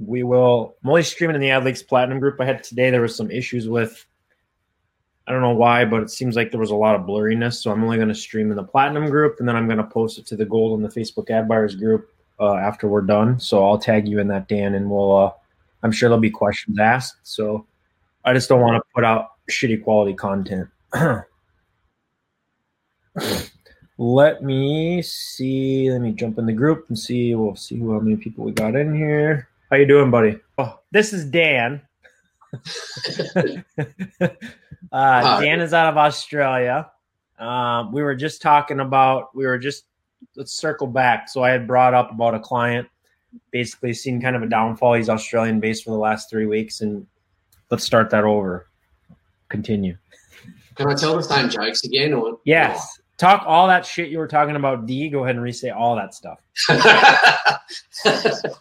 we 0.00 0.22
will. 0.22 0.76
I'm 0.82 0.90
only 0.90 1.02
streaming 1.02 1.36
in 1.36 1.42
the 1.42 1.50
Ad 1.50 1.64
Leaks 1.64 1.82
Platinum 1.82 2.18
group. 2.18 2.40
I 2.40 2.44
had 2.46 2.64
today. 2.64 2.90
There 2.90 3.02
was 3.02 3.14
some 3.14 3.30
issues 3.30 3.68
with. 3.68 4.06
I 5.26 5.32
don't 5.32 5.42
know 5.42 5.54
why, 5.54 5.84
but 5.84 6.02
it 6.02 6.10
seems 6.10 6.34
like 6.34 6.50
there 6.50 6.58
was 6.58 6.70
a 6.70 6.76
lot 6.76 6.96
of 6.96 7.02
blurriness. 7.02 7.54
So 7.54 7.70
I'm 7.70 7.84
only 7.84 7.98
going 7.98 8.08
to 8.08 8.14
stream 8.14 8.50
in 8.50 8.56
the 8.56 8.64
Platinum 8.64 9.08
group, 9.10 9.36
and 9.38 9.48
then 9.48 9.54
I'm 9.54 9.66
going 9.66 9.78
to 9.78 9.84
post 9.84 10.18
it 10.18 10.26
to 10.26 10.36
the 10.36 10.46
Gold 10.46 10.80
and 10.80 10.90
the 10.90 11.00
Facebook 11.00 11.30
Ad 11.30 11.46
Buyers 11.46 11.76
group 11.76 12.10
uh, 12.40 12.54
after 12.54 12.88
we're 12.88 13.02
done. 13.02 13.38
So 13.38 13.64
I'll 13.64 13.78
tag 13.78 14.08
you 14.08 14.18
in 14.18 14.28
that, 14.28 14.48
Dan, 14.48 14.74
and 14.74 14.90
we'll. 14.90 15.16
Uh, 15.16 15.30
I'm 15.82 15.92
sure 15.92 16.08
there'll 16.08 16.20
be 16.20 16.30
questions 16.30 16.78
asked. 16.78 17.16
So 17.22 17.66
I 18.24 18.32
just 18.32 18.48
don't 18.48 18.60
want 18.60 18.76
to 18.76 18.82
put 18.94 19.04
out 19.04 19.32
shitty 19.50 19.84
quality 19.84 20.14
content. 20.14 20.68
Let 23.98 24.42
me 24.42 25.02
see. 25.02 25.90
Let 25.90 26.00
me 26.00 26.12
jump 26.12 26.38
in 26.38 26.46
the 26.46 26.54
group 26.54 26.86
and 26.88 26.98
see. 26.98 27.34
We'll 27.34 27.54
see 27.54 27.78
how 27.78 28.00
many 28.00 28.16
people 28.16 28.44
we 28.44 28.52
got 28.52 28.74
in 28.74 28.94
here. 28.94 29.49
How 29.70 29.76
you 29.76 29.86
doing, 29.86 30.10
buddy? 30.10 30.36
Oh, 30.58 30.80
this 30.90 31.12
is 31.12 31.24
Dan. 31.24 31.80
uh, 34.90 35.40
Dan 35.40 35.60
is 35.60 35.72
out 35.72 35.88
of 35.88 35.96
Australia. 35.96 36.90
Um, 37.38 37.92
we 37.92 38.02
were 38.02 38.16
just 38.16 38.42
talking 38.42 38.80
about. 38.80 39.32
We 39.32 39.46
were 39.46 39.58
just 39.58 39.84
let's 40.34 40.52
circle 40.52 40.88
back. 40.88 41.28
So 41.28 41.44
I 41.44 41.50
had 41.50 41.68
brought 41.68 41.94
up 41.94 42.10
about 42.10 42.34
a 42.34 42.40
client, 42.40 42.88
basically 43.52 43.92
seen 43.92 44.20
kind 44.20 44.34
of 44.34 44.42
a 44.42 44.48
downfall. 44.48 44.94
He's 44.94 45.08
Australian 45.08 45.60
based 45.60 45.84
for 45.84 45.90
the 45.90 45.98
last 45.98 46.28
three 46.28 46.46
weeks, 46.46 46.80
and 46.80 47.06
let's 47.70 47.84
start 47.84 48.10
that 48.10 48.24
over. 48.24 48.66
Continue. 49.50 49.96
Can 50.74 50.88
I 50.88 50.94
tell 50.94 51.14
the 51.14 51.22
same 51.22 51.48
jokes 51.48 51.84
again? 51.84 52.12
Or 52.12 52.40
yes, 52.44 53.00
talk 53.18 53.44
all 53.46 53.68
that 53.68 53.86
shit 53.86 54.08
you 54.08 54.18
were 54.18 54.26
talking 54.26 54.56
about. 54.56 54.86
D, 54.86 55.08
go 55.10 55.22
ahead 55.22 55.36
and 55.36 55.44
restate 55.44 55.74
all 55.74 55.94
that 55.94 56.12
stuff. 56.12 56.40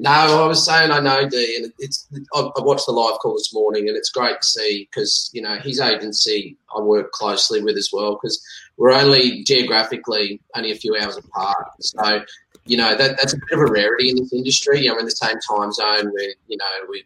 no, 0.00 0.10
I 0.10 0.46
was 0.46 0.64
saying 0.64 0.92
I 0.92 1.00
know 1.00 1.28
D, 1.28 1.56
and 1.60 1.72
it's 1.78 2.06
I, 2.32 2.50
watched 2.58 2.86
the 2.86 2.92
live 2.92 3.18
call 3.18 3.34
this 3.34 3.52
morning, 3.52 3.88
and 3.88 3.96
it's 3.96 4.10
great 4.10 4.40
to 4.40 4.46
see 4.46 4.88
because 4.88 5.28
you 5.32 5.42
know 5.42 5.56
his 5.56 5.80
agency 5.80 6.56
I 6.76 6.80
work 6.80 7.10
closely 7.10 7.62
with 7.62 7.76
as 7.76 7.90
well 7.92 8.14
because 8.14 8.40
we're 8.76 8.92
only 8.92 9.42
geographically 9.42 10.40
only 10.54 10.70
a 10.70 10.76
few 10.76 10.96
hours 10.96 11.16
apart, 11.16 11.66
so 11.80 12.22
you 12.64 12.76
know 12.76 12.94
that 12.94 13.16
that's 13.20 13.32
a 13.32 13.36
bit 13.36 13.58
of 13.58 13.68
a 13.68 13.72
rarity 13.72 14.10
in 14.10 14.16
this 14.16 14.32
industry. 14.32 14.82
You 14.82 14.92
know, 14.92 14.98
in 15.00 15.04
the 15.04 15.10
same 15.10 15.36
time 15.50 15.72
zone, 15.72 16.12
where 16.12 16.32
you 16.46 16.56
know 16.56 16.86
we 16.88 17.04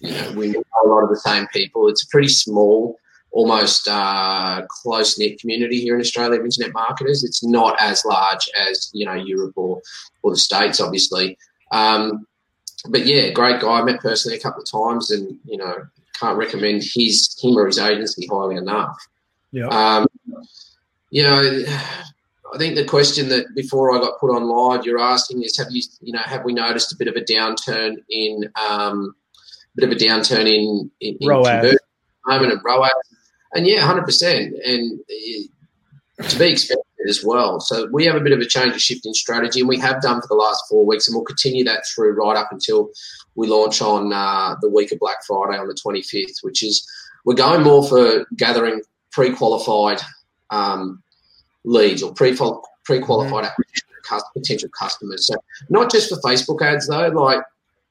you 0.00 0.10
know 0.10 0.32
we 0.32 0.48
know 0.48 0.62
a 0.84 0.88
lot 0.88 1.04
of 1.04 1.08
the 1.08 1.20
same 1.20 1.46
people. 1.46 1.88
It's 1.88 2.04
a 2.04 2.08
pretty 2.08 2.28
small 2.28 2.98
almost 3.30 3.86
uh, 3.88 4.62
close 4.82 5.18
knit 5.18 5.40
community 5.40 5.80
here 5.80 5.94
in 5.94 6.00
Australia 6.00 6.38
of 6.38 6.44
internet 6.44 6.72
marketers. 6.72 7.24
It's 7.24 7.44
not 7.44 7.76
as 7.80 8.04
large 8.04 8.48
as 8.68 8.90
you 8.92 9.06
know 9.06 9.14
Europe 9.14 9.54
or 9.56 9.80
or 10.22 10.32
the 10.32 10.36
states, 10.36 10.80
obviously. 10.80 11.38
Um, 11.70 12.26
but 12.88 13.06
yeah, 13.06 13.30
great 13.30 13.60
guy. 13.60 13.80
I 13.80 13.82
met 13.82 14.00
personally 14.00 14.38
a 14.38 14.40
couple 14.40 14.62
of 14.62 14.70
times, 14.70 15.10
and 15.10 15.38
you 15.44 15.56
know 15.56 15.86
can't 16.18 16.38
recommend 16.38 16.82
his 16.82 17.36
him 17.40 17.56
or 17.56 17.66
his 17.66 17.78
agency 17.78 18.26
highly 18.30 18.56
enough. 18.56 18.96
Yeah. 19.52 19.68
Um, 19.68 20.06
you 21.10 21.22
know, 21.22 21.64
I 22.54 22.58
think 22.58 22.74
the 22.74 22.84
question 22.84 23.28
that 23.30 23.54
before 23.54 23.96
I 23.96 24.00
got 24.00 24.18
put 24.20 24.34
on 24.34 24.44
live, 24.44 24.84
you're 24.84 24.98
asking 24.98 25.42
is, 25.42 25.56
have 25.56 25.68
you, 25.70 25.82
you 26.00 26.12
know, 26.12 26.20
have 26.20 26.44
we 26.44 26.52
noticed 26.52 26.92
a 26.92 26.96
bit 26.96 27.08
of 27.08 27.16
a 27.16 27.20
downturn 27.20 27.96
in, 28.10 28.50
um, 28.56 29.14
a 29.76 29.80
bit 29.80 29.90
of 29.90 29.96
a 29.96 29.98
downturn 29.98 30.46
in, 30.46 30.90
in, 31.00 31.16
in 31.20 31.28
ROAS. 31.28 31.76
moment 32.26 32.52
of 32.52 32.60
ROAS? 32.64 32.90
And 33.54 33.66
yeah, 33.66 33.80
hundred 33.80 34.04
percent, 34.04 34.54
and 34.64 35.00
to 36.28 36.38
be 36.38 36.50
expected 36.50 36.84
as 37.08 37.24
well. 37.24 37.60
So 37.60 37.88
we 37.92 38.04
have 38.06 38.16
a 38.16 38.20
bit 38.20 38.32
of 38.32 38.40
a 38.40 38.46
change 38.46 38.72
of 38.72 38.80
shift 38.80 39.06
in 39.06 39.14
strategy, 39.14 39.60
and 39.60 39.68
we 39.68 39.78
have 39.78 40.02
done 40.02 40.20
for 40.20 40.26
the 40.28 40.34
last 40.34 40.64
four 40.68 40.84
weeks, 40.84 41.06
and 41.06 41.14
we'll 41.14 41.24
continue 41.24 41.64
that 41.64 41.84
through 41.86 42.12
right 42.12 42.36
up 42.36 42.48
until 42.50 42.90
we 43.34 43.46
launch 43.46 43.80
on 43.80 44.12
uh, 44.12 44.56
the 44.60 44.68
week 44.68 44.92
of 44.92 44.98
Black 44.98 45.18
Friday 45.26 45.58
on 45.58 45.68
the 45.68 45.74
25th, 45.74 46.42
which 46.42 46.62
is 46.62 46.88
we're 47.24 47.34
going 47.34 47.62
more 47.62 47.86
for 47.86 48.26
gathering 48.36 48.82
pre-qualified 49.12 50.00
um, 50.50 51.02
leads 51.64 52.02
or 52.02 52.12
pre 52.14 52.36
pre-qualified 52.84 53.44
mm-hmm. 53.44 54.18
potential 54.34 54.68
customers. 54.78 55.26
So 55.26 55.36
not 55.68 55.90
just 55.90 56.08
for 56.08 56.16
Facebook 56.20 56.62
ads 56.62 56.88
though, 56.88 57.08
like 57.08 57.42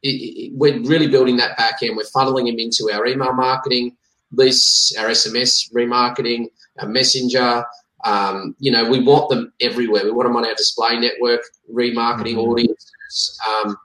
it, 0.04 0.10
it, 0.10 0.52
we're 0.56 0.80
really 0.82 1.08
building 1.08 1.38
that 1.38 1.58
back 1.58 1.84
end. 1.84 1.96
We're 1.96 2.04
funneling 2.04 2.48
them 2.48 2.60
into 2.60 2.90
our 2.92 3.06
email 3.06 3.34
marketing 3.34 3.96
this, 4.32 4.96
our 4.98 5.08
SMS 5.08 5.72
remarketing, 5.74 6.48
our 6.80 6.88
messenger. 6.88 7.64
Um, 8.04 8.56
you 8.60 8.72
know, 8.72 8.90
we 8.90 9.02
want 9.02 9.30
them 9.30 9.52
everywhere. 9.60 10.04
We 10.04 10.12
want 10.12 10.28
them 10.28 10.36
on 10.36 10.46
our 10.46 10.56
display 10.56 11.00
network, 11.00 11.42
remarketing 11.72 12.36
mm-hmm. 12.36 12.40
audiences. 12.40 13.40
Um, 13.48 13.78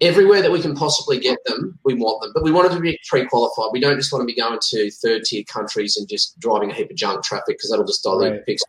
everywhere 0.00 0.42
that 0.42 0.50
we 0.50 0.60
can 0.60 0.74
possibly 0.74 1.18
get 1.18 1.38
them, 1.44 1.78
we 1.84 1.94
want 1.94 2.22
them. 2.22 2.32
But 2.34 2.44
we 2.44 2.52
want 2.52 2.68
them 2.68 2.78
to 2.78 2.82
be 2.82 2.98
pre-qualified. 3.08 3.70
We 3.72 3.80
don't 3.80 3.96
just 3.96 4.12
want 4.12 4.22
to 4.22 4.26
be 4.26 4.40
going 4.40 4.58
to 4.60 4.90
third-tier 4.90 5.44
countries 5.44 5.96
and 5.96 6.08
just 6.08 6.38
driving 6.38 6.70
a 6.70 6.74
heap 6.74 6.90
of 6.90 6.96
junk 6.96 7.24
traffic 7.24 7.58
because 7.58 7.70
that'll 7.70 7.84
just 7.84 8.02
dilute 8.02 8.32
right. 8.32 8.46
the 8.46 8.52
pixel. 8.52 8.64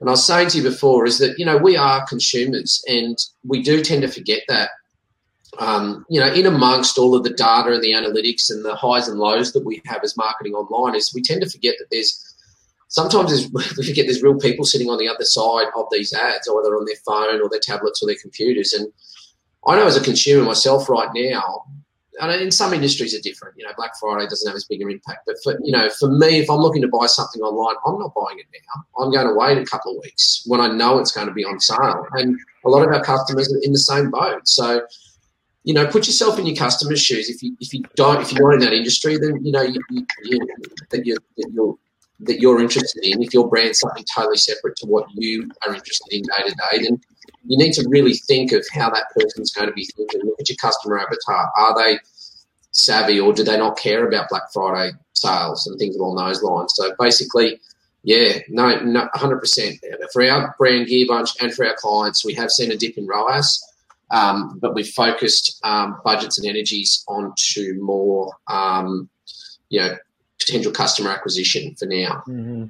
And 0.00 0.08
I 0.08 0.12
was 0.12 0.24
saying 0.24 0.48
to 0.50 0.58
you 0.58 0.62
before 0.62 1.04
is 1.04 1.18
that 1.18 1.38
you 1.38 1.44
know 1.44 1.58
we 1.58 1.76
are 1.76 2.06
consumers 2.06 2.82
and 2.88 3.18
we 3.44 3.62
do 3.62 3.82
tend 3.82 4.00
to 4.00 4.08
forget 4.08 4.42
that 4.48 4.70
um, 5.58 6.06
you 6.08 6.20
know, 6.20 6.32
in 6.32 6.46
amongst 6.46 6.96
all 6.96 7.14
of 7.14 7.24
the 7.24 7.30
data 7.30 7.72
and 7.72 7.82
the 7.82 7.92
analytics 7.92 8.50
and 8.50 8.64
the 8.64 8.74
highs 8.74 9.08
and 9.08 9.18
lows 9.18 9.52
that 9.52 9.64
we 9.64 9.82
have 9.86 10.02
as 10.04 10.16
marketing 10.16 10.54
online, 10.54 10.94
is 10.94 11.12
we 11.14 11.22
tend 11.22 11.42
to 11.42 11.50
forget 11.50 11.74
that 11.78 11.86
there's 11.90 12.29
sometimes 12.90 13.48
we 13.52 13.62
forget 13.62 14.06
there's 14.06 14.22
real 14.22 14.38
people 14.38 14.66
sitting 14.66 14.90
on 14.90 14.98
the 14.98 15.08
other 15.08 15.24
side 15.24 15.68
of 15.74 15.86
these 15.90 16.12
ads, 16.12 16.46
either 16.46 16.76
on 16.76 16.84
their 16.84 16.96
phone 17.06 17.40
or 17.40 17.48
their 17.48 17.60
tablets 17.60 18.02
or 18.02 18.06
their 18.06 18.20
computers. 18.20 18.74
And 18.74 18.92
I 19.66 19.76
know 19.76 19.86
as 19.86 19.96
a 19.96 20.04
consumer 20.04 20.44
myself 20.44 20.88
right 20.88 21.08
now, 21.14 21.64
and 22.20 22.30
in 22.42 22.50
some 22.50 22.74
industries 22.74 23.14
are 23.14 23.20
different. 23.22 23.56
You 23.56 23.64
know, 23.64 23.70
Black 23.76 23.92
Friday 23.98 24.26
doesn't 24.28 24.46
have 24.46 24.56
as 24.56 24.64
big 24.64 24.82
an 24.82 24.90
impact, 24.90 25.20
but 25.26 25.36
for 25.42 25.58
you 25.62 25.72
know, 25.72 25.88
for 25.98 26.10
me, 26.10 26.38
if 26.38 26.50
I'm 26.50 26.58
looking 26.58 26.82
to 26.82 26.88
buy 26.88 27.06
something 27.06 27.40
online, 27.40 27.76
I'm 27.86 27.98
not 27.98 28.12
buying 28.14 28.38
it 28.38 28.46
now. 28.52 29.02
I'm 29.02 29.10
going 29.10 29.26
to 29.26 29.34
wait 29.34 29.56
a 29.56 29.64
couple 29.64 29.96
of 29.96 30.02
weeks 30.02 30.42
when 30.46 30.60
I 30.60 30.68
know 30.68 30.98
it's 30.98 31.12
going 31.12 31.28
to 31.28 31.32
be 31.32 31.44
on 31.44 31.58
sale. 31.60 32.06
And 32.12 32.36
a 32.66 32.68
lot 32.68 32.86
of 32.86 32.92
our 32.92 33.02
customers 33.02 33.50
are 33.50 33.60
in 33.62 33.72
the 33.72 33.78
same 33.78 34.10
boat. 34.10 34.46
So 34.46 34.82
you 35.64 35.74
know, 35.74 35.86
put 35.86 36.06
yourself 36.06 36.38
in 36.38 36.46
your 36.46 36.56
customer's 36.56 37.02
shoes. 37.02 37.30
If 37.30 37.42
you 37.42 37.56
if 37.60 37.72
you 37.72 37.84
don't 37.94 38.20
if 38.20 38.32
you're 38.32 38.42
not 38.42 38.54
in 38.54 38.60
that 38.60 38.72
industry, 38.74 39.16
then 39.16 39.42
you 39.44 39.52
know 39.52 39.62
you, 39.62 39.80
you, 39.90 40.06
you, 40.24 40.40
that 40.90 41.06
you're 41.06 41.18
that 41.36 41.50
you're 41.52 41.78
that 42.22 42.40
you're 42.40 42.60
interested 42.60 43.04
in. 43.04 43.22
If 43.22 43.32
your 43.32 43.48
brand's 43.48 43.80
something 43.80 44.04
totally 44.14 44.36
separate 44.36 44.76
to 44.76 44.86
what 44.86 45.06
you 45.14 45.48
are 45.66 45.74
interested 45.74 46.12
in 46.12 46.22
day 46.22 46.48
to 46.48 46.54
day, 46.54 46.84
then 46.84 47.00
you 47.46 47.56
need 47.56 47.72
to 47.74 47.86
really 47.88 48.14
think 48.14 48.52
of 48.52 48.64
how 48.72 48.90
that 48.90 49.06
person's 49.16 49.52
going 49.52 49.68
to 49.68 49.74
be 49.74 49.86
thinking. 49.96 50.20
Look 50.24 50.40
at 50.40 50.48
your 50.48 50.56
customer 50.56 50.98
avatar. 50.98 51.50
Are 51.56 51.74
they 51.74 51.98
savvy 52.72 53.18
or 53.18 53.32
do 53.32 53.42
they 53.42 53.56
not 53.56 53.78
care 53.78 54.06
about 54.06 54.28
Black 54.28 54.52
Friday 54.52 54.96
sales 55.14 55.66
and 55.66 55.78
things 55.78 55.96
along 55.96 56.16
those 56.16 56.42
lines? 56.42 56.72
So 56.76 56.94
basically, 56.98 57.60
yeah, 58.02 58.38
no, 58.48 58.80
no, 58.80 59.08
100%. 59.14 59.78
For 60.12 60.24
our 60.24 60.54
brand 60.58 60.86
Gear 60.86 61.06
Bunch 61.08 61.30
and 61.40 61.52
for 61.52 61.66
our 61.66 61.76
clients, 61.76 62.24
we 62.24 62.34
have 62.34 62.50
seen 62.50 62.72
a 62.72 62.76
dip 62.76 62.96
in 62.96 63.06
ROAS. 63.06 63.66
Um, 64.10 64.58
but 64.60 64.74
we've 64.74 64.88
focused 64.88 65.60
um, 65.62 66.00
budgets 66.04 66.38
and 66.38 66.46
energies 66.48 67.04
onto 67.06 67.74
more, 67.80 68.32
um, 68.48 69.08
you 69.68 69.80
know, 69.80 69.96
potential 70.40 70.72
customer 70.72 71.10
acquisition 71.10 71.74
for 71.74 71.86
now. 71.86 72.22
Mm-hmm. 72.26 72.66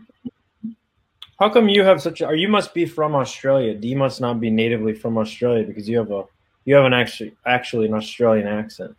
How 1.38 1.48
come 1.48 1.68
you 1.70 1.82
have 1.84 2.02
such? 2.02 2.20
A, 2.20 2.26
or 2.26 2.34
you 2.34 2.48
must 2.48 2.74
be 2.74 2.84
from 2.84 3.14
Australia. 3.14 3.74
D 3.74 3.94
must 3.94 4.20
not 4.20 4.40
be 4.40 4.50
natively 4.50 4.92
from 4.92 5.16
Australia 5.16 5.64
because 5.64 5.88
you 5.88 5.96
have 5.96 6.10
a 6.10 6.24
you 6.66 6.74
have 6.74 6.84
an 6.84 6.92
actually 6.92 7.32
actually 7.46 7.86
an 7.86 7.94
Australian 7.94 8.46
accent. 8.46 8.94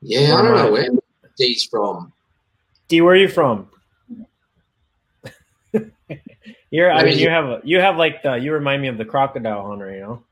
Yeah, 0.00 0.36
I 0.36 0.42
don't 0.42 0.56
know 0.56 0.72
where 0.72 0.88
D's 1.36 1.64
from. 1.64 2.12
D, 2.88 3.02
where 3.02 3.12
are 3.12 3.16
you 3.16 3.28
from? 3.28 3.68
You're. 6.70 6.90
I 6.90 7.04
mean, 7.04 7.18
you 7.18 7.28
have 7.28 7.44
a, 7.44 7.60
you 7.62 7.78
have 7.80 7.98
like 7.98 8.22
the. 8.22 8.36
You 8.36 8.54
remind 8.54 8.80
me 8.80 8.88
of 8.88 8.96
the 8.96 9.04
crocodile 9.04 9.66
hunter. 9.68 9.92
You 9.92 10.00
know. 10.00 10.22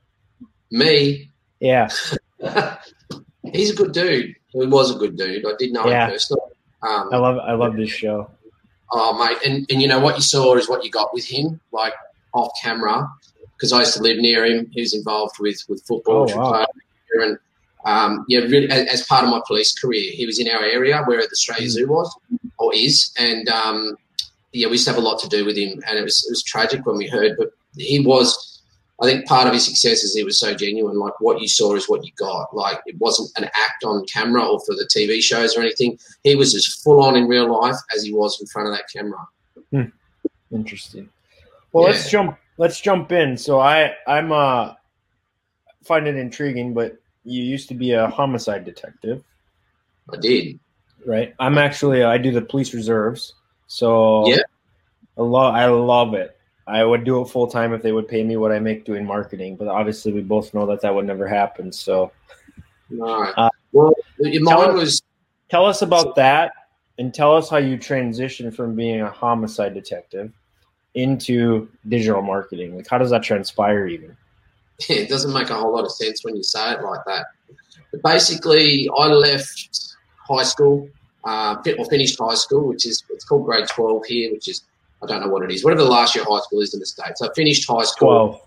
Me. 0.71 1.29
Yeah. 1.59 1.89
He's 3.53 3.71
a 3.71 3.75
good 3.75 3.91
dude. 3.91 4.35
He 4.47 4.65
was 4.65 4.95
a 4.95 4.97
good 4.97 5.15
dude. 5.15 5.45
I 5.45 5.51
did 5.57 5.73
know 5.73 5.87
yeah. 5.87 6.05
him 6.05 6.11
personally. 6.11 6.41
Um, 6.81 7.09
I 7.11 7.17
love 7.17 7.37
I 7.39 7.53
love 7.53 7.75
this 7.75 7.89
show. 7.89 8.29
Oh 8.91 9.17
mate, 9.17 9.37
and, 9.45 9.69
and 9.69 9.81
you 9.81 9.87
know 9.87 9.99
what 9.99 10.15
you 10.15 10.21
saw 10.21 10.55
is 10.55 10.67
what 10.67 10.83
you 10.83 10.89
got 10.89 11.13
with 11.13 11.25
him, 11.25 11.59
like 11.71 11.93
off 12.33 12.51
camera, 12.61 13.07
because 13.55 13.71
I 13.71 13.79
used 13.79 13.95
to 13.95 14.01
live 14.01 14.17
near 14.17 14.45
him. 14.45 14.69
He 14.71 14.81
was 14.81 14.93
involved 14.93 15.35
with 15.39 15.63
with 15.67 15.83
football, 15.85 16.29
oh, 16.31 16.37
wow. 16.37 16.65
and 17.13 17.37
um, 17.85 18.25
yeah, 18.27 18.39
really 18.39 18.69
as, 18.69 18.87
as, 18.87 19.05
part 19.05 19.23
of 19.23 19.29
my 19.29 19.41
police 19.47 19.77
career, 19.77 20.11
he 20.11 20.25
was 20.25 20.39
in 20.39 20.49
our 20.49 20.63
area 20.63 21.01
where 21.05 21.21
the 21.21 21.31
Australia 21.31 21.67
mm. 21.67 21.71
Zoo 21.71 21.87
was 21.87 22.13
or 22.57 22.73
is, 22.73 23.11
and 23.17 23.47
um, 23.49 23.95
yeah, 24.51 24.67
we 24.67 24.73
used 24.73 24.85
to 24.85 24.91
have 24.91 25.01
a 25.01 25.05
lot 25.05 25.19
to 25.19 25.29
do 25.29 25.45
with 25.45 25.57
him, 25.57 25.81
and 25.87 25.97
it 25.97 26.03
was 26.03 26.25
it 26.27 26.31
was 26.31 26.43
tragic 26.43 26.85
when 26.85 26.97
we 26.97 27.07
heard, 27.07 27.35
but 27.37 27.49
he 27.77 27.99
was 27.99 28.48
I 29.01 29.05
think 29.05 29.25
part 29.27 29.47
of 29.47 29.53
his 29.53 29.65
success 29.65 30.03
is 30.03 30.13
he 30.13 30.23
was 30.23 30.39
so 30.39 30.53
genuine. 30.53 30.99
Like 30.99 31.19
what 31.21 31.41
you 31.41 31.47
saw 31.47 31.73
is 31.75 31.87
what 31.87 32.05
you 32.05 32.11
got. 32.17 32.53
Like 32.53 32.79
it 32.85 32.97
wasn't 32.99 33.31
an 33.37 33.45
act 33.45 33.83
on 33.85 34.05
camera 34.05 34.45
or 34.45 34.59
for 34.59 34.75
the 34.75 34.89
TV 34.93 35.21
shows 35.21 35.55
or 35.55 35.61
anything. 35.61 35.97
He 36.23 36.35
was 36.35 36.53
as 36.53 36.65
full 36.65 37.01
on 37.01 37.15
in 37.15 37.27
real 37.27 37.49
life 37.49 37.77
as 37.95 38.03
he 38.03 38.13
was 38.13 38.39
in 38.41 38.47
front 38.47 38.67
of 38.67 38.75
that 38.75 38.85
camera. 38.93 39.25
Hmm. 39.71 40.55
Interesting. 40.55 41.09
Well, 41.71 41.85
yeah. 41.85 41.91
let's 41.91 42.09
jump. 42.09 42.37
Let's 42.57 42.81
jump 42.81 43.11
in. 43.11 43.37
So 43.37 43.59
I, 43.59 43.93
I'm 44.05 44.31
uh, 44.33 44.73
find 45.85 46.07
it 46.07 46.15
intriguing, 46.15 46.73
but 46.73 46.97
you 47.23 47.43
used 47.43 47.69
to 47.69 47.75
be 47.75 47.93
a 47.93 48.07
homicide 48.07 48.65
detective. 48.65 49.23
I 50.11 50.17
did. 50.17 50.59
Right. 51.05 51.33
I'm 51.39 51.57
actually 51.57 52.03
I 52.03 52.17
do 52.17 52.31
the 52.31 52.41
police 52.41 52.73
reserves, 52.73 53.33
so 53.67 54.27
Yeah. 54.27 54.41
I 55.17 55.21
love 55.21 55.53
I 55.55 55.65
love 55.67 56.13
it. 56.13 56.38
I 56.69 56.83
would 56.83 57.03
do 57.03 57.21
it 57.21 57.29
full 57.29 57.47
time 57.47 57.73
if 57.73 57.81
they 57.81 57.91
would 57.91 58.07
pay 58.07 58.23
me 58.23 58.37
what 58.37 58.51
I 58.51 58.59
make 58.59 58.85
doing 58.85 59.05
marketing, 59.05 59.55
but 59.55 59.67
obviously 59.67 60.13
we 60.13 60.21
both 60.21 60.53
know 60.53 60.65
that 60.67 60.81
that 60.81 60.93
would 60.93 61.05
never 61.05 61.27
happen. 61.27 61.71
So. 61.71 62.11
Uh, 63.01 63.49
well, 63.71 63.93
tell 64.21 64.61
us- 64.61 64.73
was 64.73 65.03
tell 65.49 65.65
us 65.65 65.81
about 65.81 66.15
that, 66.15 66.53
and 66.97 67.13
tell 67.13 67.35
us 67.35 67.49
how 67.49 67.57
you 67.57 67.77
transitioned 67.77 68.55
from 68.55 68.75
being 68.75 69.01
a 69.01 69.09
homicide 69.09 69.73
detective 69.73 70.31
into 70.95 71.69
digital 71.87 72.21
marketing. 72.21 72.75
Like, 72.75 72.87
how 72.87 72.97
does 72.97 73.09
that 73.11 73.23
transpire? 73.23 73.87
Even 73.87 74.15
yeah, 74.87 74.95
it 75.03 75.09
doesn't 75.09 75.33
make 75.33 75.49
a 75.49 75.55
whole 75.55 75.73
lot 75.73 75.85
of 75.85 75.91
sense 75.91 76.23
when 76.23 76.35
you 76.35 76.43
say 76.43 76.73
it 76.73 76.81
like 76.81 77.01
that. 77.05 77.27
But 77.91 78.03
basically, 78.03 78.89
I 78.97 79.07
left 79.07 79.95
high 80.27 80.43
school, 80.43 80.87
uh, 81.23 81.55
or 81.77 81.85
finished 81.85 82.17
high 82.19 82.35
school, 82.35 82.67
which 82.67 82.85
is 82.85 83.03
it's 83.09 83.25
called 83.25 83.45
grade 83.45 83.67
twelve 83.67 84.05
here, 84.05 84.31
which 84.31 84.47
is 84.47 84.63
I 85.01 85.05
don't 85.07 85.21
know 85.21 85.29
what 85.29 85.43
it 85.43 85.51
is, 85.51 85.63
whatever 85.63 85.83
the 85.83 85.89
last 85.89 86.15
year 86.15 86.25
high 86.27 86.39
school 86.39 86.61
is 86.61 86.73
in 86.73 86.79
the 86.79 86.85
states. 86.85 87.21
I 87.21 87.29
finished 87.33 87.67
high 87.69 87.83
school. 87.83 88.09
twelve. 88.09 88.41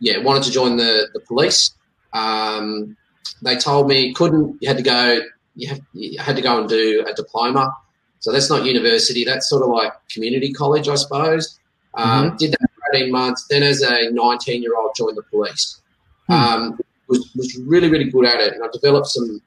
yeah, 0.00 0.18
wanted 0.18 0.44
to 0.44 0.50
join 0.50 0.76
the 0.76 1.08
the 1.12 1.20
police. 1.20 1.74
Um, 2.12 2.96
they 3.42 3.56
told 3.56 3.88
me 3.88 4.12
couldn't. 4.14 4.58
You 4.60 4.68
had 4.68 4.76
to 4.76 4.82
go. 4.82 5.20
You, 5.56 5.68
have, 5.68 5.80
you 5.92 6.18
had 6.20 6.36
to 6.36 6.42
go 6.42 6.60
and 6.60 6.68
do 6.68 7.04
a 7.06 7.12
diploma. 7.14 7.74
So 8.20 8.32
that's 8.32 8.50
not 8.50 8.64
university. 8.64 9.24
That's 9.24 9.48
sort 9.48 9.62
of 9.62 9.70
like 9.70 9.92
community 10.08 10.52
college, 10.52 10.88
I 10.88 10.94
suppose. 10.96 11.58
Um, 11.94 12.36
Did 12.36 12.52
that 12.52 12.60
for 12.60 12.96
eighteen 12.96 13.12
months. 13.12 13.46
Then, 13.48 13.62
as 13.62 13.80
a 13.80 14.10
nineteen-year-old, 14.10 14.94
joined 14.96 15.16
the 15.16 15.22
police. 15.22 15.80
Hmm. 16.26 16.32
Um, 16.32 16.80
was 17.08 17.30
was 17.34 17.56
really 17.66 17.88
really 17.88 18.10
good 18.10 18.26
at 18.26 18.40
it, 18.40 18.54
and 18.54 18.62
I 18.62 18.68
developed 18.72 19.08
some 19.08 19.40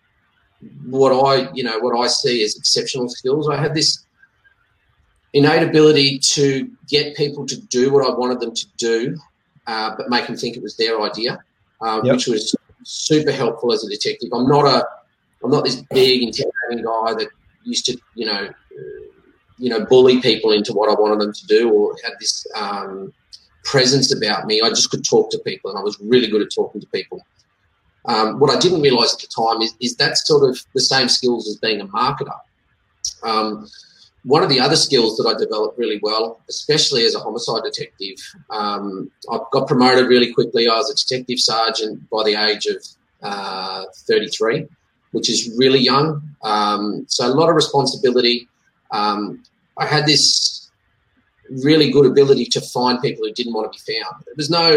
what 0.86 1.12
I 1.12 1.52
you 1.54 1.64
know 1.64 1.80
what 1.80 1.98
I 1.98 2.08
see 2.08 2.44
as 2.44 2.58
exceptional 2.58 3.08
skills. 3.10 3.50
I 3.50 3.58
had 3.58 3.74
this 3.74 4.06
innate 5.34 5.64
ability 5.64 6.20
to 6.20 6.70
get 6.88 7.16
people 7.16 7.46
to 7.46 7.56
do 7.68 7.92
what 7.92 8.06
I 8.06 8.14
wanted 8.14 8.40
them 8.40 8.54
to 8.54 8.66
do 8.78 9.18
uh, 9.68 9.96
but 9.96 10.10
make 10.10 10.28
them 10.28 10.36
think 10.36 10.58
it 10.58 10.64
was 10.64 10.76
their 10.78 11.02
idea, 11.02 11.40
uh, 11.82 12.02
Yep. 12.04 12.14
which 12.16 12.28
was 12.28 12.56
super 12.84 13.32
helpful 13.32 13.72
as 13.72 13.84
a 13.84 13.90
detective. 13.90 14.30
I'm 14.34 14.48
not 14.48 14.66
a, 14.66 14.86
I'm 15.44 15.52
not 15.52 15.64
this 15.64 15.76
big 15.92 16.24
intimidating 16.24 16.84
guy 16.86 17.14
that 17.14 17.30
used 17.64 17.86
to, 17.86 17.98
you 18.16 18.26
know, 18.26 18.50
you 19.58 19.70
know, 19.70 19.86
bully 19.86 20.20
people 20.22 20.52
into 20.52 20.74
what 20.74 20.90
I 20.90 21.00
wanted 21.00 21.20
them 21.20 21.34
to 21.34 21.48
do 21.48 21.72
or 21.72 21.96
had 22.04 22.14
this 22.20 22.46
um, 22.56 23.14
presence 23.64 24.14
about 24.16 24.48
me. 24.48 24.62
I 24.62 24.70
just 24.70 24.90
could 24.90 25.06
talk 25.06 25.30
to 25.32 25.40
people, 25.40 25.70
and 25.70 25.80
I 25.80 25.84
was 25.84 26.00
really 26.02 26.28
good 26.28 26.42
at 26.42 26.50
talking 26.54 26.82
to 26.82 26.88
people. 26.88 27.24
Um, 28.06 28.40
what 28.40 28.50
I 28.50 28.60
didn't 28.60 28.82
realise 28.82 29.14
at 29.14 29.20
the 29.20 29.28
time 29.28 29.62
is, 29.62 29.76
is 29.80 29.96
that's 29.96 30.28
sort 30.28 30.50
of 30.50 30.60
the 30.74 30.82
same 30.82 31.08
skills 31.08 31.48
as 31.48 31.58
being 31.58 31.82
a 31.82 31.86
marketer. 31.86 32.40
Um, 33.22 33.68
one 34.24 34.44
of 34.44 34.50
the 34.50 34.60
other 34.60 34.76
skills 34.76 35.18
that 35.18 35.28
I 35.28 35.38
developed 35.38 35.78
really 35.78 36.00
well, 36.02 36.42
especially 36.48 37.06
as 37.06 37.16
a 37.16 37.20
homicide 37.20 37.64
detective, 37.64 38.18
um, 38.50 39.10
I 39.32 39.40
got 39.52 39.68
promoted 39.68 40.08
really 40.08 40.34
quickly. 40.34 40.68
I 40.68 40.76
was 40.76 40.92
a 40.92 40.96
detective 40.96 41.40
sergeant 41.40 42.10
by 42.10 42.24
the 42.24 42.36
age 42.36 42.68
of 42.68 42.86
uh, 43.24 43.86
33, 44.08 44.68
which 45.12 45.30
is 45.30 45.56
really 45.58 45.80
young. 45.80 46.22
Um, 46.44 47.06
so 47.08 47.26
a 47.26 47.34
lot 47.34 47.50
of 47.50 47.56
responsibility. 47.56 48.48
Um, 48.92 49.44
I 49.78 49.86
had 49.86 50.06
this 50.06 50.70
really 51.50 51.92
good 51.92 52.06
ability 52.06 52.46
to 52.46 52.62
find 52.62 53.02
people 53.02 53.26
who 53.26 53.34
didn't 53.34 53.54
want 53.54 53.72
to 53.72 53.84
be 53.84 53.94
found. 53.94 54.24
There 54.26 54.36
was 54.38 54.50
no, 54.50 54.70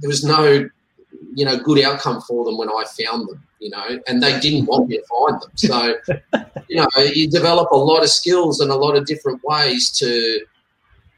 there 0.00 0.08
was 0.08 0.24
no, 0.24 0.68
you 1.34 1.44
know, 1.44 1.58
good 1.58 1.82
outcome 1.82 2.20
for 2.22 2.44
them 2.44 2.58
when 2.58 2.68
I 2.68 2.84
found 2.84 3.28
them. 3.28 3.42
You 3.58 3.70
know, 3.70 4.00
and 4.08 4.20
they 4.20 4.40
didn't 4.40 4.66
want 4.66 4.88
me 4.88 4.98
to 4.98 5.04
find 5.04 5.40
them. 5.40 5.50
So 5.54 5.94
you 6.68 6.76
know, 6.76 6.88
you 7.02 7.28
develop 7.28 7.70
a 7.70 7.76
lot 7.76 8.02
of 8.02 8.08
skills 8.08 8.60
and 8.60 8.70
a 8.70 8.76
lot 8.76 8.96
of 8.96 9.06
different 9.06 9.40
ways 9.44 9.90
to 9.98 10.40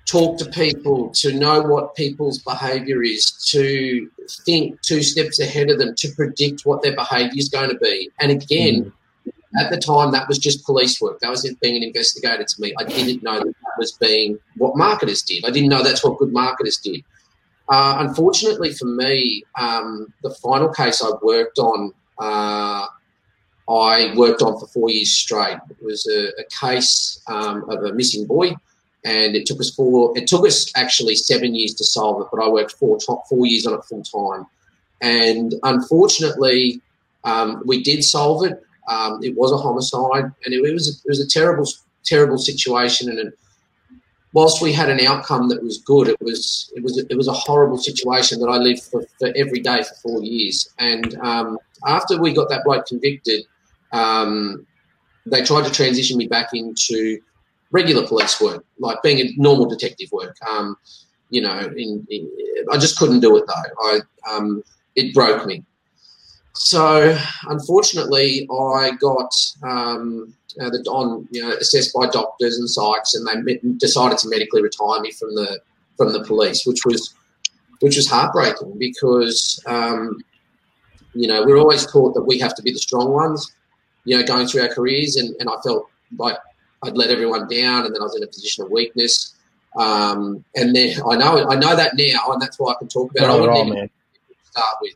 talk 0.06 0.38
to 0.38 0.44
people, 0.50 1.10
to 1.10 1.32
know 1.32 1.62
what 1.62 1.94
people's 1.94 2.38
behaviour 2.38 3.02
is, 3.02 3.30
to 3.50 4.10
think 4.44 4.80
two 4.82 5.02
steps 5.02 5.40
ahead 5.40 5.70
of 5.70 5.78
them, 5.78 5.94
to 5.96 6.08
predict 6.14 6.62
what 6.66 6.82
their 6.82 6.94
behaviour 6.94 7.38
is 7.38 7.48
going 7.48 7.70
to 7.70 7.78
be. 7.78 8.10
And 8.20 8.30
again, 8.30 8.92
mm. 9.26 9.32
at 9.58 9.70
the 9.70 9.78
time, 9.78 10.12
that 10.12 10.28
was 10.28 10.38
just 10.38 10.64
police 10.64 11.00
work. 11.00 11.20
That 11.20 11.30
was 11.30 11.44
it 11.44 11.58
being 11.60 11.76
an 11.76 11.82
investigator 11.82 12.44
to 12.44 12.60
me. 12.60 12.74
I 12.78 12.84
didn't 12.84 13.22
know 13.22 13.38
that 13.38 13.46
that 13.46 13.78
was 13.78 13.92
being 13.92 14.38
what 14.56 14.76
marketers 14.76 15.22
did. 15.22 15.44
I 15.44 15.50
didn't 15.50 15.70
know 15.70 15.82
that's 15.82 16.04
what 16.04 16.18
good 16.18 16.32
marketers 16.32 16.78
did. 16.78 17.02
Uh, 17.68 17.96
unfortunately 18.00 18.72
for 18.74 18.86
me, 18.86 19.42
um, 19.58 20.12
the 20.22 20.30
final 20.42 20.68
case 20.68 21.02
I 21.02 21.10
worked 21.22 21.58
on 21.58 21.92
uh, 22.18 22.86
I 23.68 24.12
worked 24.16 24.42
on 24.42 24.58
for 24.58 24.66
four 24.66 24.90
years 24.90 25.12
straight. 25.12 25.58
It 25.70 25.82
was 25.82 26.06
a, 26.06 26.28
a 26.40 26.44
case 26.60 27.22
um, 27.28 27.68
of 27.70 27.82
a 27.84 27.92
missing 27.94 28.26
boy, 28.26 28.54
and 29.04 29.34
it 29.34 29.46
took 29.46 29.60
us 29.60 29.74
four. 29.74 30.16
It 30.16 30.26
took 30.26 30.46
us 30.46 30.70
actually 30.76 31.16
seven 31.16 31.54
years 31.54 31.74
to 31.74 31.84
solve 31.84 32.20
it, 32.22 32.28
but 32.30 32.44
I 32.44 32.48
worked 32.48 32.72
four 32.72 32.98
four 33.00 33.46
years 33.46 33.66
on 33.66 33.74
it 33.74 33.84
full 33.84 34.02
time. 34.02 34.46
And 35.00 35.54
unfortunately, 35.62 36.80
um, 37.24 37.62
we 37.66 37.82
did 37.82 38.04
solve 38.04 38.44
it. 38.44 38.62
Um, 38.88 39.20
it 39.22 39.34
was 39.34 39.50
a 39.50 39.56
homicide, 39.56 40.30
and 40.44 40.54
it, 40.54 40.60
was 40.60 40.88
a, 40.88 40.92
it 41.06 41.08
was 41.08 41.20
a 41.20 41.26
terrible 41.26 41.66
terrible 42.04 42.38
situation. 42.38 43.08
And 43.08 43.18
it, 43.18 43.38
whilst 44.34 44.60
we 44.60 44.72
had 44.72 44.90
an 44.90 45.00
outcome 45.06 45.48
that 45.48 45.62
was 45.62 45.78
good, 45.78 46.08
it 46.08 46.20
was 46.20 46.70
it 46.76 46.82
was 46.82 46.98
it 46.98 47.16
was 47.16 47.28
a 47.28 47.32
horrible 47.32 47.78
situation 47.78 48.40
that 48.40 48.48
I 48.48 48.58
lived 48.58 48.82
for, 48.82 49.06
for 49.18 49.32
every 49.36 49.60
day 49.60 49.82
for 49.82 49.94
four 50.02 50.22
years. 50.22 50.68
And 50.78 51.16
um, 51.20 51.58
after 51.86 52.20
we 52.20 52.34
got 52.34 52.50
that 52.50 52.64
bloke 52.64 52.86
convicted, 52.86 53.44
um, 53.92 54.66
they 55.24 55.42
tried 55.42 55.64
to 55.64 55.72
transition 55.72 56.18
me 56.18 56.26
back 56.26 56.48
into 56.52 57.20
regular 57.70 58.06
police 58.06 58.40
work, 58.40 58.64
like 58.78 59.02
being 59.02 59.20
a 59.20 59.32
normal 59.36 59.66
detective 59.66 60.10
work. 60.12 60.36
Um, 60.46 60.76
you 61.30 61.40
know, 61.40 61.58
in, 61.76 62.06
in, 62.10 62.30
I 62.70 62.76
just 62.76 62.98
couldn't 62.98 63.20
do 63.20 63.36
it 63.36 63.44
though. 63.46 63.72
I 63.80 64.00
um, 64.30 64.62
it 64.96 65.14
broke 65.14 65.46
me. 65.46 65.64
So 66.54 67.18
unfortunately, 67.48 68.48
I 68.50 68.92
got 69.00 69.34
um, 69.62 70.32
uh, 70.60 70.70
the 70.70 70.78
on 70.88 71.26
you 71.30 71.42
know 71.42 71.52
assessed 71.52 71.92
by 71.92 72.06
doctors 72.08 72.58
and 72.58 72.68
psychs, 72.68 73.14
and 73.14 73.26
they 73.26 73.54
met, 73.54 73.78
decided 73.78 74.18
to 74.18 74.28
medically 74.28 74.62
retire 74.62 75.00
me 75.00 75.10
from 75.10 75.34
the 75.34 75.60
from 75.96 76.12
the 76.12 76.22
police, 76.22 76.64
which 76.64 76.84
was 76.84 77.14
which 77.80 77.96
was 77.96 78.08
heartbreaking 78.08 78.78
because 78.78 79.60
um, 79.66 80.16
you 81.12 81.26
know 81.26 81.44
we're 81.44 81.58
always 81.58 81.90
taught 81.90 82.14
that 82.14 82.22
we 82.22 82.38
have 82.38 82.54
to 82.54 82.62
be 82.62 82.70
the 82.70 82.78
strong 82.78 83.12
ones, 83.12 83.52
you 84.04 84.16
know, 84.16 84.24
going 84.24 84.46
through 84.46 84.62
our 84.62 84.68
careers, 84.68 85.16
and, 85.16 85.34
and 85.40 85.48
I 85.48 85.60
felt 85.64 85.90
like 86.16 86.38
I'd 86.84 86.96
let 86.96 87.10
everyone 87.10 87.48
down, 87.48 87.84
and 87.84 87.92
then 87.94 88.00
I 88.00 88.04
was 88.04 88.16
in 88.16 88.22
a 88.22 88.28
position 88.28 88.64
of 88.64 88.70
weakness. 88.70 89.34
Um, 89.76 90.44
and 90.54 90.74
then 90.74 91.00
I 91.10 91.16
know 91.16 91.48
I 91.48 91.56
know 91.56 91.74
that 91.74 91.96
now, 91.96 92.32
and 92.32 92.40
that's 92.40 92.60
why 92.60 92.72
I 92.72 92.76
can 92.78 92.86
talk 92.86 93.10
about 93.10 93.24
it. 93.24 93.30
I 93.30 93.34
wouldn't 93.34 93.50
all, 93.50 93.66
even 93.66 93.78
man. 93.78 93.90
start 94.44 94.76
with. 94.80 94.94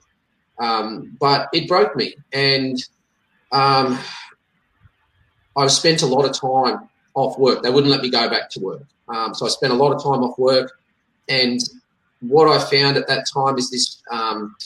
Um, 0.61 1.17
but 1.21 1.49
it 1.53 1.69
broke 1.69 1.95
me, 1.97 2.15
and 2.33 2.77
um, 3.53 3.99
I 5.57 5.67
spent 5.69 6.03
a 6.03 6.07
lot 6.07 6.25
of 6.25 6.33
time 6.33 6.89
off 7.15 7.39
work. 7.39 7.63
They 7.63 7.71
wouldn't 7.71 7.91
let 7.91 8.03
me 8.03 8.11
go 8.11 8.29
back 8.29 8.51
to 8.51 8.61
work, 8.61 8.83
um, 9.09 9.35
so 9.35 9.47
I 9.47 9.49
spent 9.49 9.73
a 9.73 9.77
lot 9.77 9.93
of 9.93 10.03
time 10.03 10.23
off 10.25 10.39
work. 10.39 10.73
And 11.29 11.61
what 12.21 12.49
I 12.49 12.59
found 12.59 12.97
at 12.97 13.07
that 13.09 13.27
time 13.33 13.59
is 13.59 13.71
this, 13.71 14.03
um, 14.11 14.57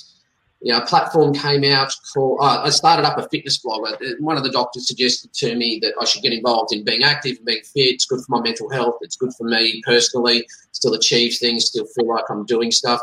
you 0.61 0.73
know, 0.73 0.81
platform 0.83 1.35
came 1.35 1.65
out 1.65 1.93
called. 2.15 2.39
Uh, 2.41 2.63
I 2.63 2.71
started 2.71 3.05
up 3.05 3.19
a 3.19 3.29
fitness 3.29 3.59
blog. 3.59 3.87
One 4.21 4.37
of 4.37 4.45
the 4.45 4.51
doctors 4.51 4.87
suggested 4.87 5.33
to 5.35 5.57
me 5.57 5.79
that 5.83 5.93
I 6.01 6.05
should 6.05 6.23
get 6.23 6.33
involved 6.33 6.73
in 6.73 6.85
being 6.85 7.03
active 7.03 7.37
and 7.37 7.47
being 7.47 7.63
fit. 7.63 7.95
It's 7.95 8.07
good 8.07 8.21
for 8.21 8.39
my 8.39 8.41
mental 8.41 8.71
health. 8.71 8.97
It's 9.03 9.17
good 9.17 9.33
for 9.37 9.45
me 9.45 9.83
personally. 9.85 10.47
Still 10.71 10.95
achieve 10.95 11.37
things. 11.39 11.67
Still 11.67 11.87
feel 11.87 12.07
like 12.07 12.25
I'm 12.31 12.47
doing 12.47 12.71
stuff. 12.71 13.01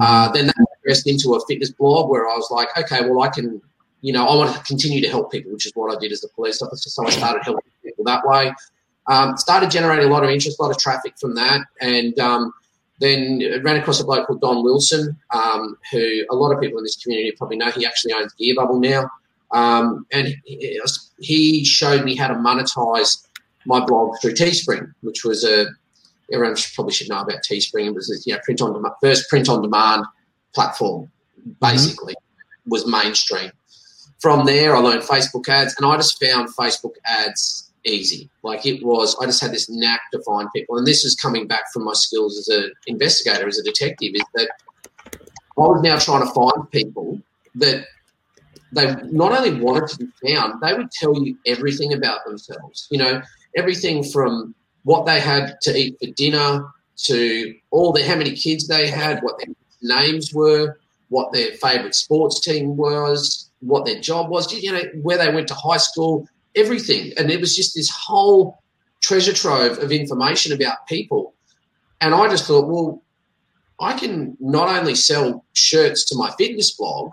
Uh, 0.00 0.30
then 0.32 0.48
that 0.48 0.65
progressed 0.86 1.06
into 1.06 1.34
a 1.34 1.46
fitness 1.46 1.70
blog 1.70 2.08
where 2.10 2.28
I 2.28 2.34
was 2.36 2.48
like, 2.50 2.68
okay, 2.78 3.08
well, 3.08 3.22
I 3.22 3.28
can, 3.28 3.60
you 4.02 4.12
know, 4.12 4.24
I 4.26 4.36
want 4.36 4.54
to 4.54 4.62
continue 4.62 5.00
to 5.00 5.08
help 5.08 5.32
people, 5.32 5.52
which 5.52 5.66
is 5.66 5.72
what 5.74 5.94
I 5.94 5.98
did 5.98 6.12
as 6.12 6.22
a 6.24 6.28
police 6.28 6.62
officer. 6.62 6.88
So 6.90 7.06
I 7.06 7.10
started 7.10 7.42
helping 7.42 7.64
people 7.84 8.04
that 8.04 8.24
way. 8.24 8.52
Um, 9.08 9.36
started 9.36 9.70
generating 9.70 10.06
a 10.06 10.12
lot 10.12 10.24
of 10.24 10.30
interest, 10.30 10.58
a 10.58 10.62
lot 10.62 10.70
of 10.70 10.78
traffic 10.78 11.14
from 11.20 11.34
that, 11.36 11.60
and 11.80 12.18
um, 12.18 12.52
then 13.00 13.42
ran 13.62 13.76
across 13.76 14.00
a 14.00 14.04
bloke 14.04 14.26
called 14.26 14.40
Don 14.40 14.64
Wilson, 14.64 15.16
um, 15.32 15.76
who 15.92 16.24
a 16.30 16.34
lot 16.34 16.52
of 16.52 16.60
people 16.60 16.78
in 16.78 16.84
this 16.84 16.96
community 17.02 17.32
probably 17.36 17.56
know. 17.56 17.70
He 17.70 17.86
actually 17.86 18.14
owns 18.14 18.32
Gear 18.34 18.56
Bubble 18.56 18.80
now, 18.80 19.08
um, 19.52 20.06
and 20.12 20.34
he, 20.44 21.64
showed 21.64 22.04
me 22.04 22.16
how 22.16 22.26
to 22.26 22.34
monetize 22.34 23.24
my 23.64 23.84
blog 23.84 24.16
through 24.20 24.34
Teespring, 24.34 24.92
which 25.02 25.24
was 25.24 25.44
a 25.44 25.66
everyone 26.32 26.56
probably 26.74 26.92
should 26.92 27.08
know 27.08 27.20
about 27.20 27.44
Teespring. 27.48 27.86
It 27.86 27.94
was 27.94 28.24
you 28.26 28.34
know, 28.34 28.40
print 28.44 28.60
on 28.60 28.84
first 29.00 29.28
print 29.28 29.48
on 29.48 29.62
demand 29.62 30.04
platform, 30.56 31.10
mm-hmm. 31.38 31.52
basically 31.60 32.14
was 32.66 32.86
mainstream. 32.86 33.52
From 34.20 34.46
there, 34.46 34.74
I 34.74 34.80
learned 34.80 35.02
Facebook 35.02 35.48
ads, 35.48 35.74
and 35.76 35.86
I 35.86 35.96
just 35.96 36.22
found 36.22 36.48
Facebook 36.48 36.94
ads 37.04 37.70
easy. 37.84 38.28
Like 38.42 38.66
it 38.66 38.84
was, 38.84 39.16
I 39.20 39.26
just 39.26 39.40
had 39.40 39.52
this 39.52 39.68
knack 39.70 40.00
to 40.12 40.22
find 40.22 40.48
people, 40.56 40.78
and 40.78 40.86
this 40.86 41.04
is 41.04 41.14
coming 41.14 41.46
back 41.46 41.64
from 41.72 41.84
my 41.84 41.92
skills 41.92 42.36
as 42.38 42.48
an 42.48 42.72
investigator, 42.86 43.46
as 43.46 43.58
a 43.58 43.62
detective, 43.62 44.12
is 44.14 44.24
that 44.34 44.50
I 45.14 45.60
was 45.60 45.82
now 45.82 45.98
trying 45.98 46.26
to 46.26 46.32
find 46.32 46.70
people 46.70 47.20
that 47.54 47.86
they 48.72 48.94
not 49.10 49.32
only 49.32 49.60
wanted 49.60 49.88
to 49.90 49.98
be 49.98 50.34
found, 50.34 50.60
they 50.60 50.74
would 50.74 50.90
tell 50.90 51.14
you 51.22 51.38
everything 51.46 51.92
about 51.92 52.24
themselves. 52.26 52.88
You 52.90 52.98
know, 52.98 53.22
everything 53.56 54.02
from 54.02 54.54
what 54.82 55.06
they 55.06 55.20
had 55.20 55.56
to 55.62 55.76
eat 55.76 55.96
for 56.00 56.10
dinner 56.16 56.66
to 57.04 57.54
all 57.70 57.92
the 57.92 58.02
how 58.04 58.16
many 58.16 58.32
kids 58.32 58.66
they 58.66 58.88
had, 58.88 59.20
what 59.22 59.38
their 59.38 59.54
names 59.86 60.32
were, 60.34 60.78
what 61.08 61.32
their 61.32 61.52
favourite 61.52 61.94
sports 61.94 62.40
team 62.40 62.76
was, 62.76 63.50
what 63.60 63.84
their 63.84 64.00
job 64.00 64.28
was, 64.28 64.52
you 64.52 64.72
know, 64.72 64.82
where 65.02 65.18
they 65.18 65.32
went 65.32 65.48
to 65.48 65.54
high 65.54 65.76
school, 65.76 66.28
everything. 66.54 67.12
And 67.16 67.30
it 67.30 67.40
was 67.40 67.54
just 67.54 67.74
this 67.74 67.90
whole 67.90 68.58
treasure 69.00 69.32
trove 69.32 69.78
of 69.78 69.92
information 69.92 70.52
about 70.52 70.86
people. 70.88 71.34
And 72.00 72.14
I 72.14 72.28
just 72.28 72.46
thought, 72.46 72.68
well, 72.68 73.02
I 73.80 73.92
can 73.98 74.36
not 74.40 74.68
only 74.68 74.94
sell 74.94 75.44
shirts 75.52 76.04
to 76.06 76.16
my 76.16 76.30
fitness 76.38 76.72
blog, 76.72 77.10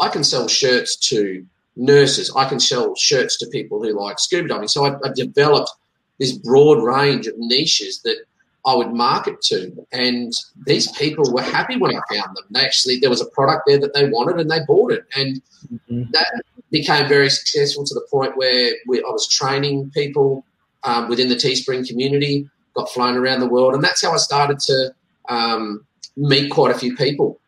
I 0.00 0.08
can 0.08 0.24
sell 0.24 0.48
shirts 0.48 0.96
to 1.08 1.46
nurses. 1.76 2.32
I 2.36 2.48
can 2.48 2.60
sell 2.60 2.94
shirts 2.96 3.38
to 3.38 3.46
people 3.46 3.82
who 3.82 3.98
like 3.98 4.18
scuba 4.18 4.48
diving. 4.48 4.68
So 4.68 4.84
I, 4.84 4.94
I 5.04 5.12
developed 5.14 5.70
this 6.18 6.32
broad 6.32 6.82
range 6.82 7.26
of 7.26 7.34
niches 7.38 8.00
that 8.02 8.16
I 8.64 8.76
would 8.76 8.92
market 8.92 9.40
to. 9.42 9.86
And 9.92 10.32
these 10.66 10.90
people 10.92 11.32
were 11.32 11.42
happy 11.42 11.76
when 11.76 11.96
I 11.96 12.00
found 12.14 12.36
them. 12.36 12.44
They 12.50 12.60
actually, 12.60 12.98
there 12.98 13.10
was 13.10 13.20
a 13.20 13.26
product 13.26 13.64
there 13.66 13.78
that 13.78 13.92
they 13.92 14.08
wanted 14.08 14.38
and 14.38 14.50
they 14.50 14.60
bought 14.66 14.92
it. 14.92 15.04
And 15.16 15.42
mm-hmm. 15.72 16.10
that 16.12 16.42
became 16.70 17.08
very 17.08 17.28
successful 17.28 17.84
to 17.84 17.94
the 17.94 18.06
point 18.10 18.36
where 18.36 18.72
we, 18.86 18.98
I 18.98 19.08
was 19.08 19.28
training 19.28 19.90
people 19.90 20.44
um, 20.84 21.08
within 21.08 21.28
the 21.28 21.34
Teespring 21.34 21.86
community, 21.86 22.48
got 22.74 22.88
flown 22.90 23.16
around 23.16 23.40
the 23.40 23.48
world. 23.48 23.74
And 23.74 23.82
that's 23.82 24.02
how 24.02 24.12
I 24.12 24.16
started 24.16 24.58
to 24.60 24.94
um, 25.28 25.84
meet 26.16 26.50
quite 26.50 26.74
a 26.74 26.78
few 26.78 26.96
people. 26.96 27.40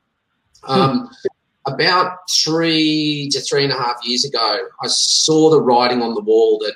Um, 0.67 1.11
about 1.67 2.19
three 2.31 3.29
to 3.31 3.41
three 3.41 3.65
and 3.65 3.73
a 3.73 3.77
half 3.77 3.97
years 4.05 4.25
ago, 4.25 4.59
I 4.83 4.87
saw 4.89 5.51
the 5.51 5.61
writing 5.61 6.03
on 6.03 6.15
the 6.15 6.21
wall 6.21 6.59
that 6.59 6.75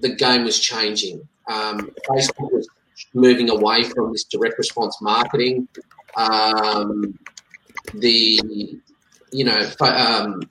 the 0.00 0.14
game 0.14 0.44
was 0.44 0.58
changing. 0.58 1.26
Um, 1.48 1.90
Facebook 2.08 2.52
was 2.52 2.68
moving 3.16 3.48
away 3.50 3.82
from 3.82 4.12
this 4.12 4.24
direct 4.24 4.58
response 4.58 5.00
marketing. 5.00 5.66
Um, 6.16 7.18
the 7.94 8.40
you 9.32 9.44
know 9.44 9.58
um, 9.80 10.42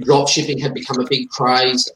drop 0.00 0.28
shipping 0.28 0.58
had 0.58 0.72
become 0.72 1.00
a 1.00 1.06
big 1.06 1.28
craze. 1.28 1.90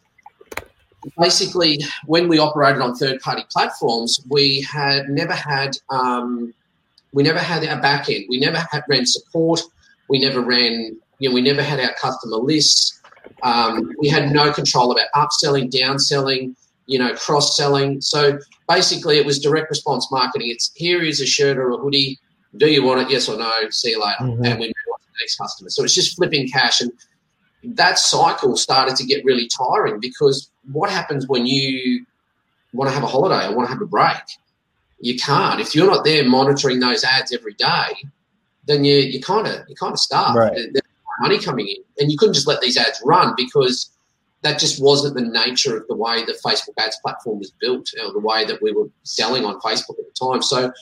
Basically, 1.19 1.81
when 2.07 2.29
we 2.29 2.39
operated 2.39 2.83
on 2.83 2.95
third 2.95 3.21
party 3.21 3.45
platforms, 3.51 4.21
we 4.29 4.67
had 4.71 5.09
never 5.09 5.33
had 5.33 5.77
um, 5.89 6.53
we 7.13 7.23
never 7.23 7.39
had 7.39 7.67
our 7.67 7.81
back 7.81 8.11
end. 8.11 8.27
We 8.29 8.41
never 8.41 8.59
had 8.71 8.83
ran 8.89 9.07
support. 9.07 9.63
We 10.09 10.19
never 10.19 10.41
ran 10.41 10.99
you 11.19 11.29
know 11.29 11.35
we 11.35 11.43
never 11.43 11.63
had 11.63 11.81
our 11.81 11.95
customer 11.95 12.37
lists. 12.37 13.01
Um, 13.43 13.93
we 14.01 14.09
had 14.09 14.33
no 14.33 14.53
control 14.53 14.91
about 14.91 15.07
upselling, 15.15 15.71
downselling 15.71 16.57
you 16.89 16.99
know, 16.99 17.15
cross 17.15 17.57
selling. 17.57 18.01
So 18.01 18.39
basically, 18.67 19.19
it 19.19 19.27
was 19.27 19.39
direct 19.39 19.71
response 19.71 20.11
marketing. 20.11 20.49
It's 20.51 20.73
here 20.75 21.03
is 21.03 21.21
a 21.21 21.27
shirt 21.27 21.59
or 21.59 21.71
a 21.71 21.77
hoodie. 21.77 22.19
Do 22.57 22.67
you 22.67 22.83
want 22.83 23.03
it? 23.03 23.11
Yes 23.11 23.29
or 23.29 23.39
no? 23.39 23.53
See 23.71 23.91
you 23.91 24.01
later. 24.01 24.17
Mm-hmm. 24.23 24.45
And 24.45 24.59
we 24.59 24.67
move 24.67 24.75
on 24.93 24.99
to 24.99 25.07
the 25.07 25.19
next 25.21 25.37
customer. 25.37 25.69
So 25.69 25.85
it's 25.85 25.95
just 25.95 26.17
flipping 26.17 26.49
cash. 26.49 26.81
And 26.81 26.91
that 27.63 27.99
cycle 27.99 28.57
started 28.57 28.97
to 28.97 29.05
get 29.05 29.23
really 29.25 29.49
tiring 29.49 30.01
because 30.01 30.51
what 30.73 30.91
happens 30.91 31.29
when 31.29 31.47
you 31.47 32.07
want 32.73 32.89
to 32.89 32.95
have 32.95 33.03
a 33.03 33.07
holiday 33.07 33.47
or 33.47 33.55
want 33.55 33.69
to 33.69 33.73
have 33.73 33.83
a 33.83 33.87
break? 33.87 34.17
You 34.99 35.19
can't. 35.19 35.61
If 35.61 35.75
you're 35.75 35.87
not 35.87 36.05
there 36.05 36.27
monitoring 36.27 36.81
those 36.81 37.05
ads 37.05 37.35
every 37.35 37.55
day, 37.55 38.09
then 38.65 38.85
you 38.85 38.97
you 38.97 39.21
kind 39.21 39.47
of 39.47 39.69
you 39.69 39.77
kind 39.77 39.93
of 39.93 40.01
starve. 40.01 40.35
Right. 40.35 40.53
There's 40.55 40.83
money 41.21 41.39
coming 41.39 41.69
in, 41.69 41.77
and 41.99 42.11
you 42.11 42.17
couldn't 42.17 42.35
just 42.35 42.47
let 42.47 42.63
these 42.63 42.79
ads 42.79 43.01
run 43.05 43.35
because 43.37 43.91
that 44.43 44.59
just 44.59 44.83
wasn't 44.83 45.15
the 45.15 45.23
nature 45.23 45.77
of 45.77 45.87
the 45.89 45.97
way 45.97 46.25
the 46.25 46.39
Facebook 46.45 46.75
ads 46.79 46.99
platform 47.03 47.39
was 47.39 47.53
built, 47.61 47.91
or 48.03 48.13
the 48.13 48.21
way 48.21 48.45
that 48.45 48.63
we 48.63 48.73
were 48.73 48.89
selling 49.03 49.45
on 49.45 49.61
Facebook 49.61 49.99
at 49.99 50.07
the 50.07 50.15
time. 50.33 50.43
So 50.43 50.73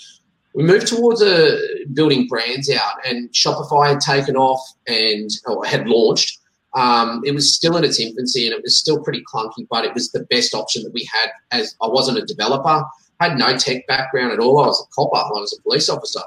we 0.55 0.63
moved 0.63 0.87
towards 0.87 1.23
uh, 1.23 1.59
building 1.93 2.27
brands 2.27 2.71
out, 2.71 2.95
and 3.07 3.31
Shopify 3.31 3.91
had 3.91 4.01
taken 4.01 4.37
off 4.37 4.61
and 4.87 5.31
had 5.67 5.87
launched. 5.87 6.39
Um, 6.75 7.23
it 7.25 7.33
was 7.33 7.55
still 7.55 7.77
in 7.77 7.85
its 7.85 7.99
infancy, 7.99 8.47
and 8.47 8.55
it 8.55 8.63
was 8.63 8.79
still 8.79 9.03
pretty 9.03 9.23
clunky, 9.33 9.67
but 9.71 9.85
it 9.85 9.95
was 9.95 10.13
the 10.13 10.25
best 10.25 10.55
option 10.55 10.83
that 10.83 10.93
we 10.93 11.09
had. 11.11 11.31
As 11.51 11.75
I 11.81 11.89
wasn't 11.89 12.19
a 12.19 12.27
developer, 12.27 12.85
I 13.21 13.29
had 13.29 13.39
no 13.39 13.57
tech 13.57 13.87
background 13.87 14.33
at 14.33 14.39
all. 14.39 14.63
I 14.63 14.67
was 14.67 14.87
a 14.87 14.95
copper. 14.95 15.17
I 15.17 15.41
was 15.41 15.59
a 15.59 15.63
police 15.63 15.89
officer. 15.89 16.21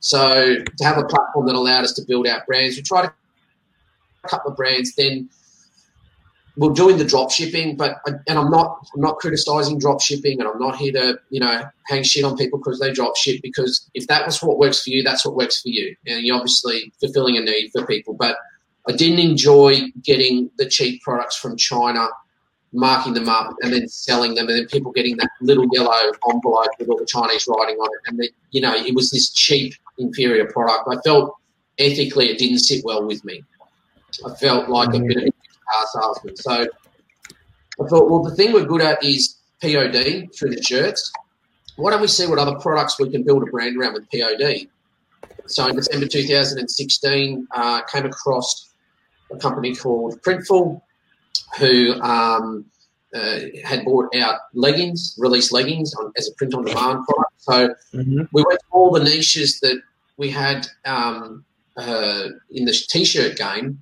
So 0.00 0.56
to 0.56 0.84
have 0.84 0.98
a 0.98 1.04
platform 1.04 1.46
that 1.46 1.54
allowed 1.54 1.84
us 1.84 1.94
to 1.94 2.02
build 2.06 2.26
out 2.26 2.46
brands, 2.46 2.76
we 2.76 2.82
tried 2.82 3.06
a 3.06 4.28
couple 4.28 4.50
of 4.50 4.56
brands, 4.56 4.94
then 4.94 5.30
we're 6.56 6.72
doing 6.72 6.98
the 6.98 7.04
drop 7.04 7.30
shipping, 7.30 7.76
but 7.76 8.00
and 8.06 8.38
I'm 8.38 8.50
not 8.50 8.86
I'm 8.94 9.00
not 9.00 9.18
criticizing 9.18 9.78
drop 9.78 10.00
shipping, 10.00 10.40
and 10.40 10.48
I'm 10.48 10.58
not 10.58 10.76
here 10.76 10.92
to 10.92 11.18
you 11.30 11.40
know 11.40 11.64
hang 11.86 12.02
shit 12.02 12.24
on 12.24 12.36
people 12.36 12.58
because 12.58 12.78
they 12.78 12.92
drop 12.92 13.16
ship. 13.16 13.40
Because 13.42 13.88
if 13.94 14.06
that 14.06 14.24
was 14.26 14.40
what 14.42 14.58
works 14.58 14.82
for 14.82 14.90
you, 14.90 15.02
that's 15.02 15.24
what 15.24 15.34
works 15.34 15.62
for 15.62 15.68
you, 15.68 15.96
and 16.06 16.24
you're 16.24 16.36
obviously 16.36 16.92
fulfilling 17.00 17.36
a 17.36 17.40
need 17.40 17.70
for 17.72 17.84
people. 17.86 18.14
But 18.14 18.36
I 18.88 18.92
didn't 18.92 19.18
enjoy 19.18 19.90
getting 20.02 20.50
the 20.58 20.66
cheap 20.66 21.02
products 21.02 21.36
from 21.36 21.56
China, 21.56 22.06
marking 22.72 23.14
them 23.14 23.28
up, 23.28 23.54
and 23.62 23.72
then 23.72 23.88
selling 23.88 24.34
them, 24.34 24.48
and 24.48 24.58
then 24.58 24.66
people 24.66 24.92
getting 24.92 25.16
that 25.16 25.30
little 25.40 25.66
yellow 25.72 26.12
envelope 26.30 26.68
with 26.78 26.88
all 26.88 26.98
the 26.98 27.06
Chinese 27.06 27.48
writing 27.48 27.76
on 27.76 27.88
it, 27.92 28.10
and 28.10 28.18
then 28.20 28.28
you 28.52 28.60
know 28.60 28.74
it 28.74 28.94
was 28.94 29.10
this 29.10 29.30
cheap 29.30 29.74
inferior 29.98 30.46
product. 30.52 30.88
I 30.88 31.00
felt 31.02 31.34
ethically 31.78 32.30
it 32.30 32.38
didn't 32.38 32.60
sit 32.60 32.84
well 32.84 33.04
with 33.04 33.24
me. 33.24 33.42
I 34.24 34.32
felt 34.34 34.68
like 34.68 34.94
a 34.94 35.00
bit 35.00 35.16
of 35.16 35.34
car 35.72 35.86
salesman. 35.92 36.36
So 36.36 36.66
I 37.80 37.88
thought, 37.88 38.10
well, 38.10 38.22
the 38.22 38.34
thing 38.34 38.52
we're 38.52 38.64
good 38.64 38.82
at 38.82 39.02
is 39.04 39.36
POD 39.60 40.28
through 40.36 40.50
the 40.50 40.62
shirts. 40.62 41.12
Why 41.76 41.90
don't 41.90 42.00
we 42.00 42.08
see 42.08 42.26
what 42.26 42.38
other 42.38 42.56
products 42.56 42.98
we 43.00 43.10
can 43.10 43.24
build 43.24 43.42
a 43.42 43.46
brand 43.46 43.76
around 43.76 43.94
with 43.94 44.08
POD? 44.10 44.68
So 45.46 45.66
in 45.66 45.76
December 45.76 46.06
2016, 46.06 47.48
uh, 47.50 47.82
came 47.82 48.06
across 48.06 48.70
a 49.32 49.36
company 49.36 49.74
called 49.74 50.20
Printful, 50.22 50.80
who 51.58 52.00
um, 52.00 52.64
uh, 53.14 53.40
had 53.64 53.84
bought 53.84 54.14
out 54.16 54.40
leggings, 54.54 55.16
released 55.18 55.52
leggings 55.52 55.94
on, 55.94 56.12
as 56.16 56.28
a 56.28 56.34
print 56.34 56.54
on 56.54 56.64
demand 56.64 57.04
product. 57.06 57.32
So 57.38 57.74
mm-hmm. 57.94 58.22
we 58.32 58.42
went 58.42 58.60
to 58.60 58.66
all 58.70 58.90
the 58.90 59.02
niches 59.02 59.60
that 59.60 59.80
we 60.16 60.30
had 60.30 60.66
um, 60.84 61.44
uh, 61.76 62.28
in 62.50 62.64
the 62.64 62.72
t-shirt 62.72 63.36
game 63.36 63.80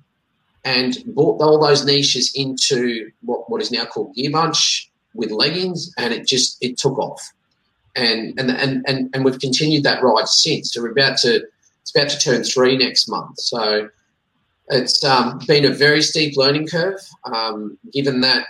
and 0.65 0.97
brought 1.07 1.41
all 1.41 1.59
those 1.59 1.85
niches 1.85 2.31
into 2.35 3.11
what, 3.21 3.49
what 3.49 3.61
is 3.61 3.71
now 3.71 3.85
called 3.85 4.15
Gearbunch 4.15 4.87
with 5.13 5.31
leggings, 5.31 5.93
and 5.97 6.13
it 6.13 6.27
just 6.27 6.57
it 6.61 6.77
took 6.77 6.97
off, 6.97 7.21
and 7.95 8.39
and 8.39 8.51
and 8.51 8.83
and, 8.87 9.09
and 9.13 9.25
we've 9.25 9.39
continued 9.39 9.83
that 9.83 10.03
ride 10.03 10.27
since. 10.27 10.73
So 10.73 10.81
we're 10.81 10.91
about 10.91 11.17
to 11.19 11.45
it's 11.81 11.95
about 11.95 12.09
to 12.09 12.19
turn 12.19 12.43
three 12.43 12.77
next 12.77 13.07
month, 13.09 13.39
so 13.39 13.89
it's 14.69 15.03
um, 15.03 15.39
been 15.47 15.65
a 15.65 15.71
very 15.71 16.01
steep 16.01 16.37
learning 16.37 16.67
curve. 16.67 16.99
Um, 17.25 17.77
given 17.91 18.21
that 18.21 18.45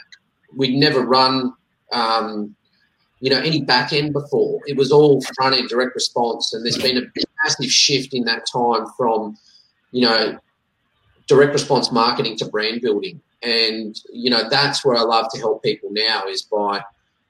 we'd 0.56 0.76
never 0.76 1.02
run. 1.02 1.54
Um, 1.92 2.56
you 3.20 3.30
know, 3.30 3.40
any 3.40 3.62
back 3.62 3.94
end 3.94 4.12
before. 4.12 4.60
It 4.66 4.76
was 4.76 4.92
all 4.92 5.22
front 5.38 5.56
end 5.56 5.70
direct 5.70 5.96
response, 5.96 6.54
and 6.54 6.66
there's 6.66 6.78
been 6.78 6.98
a 6.98 7.22
massive 7.46 7.72
shift 7.72 8.14
in 8.14 8.26
that 8.26 8.46
time 8.52 8.86
from, 8.98 9.38
you 9.92 10.06
know, 10.06 10.38
direct 11.28 11.54
response 11.54 11.92
marketing 11.92 12.38
to 12.38 12.46
brand 12.46 12.82
building. 12.82 13.22
And, 13.42 14.00
you 14.12 14.30
know, 14.30 14.50
that's 14.50 14.86
where 14.86 14.96
I 14.96 15.02
love 15.02 15.28
to 15.34 15.40
help 15.40 15.64
people 15.64 15.90
now 15.92 16.28
is 16.28 16.42
by 16.44 16.84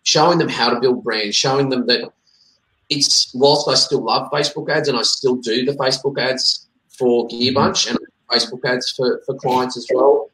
showing 0.03 0.38
them 0.38 0.50
how 0.50 0.69
to 0.69 0.79
build 0.79 1.03
brands, 1.03 1.35
showing 1.35 1.69
them 1.69 1.88
that 1.88 2.12
it's, 2.89 3.31
whilst 3.33 3.67
I 3.67 3.75
still 3.75 4.03
love 4.03 4.29
Facebook 4.31 4.69
ads 4.69 4.88
and 4.88 4.97
I 4.97 5.01
still 5.03 5.35
do 5.35 5.65
the 5.65 5.73
Facebook 5.73 6.19
ads 6.19 6.67
for 6.89 7.27
Gearbunch 7.29 7.88
mm-hmm. 7.88 7.95
and 7.95 8.00
Facebook 8.29 8.63
ads 8.65 8.91
for, 8.91 9.21
for 9.25 9.35
clients 9.35 9.77
as 9.77 9.88
well, 9.93 10.29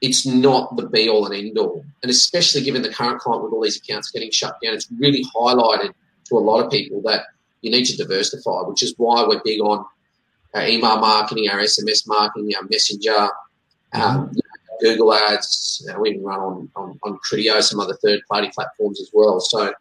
it's 0.00 0.26
not 0.26 0.76
the 0.76 0.86
be 0.86 1.08
all 1.08 1.26
and 1.26 1.34
end 1.34 1.58
all. 1.58 1.84
And 2.02 2.10
especially 2.10 2.62
given 2.62 2.82
the 2.82 2.92
current 2.92 3.20
climate 3.20 3.44
with 3.44 3.52
all 3.52 3.62
these 3.62 3.78
accounts 3.78 4.10
getting 4.10 4.30
shut 4.30 4.56
down, 4.62 4.74
it's 4.74 4.88
really 4.98 5.24
highlighted 5.34 5.94
to 6.26 6.36
a 6.36 6.38
lot 6.38 6.64
of 6.64 6.70
people 6.70 7.00
that 7.02 7.22
you 7.62 7.70
need 7.70 7.86
to 7.86 7.96
diversify, 7.96 8.60
which 8.62 8.82
is 8.82 8.94
why 8.98 9.26
we're 9.26 9.40
big 9.44 9.60
on 9.60 9.84
Uh, 10.54 10.60
email 10.60 10.98
marketing, 10.98 11.48
our 11.50 11.58
SMS 11.58 12.06
marketing, 12.06 12.52
our 12.56 12.62
messenger, 12.70 13.28
um, 13.92 14.30
you 14.32 14.40
know, 14.42 14.76
Google 14.80 15.14
ads. 15.14 15.86
Uh, 15.90 15.98
we 15.98 16.10
even 16.10 16.22
run 16.22 16.38
on, 16.38 16.70
on, 16.76 16.98
on 17.02 17.62
some 17.62 17.80
other 17.80 17.96
third 18.04 18.20
party 18.30 18.50
platforms 18.54 19.00
as 19.00 19.10
well. 19.12 19.40
So, 19.40 19.72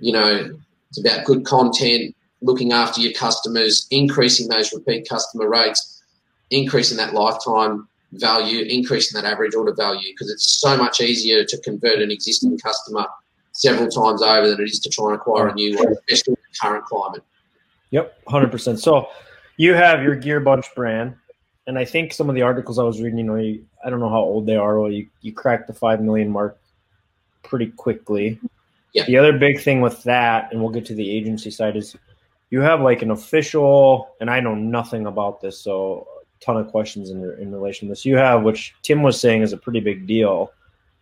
you 0.00 0.12
know, 0.12 0.58
it's 0.88 1.00
about 1.00 1.24
good 1.24 1.44
content, 1.44 2.16
looking 2.40 2.72
after 2.72 3.00
your 3.00 3.12
customers, 3.12 3.86
increasing 3.90 4.48
those 4.48 4.72
repeat 4.72 5.08
customer 5.08 5.48
rates, 5.48 6.02
increasing 6.50 6.98
that 6.98 7.14
lifetime 7.14 7.88
value, 8.12 8.64
increasing 8.64 9.20
that 9.20 9.30
average 9.30 9.54
order 9.54 9.74
value, 9.74 10.12
because 10.12 10.30
it's 10.30 10.60
so 10.60 10.76
much 10.76 11.00
easier 11.00 11.44
to 11.44 11.58
convert 11.60 12.00
an 12.00 12.10
existing 12.10 12.58
customer 12.58 13.06
several 13.52 13.88
times 13.88 14.22
over 14.22 14.48
than 14.48 14.60
it 14.60 14.64
is 14.64 14.80
to 14.80 14.90
try 14.90 15.06
and 15.06 15.14
acquire 15.14 15.48
a 15.48 15.54
new 15.54 15.76
one, 15.76 15.92
especially 15.92 16.32
in 16.32 16.36
the 16.50 16.58
current 16.60 16.84
climate. 16.84 17.22
Yep, 17.90 18.24
100%. 18.26 18.78
So, 18.78 19.08
you 19.62 19.74
have 19.74 20.02
your 20.02 20.16
Gearbunch 20.16 20.74
brand. 20.74 21.14
and 21.68 21.78
I 21.78 21.84
think 21.84 22.12
some 22.12 22.28
of 22.28 22.34
the 22.34 22.42
articles 22.42 22.78
I 22.78 22.82
was 22.82 23.00
reading, 23.00 23.18
you 23.18 23.24
know, 23.24 23.36
you, 23.36 23.64
I 23.84 23.90
don't 23.90 24.00
know 24.00 24.08
how 24.08 24.20
old 24.20 24.46
they 24.46 24.56
are. 24.56 24.80
Well, 24.80 24.90
you 24.90 25.06
you 25.20 25.32
cracked 25.32 25.68
the 25.68 25.72
five 25.72 26.00
million 26.00 26.30
mark 26.30 26.58
pretty 27.44 27.68
quickly. 27.68 28.40
Yeah. 28.92 29.04
The 29.04 29.16
other 29.16 29.38
big 29.38 29.60
thing 29.60 29.80
with 29.80 30.02
that, 30.02 30.50
and 30.50 30.60
we'll 30.60 30.72
get 30.72 30.84
to 30.86 30.94
the 30.94 31.08
agency 31.16 31.50
side, 31.50 31.76
is 31.76 31.96
you 32.50 32.60
have 32.60 32.80
like 32.80 33.02
an 33.02 33.12
official, 33.12 34.14
and 34.20 34.28
I 34.28 34.40
know 34.40 34.54
nothing 34.54 35.06
about 35.06 35.40
this, 35.40 35.58
so 35.60 36.06
a 36.40 36.44
ton 36.44 36.56
of 36.56 36.68
questions 36.68 37.10
in 37.10 37.18
in 37.40 37.52
relation 37.52 37.86
to 37.86 37.92
this. 37.92 38.04
You 38.04 38.16
have, 38.16 38.42
which 38.42 38.74
Tim 38.82 39.02
was 39.02 39.20
saying 39.20 39.42
is 39.42 39.52
a 39.52 39.56
pretty 39.56 39.80
big 39.80 40.06
deal, 40.08 40.50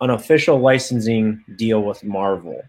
an 0.03 0.11
official 0.11 0.61
licensing 0.61 1.43
deal 1.57 1.83
with 1.83 2.05
Marvel. 2.05 2.61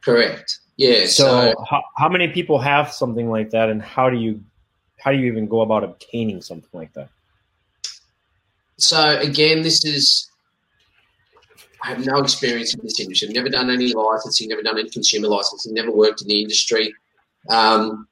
Correct. 0.00 0.60
Yeah. 0.76 1.06
So, 1.06 1.24
So, 1.24 1.64
how, 1.68 1.82
how 1.96 2.08
many 2.08 2.28
people 2.28 2.58
have 2.60 2.92
something 2.92 3.28
like 3.28 3.50
that, 3.50 3.68
and 3.68 3.82
how 3.82 4.08
do 4.08 4.16
you 4.16 4.40
how 5.04 5.12
do 5.12 5.18
you 5.18 5.26
even 5.26 5.46
go 5.46 5.60
about 5.60 5.84
obtaining 5.84 6.40
something 6.40 6.70
like 6.72 6.94
that? 6.94 7.10
so 8.76 9.18
again, 9.20 9.62
this 9.62 9.84
is. 9.84 10.30
I 11.82 11.88
have 11.88 12.06
no 12.06 12.16
experience 12.20 12.74
in 12.74 12.80
this 12.82 12.98
industry. 12.98 13.28
I've 13.28 13.34
never 13.34 13.50
done 13.50 13.70
any 13.70 13.92
licensing, 13.92 14.48
never 14.48 14.62
done 14.62 14.78
any 14.78 14.88
consumer 14.88 15.28
licensing, 15.28 15.74
never 15.74 15.90
worked 15.90 16.22
in 16.22 16.28
the 16.28 16.40
industry. 16.40 16.94
Um, 17.50 18.08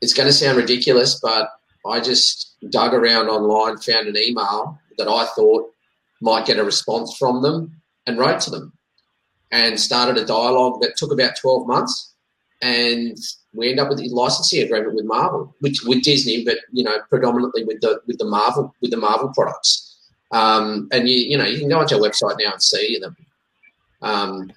it's 0.00 0.14
going 0.14 0.28
to 0.28 0.32
sound 0.32 0.56
ridiculous, 0.56 1.18
but 1.20 1.50
I 1.84 1.98
just 1.98 2.54
dug 2.70 2.94
around 2.94 3.28
online, 3.28 3.78
found 3.78 4.06
an 4.06 4.16
email 4.16 4.78
that 4.98 5.08
I 5.08 5.26
thought 5.34 5.74
might 6.20 6.46
get 6.46 6.60
a 6.60 6.64
response 6.64 7.16
from 7.18 7.42
them, 7.42 7.82
and 8.06 8.18
wrote 8.18 8.40
to 8.42 8.50
them, 8.50 8.72
and 9.50 9.80
started 9.80 10.16
a 10.16 10.24
dialogue 10.24 10.80
that 10.82 10.96
took 10.96 11.12
about 11.12 11.36
twelve 11.36 11.66
months, 11.66 12.09
and 12.62 13.16
we 13.54 13.70
end 13.70 13.80
up 13.80 13.88
with 13.88 14.00
a 14.00 14.08
licensing 14.14 14.62
agreement 14.62 14.94
with 14.94 15.04
Marvel, 15.04 15.54
which 15.60 15.82
with 15.84 16.02
Disney, 16.02 16.44
but 16.44 16.58
you 16.72 16.84
know 16.84 16.98
predominantly 17.08 17.64
with 17.64 17.80
the 17.80 18.00
with 18.06 18.18
the 18.18 18.24
Marvel 18.24 18.74
with 18.80 18.90
the 18.90 18.96
Marvel 18.96 19.30
products. 19.34 19.86
Um, 20.32 20.88
and 20.92 21.08
you 21.08 21.16
you 21.16 21.36
know 21.38 21.44
you 21.44 21.58
can 21.58 21.68
go 21.68 21.80
onto 21.80 21.96
our 21.96 22.00
website 22.00 22.36
now 22.42 22.52
and 22.52 22.62
see 22.62 22.98
them. 23.00 23.16
Um, 24.02 24.52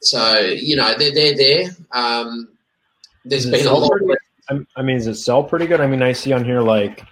so 0.00 0.38
you 0.40 0.76
know 0.76 0.94
they're 0.98 1.14
they're 1.14 1.36
there. 1.36 1.70
Um, 1.92 2.48
there's 3.24 3.48
been 3.48 3.66
a 3.66 3.72
lot. 3.72 3.90
pretty- 3.90 4.14
I- 4.50 4.66
I 4.76 4.82
mean, 4.82 4.96
does 4.98 5.06
it 5.06 5.14
sell 5.14 5.44
pretty 5.44 5.66
good? 5.68 5.80
I 5.80 5.86
mean, 5.86 6.02
I 6.02 6.10
see 6.12 6.32
on 6.32 6.44
here 6.44 6.60
like, 6.60 7.04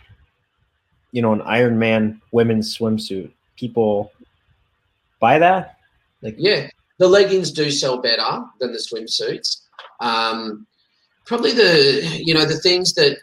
you 1.13 1.23
know, 1.23 1.33
an 1.33 1.41
Iron 1.43 1.79
Man 1.79 2.21
women's 2.33 2.77
swimsuit. 2.77 3.31
People 3.57 4.11
buy 5.21 5.39
that. 5.39 5.77
Like, 6.23 6.35
Yeah, 6.37 6.69
the 6.99 7.07
leggings 7.07 7.53
do 7.53 7.71
sell 7.71 7.99
better 8.03 8.45
than 8.59 8.73
the 8.73 8.79
swimsuits. 8.79 9.61
Um, 10.01 10.67
probably 11.27 11.53
the 11.53 12.23
you 12.25 12.35
know 12.35 12.45
the 12.45 12.59
things 12.59 12.95
that 12.95 13.19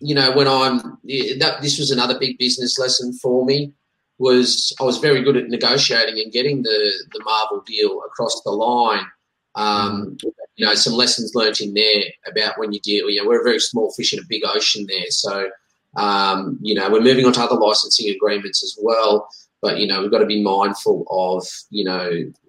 you 0.00 0.14
know 0.14 0.32
when 0.32 0.48
I'm 0.48 0.98
that 1.38 1.58
this 1.62 1.78
was 1.78 1.90
another 1.90 2.18
big 2.18 2.38
business 2.38 2.78
lesson 2.78 3.12
for 3.14 3.44
me 3.44 3.72
was 4.18 4.74
I 4.80 4.84
was 4.84 4.98
very 4.98 5.22
good 5.22 5.36
at 5.36 5.48
negotiating 5.48 6.18
and 6.20 6.32
getting 6.32 6.62
the 6.62 6.92
the 7.12 7.22
Marvel 7.24 7.62
deal 7.66 8.02
across 8.06 8.42
the 8.42 8.50
line. 8.50 9.06
Um, 9.54 10.18
you 10.56 10.66
know, 10.66 10.74
some 10.74 10.92
lessons 10.92 11.34
learnt 11.34 11.60
in 11.60 11.72
there 11.72 12.04
about 12.26 12.58
when 12.58 12.72
you 12.72 12.80
deal. 12.80 13.08
You 13.08 13.22
know, 13.22 13.28
we're 13.28 13.40
a 13.40 13.44
very 13.44 13.60
small 13.60 13.90
fish 13.92 14.12
in 14.12 14.18
a 14.18 14.26
big 14.28 14.42
ocean 14.44 14.86
there, 14.86 15.10
so 15.10 15.48
um, 15.96 16.58
you 16.60 16.74
know 16.74 16.90
we're 16.90 17.00
moving 17.00 17.26
on 17.26 17.32
to 17.34 17.40
other 17.40 17.56
licensing 17.56 18.14
agreements 18.14 18.62
as 18.62 18.76
well. 18.80 19.28
But 19.66 19.80
you 19.80 19.86
know, 19.88 20.00
we've 20.00 20.12
got 20.12 20.20
to 20.20 20.26
be 20.26 20.44
mindful 20.44 21.04
of 21.10 21.44
you 21.70 21.84
know 21.84 22.08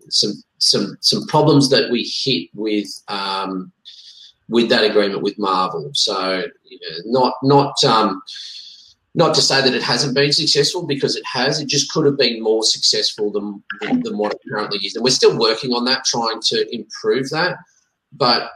some 0.10 0.34
some 0.60 0.96
some 1.02 1.26
problems 1.26 1.72
that 1.72 1.90
we 1.90 2.04
hit 2.04 2.50
with 2.54 2.88
um, 3.08 3.72
with 4.50 4.70
that 4.70 4.84
agreement 4.84 5.24
with 5.24 5.40
Marvel. 5.40 5.90
So 5.96 6.44
you 6.64 6.80
know, 6.80 7.20
not 7.20 7.34
not 7.42 7.84
um, 7.84 8.22
not 9.16 9.34
to 9.34 9.42
say 9.42 9.64
that 9.64 9.74
it 9.74 9.82
hasn't 9.82 10.14
been 10.14 10.32
successful 10.32 10.86
because 10.86 11.16
it 11.16 11.26
has. 11.26 11.60
It 11.60 11.68
just 11.68 11.92
could 11.92 12.06
have 12.06 12.20
been 12.20 12.44
more 12.44 12.64
successful 12.64 13.32
than 13.32 13.64
than 14.04 14.16
what 14.20 14.34
it 14.34 14.42
currently 14.48 14.78
is, 14.86 14.96
and 14.96 15.04
we're 15.04 15.10
still 15.10 15.40
working 15.40 15.72
on 15.72 15.86
that, 15.86 16.06
trying 16.06 16.40
to 16.40 16.72
improve 16.72 17.32
that. 17.32 17.58
But 18.12 18.52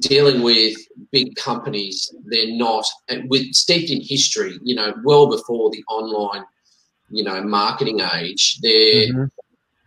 dealing 0.00 0.42
with 0.42 0.74
big 1.12 1.36
companies, 1.36 2.10
they're 2.24 2.56
not 2.56 2.86
with 3.26 3.52
steeped 3.52 3.90
in 3.90 4.00
history. 4.00 4.58
You 4.62 4.74
know, 4.74 4.94
well 5.04 5.28
before 5.28 5.70
the 5.70 5.84
online, 5.84 6.46
you 7.10 7.22
know, 7.24 7.42
marketing 7.42 8.00
age, 8.00 8.58
they're 8.62 9.12
Mhm. 9.12 9.30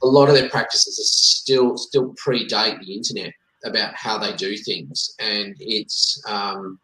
a 0.01 0.07
lot 0.07 0.29
of 0.29 0.35
their 0.35 0.49
practices 0.49 0.97
are 0.97 1.11
still 1.11 1.77
still 1.77 2.13
predate 2.25 2.79
the 2.79 2.93
internet 2.93 3.33
about 3.65 3.93
how 3.95 4.17
they 4.17 4.33
do 4.35 4.55
things, 4.57 5.13
and 5.19 5.55
it's 5.59 6.21
um, 6.27 6.79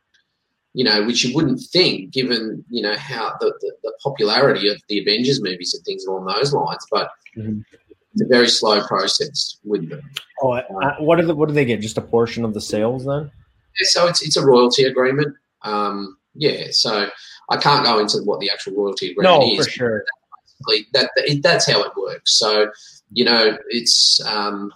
you 0.74 0.84
know 0.84 1.06
which 1.06 1.24
you 1.24 1.34
wouldn't 1.34 1.62
think 1.71 2.12
given 2.12 2.63
you 2.69 2.82
know 2.82 2.95
how 2.98 3.34
the, 3.39 3.54
the, 3.62 3.71
the 3.84 3.93
popularity 4.04 4.67
of 4.67 4.82
the 4.89 5.00
Avengers 5.00 5.41
movies 5.41 5.74
and 5.74 5.84
things 5.86 6.06
along 6.06 6.26
those 6.26 6.52
lines, 6.54 6.86
but 6.91 7.10
Mhm. 7.38 7.63
it's 8.13 8.21
a 8.21 8.28
very 8.28 8.50
slow 8.50 8.86
process 8.86 9.58
with 9.63 9.89
them. 9.89 10.02
oh, 10.41 10.52
uh, 10.52 10.95
what 11.00 11.15
do 11.17 11.26
the, 11.26 11.34
what 11.36 11.48
do 11.48 11.54
they 11.56 11.63
get? 11.65 11.80
Just 11.80 11.98
a 11.98 12.02
portion 12.02 12.43
of 12.43 12.54
the 12.54 12.62
sales 12.62 13.06
then? 13.06 13.32
Yeah, 13.80 13.86
so 13.88 14.08
it's 14.08 14.21
it's 14.21 14.36
a 14.38 14.45
royalty 14.45 14.84
agreement. 14.84 15.34
Um, 15.62 16.17
yeah, 16.34 16.67
so 16.71 17.10
I 17.50 17.58
can't 17.58 17.86
go 17.86 18.00
into 18.00 18.17
what 18.24 18.41
the 18.41 18.50
actual 18.50 18.74
royalty 18.74 19.12
agreement 19.12 19.39
No, 19.41 19.50
is. 19.54 19.65
for 19.65 19.71
sure. 19.71 20.06
Basically. 20.67 20.88
That, 20.93 21.12
that 21.15 21.39
that's 21.41 21.69
how 21.69 21.84
it 21.84 21.91
works. 21.97 22.38
So 22.38 22.71
you 23.12 23.25
know, 23.25 23.58
it's 23.69 24.19
um, 24.25 24.71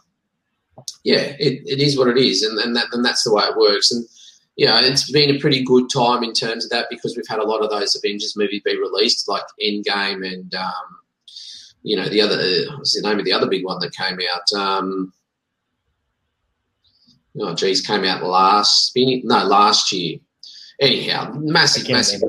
yeah, 1.03 1.35
it, 1.39 1.63
it 1.65 1.79
is 1.79 1.97
what 1.97 2.07
it 2.07 2.17
is, 2.17 2.43
and 2.43 2.57
and 2.59 2.75
that 2.75 2.87
and 2.91 3.03
that's 3.03 3.23
the 3.23 3.33
way 3.33 3.43
it 3.43 3.57
works. 3.57 3.91
And 3.91 4.05
you 4.55 4.65
know, 4.65 4.77
it's 4.77 5.09
been 5.11 5.35
a 5.35 5.39
pretty 5.39 5.63
good 5.63 5.89
time 5.93 6.23
in 6.23 6.33
terms 6.33 6.65
of 6.65 6.71
that 6.71 6.87
because 6.89 7.15
we've 7.15 7.27
had 7.27 7.39
a 7.39 7.47
lot 7.47 7.63
of 7.63 7.69
those 7.69 7.95
Avengers 7.95 8.35
movies 8.35 8.61
be 8.63 8.77
released, 8.77 9.27
like 9.27 9.43
Endgame 9.63 10.25
and 10.27 10.53
um, 10.55 10.97
you 11.83 11.95
know 11.95 12.09
the 12.09 12.21
other 12.21 12.37
what's 12.77 12.99
the 12.99 13.07
name 13.07 13.19
of 13.19 13.25
the 13.25 13.33
other 13.33 13.47
big 13.47 13.65
one 13.65 13.79
that 13.79 13.93
came 13.93 14.19
out. 14.33 14.59
Um, 14.59 15.13
oh, 17.39 17.55
geez, 17.55 17.81
came 17.81 18.05
out 18.05 18.23
last 18.23 18.91
no 18.95 19.43
last 19.45 19.91
year. 19.91 20.19
Anyhow, 20.81 21.33
massive, 21.35 21.89
massive. 21.89 22.21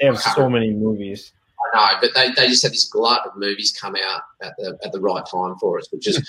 They 0.00 0.06
have 0.06 0.18
so 0.18 0.48
many 0.48 0.72
movies. 0.72 1.34
Know, 1.74 1.88
but 2.00 2.10
they, 2.14 2.28
they 2.32 2.48
just 2.48 2.62
had 2.62 2.72
this 2.72 2.84
glut 2.84 3.26
of 3.26 3.36
movies 3.36 3.72
come 3.72 3.96
out 3.96 4.22
at 4.42 4.54
the 4.58 4.78
at 4.84 4.92
the 4.92 5.00
right 5.00 5.24
time 5.24 5.56
for 5.58 5.78
us, 5.78 5.90
which 5.90 6.06
is 6.06 6.20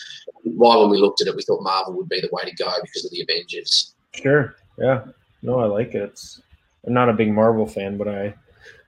why 0.43 0.77
when 0.77 0.89
we 0.89 0.97
looked 0.97 1.21
at 1.21 1.27
it, 1.27 1.35
we 1.35 1.43
thought 1.43 1.61
Marvel 1.61 1.93
would 1.95 2.07
be 2.07 2.21
the 2.21 2.29
way 2.31 2.43
to 2.43 2.55
go 2.55 2.71
because 2.81 3.03
of 3.03 3.11
the 3.11 3.21
Avengers. 3.21 3.93
Sure. 4.13 4.55
Yeah. 4.77 5.03
No, 5.41 5.59
I 5.59 5.65
like 5.65 5.95
it. 5.95 6.03
It's, 6.03 6.41
I'm 6.87 6.93
not 6.93 7.09
a 7.09 7.13
big 7.13 7.33
Marvel 7.33 7.67
fan, 7.67 7.97
but 7.97 8.07
I 8.07 8.33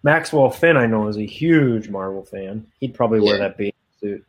Maxwell 0.03 0.49
Finn 0.49 0.77
I 0.77 0.85
know 0.85 1.07
is 1.07 1.17
a 1.17 1.25
huge 1.25 1.89
Marvel 1.89 2.23
fan. 2.23 2.65
He'd 2.79 2.93
probably 2.93 3.19
wear 3.19 3.37
that 3.37 3.57
suit. 3.99 4.23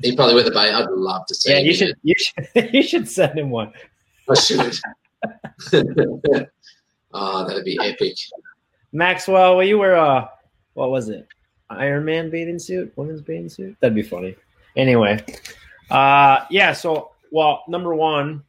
He'd 0.00 0.16
probably 0.16 0.34
wear 0.34 0.44
the 0.44 0.50
bay. 0.50 0.72
I'd 0.72 0.90
love 0.90 1.26
to 1.26 1.34
see. 1.34 1.52
Yeah, 1.52 1.58
him 1.58 1.66
you 1.66 1.74
should 1.74 1.88
it. 1.90 1.98
you 2.02 2.14
should 2.16 2.48
you 2.74 2.82
should 2.82 3.08
send 3.08 3.38
him 3.38 3.50
one. 3.50 3.72
I 4.28 4.34
should. 4.34 4.74
oh, 7.12 7.46
that'd 7.46 7.64
be 7.64 7.78
epic. 7.80 8.16
Maxwell, 8.92 9.56
will 9.56 9.64
you 9.64 9.78
wear 9.78 9.94
a 9.94 10.30
what 10.74 10.90
was 10.90 11.08
it? 11.08 11.28
Iron 11.78 12.04
Man 12.04 12.30
bathing 12.30 12.58
suit, 12.58 12.92
women's 12.96 13.20
bathing 13.20 13.48
suit? 13.48 13.76
That'd 13.80 13.94
be 13.94 14.02
funny. 14.02 14.36
Anyway, 14.76 15.24
uh, 15.90 16.44
yeah. 16.50 16.72
So, 16.72 17.12
well, 17.30 17.64
number 17.68 17.94
one, 17.94 18.42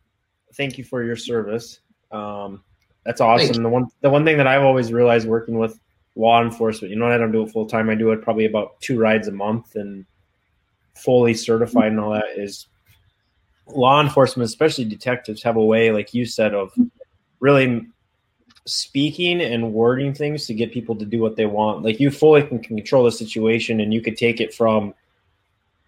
thank 0.54 0.78
you 0.78 0.84
for 0.84 1.04
your 1.04 1.16
service. 1.16 1.80
Um, 2.12 2.64
that's 3.06 3.22
awesome. 3.22 3.64
The 3.64 3.70
one, 3.70 3.88
the 4.02 4.10
one 4.10 4.24
thing 4.24 4.38
that 4.38 4.48
I've 4.48 4.64
always 4.64 4.94
realized 4.94 5.28
working 5.28 5.58
with 5.58 5.80
law 6.16 6.42
enforcement, 6.42 6.92
you 6.92 7.00
know, 7.00 7.08
I 7.08 7.18
don't 7.18 7.32
do 7.32 7.44
it 7.44 7.52
full 7.52 7.66
time. 7.66 7.90
I 7.90 7.96
do 7.96 8.12
it 8.12 8.22
probably 8.22 8.46
about 8.46 8.80
two 8.80 8.98
rides 9.00 9.28
a 9.28 9.32
month, 9.32 9.76
and 9.76 10.06
fully 10.96 11.34
certified 11.34 11.92
and 11.92 12.00
all 12.00 12.12
that 12.12 12.38
is 12.38 12.68
law 13.68 14.02
enforcement, 14.02 14.48
especially 14.48 14.86
detectives, 14.86 15.44
have 15.44 15.56
a 15.56 15.64
way, 15.64 15.92
like 15.92 16.14
you 16.14 16.26
said, 16.26 16.54
of 16.54 16.72
really 17.40 17.88
speaking 18.66 19.42
and 19.42 19.74
wording 19.74 20.14
things 20.14 20.46
to 20.48 20.54
get 20.54 20.72
people 20.72 20.96
to 20.96 21.06
do 21.06 21.20
what 21.20 21.36
they 21.36 21.46
want. 21.46 21.84
Like 21.84 22.00
you 22.00 22.10
fully 22.10 22.44
can 22.44 22.60
control 22.60 23.04
the 23.04 23.12
situation 23.12 23.82
and 23.82 23.94
you 23.94 24.02
could 24.02 24.18
take 24.18 24.40
it 24.40 24.54
from 24.54 24.94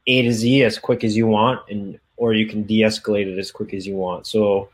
A 0.07 0.21
to 0.23 0.33
Z 0.33 0.63
as 0.63 0.77
quick 0.77 1.03
as 1.03 1.15
you 1.15 1.27
want 1.27 1.61
and 1.69 1.99
or 2.17 2.33
you 2.33 2.47
can 2.47 2.63
de-escalate 2.63 3.27
it 3.31 3.37
as 3.37 3.51
quick 3.51 3.73
as 3.73 3.85
you 3.87 3.95
want. 3.95 4.27
So 4.27 4.69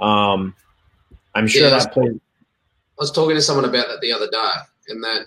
um 0.00 0.54
I'm 1.34 1.46
sure 1.46 1.70
Yeah, 1.70 1.78
that 1.78 1.92
plays 1.92 2.12
I 2.98 3.02
was 3.02 3.12
talking 3.12 3.36
to 3.36 3.42
someone 3.42 3.66
about 3.66 3.88
that 3.88 4.00
the 4.00 4.12
other 4.12 4.28
day, 4.30 4.52
and 4.88 5.04
that 5.04 5.26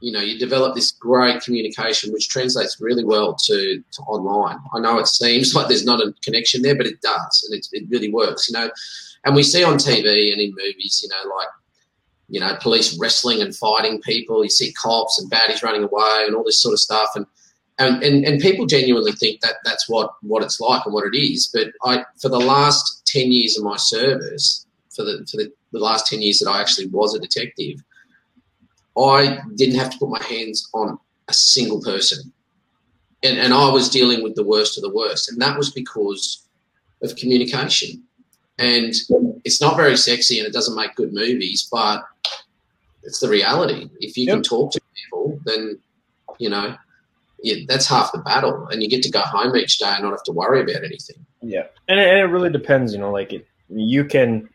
you 0.00 0.12
know 0.12 0.20
you 0.20 0.38
develop 0.38 0.74
this 0.74 0.92
great 0.92 1.42
communication, 1.42 2.12
which 2.12 2.28
translates 2.28 2.80
really 2.80 3.04
well 3.04 3.34
to, 3.34 3.82
to 3.90 4.02
online. 4.02 4.58
I 4.74 4.80
know 4.80 4.98
it 4.98 5.08
seems 5.08 5.54
like 5.54 5.68
there's 5.68 5.84
not 5.84 6.00
a 6.00 6.14
connection 6.22 6.62
there, 6.62 6.76
but 6.76 6.86
it 6.86 7.00
does, 7.00 7.48
and 7.48 7.58
it, 7.58 7.66
it 7.72 7.88
really 7.90 8.10
works. 8.10 8.48
You 8.48 8.58
know, 8.58 8.70
and 9.24 9.34
we 9.34 9.42
see 9.42 9.64
on 9.64 9.74
TV 9.74 10.32
and 10.32 10.40
in 10.40 10.50
movies, 10.50 11.00
you 11.02 11.08
know, 11.08 11.34
like 11.36 11.48
you 12.30 12.40
know, 12.40 12.56
police 12.60 12.98
wrestling 13.00 13.40
and 13.40 13.56
fighting 13.56 14.00
people. 14.02 14.44
You 14.44 14.50
see 14.50 14.72
cops 14.72 15.20
and 15.20 15.30
baddies 15.30 15.62
running 15.62 15.84
away 15.84 16.24
and 16.26 16.36
all 16.36 16.44
this 16.44 16.62
sort 16.62 16.72
of 16.74 16.80
stuff, 16.80 17.10
and. 17.14 17.26
And, 17.80 18.02
and, 18.02 18.24
and 18.24 18.40
people 18.40 18.66
genuinely 18.66 19.12
think 19.12 19.40
that 19.42 19.58
that's 19.64 19.88
what, 19.88 20.10
what 20.22 20.42
it's 20.42 20.58
like 20.58 20.84
and 20.84 20.92
what 20.92 21.06
it 21.06 21.16
is. 21.16 21.48
But 21.54 21.68
I, 21.84 22.04
for 22.20 22.28
the 22.28 22.40
last 22.40 23.06
10 23.06 23.30
years 23.30 23.56
of 23.56 23.62
my 23.62 23.76
service, 23.76 24.66
for 24.96 25.04
the, 25.04 25.24
for 25.30 25.36
the, 25.36 25.52
the 25.70 25.78
last 25.78 26.08
10 26.08 26.20
years 26.20 26.40
that 26.40 26.50
I 26.50 26.60
actually 26.60 26.88
was 26.88 27.14
a 27.14 27.20
detective, 27.20 27.80
I 28.98 29.38
didn't 29.54 29.78
have 29.78 29.90
to 29.90 29.98
put 29.98 30.10
my 30.10 30.22
hands 30.22 30.68
on 30.74 30.98
a 31.28 31.32
single 31.32 31.80
person. 31.80 32.32
And, 33.22 33.38
and 33.38 33.52
I 33.52 33.70
was 33.70 33.88
dealing 33.88 34.22
with 34.22 34.34
the 34.34 34.44
worst 34.44 34.78
of 34.78 34.82
the 34.82 34.94
worst. 34.94 35.30
And 35.30 35.40
that 35.40 35.56
was 35.56 35.70
because 35.70 36.46
of 37.02 37.16
communication. 37.16 38.02
And 38.58 38.92
it's 39.44 39.60
not 39.60 39.76
very 39.76 39.96
sexy 39.96 40.38
and 40.38 40.46
it 40.46 40.52
doesn't 40.52 40.74
make 40.74 40.94
good 40.96 41.12
movies, 41.12 41.68
but 41.70 42.02
it's 43.02 43.20
the 43.20 43.28
reality. 43.28 43.88
If 44.00 44.16
you 44.16 44.24
yep. 44.24 44.36
can 44.36 44.42
talk 44.42 44.72
to 44.72 44.80
people, 44.94 45.40
then, 45.44 45.78
you 46.38 46.50
know, 46.50 46.76
yeah, 47.42 47.64
that's 47.68 47.86
half 47.86 48.10
the 48.10 48.18
battle. 48.18 48.66
And 48.68 48.82
you 48.82 48.88
get 48.88 49.02
to 49.04 49.10
go 49.10 49.20
home 49.20 49.54
each 49.56 49.78
day 49.78 49.92
and 49.94 50.02
not 50.02 50.10
have 50.10 50.24
to 50.24 50.32
worry 50.32 50.62
about 50.62 50.84
anything. 50.84 51.24
Yeah. 51.40 51.66
And 51.88 52.00
it, 52.00 52.08
and 52.08 52.18
it 52.18 52.32
really 52.32 52.50
depends, 52.50 52.92
you 52.92 52.98
know, 52.98 53.12
like 53.12 53.32
it, 53.32 53.46
you 53.68 54.04
can, 54.04 54.48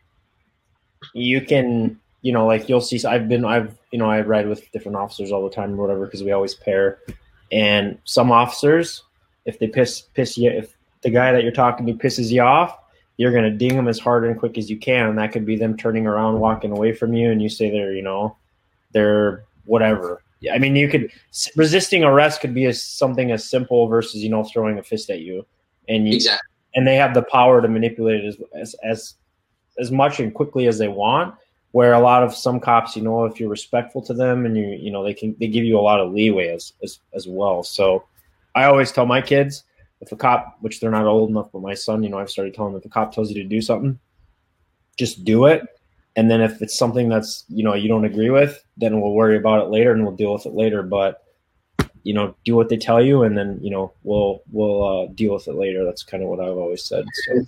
you 1.14 1.40
can, 1.40 1.98
you 2.24 2.32
know, 2.32 2.46
like 2.46 2.70
you'll 2.70 2.80
see, 2.80 2.98
I've 3.04 3.28
been, 3.28 3.44
I've, 3.44 3.76
you 3.92 3.98
know, 3.98 4.10
I 4.10 4.22
ride 4.22 4.48
with 4.48 4.72
different 4.72 4.96
officers 4.96 5.30
all 5.30 5.44
the 5.44 5.54
time 5.54 5.74
or 5.74 5.76
whatever, 5.76 6.06
because 6.06 6.22
we 6.22 6.32
always 6.32 6.54
pair. 6.54 7.00
And 7.52 7.98
some 8.04 8.32
officers, 8.32 9.02
if 9.44 9.58
they 9.58 9.68
piss, 9.68 10.00
piss 10.00 10.38
you, 10.38 10.50
if 10.50 10.74
the 11.02 11.10
guy 11.10 11.32
that 11.32 11.42
you're 11.42 11.52
talking 11.52 11.84
to 11.86 11.92
pisses 11.92 12.32
you 12.32 12.40
off, 12.40 12.78
you're 13.18 13.30
going 13.30 13.44
to 13.44 13.50
ding 13.50 13.76
them 13.76 13.88
as 13.88 13.98
hard 13.98 14.24
and 14.24 14.38
quick 14.38 14.56
as 14.56 14.70
you 14.70 14.78
can. 14.78 15.06
And 15.06 15.18
that 15.18 15.32
could 15.32 15.44
be 15.44 15.56
them 15.56 15.76
turning 15.76 16.06
around, 16.06 16.40
walking 16.40 16.72
away 16.72 16.94
from 16.94 17.12
you. 17.12 17.30
And 17.30 17.42
you 17.42 17.50
say 17.50 17.70
they're, 17.70 17.92
you 17.92 18.02
know, 18.02 18.38
they're 18.92 19.44
whatever. 19.66 20.22
I 20.50 20.58
mean, 20.58 20.76
you 20.76 20.88
could 20.88 21.12
resisting 21.56 22.04
arrest 22.04 22.40
could 22.40 22.54
be 22.54 22.64
as 22.64 22.82
something 22.82 23.32
as 23.32 23.48
simple 23.48 23.86
versus, 23.86 24.22
you 24.22 24.30
know, 24.30 24.44
throwing 24.44 24.78
a 24.78 24.82
fist 24.82 25.10
at 25.10 25.20
you. 25.20 25.44
And 25.90 26.08
you, 26.08 26.14
exactly. 26.14 26.48
and 26.74 26.86
they 26.86 26.96
have 26.96 27.12
the 27.12 27.22
power 27.22 27.60
to 27.60 27.68
manipulate 27.68 28.24
it 28.24 28.28
as, 28.28 28.38
as, 28.54 28.74
as, 28.82 29.14
as 29.78 29.90
much 29.92 30.20
and 30.20 30.32
quickly 30.32 30.66
as 30.68 30.78
they 30.78 30.88
want 30.88 31.34
where 31.74 31.94
a 31.94 31.98
lot 31.98 32.22
of 32.22 32.32
some 32.32 32.60
cops, 32.60 32.94
you 32.94 33.02
know, 33.02 33.24
if 33.24 33.40
you're 33.40 33.48
respectful 33.48 34.00
to 34.00 34.14
them 34.14 34.46
and 34.46 34.56
you, 34.56 34.78
you 34.80 34.92
know, 34.92 35.02
they 35.02 35.12
can, 35.12 35.34
they 35.40 35.48
give 35.48 35.64
you 35.64 35.76
a 35.76 35.82
lot 35.82 35.98
of 35.98 36.12
leeway 36.12 36.46
as, 36.46 36.72
as, 36.84 37.00
as 37.14 37.26
well. 37.26 37.64
So 37.64 38.04
I 38.54 38.66
always 38.66 38.92
tell 38.92 39.06
my 39.06 39.20
kids, 39.20 39.64
if 40.00 40.12
a 40.12 40.16
cop, 40.16 40.56
which 40.60 40.78
they're 40.78 40.92
not 40.92 41.04
old 41.04 41.30
enough, 41.30 41.50
but 41.52 41.62
my 41.62 41.74
son, 41.74 42.04
you 42.04 42.10
know, 42.10 42.18
I've 42.20 42.30
started 42.30 42.54
telling 42.54 42.74
them 42.74 42.78
if 42.78 42.86
a 42.86 42.90
cop 42.90 43.12
tells 43.12 43.28
you 43.28 43.42
to 43.42 43.48
do 43.48 43.60
something, 43.60 43.98
just 44.96 45.24
do 45.24 45.46
it. 45.46 45.62
And 46.14 46.30
then 46.30 46.40
if 46.40 46.62
it's 46.62 46.78
something 46.78 47.08
that's, 47.08 47.42
you 47.48 47.64
know, 47.64 47.74
you 47.74 47.88
don't 47.88 48.04
agree 48.04 48.30
with, 48.30 48.62
then 48.76 49.00
we'll 49.00 49.10
worry 49.10 49.36
about 49.36 49.64
it 49.64 49.70
later 49.70 49.90
and 49.90 50.04
we'll 50.04 50.14
deal 50.14 50.32
with 50.32 50.46
it 50.46 50.54
later. 50.54 50.84
But, 50.84 51.24
you 52.04 52.14
know, 52.14 52.36
do 52.44 52.54
what 52.54 52.68
they 52.68 52.76
tell 52.76 53.04
you 53.04 53.24
and 53.24 53.36
then, 53.36 53.58
you 53.60 53.72
know, 53.72 53.92
we'll, 54.04 54.44
we'll 54.52 54.84
uh, 54.84 55.12
deal 55.14 55.34
with 55.34 55.48
it 55.48 55.56
later. 55.56 55.84
That's 55.84 56.04
kind 56.04 56.22
of 56.22 56.28
what 56.28 56.38
I've 56.38 56.56
always 56.56 56.84
said. 56.84 57.04
So. 57.26 57.44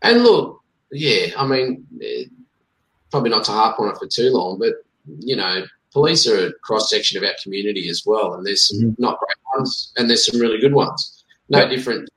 And 0.00 0.22
look, 0.22 0.62
yeah, 0.90 1.26
I 1.36 1.46
mean, 1.46 1.86
probably 3.10 3.30
not 3.30 3.44
to 3.44 3.52
harp 3.52 3.78
on 3.80 3.88
it 3.88 3.98
for 3.98 4.06
too 4.06 4.30
long, 4.30 4.58
but, 4.58 4.74
you 5.20 5.36
know, 5.36 5.64
police 5.92 6.26
are 6.28 6.48
a 6.48 6.52
cross 6.62 6.90
section 6.90 7.16
of 7.16 7.24
our 7.24 7.34
community 7.42 7.88
as 7.88 8.04
well. 8.04 8.34
And 8.34 8.46
there's 8.46 8.68
some 8.68 8.78
mm-hmm. 8.78 9.02
not 9.02 9.18
great 9.18 9.58
ones 9.58 9.92
and 9.96 10.08
there's 10.08 10.26
some 10.26 10.40
really 10.40 10.60
good 10.60 10.74
ones 10.74 11.18
no 11.48 11.60
yep. 11.60 11.70
different 11.70 12.08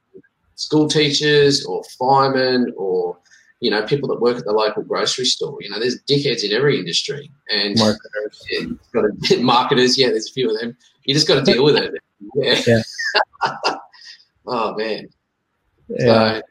school 0.55 0.87
teachers 0.87 1.65
or 1.65 1.83
firemen 1.97 2.71
or 2.77 3.17
you 3.59 3.69
know 3.69 3.85
people 3.85 4.09
that 4.09 4.19
work 4.19 4.37
at 4.37 4.45
the 4.45 4.51
local 4.51 4.83
grocery 4.83 5.25
store. 5.25 5.57
You 5.61 5.69
know, 5.69 5.79
there's 5.79 6.01
dickheads 6.03 6.43
in 6.43 6.51
every 6.51 6.79
industry 6.79 7.31
and 7.49 7.77
marketers. 7.77 8.07
Yeah, 8.51 9.01
to, 9.23 9.43
marketers. 9.43 9.97
Yeah, 9.97 10.09
there's 10.09 10.29
a 10.29 10.33
few 10.33 10.49
of 10.49 10.59
them. 10.59 10.75
You 11.05 11.13
just 11.13 11.27
got 11.27 11.45
to 11.45 11.51
deal 11.51 11.63
with 11.63 11.77
it. 11.77 11.93
Yeah. 12.35 12.61
yeah. 12.67 13.57
oh 14.47 14.75
man. 14.75 15.09
Yeah. 15.87 16.39
So, 16.39 16.41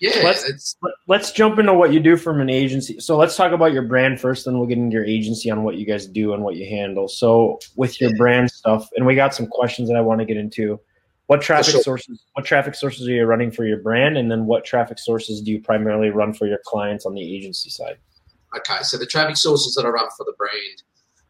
yeah, 0.00 0.20
let's 0.22 0.76
let's 1.08 1.32
jump 1.32 1.58
into 1.58 1.74
what 1.74 1.92
you 1.92 2.00
do 2.00 2.16
from 2.16 2.40
an 2.40 2.48
agency. 2.48 3.00
So 3.00 3.16
let's 3.16 3.36
talk 3.36 3.52
about 3.52 3.72
your 3.72 3.82
brand 3.82 4.20
first, 4.20 4.44
then 4.44 4.58
we'll 4.58 4.68
get 4.68 4.78
into 4.78 4.94
your 4.94 5.04
agency 5.04 5.50
on 5.50 5.64
what 5.64 5.76
you 5.76 5.84
guys 5.84 6.06
do 6.06 6.32
and 6.34 6.44
what 6.44 6.54
you 6.54 6.66
handle. 6.66 7.08
So 7.08 7.58
with 7.76 8.00
your 8.00 8.10
yeah. 8.10 8.16
brand 8.16 8.50
stuff, 8.50 8.88
and 8.96 9.06
we 9.06 9.14
got 9.14 9.34
some 9.34 9.46
questions 9.46 9.88
that 9.88 9.96
I 9.96 10.00
want 10.00 10.20
to 10.20 10.24
get 10.24 10.36
into. 10.36 10.80
What 11.26 11.42
traffic 11.42 11.72
sure. 11.72 11.82
sources? 11.82 12.24
What 12.32 12.46
traffic 12.46 12.74
sources 12.74 13.06
are 13.06 13.12
you 13.12 13.24
running 13.24 13.50
for 13.50 13.66
your 13.66 13.78
brand, 13.78 14.16
and 14.16 14.30
then 14.30 14.46
what 14.46 14.64
traffic 14.64 14.98
sources 14.98 15.42
do 15.42 15.50
you 15.50 15.60
primarily 15.60 16.10
run 16.10 16.32
for 16.32 16.46
your 16.46 16.60
clients 16.64 17.04
on 17.04 17.14
the 17.14 17.36
agency 17.36 17.68
side? 17.68 17.98
Okay, 18.56 18.82
so 18.82 18.96
the 18.96 19.04
traffic 19.04 19.36
sources 19.36 19.74
that 19.74 19.84
I 19.84 19.88
run 19.88 20.08
for 20.16 20.24
the 20.24 20.32
brand, 20.38 20.82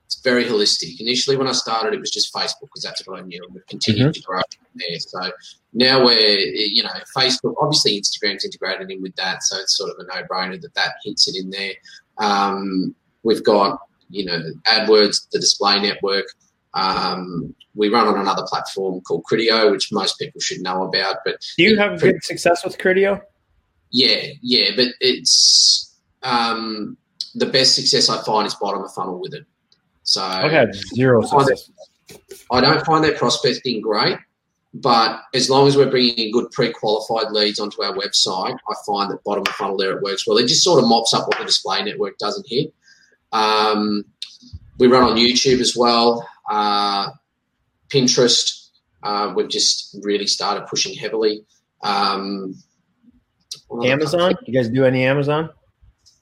it's 0.08 0.22
very 0.22 0.42
holistic. 0.42 0.98
Initially, 1.00 1.36
when 1.36 1.48
I 1.48 1.52
started, 1.52 1.92
it 1.92 2.00
was 2.00 2.10
just 2.10 2.32
Facebook 2.32 2.62
because 2.62 2.82
that's 2.82 3.06
what 3.06 3.20
I 3.20 3.22
knew, 3.24 3.42
and 3.44 3.52
we've 3.54 3.66
continued 3.66 4.06
mm-hmm. 4.06 4.12
to 4.12 4.22
grow 4.22 4.40
there. 4.74 4.98
So 5.00 5.32
now 5.74 6.02
we're, 6.02 6.38
you 6.38 6.82
know, 6.82 6.88
Facebook. 7.14 7.54
Obviously, 7.60 8.00
Instagram's 8.00 8.42
integrated 8.42 8.90
in 8.90 9.02
with 9.02 9.14
that, 9.16 9.42
so 9.42 9.58
it's 9.58 9.76
sort 9.76 9.90
of 9.90 9.96
a 9.98 10.04
no-brainer 10.04 10.58
that 10.62 10.72
that 10.76 10.92
hits 11.04 11.28
it 11.28 11.36
in 11.36 11.50
there. 11.50 11.72
Um, 12.16 12.94
we've 13.22 13.44
got, 13.44 13.80
you 14.08 14.24
know, 14.24 14.40
AdWords, 14.64 15.28
the 15.30 15.40
display 15.40 15.78
network. 15.78 16.24
Um, 16.72 17.54
we 17.74 17.90
run 17.90 18.08
on 18.08 18.18
another 18.18 18.46
platform 18.48 19.02
called 19.02 19.24
Criteo, 19.30 19.70
which 19.70 19.92
most 19.92 20.18
people 20.18 20.40
should 20.40 20.62
know 20.62 20.84
about. 20.84 21.16
But 21.22 21.36
do 21.58 21.64
you 21.64 21.76
have 21.76 22.00
good 22.00 22.24
success 22.24 22.64
with 22.64 22.78
Criteo? 22.78 23.20
Yeah, 23.90 24.22
yeah, 24.40 24.70
but 24.74 24.88
it's 25.00 25.94
um, 26.22 26.96
the 27.34 27.44
best 27.44 27.74
success 27.74 28.08
I 28.08 28.24
find 28.24 28.46
is 28.46 28.54
bottom 28.54 28.82
of 28.82 28.90
funnel 28.94 29.20
with 29.20 29.34
it. 29.34 29.44
So 30.08 30.22
I've 30.22 30.50
had 30.50 30.74
zero 30.74 31.20
success. 31.20 31.70
I 32.50 32.62
don't 32.62 32.82
find 32.86 33.04
their 33.04 33.14
prospecting 33.14 33.82
great, 33.82 34.16
but 34.72 35.20
as 35.34 35.50
long 35.50 35.68
as 35.68 35.76
we're 35.76 35.90
bringing 35.90 36.14
in 36.14 36.32
good 36.32 36.50
pre-qualified 36.50 37.30
leads 37.30 37.60
onto 37.60 37.82
our 37.82 37.92
website, 37.92 38.54
I 38.54 38.74
find 38.86 39.10
that 39.10 39.22
bottom 39.22 39.44
of 39.46 39.52
funnel 39.54 39.76
there 39.76 39.98
it 39.98 40.02
works 40.02 40.26
well. 40.26 40.38
It 40.38 40.46
just 40.46 40.64
sort 40.64 40.82
of 40.82 40.88
mops 40.88 41.12
up 41.12 41.28
what 41.28 41.36
the 41.36 41.44
display 41.44 41.82
network 41.82 42.16
doesn't 42.16 42.46
hit. 42.48 42.72
Um, 43.32 44.06
we 44.78 44.86
run 44.86 45.02
on 45.02 45.18
YouTube 45.18 45.60
as 45.60 45.76
well. 45.76 46.26
Uh, 46.50 47.10
Pinterest, 47.90 48.70
uh, 49.02 49.34
we've 49.36 49.50
just 49.50 49.94
really 50.02 50.26
started 50.26 50.66
pushing 50.68 50.96
heavily. 50.96 51.44
Um, 51.82 52.54
Amazon? 53.84 54.36
You 54.46 54.54
guys 54.54 54.70
do 54.70 54.86
any 54.86 55.04
Amazon? 55.04 55.50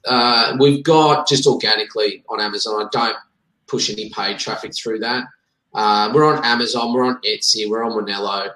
Uh, 0.04 0.56
we've 0.58 0.82
got 0.82 1.28
just 1.28 1.46
organically 1.46 2.24
on 2.28 2.40
Amazon. 2.40 2.82
I 2.84 2.88
don't 2.90 3.16
push 3.66 3.90
any 3.90 4.10
paid 4.10 4.38
traffic 4.38 4.74
through 4.74 5.00
that. 5.00 5.24
Uh, 5.74 6.10
we're 6.14 6.24
on 6.24 6.42
Amazon, 6.44 6.92
we're 6.92 7.04
on 7.04 7.20
Etsy, 7.22 7.68
we're 7.68 7.84
on 7.84 7.92
Monello. 7.92 8.48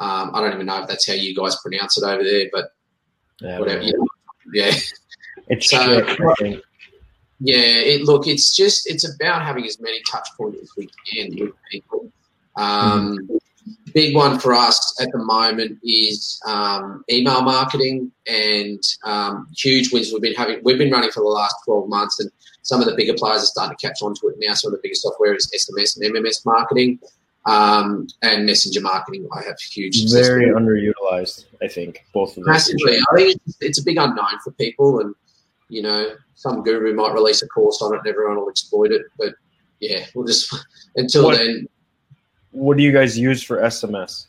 Um, 0.00 0.32
I 0.34 0.40
don't 0.40 0.54
even 0.54 0.66
know 0.66 0.82
if 0.82 0.88
that's 0.88 1.06
how 1.06 1.14
you 1.14 1.34
guys 1.34 1.56
pronounce 1.62 1.96
it 1.96 2.04
over 2.04 2.24
there, 2.24 2.48
but 2.52 2.72
yeah, 3.40 3.58
whatever. 3.60 3.82
You 3.82 3.96
know, 3.96 4.06
yeah. 4.52 4.72
It's 5.48 5.70
so, 5.70 6.02
yeah, 7.40 7.56
it, 7.56 8.02
look, 8.04 8.26
it's 8.26 8.56
just 8.56 8.90
it's 8.90 9.08
about 9.08 9.42
having 9.42 9.66
as 9.66 9.78
many 9.80 10.00
touch 10.10 10.28
points 10.36 10.58
as 10.62 10.70
we 10.76 10.88
can 11.06 11.36
with 11.38 11.54
people. 11.70 12.10
Um, 12.56 13.18
mm-hmm. 13.18 13.36
Big 13.94 14.14
one 14.14 14.40
for 14.40 14.52
us 14.52 15.00
at 15.00 15.08
the 15.12 15.18
moment 15.18 15.78
is 15.84 16.40
um, 16.46 17.04
email 17.08 17.42
marketing 17.42 18.10
and 18.26 18.82
um, 19.04 19.46
huge 19.56 19.92
wins 19.92 20.12
we've 20.12 20.20
been 20.20 20.34
having. 20.34 20.60
We've 20.64 20.78
been 20.78 20.90
running 20.90 21.12
for 21.12 21.20
the 21.20 21.28
last 21.28 21.54
twelve 21.64 21.88
months, 21.88 22.18
and 22.18 22.30
some 22.62 22.80
of 22.80 22.86
the 22.86 22.94
bigger 22.96 23.14
players 23.14 23.44
are 23.44 23.46
starting 23.46 23.76
to 23.76 23.86
catch 23.86 24.02
on 24.02 24.14
to 24.16 24.28
it 24.28 24.36
now. 24.38 24.54
Some 24.54 24.72
of 24.72 24.78
the 24.78 24.82
bigger 24.82 24.96
software 24.96 25.34
is 25.34 25.48
SMS 25.54 25.96
and 25.96 26.14
MMS 26.14 26.44
marketing. 26.44 26.98
Um, 27.46 28.06
and 28.22 28.46
messenger 28.46 28.80
marketing. 28.80 29.28
I 29.36 29.42
have 29.42 29.60
huge. 29.60 30.10
Very 30.10 30.46
underutilized, 30.46 31.44
I 31.62 31.68
think, 31.68 32.02
both 32.14 32.30
of 32.30 32.36
them. 32.36 32.44
Massively, 32.46 32.96
I 32.96 33.16
think 33.16 33.38
it's, 33.46 33.56
it's, 33.60 33.78
a 33.78 33.84
big 33.84 33.98
unknown 33.98 34.40
for 34.42 34.52
people, 34.52 35.00
and 35.00 35.14
you 35.68 35.82
know, 35.82 36.16
some 36.34 36.62
guru 36.62 36.94
might 36.94 37.12
release 37.12 37.42
a 37.42 37.48
course 37.48 37.80
on 37.82 37.94
it 37.94 37.98
and 37.98 38.06
everyone 38.06 38.36
will 38.36 38.48
exploit 38.48 38.92
it. 38.92 39.02
But 39.18 39.34
yeah, 39.80 40.06
we'll 40.14 40.26
just 40.26 40.54
until 40.96 41.24
what, 41.24 41.38
then. 41.38 41.68
What 42.54 42.76
do 42.76 42.82
you 42.82 42.92
guys 42.92 43.18
use 43.18 43.42
for 43.42 43.58
SMS? 43.58 44.26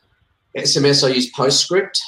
SMS, 0.58 1.08
I 1.08 1.14
use 1.14 1.30
Postscript. 1.32 2.02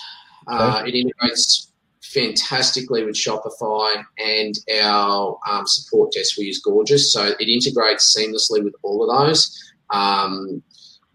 Okay. 0.47 0.57
Uh, 0.57 0.83
it 0.85 0.95
integrates 0.95 1.71
fantastically 2.01 3.03
with 3.03 3.15
Shopify 3.15 4.03
and 4.17 4.55
our 4.81 5.37
um, 5.49 5.67
support 5.67 6.11
desk. 6.13 6.37
We 6.37 6.45
use 6.45 6.61
Gorgias. 6.61 7.11
so 7.11 7.33
it 7.39 7.49
integrates 7.49 8.15
seamlessly 8.17 8.63
with 8.63 8.73
all 8.81 9.09
of 9.09 9.27
those. 9.27 9.73
Um, 9.89 10.63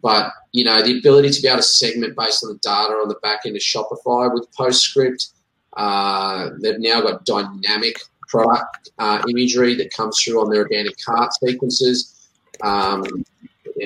but 0.03 0.33
you 0.53 0.65
know, 0.65 0.83
the 0.83 0.99
ability 0.99 1.31
to 1.31 1.43
be 1.43 1.49
able 1.49 1.59
to 1.59 1.62
segment 1.62 2.17
based 2.17 2.45
on 2.45 2.51
the 2.51 2.59
data 2.62 2.93
on 2.93 3.09
the 3.09 3.19
back 3.23 3.41
end 3.47 3.57
of 3.57 3.62
Shopify 3.62 4.33
with 4.33 4.47
Postscript 4.53 5.33
uh, 5.77 6.51
they've 6.61 6.79
now 6.79 7.01
got 7.01 7.25
dynamic 7.25 7.97
product 8.29 8.91
uh, 8.99 9.23
imagery 9.29 9.75
that 9.75 9.93
comes 9.93 10.21
through 10.21 10.41
on 10.41 10.51
their 10.51 10.62
organic 10.62 10.95
cart 11.05 11.33
sequences 11.35 12.29
um, 12.62 13.05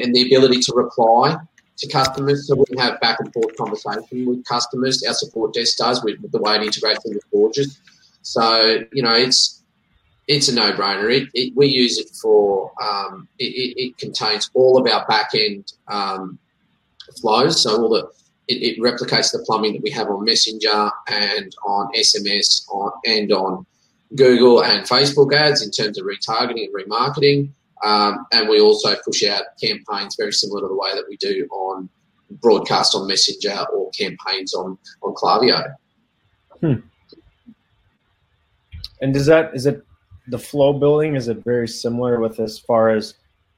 and 0.02 0.14
the 0.14 0.26
ability 0.26 0.60
to 0.60 0.72
reply 0.74 1.36
to 1.78 1.88
customers. 1.88 2.46
So 2.48 2.56
we 2.56 2.78
have 2.78 3.00
back 3.00 3.18
and 3.20 3.32
forth 3.32 3.56
conversation 3.56 4.26
with 4.26 4.44
customers. 4.44 5.02
Our 5.06 5.14
support 5.14 5.54
desk 5.54 5.76
does 5.78 6.02
with, 6.02 6.30
the 6.30 6.38
way 6.38 6.56
it 6.56 6.62
integrates 6.62 7.04
with 7.04 7.22
Gorgias. 7.30 7.80
So, 8.22 8.82
you 8.92 9.02
know, 9.02 9.12
it's 9.12 9.62
it's 10.28 10.48
a 10.48 10.54
no-brainer. 10.54 11.08
It, 11.12 11.28
it, 11.34 11.52
we 11.54 11.66
use 11.66 11.98
it 11.98 12.10
for 12.20 12.72
um, 12.82 13.28
it, 13.38 13.44
it, 13.76 13.98
contains 13.98 14.50
all 14.54 14.76
of 14.76 14.92
our 14.92 15.06
back-end 15.06 15.72
um, 15.86 16.38
flows. 17.20 17.62
So 17.62 17.80
all 17.80 17.88
the 17.90 18.10
it, 18.48 18.76
it, 18.76 18.78
replicates 18.80 19.30
the 19.30 19.44
plumbing 19.46 19.74
that 19.74 19.82
we 19.82 19.90
have 19.90 20.08
on 20.08 20.24
Messenger 20.24 20.90
and 21.08 21.54
on 21.64 21.92
SMS 21.94 22.68
on, 22.70 22.90
and 23.04 23.32
on 23.32 23.66
Google 24.14 24.62
and 24.62 24.86
Facebook 24.86 25.32
ads 25.32 25.62
in 25.62 25.70
terms 25.70 25.98
of 25.98 26.06
retargeting 26.06 26.64
and 26.64 26.74
remarketing. 26.74 27.50
Um, 27.84 28.26
and 28.32 28.48
we 28.48 28.60
also 28.60 28.94
push 29.04 29.24
out 29.24 29.42
campaigns 29.62 30.16
very 30.18 30.32
similar 30.32 30.62
to 30.62 30.68
the 30.68 30.74
way 30.74 30.94
that 30.94 31.04
we 31.08 31.16
do 31.18 31.46
on 31.50 31.88
broadcast 32.30 32.94
on 32.94 33.06
Messenger 33.06 33.66
or 33.72 33.90
campaigns 33.90 34.54
on 34.54 34.78
on 35.02 35.14
Klaviyo. 35.14 35.74
Hmm. 36.60 36.74
And 39.00 39.12
does 39.12 39.26
that 39.26 39.54
is 39.54 39.66
it 39.66 39.84
the 40.28 40.38
flow 40.38 40.72
building? 40.72 41.16
Is 41.16 41.28
it 41.28 41.44
very 41.44 41.68
similar 41.68 42.20
with 42.20 42.40
as 42.40 42.58
far 42.58 42.90
as 42.90 43.14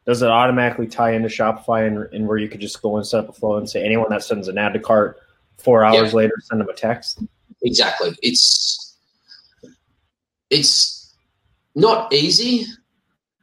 does 0.06 0.22
it 0.22 0.28
automatically 0.28 0.86
tie 0.86 1.12
into 1.12 1.28
Shopify 1.28 1.86
and, 1.86 2.12
and 2.14 2.26
where 2.26 2.38
you 2.38 2.48
could 2.48 2.60
just 2.60 2.80
go 2.80 2.96
and 2.96 3.06
set 3.06 3.20
up 3.20 3.28
a 3.28 3.32
flow 3.32 3.56
and 3.56 3.68
say 3.68 3.84
anyone 3.84 4.10
that 4.10 4.22
sends 4.24 4.48
an 4.48 4.58
ad 4.58 4.72
to 4.72 4.80
cart 4.80 5.20
four 5.58 5.84
hours 5.84 6.12
yeah. 6.12 6.16
later 6.16 6.32
send 6.40 6.60
them 6.60 6.68
a 6.68 6.74
text? 6.74 7.22
Exactly. 7.62 8.16
It's 8.22 8.96
it's 10.50 11.14
not 11.74 12.12
easy 12.12 12.66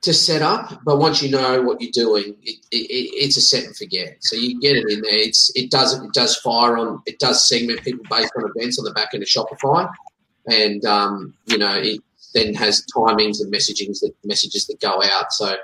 to 0.02 0.14
set 0.14 0.42
up, 0.42 0.82
but 0.86 1.00
once 1.00 1.22
you 1.22 1.32
know 1.32 1.62
what 1.64 1.82
you're 1.82 1.92
doing, 1.92 2.36
it, 2.44 2.60
it, 2.72 2.88
it's 2.92 3.38
a 3.38 3.42
set 3.42 3.64
and 3.64 3.76
forget. 3.76 4.18
So 4.20 4.36
you 4.36 4.60
get 4.60 4.76
it 4.76 4.90
in 4.90 5.02
there. 5.02 5.12
It's 5.14 5.52
it 5.56 5.72
does 5.72 5.94
it 6.00 6.14
does 6.14 6.38
fire 6.38 6.78
on 6.78 7.02
it 7.06 7.20
does 7.20 7.48
segment 7.48 7.82
people 7.82 8.06
based 8.10 8.32
on 8.38 8.50
events 8.56 8.78
on 8.78 8.86
the 8.86 8.92
back 8.92 9.14
end 9.14 9.24
of 9.24 9.30
Shopify, 9.30 9.92
and 10.48 10.86
um, 10.86 11.34
you 11.46 11.58
know 11.58 11.74
it 11.76 12.02
then 12.34 12.54
has 12.54 12.86
timings 12.96 13.42
and 13.42 13.52
messagings 13.52 14.00
that 14.02 14.14
messages 14.24 14.68
that 14.68 14.80
go 14.80 15.02
out. 15.02 15.32
So 15.34 15.56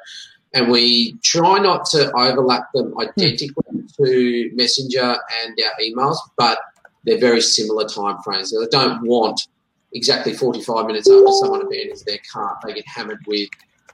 and 0.54 0.70
we 0.70 1.14
try 1.24 1.60
not 1.60 1.86
to 1.92 2.12
overlap 2.16 2.72
them 2.74 2.94
identically 3.00 3.84
to 3.98 4.52
Messenger 4.54 5.18
and 5.44 5.60
our 5.60 5.82
emails, 5.82 6.18
but 6.38 6.60
they're 7.06 7.20
very 7.20 7.42
similar 7.42 7.88
time 7.88 8.18
frames. 8.24 8.52
So 8.52 8.60
they 8.60 8.68
don't 8.68 9.02
want 9.04 9.48
exactly 9.94 10.34
45 10.34 10.88
minutes 10.88 11.10
after 11.10 11.32
someone 11.32 11.62
abandons 11.62 12.04
their 12.04 12.20
cart, 12.32 12.58
they 12.66 12.74
get 12.74 12.88
hammered 12.88 13.20
with 13.28 13.50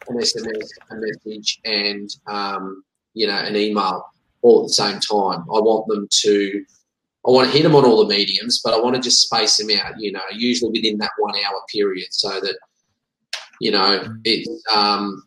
an 0.09 0.17
SMS, 0.17 0.67
a 0.91 0.95
message, 0.95 1.59
and 1.65 2.09
um, 2.27 2.83
you 3.13 3.27
know 3.27 3.37
an 3.37 3.55
email 3.55 4.05
all 4.41 4.61
at 4.61 4.67
the 4.67 4.73
same 4.73 4.99
time. 4.99 5.41
I 5.41 5.59
want 5.59 5.87
them 5.87 6.07
to. 6.09 6.65
I 7.27 7.31
want 7.31 7.51
to 7.51 7.53
hit 7.57 7.63
them 7.63 7.75
on 7.75 7.83
all 7.83 8.05
the 8.05 8.15
mediums, 8.15 8.61
but 8.63 8.73
I 8.73 8.79
want 8.79 8.95
to 8.95 9.01
just 9.01 9.21
space 9.21 9.57
them 9.57 9.69
out. 9.77 9.99
You 9.99 10.13
know, 10.13 10.21
usually 10.31 10.71
within 10.71 10.97
that 10.99 11.11
one 11.17 11.35
hour 11.35 11.61
period, 11.71 12.07
so 12.11 12.29
that 12.29 12.57
you 13.59 13.71
know 13.71 14.15
it's 14.23 14.49
um, 14.73 15.23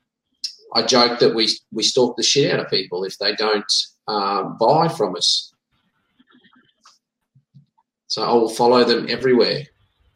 I 0.74 0.82
joke 0.82 1.18
that 1.20 1.34
we 1.34 1.48
we 1.72 1.82
stalk 1.82 2.16
the 2.16 2.22
shit 2.22 2.52
out 2.52 2.60
of 2.60 2.70
people 2.70 3.04
if 3.04 3.18
they 3.18 3.34
don't 3.34 3.72
uh, 4.08 4.44
buy 4.44 4.88
from 4.88 5.16
us. 5.16 5.52
So 8.06 8.22
I 8.22 8.32
will 8.32 8.48
follow 8.48 8.82
them 8.82 9.06
everywhere. 9.08 9.66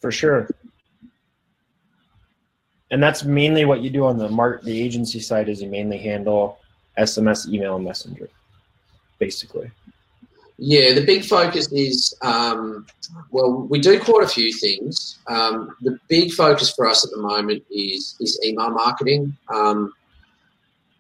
For 0.01 0.11
sure. 0.11 0.49
And 2.95 3.03
that's 3.03 3.25
mainly 3.25 3.65
what 3.65 3.81
you 3.81 3.91
do 3.91 4.05
on 4.05 4.19
the 4.19 4.29
mark 4.29 4.63
the 4.63 4.81
agency 4.81 5.19
side 5.19 5.49
is 5.49 5.61
you 5.61 5.69
mainly 5.69 5.99
handle 5.99 6.61
SMS, 6.97 7.49
email, 7.49 7.75
and 7.75 7.85
messenger, 7.85 8.31
basically. 9.19 9.69
Yeah, 10.59 10.93
the 10.93 11.05
big 11.05 11.25
focus 11.25 11.73
is 11.73 12.15
um, 12.23 12.87
well, 13.33 13.67
we 13.69 13.81
do 13.81 13.99
quite 13.99 14.23
a 14.23 14.29
few 14.29 14.53
things. 14.53 15.19
Um, 15.27 15.75
the 15.81 15.99
big 16.07 16.31
focus 16.31 16.73
for 16.73 16.89
us 16.89 17.05
at 17.05 17.11
the 17.11 17.21
moment 17.21 17.65
is 17.69 18.15
is 18.21 18.41
email 18.47 18.71
marketing. 18.71 19.37
Um, 19.53 19.93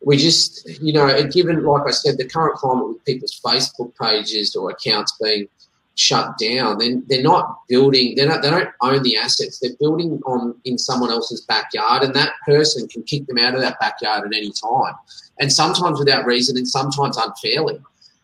we 0.04 0.16
just, 0.16 0.68
you 0.83 0.92
know, 0.92 1.07
given, 1.28 1.62
like 1.62 1.87
I 1.87 1.92
said, 1.92 2.18
the 2.18 2.28
current 2.28 2.57
climate 2.57 2.88
with 2.88 3.04
people's 3.04 3.40
Facebook 3.40 3.92
pages 3.96 4.57
or 4.57 4.70
accounts 4.70 5.16
being 5.22 5.46
shut 5.96 6.37
down, 6.38 6.78
then 6.78 7.04
they're 7.09 7.22
not 7.22 7.66
building. 7.68 8.14
They're 8.16 8.28
not. 8.28 8.42
They 8.42 8.50
don't 8.50 8.70
own 8.80 9.02
the 9.02 9.16
assets. 9.16 9.59
They're 9.59 9.76
building 9.78 10.20
on 10.26 10.54
in 10.64 10.76
someone 10.78 11.11
else's 11.11 11.42
backyard, 11.42 12.02
and 12.02 12.14
that 12.14 12.33
person 12.44 12.88
can 12.88 13.02
kick 13.04 13.26
them 13.26 13.38
out 13.38 13.54
of 13.54 13.61
that 13.61 13.78
backyard 13.78 14.26
at 14.26 14.37
any 14.37 14.52
time, 14.52 14.94
and 15.38 15.52
sometimes 15.52 15.98
without 15.98 16.26
reason, 16.26 16.57
and 16.57 16.66
sometimes 16.66 17.16
unfairly. 17.16 17.78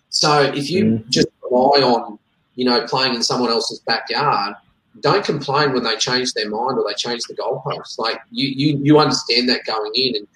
So 0.09 0.43
if 0.43 0.71
you 0.71 0.85
mm. 0.85 1.09
just 1.09 1.29
rely 1.49 1.81
on, 1.81 2.19
you 2.57 2.65
know, 2.65 2.85
playing 2.87 3.15
in 3.15 3.23
someone 3.23 3.51
else's 3.51 3.79
backyard, 3.81 4.55
don't 5.01 5.25
complain 5.25 5.73
when 5.73 5.85
they 5.85 5.97
change 5.97 6.33
their 6.33 6.51
mind 6.51 6.77
or 6.77 6.85
they 6.87 6.95
change 6.95 7.23
the 7.25 7.35
goalposts. 7.35 7.99
Like 7.99 8.21
you, 8.33 8.49
you, 8.49 8.81
you 8.83 8.99
understand 8.99 9.49
that 9.49 9.65
going 9.65 9.93
in, 9.95 10.17
and 10.17 10.29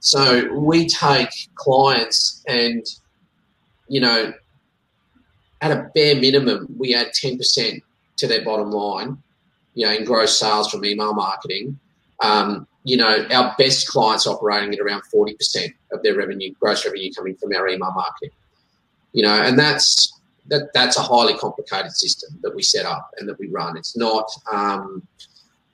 so 0.00 0.52
we 0.54 0.88
take 0.88 1.28
clients 1.54 2.42
and, 2.48 2.84
you 3.86 4.00
know, 4.00 4.32
at 5.60 5.70
a 5.70 5.90
bare 5.94 6.16
minimum, 6.16 6.66
we 6.78 6.94
add 6.94 7.08
10% 7.08 7.82
to 8.16 8.26
their 8.26 8.44
bottom 8.44 8.70
line, 8.70 9.18
you 9.74 9.86
know, 9.86 9.92
in 9.92 10.04
gross 10.04 10.38
sales 10.38 10.70
from 10.70 10.84
email 10.84 11.14
marketing. 11.14 11.78
Um, 12.20 12.66
you 12.84 12.96
know, 12.96 13.26
our 13.30 13.54
best 13.58 13.88
clients 13.88 14.26
operating 14.26 14.72
at 14.72 14.80
around 14.80 15.02
40% 15.12 15.72
of 15.92 16.02
their 16.02 16.16
revenue, 16.16 16.54
gross 16.58 16.84
revenue 16.84 17.12
coming 17.12 17.36
from 17.36 17.52
our 17.54 17.68
email 17.68 17.92
marketing. 17.92 18.30
You 19.12 19.22
know, 19.22 19.34
and 19.42 19.58
that's 19.58 20.18
that 20.46 20.72
that's 20.72 20.96
a 20.96 21.02
highly 21.02 21.34
complicated 21.34 21.92
system 21.92 22.38
that 22.42 22.54
we 22.54 22.62
set 22.62 22.86
up 22.86 23.10
and 23.18 23.28
that 23.28 23.38
we 23.38 23.48
run. 23.48 23.76
It's 23.76 23.96
not 23.96 24.30
um, 24.50 25.06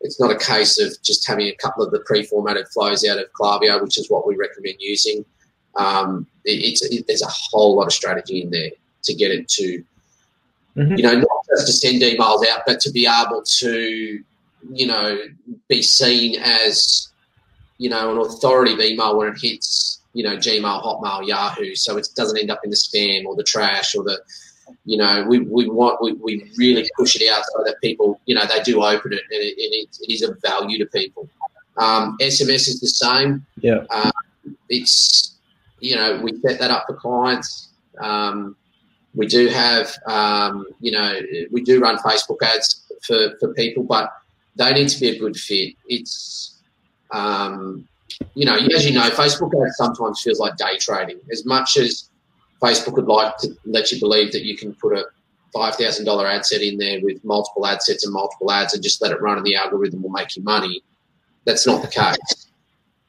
it's 0.01 0.18
not 0.18 0.31
a 0.31 0.38
case 0.38 0.81
of 0.81 1.01
just 1.03 1.27
having 1.27 1.49
a 1.49 1.55
couple 1.57 1.85
of 1.85 1.92
the 1.92 2.01
pre-formatted 2.01 2.68
flows 2.68 3.07
out 3.07 3.18
of 3.18 3.27
Klaviyo, 3.38 3.83
which 3.83 3.99
is 3.99 4.11
what 4.11 4.27
we 4.27 4.37
recommend 4.37 4.77
using. 4.81 5.25
Um, 5.77 6.27
it, 6.44 6.64
it's 6.64 6.83
it, 6.83 7.07
there's 7.07 7.22
a 7.22 7.29
whole 7.29 7.77
lot 7.77 7.87
of 7.87 7.92
strategy 7.92 8.42
in 8.42 8.51
there 8.51 8.70
to 9.07 9.14
get 9.14 9.31
it 9.31 9.49
to, 9.49 9.85
mm-hmm. 10.77 10.95
you 10.95 11.03
know, 11.03 11.14
not 11.14 11.47
just 11.49 11.66
to 11.66 11.73
send 11.73 12.03
emails 12.03 12.45
out, 12.49 12.62
but 12.66 12.81
to 12.81 12.90
be 12.90 13.07
able 13.07 13.42
to, 13.42 14.23
you 14.73 14.87
know, 14.87 15.19
be 15.69 15.83
seen 15.83 16.40
as, 16.40 17.09
you 17.79 17.90
know, 17.90 18.12
an 18.12 18.19
authoritative 18.19 18.81
email 18.81 19.16
when 19.16 19.29
it 19.29 19.38
hits, 19.40 20.01
you 20.12 20.25
know, 20.25 20.37
Gmail, 20.37 20.83
Hotmail, 20.83 21.27
Yahoo, 21.27 21.75
so 21.75 21.97
it 21.97 22.09
doesn't 22.16 22.38
end 22.38 22.51
up 22.51 22.61
in 22.64 22.71
the 22.71 22.77
spam 22.77 23.27
or 23.27 23.37
the 23.37 23.45
trash 23.45 23.95
or 23.95 24.03
the 24.03 24.21
you 24.85 24.97
know, 24.97 25.25
we, 25.29 25.40
we 25.40 25.69
want 25.69 26.01
we, 26.03 26.12
we 26.14 26.51
really 26.57 26.88
push 26.97 27.16
it 27.16 27.31
out 27.31 27.45
so 27.53 27.62
that 27.64 27.77
people, 27.81 28.21
you 28.27 28.35
know, 28.35 28.45
they 28.47 28.61
do 28.62 28.83
open 28.83 29.12
it 29.12 29.23
and 29.31 29.42
it, 29.42 29.55
it, 29.57 29.88
it 30.01 30.12
is 30.12 30.23
of 30.23 30.40
value 30.42 30.79
to 30.79 30.87
people. 30.87 31.29
Um, 31.77 32.16
SMS 32.21 32.69
is 32.69 32.81
the 32.81 32.88
same. 32.88 33.45
Yeah. 33.61 33.85
Uh, 33.90 34.11
it's 34.69 35.37
you 35.81 35.95
know 35.95 36.21
we 36.23 36.33
set 36.40 36.59
that 36.59 36.71
up 36.71 36.85
for 36.87 36.95
clients. 36.95 37.69
Um, 38.01 38.57
we 39.16 39.26
do 39.26 39.48
have 39.48 39.92
um, 40.07 40.66
you 40.81 40.92
know 40.92 41.18
we 41.50 41.62
do 41.62 41.81
run 41.81 41.96
Facebook 41.98 42.42
ads 42.42 42.87
for, 43.02 43.37
for 43.40 43.52
people, 43.55 43.83
but 43.83 44.12
they 44.55 44.72
need 44.72 44.88
to 44.90 45.00
be 45.00 45.09
a 45.09 45.18
good 45.18 45.37
fit. 45.37 45.74
It's 45.88 46.59
um, 47.11 47.88
you 48.35 48.44
know 48.44 48.55
as 48.55 48.87
you 48.87 48.94
know, 48.94 49.09
Facebook 49.11 49.52
ads 49.64 49.76
sometimes 49.76 50.22
feels 50.22 50.38
like 50.38 50.57
day 50.57 50.76
trading 50.79 51.18
as 51.33 51.44
much 51.44 51.76
as 51.79 52.11
Facebook 52.62 52.94
would 52.94 53.07
like 53.07 53.37
to 53.38 53.57
let 53.64 53.90
you 53.90 53.98
believe 53.98 54.33
that 54.33 54.44
you 54.44 54.57
can 54.57 54.74
put 54.74 54.96
a 54.96 55.07
five 55.52 55.74
thousand 55.76 56.05
dollar 56.05 56.26
ad 56.26 56.44
set 56.44 56.62
in 56.62 56.76
there 56.76 57.00
with 57.02 57.24
multiple 57.24 57.66
ad 57.66 57.83
sets 57.83 58.05
and 58.05 58.12
multiple 58.12 58.52
ads 58.52 58.74
and 58.74 58.83
just 58.83 59.00
let 59.00 59.12
it 59.12 59.20
run 59.20 59.38
and 59.38 59.46
the 59.46 59.57
algorithm 59.57 60.02
will 60.02 60.11
make 60.11 60.37
you 60.37 60.42
money. 60.42 60.83
That's 61.44 61.66
not 61.66 61.81
the 61.81 61.88
case. 61.88 62.48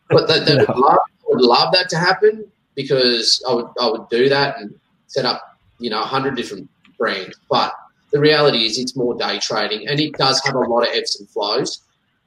But 0.10 0.28
they, 0.28 0.40
they 0.40 0.56
would, 0.60 0.70
love, 0.70 1.00
would 1.28 1.42
love 1.42 1.74
that 1.74 1.90
to 1.90 1.98
happen 1.98 2.50
because 2.76 3.44
I 3.48 3.54
would 3.54 3.68
I 3.82 3.90
would 3.90 4.08
do 4.10 4.30
that 4.30 4.60
and 4.60 4.74
set 5.08 5.26
up 5.26 5.47
you 5.80 5.90
know 5.90 6.02
a 6.02 6.06
hundred 6.06 6.36
different 6.36 6.70
brands. 6.98 7.38
But 7.50 7.74
the 8.12 8.20
reality 8.20 8.66
is 8.66 8.80
it's 8.80 8.96
more 8.96 9.16
day 9.16 9.40
trading 9.40 9.88
and 9.88 10.00
it 10.00 10.14
does 10.14 10.42
have 10.46 10.56
a 10.56 10.60
lot 10.60 10.84
of 10.84 10.90
ebbs 10.94 11.20
and 11.20 11.30
flows. 11.30 11.82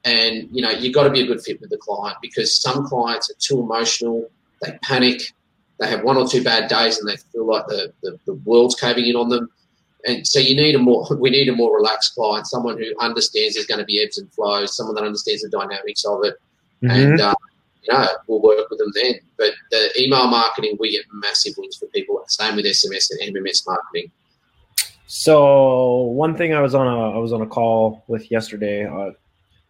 And 0.05 0.49
you 0.51 0.63
know 0.63 0.71
you've 0.71 0.95
got 0.95 1.05
to 1.05 1.11
be 1.11 1.23
a 1.23 1.27
good 1.27 1.43
fit 1.43 1.61
with 1.61 1.71
the 1.71 1.79
client 1.79 2.19
because 2.23 2.55
some 2.55 2.87
clients 2.87 3.31
are 3.31 3.39
too 3.39 3.61
emotional, 3.61 4.31
they 4.63 4.79
panic, 4.83 5.21
they 5.81 5.89
have 5.89 6.05
one 6.05 6.17
or 6.17 6.29
two 6.29 6.45
bad 6.45 6.69
days 6.69 6.99
and 6.99 7.09
they 7.09 7.17
feel 7.17 7.47
like 7.47 7.67
the, 7.67 7.93
the, 8.03 8.19
the 8.27 8.35
world's 8.35 8.75
caving 8.75 9.07
in 9.07 9.17
on 9.17 9.31
them. 9.31 9.51
And 10.07 10.27
so 10.27 10.39
you 10.39 10.55
need 10.55 10.75
a 10.75 10.79
more, 10.79 11.07
we 11.19 11.31
need 11.31 11.49
a 11.49 11.55
more 11.55 11.75
relaxed 11.77 12.15
client, 12.15 12.47
someone 12.47 12.79
who 12.79 12.93
understands 13.01 13.55
there's 13.55 13.67
going 13.67 13.81
to 13.81 13.85
be 13.85 14.03
ebbs 14.03 14.19
and 14.19 14.33
flows, 14.33 14.77
someone 14.77 14.95
that 14.97 15.05
understands 15.05 15.43
the 15.43 15.49
dynamics 15.49 16.05
of 16.05 16.21
it. 16.25 16.37
Mm-hmm. 16.83 16.91
And, 16.91 17.21
uh, 17.21 17.35
you 17.83 17.93
know, 17.93 18.07
we'll 18.27 18.43
work 18.43 18.69
with 18.71 18.79
them 18.79 18.93
then. 18.95 19.15
But 19.39 19.53
the 19.71 19.91
email 19.99 20.27
marketing, 20.29 20.77
we 20.79 20.93
get 20.93 21.05
massive 21.13 21.55
wins 21.57 21.77
for 21.77 21.87
people. 21.87 22.23
Same 22.29 22.57
with 22.57 22.67
SMS 22.67 23.11
and 23.11 23.35
MMS 23.35 23.67
marketing. 23.67 24.11
So 25.07 26.03
one 26.03 26.37
thing 26.37 26.55
I 26.55 26.61
was 26.61 26.75
on 26.75 26.87
a 26.87 27.11
I 27.11 27.19
was 27.19 27.33
on 27.33 27.43
a 27.43 27.47
call 27.47 28.05
with 28.07 28.31
yesterday 28.31 28.87
uh, 28.87 29.11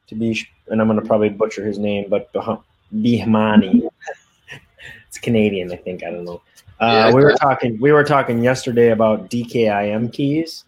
to 0.08 0.14
be 0.14 0.46
and 0.68 0.80
I'm 0.80 0.86
going 0.86 1.00
to 1.00 1.06
probably 1.06 1.28
butcher 1.28 1.64
his 1.64 1.78
name, 1.78 2.08
but 2.08 2.32
Bihmani 2.32 3.88
it's 5.08 5.18
Canadian, 5.18 5.72
I 5.72 5.76
think. 5.76 6.04
I 6.04 6.10
don't 6.10 6.24
know. 6.24 6.42
Uh, 6.80 7.08
yeah, 7.08 7.14
we 7.14 7.22
were 7.22 7.34
talking. 7.34 7.78
We 7.80 7.92
were 7.92 8.04
talking 8.04 8.42
yesterday 8.42 8.90
about 8.90 9.28
DKIM 9.28 10.12
keys 10.12 10.64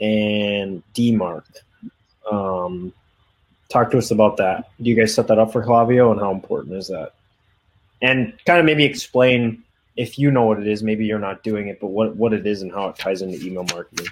and 0.00 0.82
DMARC. 0.94 1.44
Um, 2.30 2.92
talk 3.74 3.90
to 3.90 3.98
us 3.98 4.10
about 4.10 4.36
that. 4.36 4.70
Do 4.80 4.88
you 4.88 4.94
guys 4.94 5.14
set 5.14 5.26
that 5.28 5.38
up 5.38 5.52
for 5.52 5.64
Klaviyo, 5.64 6.12
and 6.12 6.20
how 6.20 6.30
important 6.30 6.76
is 6.76 6.88
that? 6.88 7.12
And 8.00 8.32
kind 8.46 8.60
of 8.60 8.64
maybe 8.64 8.84
explain 8.84 9.62
if 9.96 10.18
you 10.18 10.30
know 10.30 10.44
what 10.44 10.60
it 10.60 10.66
is. 10.66 10.82
Maybe 10.82 11.04
you're 11.04 11.18
not 11.18 11.42
doing 11.42 11.68
it, 11.68 11.80
but 11.80 11.88
what 11.88 12.16
what 12.16 12.32
it 12.32 12.46
is 12.46 12.62
and 12.62 12.72
how 12.72 12.88
it 12.88 12.96
ties 12.96 13.20
into 13.20 13.44
email 13.44 13.66
marketing. 13.72 14.06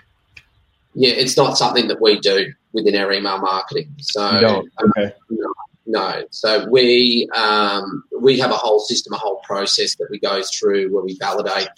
Yeah, 0.94 1.14
it's 1.14 1.36
not 1.36 1.56
something 1.56 1.88
that 1.88 2.02
we 2.02 2.20
do 2.20 2.52
within 2.72 2.96
our 2.96 3.12
email 3.12 3.38
marketing. 3.38 3.94
So 4.00 4.40
don't. 4.40 4.70
Okay. 4.82 5.14
no, 5.30 5.52
no. 5.86 6.24
So 6.30 6.68
we 6.68 7.28
um, 7.34 8.04
we 8.20 8.38
have 8.40 8.50
a 8.50 8.56
whole 8.56 8.80
system, 8.80 9.12
a 9.14 9.18
whole 9.18 9.40
process 9.44 9.94
that 9.96 10.08
we 10.10 10.18
go 10.18 10.42
through 10.42 10.92
where 10.92 11.04
we 11.04 11.16
validate 11.18 11.68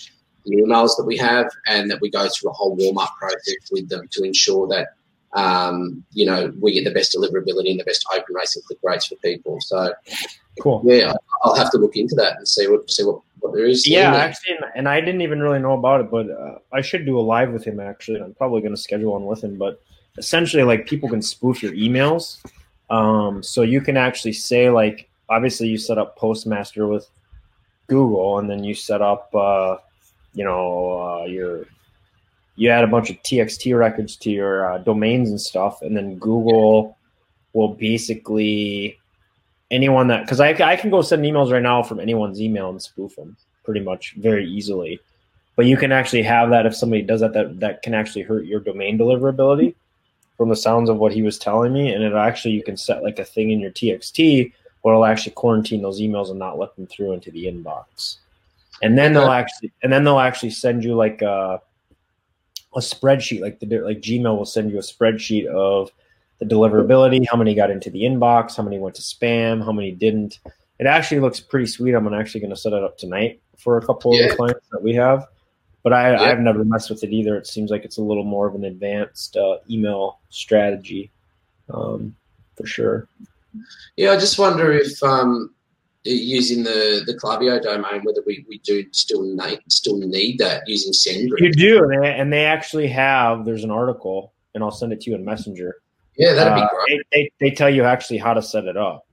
the 0.47 0.57
emails 0.57 0.97
that 0.97 1.05
we 1.05 1.17
have, 1.17 1.51
and 1.67 1.91
that 1.91 2.01
we 2.01 2.11
go 2.11 2.29
through 2.29 2.51
a 2.51 2.55
whole 2.55 2.77
warm 2.77 2.99
up 2.99 3.13
process 3.19 3.71
with 3.71 3.89
them 3.89 4.09
to 4.11 4.23
ensure 4.25 4.67
that 4.69 4.89
um, 5.35 6.05
you 6.13 6.27
know 6.27 6.53
we 6.61 6.73
get 6.73 6.85
the 6.85 6.91
best 6.91 7.15
deliverability 7.15 7.71
and 7.71 7.81
the 7.81 7.85
best 7.85 8.07
open 8.13 8.35
rates 8.35 8.57
and 8.57 8.65
click 8.65 8.79
rates 8.83 9.07
for 9.07 9.17
people. 9.17 9.61
So 9.61 9.93
cool. 10.61 10.83
Yeah, 10.85 11.13
I'll 11.43 11.55
have 11.55 11.71
to 11.73 11.79
look 11.79 11.97
into 11.97 12.15
that 12.17 12.37
and 12.39 12.49
see 12.49 12.67
what 12.69 12.91
see 12.91 13.05
what, 13.05 13.21
what 13.41 13.55
there 13.55 13.67
is. 13.67 13.87
Yeah, 13.87 14.15
actually, 14.15 14.59
and 14.75 14.89
I 14.89 15.01
didn't 15.01 15.23
even 15.23 15.41
really 15.41 15.59
know 15.59 15.73
about 15.73 16.01
it, 16.01 16.11
but 16.11 16.31
uh, 16.31 16.59
I 16.73 16.81
should 16.81 17.07
do 17.07 17.19
a 17.19 17.23
live 17.23 17.53
with 17.53 17.65
him. 17.65 17.81
Actually, 17.81 18.21
I'm 18.21 18.35
probably 18.35 18.61
going 18.61 18.75
to 18.75 18.81
schedule 18.81 19.13
one 19.13 19.27
with 19.27 19.43
him. 19.43 19.57
But 19.57 19.81
essentially, 20.19 20.63
like 20.63 20.87
people 20.87 21.09
can 21.09 21.23
spoof 21.23 21.63
your 21.63 21.73
emails, 21.73 22.41
um, 22.91 23.43
so 23.43 23.63
you 23.63 23.81
can 23.81 23.97
actually 23.97 24.35
say 24.35 24.71
like, 24.71 25.09
obviously, 25.29 25.69
you 25.69 25.79
set 25.79 25.99
up 25.99 26.17
Postmaster 26.17 26.87
with 26.87 27.09
Google, 27.89 28.39
and 28.39 28.49
then 28.49 28.65
you 28.65 28.75
set 28.75 29.03
up. 29.03 29.35
Uh, 29.35 29.77
you 30.35 30.45
know 30.45 31.23
uh, 31.23 31.25
your 31.25 31.67
you 32.57 32.71
add 32.71 32.85
a 32.85 32.89
bunch 32.89 33.11
of 33.11 33.17
txt 33.23 33.77
records 33.77 34.17
to 34.17 34.31
your 34.31 34.73
uh, 34.73 34.79
domains 34.79 35.31
and 35.31 35.41
stuff 35.41 35.83
and 35.83 35.97
then 35.97 36.19
google 36.19 36.97
will 37.53 37.69
basically 37.69 38.99
anyone 39.71 40.09
that 40.09 40.25
because 40.25 40.41
I, 40.41 40.51
I 40.51 40.77
can 40.77 40.91
go 40.91 41.03
send 41.03 41.25
emails 41.25 41.51
right 41.51 41.63
now 41.63 41.83
from 41.83 42.01
anyone's 42.01 42.41
email 42.41 42.71
and 42.71 42.81
spoof 42.81 43.17
them 43.17 43.37
pretty 43.65 43.81
much 43.81 44.15
very 44.19 44.47
easily. 44.47 45.01
But 45.57 45.67
you 45.67 45.77
can 45.77 45.93
actually 45.93 46.23
have 46.23 46.51
that 46.51 46.67
if 46.67 46.77
somebody 46.77 47.03
does 47.03 47.21
that 47.21 47.33
that, 47.33 47.61
that 47.61 47.83
can 47.83 47.95
actually 47.95 48.23
hurt 48.23 48.45
your 48.45 48.61
domain 48.61 48.99
deliverability 48.99 49.75
from 50.37 50.49
the 50.49 50.57
sounds 50.57 50.91
of 50.91 50.99
what 50.99 51.13
he 51.13 51.23
was 51.23 51.39
telling 51.39 51.73
me 51.73 51.93
and 51.93 52.03
it 52.03 52.13
actually 52.13 52.55
you 52.55 52.63
can 52.63 52.77
set 52.77 53.05
like 53.05 53.21
a 53.21 53.25
thing 53.25 53.53
in 53.53 53.61
your 53.61 53.71
txt 53.71 54.53
where 54.83 54.95
it'll 54.95 55.05
actually 55.05 55.33
quarantine 55.33 55.81
those 55.81 56.01
emails 56.01 56.29
and 56.29 56.39
not 56.39 56.59
let 56.59 56.75
them 56.77 56.87
through 56.87 57.13
into 57.13 57.31
the 57.31 57.45
inbox. 57.45 58.17
And 58.83 58.99
then 58.99 59.13
they'll 59.13 59.31
actually 59.31 59.73
and 59.83 59.93
then 59.93 60.05
they'll 60.05 60.19
actually 60.19 60.51
send 60.51 60.85
you 60.85 60.95
like 60.95 61.23
a, 61.23 61.61
a 62.77 62.81
spreadsheet 62.81 63.41
like 63.41 63.59
the 63.61 63.79
like 63.81 64.01
gmail 64.01 64.37
will 64.37 64.45
send 64.45 64.71
you 64.71 64.79
a 64.79 64.83
spreadsheet 64.83 65.47
of 65.47 65.91
the 66.39 66.45
deliverability 66.45 67.25
how 67.31 67.37
many 67.37 67.55
got 67.55 67.71
into 67.71 67.91
the 67.91 68.03
inbox 68.03 68.57
how 68.57 68.63
many 68.63 68.79
went 68.79 68.95
to 68.95 69.03
spam 69.03 69.65
how 69.65 69.73
many 69.73 69.91
didn't 69.93 70.41
it 70.79 70.87
actually 70.87 71.21
looks 71.21 71.41
pretty 71.41 71.67
sweet 71.67 71.95
i'm 71.95 72.13
actually 72.13 72.41
going 72.41 72.51
to 72.51 72.57
set 72.57 72.73
it 72.73 72.83
up 72.83 72.99
tonight 72.99 73.41
for 73.57 73.79
a 73.79 73.87
couple 73.87 74.15
yeah. 74.15 74.25
of 74.25 74.31
the 74.31 74.37
clients 74.37 74.67
that 74.73 74.83
we 74.83 74.95
have 74.95 75.27
but 75.83 75.93
I, 75.93 76.13
yeah. 76.13 76.23
i've 76.23 76.41
never 76.41 76.65
messed 76.65 76.91
with 76.91 77.05
it 77.05 77.13
either 77.13 77.37
it 77.37 77.47
seems 77.47 77.71
like 77.71 77.85
it's 77.85 77.99
a 77.99 78.03
little 78.03 78.25
more 78.25 78.47
of 78.47 78.55
an 78.55 78.65
advanced 78.65 79.37
uh, 79.37 79.59
email 79.71 80.19
strategy 80.31 81.11
um, 81.73 82.15
for 82.57 82.67
sure 82.67 83.09
yeah 83.97 84.11
i 84.11 84.17
just 84.17 84.39
wonder 84.39 84.73
if 84.73 85.01
um, 85.03 85.54
using 86.05 86.63
the 86.63 87.03
the 87.07 87.15
Klaviyo 87.15 87.63
domain, 87.63 88.03
whether 88.03 88.23
we, 88.27 88.45
we 88.49 88.59
do 88.59 88.85
still 88.93 89.23
need 89.23 89.61
still 89.69 89.99
need 89.99 90.39
that 90.39 90.63
using 90.67 90.93
SendGrid. 90.93 91.41
You 91.41 91.53
do, 91.53 91.91
and 91.93 92.33
they 92.33 92.45
actually 92.45 92.89
have. 92.89 93.45
There's 93.45 93.65
an 93.65 93.71
article, 93.71 94.35
and 94.55 94.63
I'll 94.63 94.71
send 94.71 94.93
it 94.93 95.01
to 95.03 95.11
you 95.11 95.17
in 95.17 95.25
Messenger. 95.25 95.77
Yeah, 96.17 96.35
that'd 96.35 96.53
uh, 96.53 96.57
be 96.57 96.69
great. 96.77 97.03
They, 97.11 97.19
they, 97.19 97.33
they 97.41 97.55
tell 97.55 97.71
you 97.71 97.85
actually 97.85 98.19
how 98.19 98.35
to 98.35 98.43
set 98.43 98.65
it 98.65 98.77
up. 98.77 99.07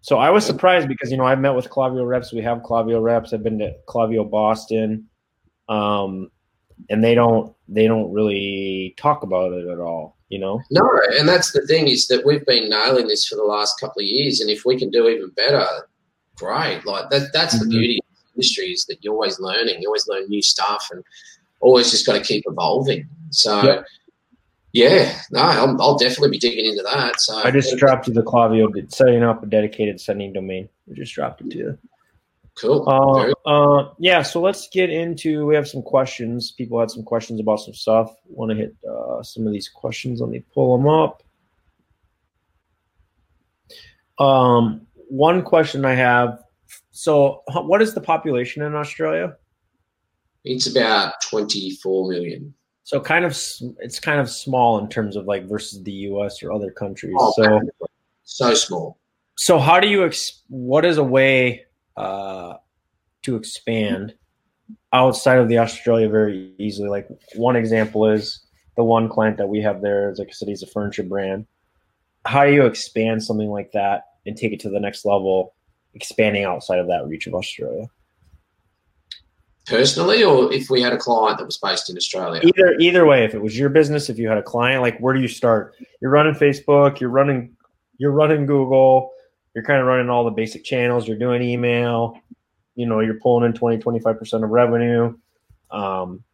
So 0.00 0.18
I 0.18 0.30
was 0.30 0.44
surprised 0.44 0.88
because 0.88 1.10
you 1.10 1.16
know 1.16 1.24
I've 1.24 1.40
met 1.40 1.54
with 1.54 1.70
Klaviyo 1.70 2.06
reps. 2.06 2.32
We 2.32 2.42
have 2.42 2.58
Klaviyo 2.58 3.02
reps. 3.02 3.32
I've 3.32 3.42
been 3.42 3.58
to 3.60 3.74
Klaviyo 3.88 4.28
Boston, 4.28 5.08
um, 5.68 6.30
and 6.90 7.02
they 7.02 7.14
don't 7.14 7.54
they 7.68 7.86
don't 7.86 8.12
really 8.12 8.94
talk 8.98 9.22
about 9.22 9.52
it 9.52 9.66
at 9.68 9.78
all 9.78 10.13
you 10.28 10.38
know? 10.38 10.60
No, 10.70 10.88
and 11.18 11.28
that's 11.28 11.52
the 11.52 11.66
thing 11.66 11.88
is 11.88 12.06
that 12.08 12.24
we've 12.24 12.44
been 12.46 12.68
nailing 12.68 13.08
this 13.08 13.26
for 13.26 13.36
the 13.36 13.44
last 13.44 13.78
couple 13.80 14.00
of 14.00 14.06
years, 14.06 14.40
and 14.40 14.50
if 14.50 14.64
we 14.64 14.78
can 14.78 14.90
do 14.90 15.08
even 15.08 15.30
better, 15.30 15.66
great. 16.36 16.84
Like 16.84 17.10
that, 17.10 17.30
that's 17.32 17.56
mm-hmm. 17.56 17.64
the 17.64 17.70
beauty 17.70 17.98
of 17.98 18.16
the 18.16 18.34
industry 18.34 18.66
is 18.66 18.84
that 18.86 19.02
you're 19.02 19.14
always 19.14 19.40
learning, 19.40 19.80
you 19.80 19.88
always 19.88 20.08
learn 20.08 20.28
new 20.28 20.42
stuff, 20.42 20.88
and 20.90 21.04
always 21.60 21.90
just 21.90 22.06
got 22.06 22.14
to 22.14 22.22
keep 22.22 22.44
evolving. 22.46 23.08
So. 23.30 23.62
Yep. 23.62 23.86
Yeah, 24.76 25.16
no, 25.30 25.40
I'll, 25.40 25.80
I'll, 25.80 25.96
definitely 25.96 26.30
be 26.30 26.38
digging 26.38 26.66
into 26.66 26.82
that. 26.82 27.20
So 27.20 27.40
I 27.44 27.52
just 27.52 27.76
dropped 27.76 28.08
you 28.08 28.12
the 28.12 28.24
Klaviyo 28.24 28.92
setting 28.92 29.22
up 29.22 29.40
a 29.44 29.46
dedicated 29.46 30.00
sending 30.00 30.32
domain. 30.32 30.68
I 30.90 30.94
just 30.94 31.14
dropped 31.14 31.42
it 31.42 31.50
to 31.50 31.56
you. 31.56 31.78
Cool. 32.56 32.88
Uh, 32.88 33.48
uh, 33.48 33.92
yeah, 33.98 34.22
so 34.22 34.40
let's 34.40 34.68
get 34.68 34.88
into. 34.88 35.44
We 35.44 35.56
have 35.56 35.66
some 35.66 35.82
questions. 35.82 36.52
People 36.52 36.78
had 36.78 36.90
some 36.90 37.02
questions 37.02 37.40
about 37.40 37.60
some 37.60 37.74
stuff. 37.74 38.14
Want 38.26 38.52
to 38.52 38.56
hit 38.56 38.76
uh, 38.88 39.22
some 39.22 39.46
of 39.46 39.52
these 39.52 39.68
questions? 39.68 40.20
Let 40.20 40.30
me 40.30 40.44
pull 40.54 40.76
them 40.76 40.88
up. 40.88 41.22
Um, 44.18 44.86
one 45.08 45.42
question 45.42 45.84
I 45.84 45.94
have. 45.94 46.38
So, 46.92 47.42
what 47.48 47.82
is 47.82 47.94
the 47.94 48.00
population 48.00 48.62
in 48.62 48.76
Australia? 48.76 49.36
It's 50.44 50.68
about 50.68 51.14
twenty-four 51.28 52.08
million. 52.08 52.54
So, 52.84 53.00
kind 53.00 53.24
of, 53.24 53.36
it's 53.80 53.98
kind 53.98 54.20
of 54.20 54.30
small 54.30 54.78
in 54.78 54.88
terms 54.88 55.16
of 55.16 55.24
like 55.24 55.48
versus 55.48 55.82
the 55.82 55.92
U.S. 55.92 56.40
or 56.40 56.52
other 56.52 56.70
countries. 56.70 57.16
Oh, 57.18 57.32
so, 57.36 57.60
so 58.22 58.54
small. 58.54 58.98
So, 59.36 59.58
how 59.58 59.80
do 59.80 59.88
you? 59.88 60.04
Ex- 60.04 60.42
what 60.48 60.84
is 60.84 60.98
a 60.98 61.04
way? 61.04 61.64
Uh, 61.96 62.54
to 63.22 63.36
expand 63.36 64.14
outside 64.92 65.38
of 65.38 65.48
the 65.48 65.58
Australia 65.58 66.08
very 66.08 66.52
easily. 66.58 66.88
Like 66.88 67.08
one 67.34 67.56
example 67.56 68.08
is 68.08 68.44
the 68.76 68.84
one 68.84 69.08
client 69.08 69.36
that 69.38 69.48
we 69.48 69.60
have 69.60 69.82
there 69.82 70.10
is 70.10 70.18
like 70.18 70.28
I 70.28 70.32
said, 70.32 70.48
he's 70.48 70.62
a 70.62 70.66
furniture 70.66 71.02
brand. 71.02 71.46
How 72.24 72.44
do 72.44 72.52
you 72.52 72.64
expand 72.64 73.22
something 73.22 73.48
like 73.48 73.72
that 73.72 74.04
and 74.26 74.36
take 74.36 74.52
it 74.52 74.60
to 74.60 74.70
the 74.70 74.80
next 74.80 75.04
level, 75.04 75.54
expanding 75.94 76.44
outside 76.44 76.78
of 76.78 76.86
that 76.88 77.06
reach 77.06 77.26
of 77.26 77.34
Australia? 77.34 77.86
Personally, 79.66 80.22
or 80.22 80.52
if 80.52 80.68
we 80.68 80.82
had 80.82 80.92
a 80.92 80.98
client 80.98 81.38
that 81.38 81.46
was 81.46 81.56
based 81.56 81.88
in 81.88 81.96
Australia? 81.96 82.42
Either 82.44 82.74
either 82.78 83.06
way, 83.06 83.24
if 83.24 83.34
it 83.34 83.40
was 83.40 83.58
your 83.58 83.70
business, 83.70 84.10
if 84.10 84.18
you 84.18 84.28
had 84.28 84.36
a 84.36 84.42
client, 84.42 84.82
like 84.82 84.98
where 84.98 85.14
do 85.14 85.20
you 85.20 85.28
start? 85.28 85.74
You're 86.02 86.10
running 86.10 86.34
Facebook, 86.34 87.00
you're 87.00 87.10
running 87.10 87.56
you're 87.96 88.12
running 88.12 88.44
Google, 88.44 89.13
you're 89.54 89.64
kind 89.64 89.80
of 89.80 89.86
running 89.86 90.10
all 90.10 90.24
the 90.24 90.30
basic 90.30 90.64
channels, 90.64 91.06
you're 91.06 91.18
doing 91.18 91.42
email, 91.42 92.18
you 92.74 92.86
know, 92.86 93.00
you're 93.00 93.20
pulling 93.20 93.46
in 93.46 93.52
20, 93.52 93.78
25% 93.78 94.44
of 94.44 94.50
revenue. 94.50 95.16
Um, 95.70 96.24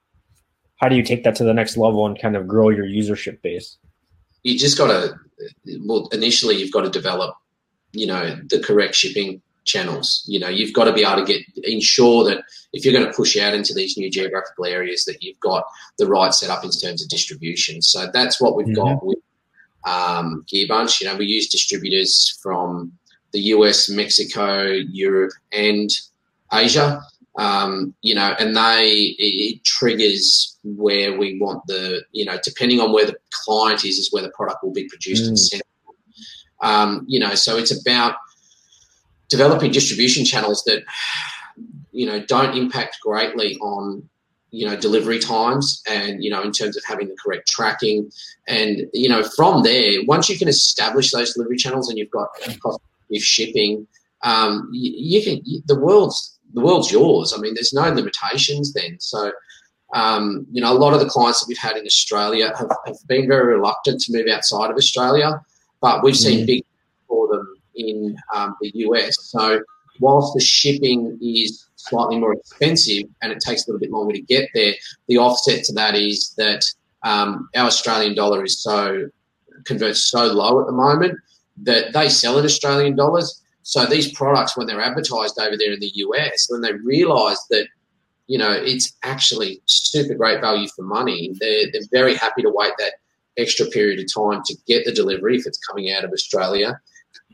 how 0.76 0.88
do 0.88 0.96
you 0.96 1.02
take 1.02 1.24
that 1.24 1.34
to 1.36 1.44
the 1.44 1.52
next 1.52 1.76
level 1.76 2.06
and 2.06 2.20
kind 2.20 2.36
of 2.36 2.48
grow 2.48 2.70
your 2.70 2.86
usership 2.86 3.42
base? 3.42 3.76
You 4.42 4.58
just 4.58 4.78
got 4.78 4.86
to, 4.86 5.14
well, 5.84 6.08
initially 6.12 6.56
you've 6.56 6.72
got 6.72 6.82
to 6.82 6.90
develop, 6.90 7.36
you 7.92 8.06
know, 8.06 8.38
the 8.48 8.60
correct 8.60 8.94
shipping 8.94 9.42
channels. 9.64 10.22
You 10.26 10.40
know, 10.40 10.48
you've 10.48 10.72
got 10.72 10.84
to 10.84 10.92
be 10.92 11.04
able 11.04 11.24
to 11.24 11.32
get 11.32 11.42
ensure 11.64 12.24
that 12.24 12.42
if 12.72 12.84
you're 12.84 12.94
going 12.94 13.06
to 13.06 13.12
push 13.12 13.36
out 13.36 13.52
into 13.52 13.74
these 13.74 13.98
new 13.98 14.10
geographical 14.10 14.64
areas, 14.64 15.04
that 15.04 15.22
you've 15.22 15.40
got 15.40 15.64
the 15.98 16.06
right 16.06 16.32
setup 16.32 16.64
in 16.64 16.70
terms 16.70 17.02
of 17.02 17.08
distribution. 17.08 17.82
So 17.82 18.08
that's 18.12 18.40
what 18.40 18.56
we've 18.56 18.66
mm-hmm. 18.66 18.74
got 18.74 19.04
with 19.04 19.18
um, 19.84 20.44
Gearbunch. 20.52 21.00
You 21.00 21.08
know, 21.08 21.16
we 21.16 21.26
use 21.26 21.48
distributors 21.48 22.38
from 22.42 22.92
the 23.32 23.40
US, 23.54 23.88
Mexico, 23.88 24.62
Europe, 24.62 25.32
and 25.52 25.90
Asia. 26.52 27.00
Um, 27.38 27.94
you 28.02 28.14
know, 28.14 28.34
and 28.38 28.56
they 28.56 29.14
it 29.18 29.64
triggers 29.64 30.58
where 30.64 31.16
we 31.16 31.38
want 31.40 31.64
the 31.66 32.02
you 32.12 32.24
know 32.24 32.38
depending 32.42 32.80
on 32.80 32.92
where 32.92 33.06
the 33.06 33.16
client 33.44 33.84
is 33.84 33.98
is 33.98 34.12
where 34.12 34.22
the 34.22 34.30
product 34.30 34.62
will 34.62 34.72
be 34.72 34.88
produced 34.88 35.24
mm. 35.24 35.28
and 35.28 35.38
sent. 35.38 35.62
Um, 36.60 37.04
you 37.06 37.18
know, 37.18 37.34
so 37.34 37.56
it's 37.56 37.70
about 37.70 38.16
developing 39.30 39.70
distribution 39.70 40.24
channels 40.24 40.62
that 40.64 40.82
you 41.92 42.04
know 42.04 42.20
don't 42.20 42.56
impact 42.56 42.98
greatly 43.00 43.56
on 43.58 44.02
you 44.50 44.66
know 44.66 44.76
delivery 44.76 45.18
times 45.18 45.82
and 45.88 46.22
you 46.22 46.30
know 46.30 46.42
in 46.42 46.52
terms 46.52 46.76
of 46.76 46.82
having 46.84 47.08
the 47.08 47.16
correct 47.22 47.48
tracking 47.48 48.10
and 48.48 48.82
you 48.92 49.08
know 49.08 49.22
from 49.22 49.62
there 49.62 50.00
once 50.06 50.28
you 50.28 50.36
can 50.36 50.48
establish 50.48 51.12
those 51.12 51.34
delivery 51.34 51.56
channels 51.56 51.88
and 51.88 51.98
you've 51.98 52.10
got 52.10 52.28
with 53.10 53.22
shipping, 53.22 53.86
um, 54.22 54.68
you, 54.72 54.92
you, 54.94 55.22
can 55.22 55.40
you, 55.44 55.62
the 55.66 55.78
world's 55.78 56.38
the 56.52 56.60
world's 56.60 56.90
yours. 56.90 57.32
I 57.36 57.40
mean, 57.40 57.54
there's 57.54 57.72
no 57.72 57.88
limitations 57.90 58.72
then. 58.72 58.98
So, 58.98 59.32
um, 59.94 60.46
you 60.50 60.60
know, 60.60 60.72
a 60.72 60.78
lot 60.78 60.94
of 60.94 61.00
the 61.00 61.08
clients 61.08 61.40
that 61.40 61.46
we've 61.48 61.58
had 61.58 61.76
in 61.76 61.86
Australia 61.86 62.52
have, 62.56 62.70
have 62.86 62.96
been 63.06 63.28
very 63.28 63.54
reluctant 63.54 64.00
to 64.02 64.12
move 64.12 64.26
outside 64.28 64.70
of 64.70 64.76
Australia, 64.76 65.40
but 65.80 66.02
we've 66.02 66.16
seen 66.16 66.40
mm. 66.40 66.46
big 66.46 66.64
for 67.06 67.28
them 67.28 67.54
in 67.76 68.16
um, 68.34 68.56
the 68.60 68.72
US. 68.74 69.16
So, 69.30 69.62
whilst 70.00 70.34
the 70.34 70.40
shipping 70.40 71.18
is 71.22 71.66
slightly 71.76 72.18
more 72.18 72.34
expensive 72.34 73.04
and 73.22 73.32
it 73.32 73.40
takes 73.40 73.66
a 73.66 73.70
little 73.70 73.80
bit 73.80 73.90
longer 73.90 74.14
to 74.14 74.20
get 74.20 74.48
there, 74.54 74.74
the 75.08 75.18
offset 75.18 75.64
to 75.64 75.72
that 75.74 75.94
is 75.94 76.34
that 76.36 76.64
um, 77.02 77.48
our 77.54 77.66
Australian 77.66 78.14
dollar 78.14 78.44
is 78.44 78.60
so 78.60 79.08
converts 79.64 80.10
so 80.10 80.26
low 80.26 80.60
at 80.60 80.66
the 80.66 80.72
moment 80.72 81.18
that 81.62 81.92
they 81.92 82.08
sell 82.08 82.38
in 82.38 82.44
Australian 82.44 82.96
dollars. 82.96 83.42
So 83.62 83.86
these 83.86 84.12
products, 84.12 84.56
when 84.56 84.66
they're 84.66 84.80
advertised 84.80 85.38
over 85.38 85.56
there 85.56 85.72
in 85.72 85.80
the 85.80 85.92
US, 85.94 86.46
when 86.48 86.60
they 86.60 86.72
realise 86.72 87.44
that 87.50 87.68
you 88.26 88.38
know 88.38 88.50
it's 88.50 88.96
actually 89.02 89.60
super 89.66 90.14
great 90.14 90.40
value 90.40 90.68
for 90.74 90.82
money, 90.82 91.34
they're 91.40 91.66
they're 91.72 91.88
very 91.92 92.14
happy 92.14 92.42
to 92.42 92.50
wait 92.50 92.72
that 92.78 92.94
extra 93.36 93.66
period 93.66 94.00
of 94.00 94.06
time 94.12 94.42
to 94.44 94.56
get 94.66 94.84
the 94.84 94.92
delivery 94.92 95.36
if 95.36 95.46
it's 95.46 95.58
coming 95.58 95.92
out 95.92 96.04
of 96.04 96.10
Australia. 96.12 96.80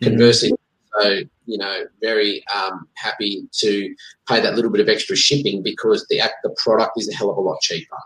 Conversely, 0.03 0.53
so 0.99 1.21
you 1.47 1.59
know, 1.59 1.85
very 2.01 2.45
um, 2.55 2.89
happy 2.95 3.49
to 3.53 3.95
pay 4.29 4.41
that 4.41 4.55
little 4.55 4.71
bit 4.71 4.81
of 4.81 4.89
extra 4.89 5.17
shipping 5.17 5.63
because 5.63 6.07
the 6.09 6.21
the 6.43 6.55
product 6.63 6.93
is 6.97 7.09
a 7.09 7.15
hell 7.15 7.31
of 7.31 7.37
a 7.37 7.41
lot 7.41 7.61
cheaper. 7.61 7.97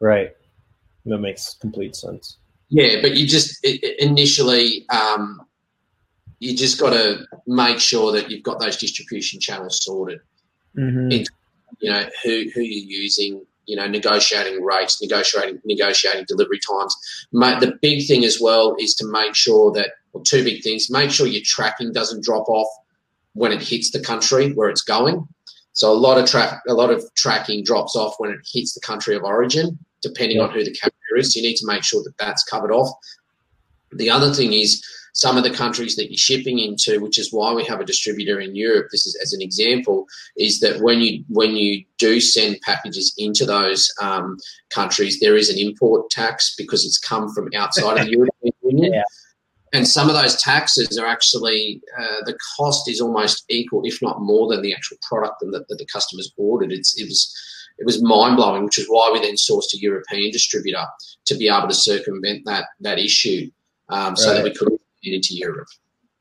Right. 0.00 0.30
That 1.06 1.18
makes 1.18 1.54
complete 1.60 1.96
sense. 1.96 2.38
Yeah, 2.68 3.00
but 3.00 3.14
you 3.14 3.26
just 3.26 3.58
it, 3.62 3.98
initially 4.00 4.86
um, 4.88 5.40
you 6.38 6.56
just 6.56 6.78
got 6.78 6.90
to 6.90 7.26
make 7.46 7.80
sure 7.80 8.12
that 8.12 8.30
you've 8.30 8.42
got 8.42 8.60
those 8.60 8.76
distribution 8.76 9.40
channels 9.40 9.82
sorted. 9.84 10.20
Mm-hmm. 10.76 11.10
you 11.78 11.90
know 11.90 12.04
who 12.24 12.50
who 12.52 12.60
you're 12.60 13.02
using, 13.02 13.46
you 13.66 13.76
know, 13.76 13.86
negotiating 13.86 14.62
rates, 14.62 15.00
negotiating 15.00 15.60
negotiating 15.64 16.24
delivery 16.26 16.58
times. 16.58 16.96
The 17.32 17.78
big 17.80 18.06
thing 18.06 18.24
as 18.24 18.40
well 18.40 18.74
is 18.78 18.94
to 18.96 19.06
make 19.06 19.34
sure 19.34 19.72
that, 19.72 19.90
well, 20.12 20.24
two 20.24 20.42
big 20.42 20.62
things: 20.62 20.90
make 20.90 21.10
sure 21.10 21.26
your 21.26 21.42
tracking 21.44 21.92
doesn't 21.92 22.24
drop 22.24 22.48
off 22.48 22.68
when 23.34 23.52
it 23.52 23.62
hits 23.62 23.90
the 23.90 24.00
country 24.00 24.52
where 24.52 24.68
it's 24.68 24.82
going. 24.82 25.28
So 25.72 25.90
a 25.90 25.94
lot 25.94 26.18
of 26.18 26.28
tra- 26.28 26.62
a 26.68 26.74
lot 26.74 26.90
of 26.90 27.02
tracking 27.14 27.64
drops 27.64 27.96
off 27.96 28.14
when 28.18 28.30
it 28.30 28.40
hits 28.52 28.74
the 28.74 28.80
country 28.80 29.14
of 29.16 29.22
origin, 29.22 29.78
depending 30.02 30.38
yeah. 30.38 30.44
on 30.44 30.50
who 30.50 30.64
the 30.64 30.72
carrier 30.72 31.18
is. 31.18 31.34
So 31.34 31.40
you 31.40 31.46
need 31.48 31.56
to 31.56 31.66
make 31.66 31.84
sure 31.84 32.02
that 32.04 32.16
that's 32.18 32.44
covered 32.44 32.72
off. 32.72 32.90
The 33.96 34.10
other 34.10 34.32
thing 34.32 34.52
is 34.52 34.82
some 35.14 35.36
of 35.36 35.44
the 35.44 35.50
countries 35.50 35.94
that 35.94 36.10
you're 36.10 36.18
shipping 36.18 36.58
into, 36.58 37.00
which 37.00 37.18
is 37.18 37.32
why 37.32 37.52
we 37.52 37.64
have 37.64 37.80
a 37.80 37.84
distributor 37.84 38.40
in 38.40 38.56
Europe. 38.56 38.88
This 38.90 39.06
is 39.06 39.16
as 39.22 39.32
an 39.32 39.40
example, 39.40 40.06
is 40.36 40.60
that 40.60 40.80
when 40.80 41.00
you 41.00 41.24
when 41.28 41.52
you 41.52 41.84
do 41.98 42.20
send 42.20 42.60
packages 42.62 43.14
into 43.16 43.46
those 43.46 43.92
um, 44.02 44.36
countries, 44.70 45.20
there 45.20 45.36
is 45.36 45.50
an 45.50 45.58
import 45.58 46.10
tax 46.10 46.54
because 46.58 46.84
it's 46.84 46.98
come 46.98 47.32
from 47.32 47.48
outside 47.54 47.98
of 47.98 48.06
the 48.06 48.12
European 48.12 48.52
Union. 48.62 48.94
Yeah. 48.94 49.02
And 49.72 49.88
some 49.88 50.08
of 50.08 50.14
those 50.14 50.40
taxes 50.40 50.96
are 50.98 51.06
actually 51.06 51.82
uh, 51.98 52.22
the 52.26 52.38
cost 52.56 52.88
is 52.88 53.00
almost 53.00 53.44
equal, 53.48 53.82
if 53.84 54.00
not 54.00 54.20
more, 54.20 54.48
than 54.48 54.62
the 54.62 54.72
actual 54.72 54.98
product 55.08 55.40
that, 55.40 55.64
that 55.68 55.78
the 55.78 55.86
customers 55.92 56.32
ordered. 56.36 56.70
It's, 56.70 56.96
it 57.00 57.04
was 57.04 57.34
it 57.78 57.84
was 57.84 58.02
mind 58.02 58.36
blowing, 58.36 58.64
which 58.64 58.78
is 58.78 58.86
why 58.86 59.10
we 59.12 59.20
then 59.20 59.34
sourced 59.34 59.74
a 59.74 59.78
European 59.78 60.30
distributor 60.30 60.84
to 61.26 61.34
be 61.36 61.48
able 61.48 61.68
to 61.68 61.74
circumvent 61.74 62.44
that 62.46 62.66
that 62.80 62.98
issue, 62.98 63.50
um, 63.88 64.10
right. 64.10 64.18
so 64.18 64.34
that 64.34 64.44
we 64.44 64.54
could 64.54 64.68
get 65.02 65.14
into 65.14 65.34
Europe. 65.34 65.68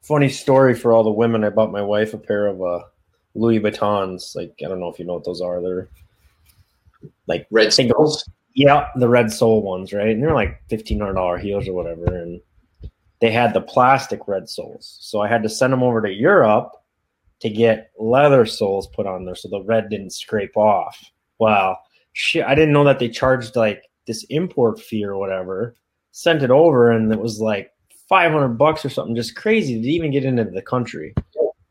Funny 0.01 0.29
story 0.29 0.75
for 0.75 0.91
all 0.91 1.03
the 1.03 1.11
women. 1.11 1.43
I 1.43 1.49
bought 1.49 1.71
my 1.71 1.81
wife 1.81 2.13
a 2.13 2.17
pair 2.17 2.47
of 2.47 2.61
uh, 2.61 2.81
Louis 3.35 3.59
Vuittons. 3.59 4.35
Like 4.35 4.53
I 4.63 4.67
don't 4.67 4.79
know 4.79 4.89
if 4.89 4.99
you 4.99 5.05
know 5.05 5.13
what 5.13 5.23
those 5.23 5.41
are. 5.41 5.61
They're 5.61 5.89
like 7.27 7.47
red 7.51 7.73
singles. 7.73 8.27
Yeah, 8.53 8.87
the 8.95 9.09
red 9.09 9.31
sole 9.31 9.63
ones, 9.63 9.93
right? 9.93 10.09
And 10.09 10.21
they're 10.21 10.33
like 10.33 10.61
fifteen 10.69 10.99
hundred 10.99 11.13
dollar 11.13 11.37
heels 11.37 11.67
or 11.67 11.73
whatever. 11.73 12.05
And 12.05 12.41
they 13.21 13.31
had 13.31 13.53
the 13.53 13.61
plastic 13.61 14.27
red 14.27 14.49
soles, 14.49 14.97
so 14.99 15.21
I 15.21 15.27
had 15.27 15.43
to 15.43 15.49
send 15.49 15.71
them 15.71 15.83
over 15.83 16.01
to 16.01 16.11
Europe 16.11 16.71
to 17.39 17.49
get 17.49 17.91
leather 17.97 18.45
soles 18.45 18.87
put 18.87 19.05
on 19.05 19.25
there 19.25 19.35
so 19.35 19.49
the 19.49 19.63
red 19.63 19.89
didn't 19.89 20.11
scrape 20.11 20.55
off. 20.55 21.01
Wow, 21.39 21.77
shit! 22.11 22.45
I 22.45 22.55
didn't 22.55 22.73
know 22.73 22.83
that 22.83 22.99
they 22.99 23.09
charged 23.09 23.55
like 23.55 23.83
this 24.05 24.25
import 24.29 24.79
fee 24.79 25.05
or 25.05 25.17
whatever. 25.17 25.75
Sent 26.15 26.43
it 26.43 26.51
over, 26.51 26.91
and 26.91 27.11
it 27.11 27.19
was 27.19 27.41
like 27.41 27.73
500 28.07 28.49
bucks 28.49 28.85
or 28.85 28.89
something, 28.89 29.15
just 29.15 29.35
crazy 29.35 29.81
to 29.81 29.87
even 29.87 30.11
get 30.11 30.23
into 30.23 30.43
the 30.45 30.61
country. 30.61 31.13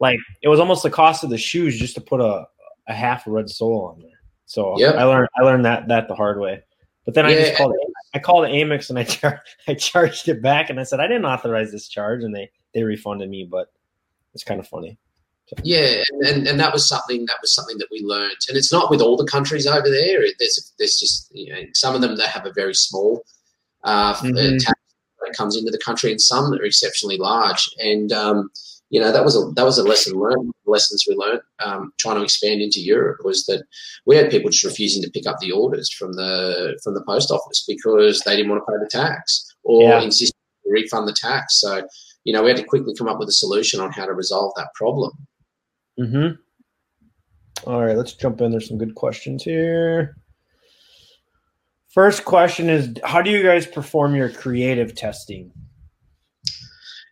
Like 0.00 0.18
it 0.42 0.48
was 0.48 0.58
almost 0.58 0.82
the 0.82 0.90
cost 0.90 1.22
of 1.22 1.30
the 1.30 1.38
shoes 1.38 1.78
just 1.78 1.94
to 1.94 2.00
put 2.00 2.20
a, 2.20 2.44
a 2.88 2.92
half 2.92 3.22
red 3.26 3.48
sole 3.48 3.86
on 3.86 4.02
there. 4.02 4.20
So 4.46 4.78
yep. 4.78 4.96
I 4.96 5.04
learned 5.04 5.28
I 5.38 5.44
learned 5.44 5.64
that 5.64 5.88
that 5.88 6.08
the 6.08 6.16
hard 6.16 6.40
way. 6.40 6.62
But 7.04 7.14
then 7.14 7.24
yeah, 7.26 7.30
I 7.30 7.34
just 7.36 7.56
called 7.56 7.74
I 8.12 8.18
called 8.18 8.44
Amex 8.46 8.90
and 8.90 8.98
I 8.98 9.04
char- 9.16 9.42
I 9.68 9.74
charged 9.74 10.28
it 10.28 10.42
back 10.42 10.70
and 10.70 10.80
I 10.80 10.82
said 10.82 10.98
I 10.98 11.06
didn't 11.06 11.24
authorize 11.24 11.70
this 11.70 11.88
charge 11.88 12.24
and 12.24 12.34
they 12.34 12.50
they 12.74 12.82
refunded 12.82 13.30
me, 13.30 13.44
but 13.44 13.72
it's 14.34 14.44
kind 14.44 14.58
of 14.58 14.66
funny. 14.66 14.98
So. 15.46 15.56
Yeah, 15.62 16.02
and, 16.22 16.46
and 16.46 16.58
that 16.58 16.72
was 16.72 16.88
something 16.88 17.26
that 17.26 17.36
was 17.40 17.52
something 17.52 17.78
that 17.78 17.88
we 17.90 18.00
learned, 18.00 18.36
and 18.48 18.56
it's 18.56 18.72
not 18.72 18.90
with 18.90 19.00
all 19.00 19.16
the 19.16 19.26
countries 19.26 19.66
over 19.66 19.88
there. 19.88 20.20
There's 20.38 20.72
there's 20.78 20.98
just 20.98 21.30
you 21.34 21.52
know 21.52 21.60
some 21.74 21.94
of 21.94 22.00
them 22.00 22.16
that 22.16 22.28
have 22.28 22.46
a 22.46 22.52
very 22.52 22.74
small 22.74 23.24
uh, 23.84 24.14
mm-hmm. 24.14 24.58
tax 24.58 24.80
that 25.20 25.36
comes 25.36 25.56
into 25.56 25.70
the 25.70 25.78
country, 25.78 26.10
and 26.10 26.20
some 26.20 26.50
that 26.50 26.60
are 26.60 26.64
exceptionally 26.64 27.16
large. 27.16 27.68
And 27.78 28.12
um, 28.12 28.50
you 28.92 29.00
know 29.00 29.10
that 29.10 29.24
was 29.24 29.34
a 29.34 29.50
that 29.54 29.64
was 29.64 29.78
a 29.78 29.82
lesson 29.82 30.18
learned. 30.18 30.52
Lessons 30.66 31.06
we 31.08 31.14
learned 31.14 31.40
um, 31.64 31.92
trying 31.98 32.16
to 32.16 32.22
expand 32.22 32.60
into 32.60 32.80
Europe 32.80 33.20
was 33.24 33.44
that 33.46 33.64
we 34.04 34.16
had 34.16 34.30
people 34.30 34.50
just 34.50 34.64
refusing 34.64 35.02
to 35.02 35.10
pick 35.10 35.26
up 35.26 35.38
the 35.40 35.50
orders 35.50 35.90
from 35.90 36.12
the 36.12 36.78
from 36.84 36.94
the 36.94 37.02
post 37.04 37.30
office 37.30 37.64
because 37.66 38.20
they 38.20 38.36
didn't 38.36 38.50
want 38.50 38.62
to 38.64 38.70
pay 38.70 38.78
the 38.78 38.90
tax 38.90 39.54
or 39.64 39.82
yeah. 39.82 40.02
insist 40.02 40.34
to 40.64 40.70
refund 40.70 41.08
the 41.08 41.16
tax. 41.18 41.58
So 41.58 41.86
you 42.24 42.34
know 42.34 42.42
we 42.42 42.50
had 42.50 42.58
to 42.58 42.64
quickly 42.64 42.94
come 42.94 43.08
up 43.08 43.18
with 43.18 43.30
a 43.30 43.32
solution 43.32 43.80
on 43.80 43.92
how 43.92 44.04
to 44.04 44.12
resolve 44.12 44.52
that 44.56 44.68
problem. 44.74 45.12
Hmm. 45.98 46.28
All 47.66 47.84
right, 47.84 47.96
let's 47.96 48.12
jump 48.12 48.42
in. 48.42 48.50
There's 48.50 48.68
some 48.68 48.78
good 48.78 48.94
questions 48.94 49.42
here. 49.42 50.16
First 51.92 52.24
question 52.24 52.70
is 52.70 52.94
How 53.04 53.20
do 53.20 53.30
you 53.30 53.42
guys 53.42 53.66
perform 53.66 54.14
your 54.14 54.30
creative 54.30 54.94
testing? 54.94 55.52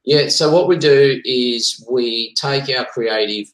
Yeah, 0.04 0.28
so 0.28 0.50
what 0.50 0.68
we 0.68 0.78
do 0.78 1.20
is 1.24 1.86
we 1.90 2.34
take 2.34 2.74
our 2.74 2.86
creative, 2.86 3.46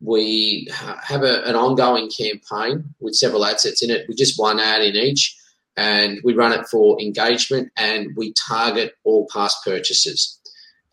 we 0.00 0.66
have 0.72 1.22
a, 1.22 1.42
an 1.44 1.54
ongoing 1.54 2.10
campaign 2.10 2.94
with 3.00 3.14
several 3.14 3.44
assets 3.44 3.82
in 3.82 3.90
it. 3.90 4.06
We 4.08 4.14
just 4.14 4.40
one 4.40 4.58
ad 4.58 4.80
in 4.80 4.96
each, 4.96 5.36
and 5.76 6.18
we 6.24 6.32
run 6.32 6.58
it 6.58 6.66
for 6.66 6.98
engagement 6.98 7.70
and 7.76 8.16
we 8.16 8.32
target 8.48 8.94
all 9.04 9.28
past 9.30 9.58
purchases. 9.62 10.40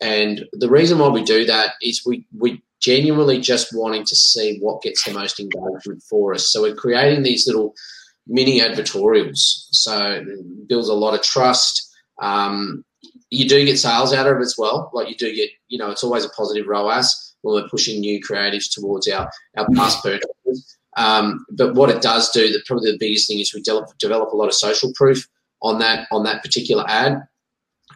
And 0.02 0.44
the 0.52 0.68
reason 0.68 0.98
why 0.98 1.08
we 1.08 1.24
do 1.24 1.46
that 1.46 1.72
is 1.80 2.04
we, 2.04 2.26
we 2.38 2.62
genuinely 2.80 3.40
just 3.40 3.74
wanting 3.74 4.04
to 4.04 4.14
see 4.14 4.58
what 4.60 4.82
gets 4.82 5.04
the 5.04 5.12
most 5.14 5.40
engagement 5.40 6.02
for 6.02 6.34
us. 6.34 6.52
So 6.52 6.62
we're 6.62 6.74
creating 6.74 7.22
these 7.22 7.46
little 7.46 7.74
mini 8.28 8.60
advertorials. 8.60 9.38
So 9.72 10.24
builds 10.68 10.88
a 10.88 10.94
lot 10.94 11.14
of 11.14 11.22
trust. 11.22 11.90
Um, 12.20 12.84
you 13.30 13.48
do 13.48 13.64
get 13.64 13.78
sales 13.78 14.12
out 14.12 14.26
of 14.26 14.36
it 14.36 14.42
as 14.42 14.56
well. 14.56 14.90
Like 14.92 15.08
you 15.08 15.16
do 15.16 15.34
get, 15.34 15.50
you 15.68 15.78
know, 15.78 15.90
it's 15.90 16.04
always 16.04 16.24
a 16.24 16.30
positive 16.30 16.66
ROAS 16.66 17.34
when 17.42 17.62
we're 17.62 17.68
pushing 17.68 18.00
new 18.00 18.20
creatives 18.20 18.70
towards 18.70 19.08
our, 19.08 19.30
our 19.56 19.66
past 19.74 20.02
purchases. 20.02 20.78
Um, 20.96 21.44
but 21.50 21.74
what 21.74 21.90
it 21.90 22.02
does 22.02 22.30
do, 22.30 22.50
that 22.52 22.66
probably 22.66 22.90
the 22.90 22.98
biggest 22.98 23.28
thing 23.28 23.40
is 23.40 23.54
we 23.54 23.62
develop, 23.62 23.96
develop 23.98 24.32
a 24.32 24.36
lot 24.36 24.48
of 24.48 24.54
social 24.54 24.92
proof 24.94 25.28
on 25.62 25.78
that 25.78 26.06
on 26.10 26.24
that 26.24 26.42
particular 26.42 26.84
ad, 26.88 27.20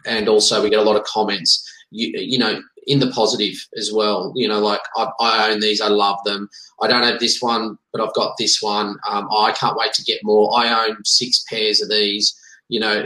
and 0.05 0.27
also 0.27 0.61
we 0.61 0.69
get 0.69 0.79
a 0.79 0.83
lot 0.83 0.95
of 0.95 1.03
comments. 1.03 1.69
You, 1.91 2.11
you 2.15 2.37
know, 2.37 2.61
in 2.87 2.99
the 2.99 3.11
positive 3.11 3.55
as 3.77 3.91
well. 3.91 4.33
You 4.35 4.47
know, 4.47 4.59
like 4.59 4.81
I, 4.95 5.09
I, 5.19 5.51
own 5.51 5.59
these, 5.59 5.81
I 5.81 5.87
love 5.87 6.17
them. 6.25 6.49
I 6.81 6.87
don't 6.87 7.03
have 7.03 7.19
this 7.19 7.41
one, 7.41 7.77
but 7.91 8.01
I've 8.01 8.13
got 8.13 8.35
this 8.37 8.61
one. 8.61 8.97
Um, 9.07 9.27
I 9.31 9.53
can't 9.53 9.77
wait 9.77 9.93
to 9.93 10.03
get 10.03 10.23
more. 10.23 10.51
I 10.57 10.87
own 10.87 10.97
six 11.05 11.43
pairs 11.49 11.81
of 11.81 11.89
these. 11.89 12.37
You 12.69 12.79
know, 12.79 13.05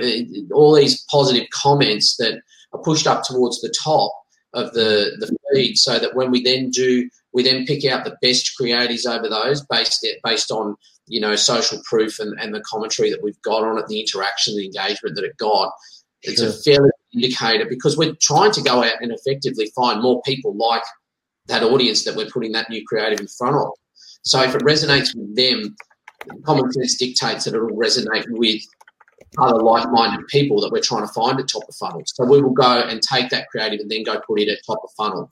all 0.54 0.74
these 0.74 1.04
positive 1.10 1.48
comments 1.52 2.16
that 2.18 2.42
are 2.74 2.82
pushed 2.82 3.08
up 3.08 3.24
towards 3.24 3.62
the 3.62 3.74
top 3.84 4.12
of 4.54 4.74
the 4.74 5.18
the 5.20 5.36
feed, 5.54 5.78
so 5.78 6.00
that 6.00 6.16
when 6.16 6.32
we 6.32 6.42
then 6.42 6.70
do, 6.70 7.10
we 7.34 7.44
then 7.44 7.66
pick 7.66 7.84
out 7.86 8.06
the 8.06 8.18
best 8.22 8.56
creators 8.56 9.06
over 9.06 9.28
those 9.28 9.66
based 9.66 10.06
based 10.24 10.52
on 10.52 10.76
you 11.08 11.20
know 11.20 11.36
social 11.36 11.82
proof 11.86 12.20
and, 12.20 12.40
and 12.40 12.54
the 12.54 12.62
commentary 12.62 13.10
that 13.10 13.24
we've 13.24 13.42
got 13.42 13.64
on 13.64 13.78
it, 13.78 13.88
the 13.88 14.00
interaction, 14.00 14.56
the 14.56 14.66
engagement 14.66 15.16
that 15.16 15.26
it 15.26 15.38
got. 15.38 15.72
It's 16.22 16.42
sure. 16.42 16.50
a 16.50 16.54
fairly 16.54 16.90
indicator 17.14 17.66
because 17.70 17.98
we're 17.98 18.16
trying 18.22 18.52
to 18.52 18.62
go 18.62 18.84
out 18.84 19.02
and 19.02 19.12
effectively 19.12 19.72
find 19.76 20.02
more 20.02 20.22
people 20.24 20.56
like 20.56 20.84
that 21.48 21.64
audience 21.64 22.04
that 22.04 22.16
we're 22.16 22.30
putting 22.30 22.52
that 22.52 22.70
new 22.70 22.84
creative 22.86 23.20
in 23.20 23.28
front 23.28 23.56
of. 23.56 23.72
So 24.24 24.42
if 24.44 24.54
it 24.56 24.62
resonates 24.62 25.16
with 25.16 25.36
them, 25.36 25.76
common 26.46 26.72
sense 26.72 26.98
dictates 26.98 27.46
that 27.46 27.54
it'll 27.54 27.70
resonate 27.70 28.26
with 28.30 28.62
other 29.38 29.62
like-minded 29.62 30.28
people 30.28 30.60
that 30.62 30.72
we're 30.72 30.82
trying 30.82 31.06
to 31.06 31.14
find 31.14 31.40
at 31.40 31.48
top 31.48 31.64
of 31.68 31.76
funnel. 31.76 32.02
So 32.06 32.26
we 32.26 32.42
will 32.42 32.52
go 32.52 32.82
and 32.82 33.02
take 33.02 33.30
that 33.30 33.48
creative 33.50 33.80
and 33.80 33.90
then 33.90 34.04
go 34.04 34.20
put 34.28 34.40
it 34.40 34.50
at 34.50 34.60
top 34.66 34.80
of 34.84 34.90
funnel. 34.98 35.32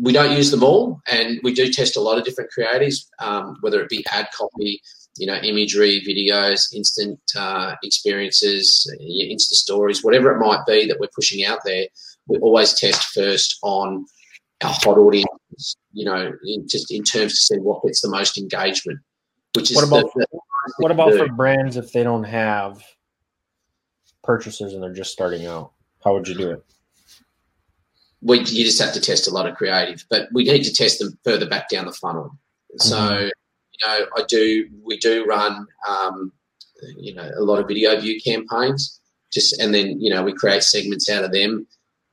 We 0.00 0.12
don't 0.12 0.36
use 0.36 0.50
them 0.50 0.62
all, 0.62 1.00
and 1.06 1.38
we 1.42 1.52
do 1.52 1.70
test 1.70 1.96
a 1.96 2.00
lot 2.00 2.16
of 2.18 2.24
different 2.24 2.50
creatives, 2.56 3.06
um, 3.18 3.58
whether 3.60 3.82
it 3.82 3.88
be 3.88 4.04
ad 4.10 4.28
copy, 4.36 4.80
you 5.16 5.26
know, 5.26 5.36
imagery, 5.36 6.02
videos, 6.06 6.74
instant 6.74 7.20
uh, 7.36 7.74
experiences, 7.82 8.90
Insta 9.00 9.54
stories, 9.54 10.02
whatever 10.02 10.32
it 10.32 10.38
might 10.38 10.64
be 10.66 10.86
that 10.86 10.98
we're 10.98 11.08
pushing 11.14 11.44
out 11.44 11.58
there. 11.64 11.86
We 12.26 12.38
always 12.38 12.78
test 12.78 13.12
first 13.12 13.58
on 13.62 14.06
our 14.62 14.70
hot 14.70 14.96
audience, 14.96 15.76
you 15.92 16.04
know, 16.04 16.32
in, 16.44 16.66
just 16.66 16.90
in 16.90 17.02
terms 17.02 17.32
to 17.32 17.40
see 17.40 17.58
what 17.58 17.82
gets 17.84 18.00
the 18.00 18.08
most 18.08 18.38
engagement. 18.38 19.00
Which 19.54 19.70
is 19.70 19.76
what 19.76 19.86
about 19.86 20.12
the, 20.14 20.26
the 20.32 20.38
what 20.78 20.90
about 20.90 21.12
for 21.12 21.28
brands 21.28 21.76
if 21.76 21.92
they 21.92 22.02
don't 22.02 22.24
have 22.24 22.82
purchasers 24.24 24.72
and 24.72 24.82
they're 24.82 24.94
just 24.94 25.12
starting 25.12 25.46
out? 25.46 25.72
How 26.02 26.14
would 26.14 26.26
you 26.26 26.34
do 26.34 26.50
it? 26.52 26.64
We, 28.22 28.38
you 28.38 28.64
just 28.64 28.80
have 28.80 28.94
to 28.94 29.00
test 29.00 29.28
a 29.28 29.30
lot 29.30 29.48
of 29.48 29.56
creative, 29.56 30.06
but 30.08 30.28
we 30.32 30.44
need 30.44 30.62
to 30.62 30.72
test 30.72 31.00
them 31.00 31.18
further 31.24 31.46
back 31.46 31.68
down 31.68 31.86
the 31.86 31.92
funnel. 31.92 32.38
So 32.78 32.96
mm-hmm 32.96 33.28
know, 33.86 34.06
I 34.16 34.22
do. 34.28 34.68
We 34.84 34.96
do 34.98 35.24
run, 35.24 35.66
um, 35.88 36.32
you 36.96 37.14
know, 37.14 37.28
a 37.36 37.42
lot 37.42 37.58
of 37.60 37.68
video 37.68 37.98
view 38.00 38.20
campaigns. 38.20 39.00
Just 39.32 39.58
and 39.60 39.74
then 39.74 40.00
you 40.00 40.10
know 40.10 40.22
we 40.22 40.32
create 40.32 40.62
segments 40.62 41.08
out 41.08 41.24
of 41.24 41.32
them. 41.32 41.66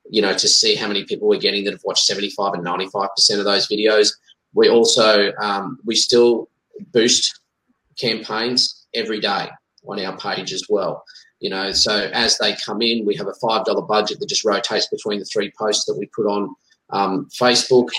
you 0.09 0.21
know, 0.21 0.33
to 0.33 0.47
see 0.47 0.75
how 0.75 0.87
many 0.87 1.05
people 1.05 1.27
we're 1.27 1.39
getting 1.39 1.63
that 1.63 1.71
have 1.73 1.83
watched 1.83 2.05
75 2.05 2.53
and 2.55 2.65
95% 2.65 3.09
of 3.37 3.45
those 3.45 3.67
videos. 3.67 4.09
We 4.53 4.67
also, 4.69 5.31
um, 5.39 5.79
we 5.85 5.95
still 5.95 6.49
boost 6.91 7.39
campaigns 7.99 8.87
every 8.95 9.19
day 9.19 9.49
on 9.87 9.99
our 10.03 10.17
page 10.17 10.51
as 10.51 10.63
well. 10.69 11.03
You 11.39 11.51
know, 11.51 11.71
so 11.71 12.09
as 12.11 12.37
they 12.37 12.55
come 12.55 12.81
in, 12.81 13.05
we 13.05 13.15
have 13.15 13.27
a 13.27 13.33
five 13.35 13.65
dollar 13.65 13.83
budget 13.83 14.19
that 14.19 14.27
just 14.29 14.43
rotates 14.43 14.87
between 14.87 15.19
the 15.19 15.25
three 15.25 15.51
posts 15.57 15.85
that 15.85 15.97
we 15.97 16.07
put 16.07 16.25
on 16.25 16.55
um, 16.89 17.27
Facebook. 17.39 17.89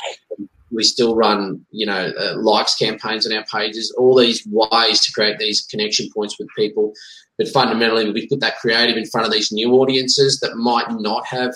We 0.72 0.84
still 0.84 1.16
run, 1.16 1.64
you 1.70 1.86
know, 1.86 2.12
uh, 2.18 2.36
likes 2.36 2.76
campaigns 2.76 3.26
on 3.26 3.36
our 3.36 3.44
pages. 3.44 3.94
All 3.98 4.16
these 4.16 4.46
ways 4.46 5.04
to 5.04 5.12
create 5.12 5.38
these 5.38 5.62
connection 5.62 6.08
points 6.14 6.38
with 6.38 6.48
people, 6.56 6.92
but 7.38 7.48
fundamentally, 7.48 8.10
we 8.10 8.26
put 8.26 8.40
that 8.40 8.58
creative 8.58 8.96
in 8.96 9.06
front 9.06 9.26
of 9.26 9.32
these 9.32 9.50
new 9.50 9.72
audiences 9.72 10.40
that 10.40 10.56
might 10.56 10.90
not 10.90 11.24
have, 11.26 11.54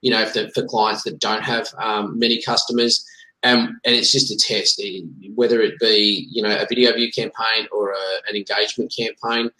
you 0.00 0.10
know, 0.10 0.24
for, 0.26 0.48
for 0.50 0.64
clients 0.64 1.02
that 1.02 1.18
don't 1.18 1.42
have 1.42 1.66
um, 1.82 2.18
many 2.18 2.40
customers. 2.40 3.04
And, 3.42 3.70
and 3.84 3.94
it's 3.94 4.12
just 4.12 4.30
a 4.30 4.36
test, 4.36 4.80
whether 5.34 5.60
it 5.60 5.78
be 5.78 6.26
you 6.30 6.42
know 6.42 6.56
a 6.56 6.66
video 6.66 6.92
view 6.92 7.10
campaign 7.10 7.66
or 7.72 7.90
a, 7.90 8.30
an 8.30 8.36
engagement 8.36 8.94
campaign 8.96 9.50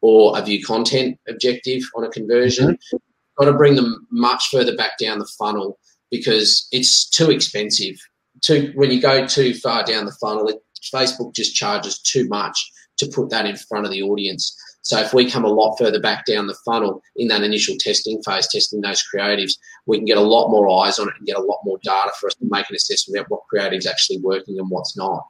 or 0.00 0.36
a 0.38 0.42
view 0.42 0.64
content 0.64 1.18
objective 1.28 1.82
on 1.94 2.04
a 2.04 2.10
conversion. 2.10 2.72
Mm-hmm. 2.72 2.96
Got 3.38 3.52
to 3.52 3.56
bring 3.56 3.76
them 3.76 4.06
much 4.10 4.48
further 4.50 4.76
back 4.76 4.98
down 4.98 5.18
the 5.18 5.30
funnel 5.38 5.78
because 6.10 6.66
it's 6.72 7.08
too 7.08 7.30
expensive. 7.30 7.96
Too 8.42 8.72
when 8.74 8.90
you 8.90 9.00
go 9.00 9.26
too 9.26 9.54
far 9.54 9.84
down 9.84 10.06
the 10.06 10.12
funnel, 10.12 10.48
it, 10.48 10.56
Facebook 10.92 11.34
just 11.34 11.54
charges 11.54 11.98
too 11.98 12.26
much 12.28 12.70
to 12.98 13.06
put 13.06 13.30
that 13.30 13.46
in 13.46 13.56
front 13.56 13.86
of 13.86 13.92
the 13.92 14.02
audience. 14.02 14.56
So 14.82 14.98
if 14.98 15.12
we 15.12 15.30
come 15.30 15.44
a 15.44 15.48
lot 15.48 15.76
further 15.76 16.00
back 16.00 16.24
down 16.24 16.46
the 16.46 16.56
funnel 16.64 17.02
in 17.16 17.28
that 17.28 17.42
initial 17.42 17.76
testing 17.78 18.22
phase, 18.22 18.48
testing 18.48 18.80
those 18.80 19.02
creatives, 19.02 19.52
we 19.86 19.98
can 19.98 20.06
get 20.06 20.16
a 20.16 20.22
lot 20.22 20.50
more 20.50 20.68
eyes 20.84 20.98
on 20.98 21.08
it 21.08 21.14
and 21.18 21.26
get 21.26 21.36
a 21.36 21.42
lot 21.42 21.60
more 21.64 21.78
data 21.82 22.10
for 22.18 22.28
us 22.28 22.34
to 22.36 22.46
make 22.50 22.68
an 22.70 22.76
assessment 22.76 23.20
about 23.20 23.30
what 23.30 23.46
creative's 23.48 23.86
actually 23.86 24.18
working 24.18 24.58
and 24.58 24.70
what's 24.70 24.96
not. 24.96 25.26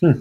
Hmm. 0.00 0.20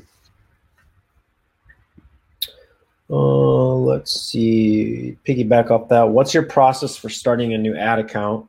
Uh, 3.10 3.76
let's 3.76 4.12
see. 4.12 5.18
Piggyback 5.28 5.70
off 5.70 5.90
that. 5.90 6.10
What's 6.10 6.34
your 6.34 6.44
process 6.44 6.96
for 6.96 7.10
starting 7.10 7.54
a 7.54 7.58
new 7.58 7.76
ad 7.76 8.00
account? 8.00 8.48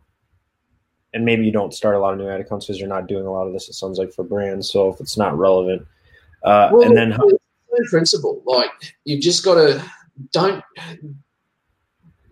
And 1.14 1.24
maybe 1.24 1.44
you 1.44 1.52
don't 1.52 1.72
start 1.72 1.94
a 1.94 1.98
lot 1.98 2.12
of 2.12 2.18
new 2.18 2.28
ad 2.28 2.40
accounts 2.40 2.66
because 2.66 2.78
you're 2.78 2.88
not 2.88 3.06
doing 3.06 3.24
a 3.24 3.32
lot 3.32 3.46
of 3.46 3.52
this. 3.52 3.68
It 3.68 3.74
sounds 3.74 3.98
like 3.98 4.12
for 4.12 4.24
brands. 4.24 4.70
So 4.70 4.88
if 4.88 5.00
it's 5.00 5.16
not 5.16 5.38
relevant, 5.38 5.86
uh, 6.42 6.70
well, 6.72 6.82
and 6.82 6.96
then 6.96 7.12
how- 7.12 7.30
principle, 7.88 8.42
like 8.46 8.70
you've 9.04 9.20
just 9.20 9.44
got 9.44 9.54
to 9.54 9.84
don't 10.32 10.62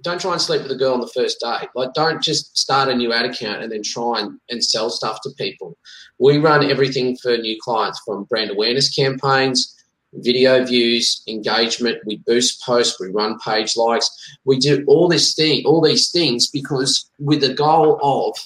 don't 0.03 0.21
try 0.21 0.33
and 0.33 0.41
sleep 0.41 0.63
with 0.63 0.71
a 0.73 0.77
girl 0.77 0.95
on 0.95 1.01
the 1.01 1.07
first 1.09 1.41
date. 1.41 1.69
Like, 1.77 1.95
don't 1.95 2.21
just 2.21 2.59
start 2.59 2.89
a 2.89 2.95
new 2.95 3.13
ad 3.13 3.25
account 3.25 3.63
and 3.63 3.71
then 3.71 3.83
try 3.85 4.21
and, 4.21 4.39
and 4.51 4.63
sell 4.63 4.91
stuff 4.91 5.21
to 5.23 5.31
people. 5.39 5.79
We 6.19 6.39
run 6.39 6.69
everything 6.69 7.17
for 7.17 7.37
new 7.37 7.57
clients 7.61 8.01
from 8.05 8.25
brand 8.25 8.51
awareness 8.51 8.93
campaigns 8.93 9.77
video 10.15 10.65
views, 10.65 11.23
engagement. 11.27 11.99
We 12.05 12.19
boost 12.19 12.63
posts, 12.63 13.01
we 13.01 13.09
run 13.09 13.39
page 13.39 13.77
likes, 13.77 14.11
we 14.45 14.59
do 14.59 14.85
all 14.87 15.09
this 15.09 15.35
thing, 15.35 15.63
all 15.65 15.81
these 15.81 16.11
things 16.11 16.49
because 16.51 17.09
with 17.19 17.41
the 17.41 17.55
goal 17.55 17.99
of 18.03 18.37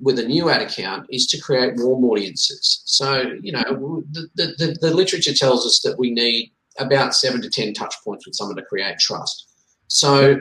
with 0.00 0.18
a 0.18 0.24
new 0.24 0.50
ad 0.50 0.62
account 0.62 1.06
is 1.10 1.26
to 1.28 1.40
create 1.40 1.74
warm 1.76 2.04
audiences. 2.04 2.82
So 2.84 3.22
you 3.40 3.52
know 3.52 4.02
the, 4.10 4.28
the, 4.34 4.76
the 4.80 4.94
literature 4.94 5.34
tells 5.34 5.64
us 5.66 5.80
that 5.80 5.98
we 5.98 6.10
need 6.10 6.52
about 6.78 7.14
seven 7.14 7.40
to 7.42 7.50
ten 7.50 7.72
touch 7.72 7.94
points 8.04 8.26
with 8.26 8.34
someone 8.34 8.56
to 8.56 8.62
create 8.62 8.98
trust. 8.98 9.48
So 9.86 10.40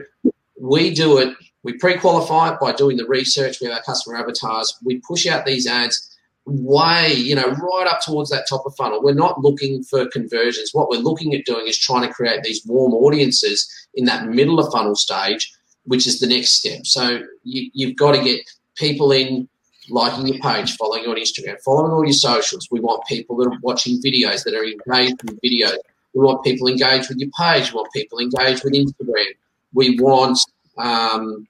we 0.59 0.93
do 0.93 1.17
it. 1.19 1.35
We 1.63 1.73
pre-qualify 1.73 2.53
it 2.53 2.59
by 2.59 2.73
doing 2.73 2.97
the 2.97 3.07
research. 3.07 3.61
We 3.61 3.67
have 3.67 3.77
our 3.77 3.83
customer 3.83 4.17
avatars. 4.17 4.77
We 4.83 4.99
push 4.99 5.27
out 5.27 5.45
these 5.45 5.67
ads 5.67 6.09
way, 6.45 7.13
you 7.13 7.35
know, 7.35 7.51
right 7.51 7.87
up 7.87 8.01
towards 8.01 8.29
that 8.29 8.45
top 8.49 8.65
of 8.65 8.75
funnel. 8.75 9.01
We're 9.01 9.13
not 9.13 9.39
looking 9.39 9.81
for 9.83 10.07
conversions. 10.09 10.71
What 10.73 10.89
we're 10.89 10.97
looking 10.97 11.33
at 11.33 11.45
doing 11.45 11.67
is 11.67 11.77
trying 11.77 12.05
to 12.05 12.13
create 12.13 12.43
these 12.43 12.65
warm 12.65 12.93
audiences 12.93 13.87
in 13.93 14.05
that 14.05 14.27
middle 14.27 14.59
of 14.59 14.71
funnel 14.73 14.95
stage, 14.95 15.53
which 15.85 16.05
is 16.05 16.19
the 16.19 16.27
next 16.27 16.55
step. 16.55 16.85
So 16.85 17.21
you, 17.43 17.69
you've 17.73 17.95
got 17.95 18.13
to 18.13 18.21
get 18.21 18.41
people 18.75 19.11
in 19.11 19.47
liking 19.89 20.27
your 20.27 20.39
page, 20.39 20.75
following 20.75 21.03
you 21.03 21.09
on 21.09 21.17
Instagram, 21.17 21.59
following 21.63 21.91
all 21.91 22.05
your 22.05 22.13
socials. 22.13 22.67
We 22.71 22.79
want 22.79 23.05
people 23.05 23.35
that 23.37 23.47
are 23.47 23.59
watching 23.61 24.01
videos, 24.01 24.43
that 24.43 24.53
are 24.53 24.63
engaged 24.63 25.21
with 25.23 25.39
videos. 25.41 25.77
We 26.13 26.21
want 26.21 26.43
people 26.43 26.67
engaged 26.67 27.09
with 27.09 27.17
your 27.17 27.29
page. 27.37 27.71
We 27.71 27.77
want 27.77 27.91
people 27.93 28.19
engaged 28.19 28.63
with 28.63 28.73
Instagram. 28.73 29.31
We 29.73 29.99
want 29.99 30.39
um, 30.77 31.47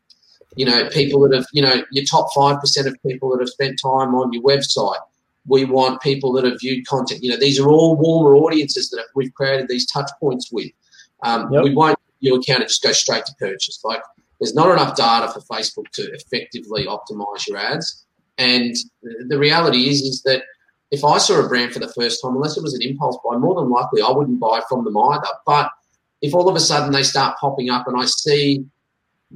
you 0.56 0.66
know, 0.66 0.88
people 0.90 1.22
that 1.22 1.36
have, 1.36 1.46
you 1.52 1.62
know, 1.62 1.84
your 1.92 2.06
top 2.06 2.28
5% 2.36 2.86
of 2.86 2.96
people 3.06 3.32
that 3.32 3.40
have 3.40 3.50
spent 3.50 3.80
time 3.82 4.14
on 4.16 4.32
your 4.34 4.44
website. 4.44 5.00
We 5.46 5.66
want 5.66 6.02
people 6.02 6.32
that 6.34 6.46
have 6.46 6.60
viewed 6.60 6.88
content. 6.88 7.24
You 7.24 7.32
know, 7.32 7.38
these 7.38 7.60
are 7.60 7.68
all 7.68 7.98
warmer 7.98 8.36
audiences 8.36 8.90
that 8.92 9.06
we've 9.16 9.34
created 9.34 9.68
these 9.68 9.86
touch 9.86 10.10
points 10.20 10.52
with. 10.52 10.72
Um, 11.24 11.52
yep. 11.52 11.64
We 11.64 11.74
won't 11.74 11.98
your 12.20 12.40
account 12.40 12.62
and 12.62 12.70
just 12.70 12.82
go 12.82 12.94
straight 12.94 13.26
to 13.26 13.34
purchase. 13.38 13.82
Like, 13.84 14.02
there's 14.44 14.54
not 14.54 14.72
enough 14.72 14.98
data 14.98 15.32
for 15.32 15.40
Facebook 15.40 15.88
to 15.94 16.02
effectively 16.12 16.86
optimize 16.86 17.48
your 17.48 17.58
ads. 17.58 18.06
And 18.38 18.76
the 19.30 19.40
reality 19.40 19.88
is, 19.88 20.02
is 20.02 20.22
that 20.24 20.44
if 20.92 21.06
I 21.06 21.18
saw 21.18 21.40
a 21.40 21.48
brand 21.48 21.72
for 21.72 21.80
the 21.80 21.88
first 21.88 22.22
time, 22.22 22.36
unless 22.36 22.58
it 22.58 22.62
was 22.62 22.74
an 22.74 22.82
impulse 22.82 23.18
buy, 23.24 23.38
more 23.38 23.56
than 23.56 23.70
likely 23.70 24.02
I 24.02 24.12
wouldn't 24.12 24.42
buy 24.42 24.62
from 24.68 24.84
them 24.84 24.98
either. 24.98 25.30
But 25.46 25.70
if 26.22 26.34
all 26.34 26.50
of 26.50 26.58
a 26.58 26.60
sudden 26.60 26.92
they 26.92 27.04
start 27.04 27.38
popping 27.40 27.70
up 27.70 27.88
and 27.88 27.98
I 27.98 28.04
see 28.04 28.66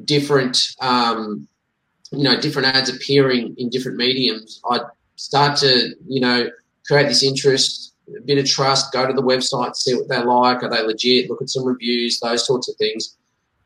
different, 0.03 0.57
um, 0.81 1.47
you 2.11 2.23
know, 2.23 2.41
different 2.41 2.75
ads 2.75 2.89
appearing 2.89 3.55
in 3.57 3.69
different 3.69 3.97
mediums, 3.97 4.59
I'd 4.69 4.81
start 5.15 5.57
to, 5.59 5.95
you 6.05 6.19
know, 6.19 6.49
create 6.85 7.07
this 7.07 7.23
interest, 7.23 7.93
a 8.13 8.21
bit 8.21 8.39
of 8.39 8.45
trust, 8.45 8.91
go 8.91 9.07
to 9.07 9.13
the 9.13 9.23
website, 9.23 9.77
see 9.77 9.95
what 9.95 10.09
they 10.09 10.21
like, 10.21 10.63
are 10.63 10.69
they 10.69 10.81
legit, 10.81 11.29
look 11.29 11.41
at 11.41 11.49
some 11.49 11.63
reviews, 11.63 12.19
those 12.19 12.45
sorts 12.45 12.67
of 12.67 12.75
things. 12.75 13.15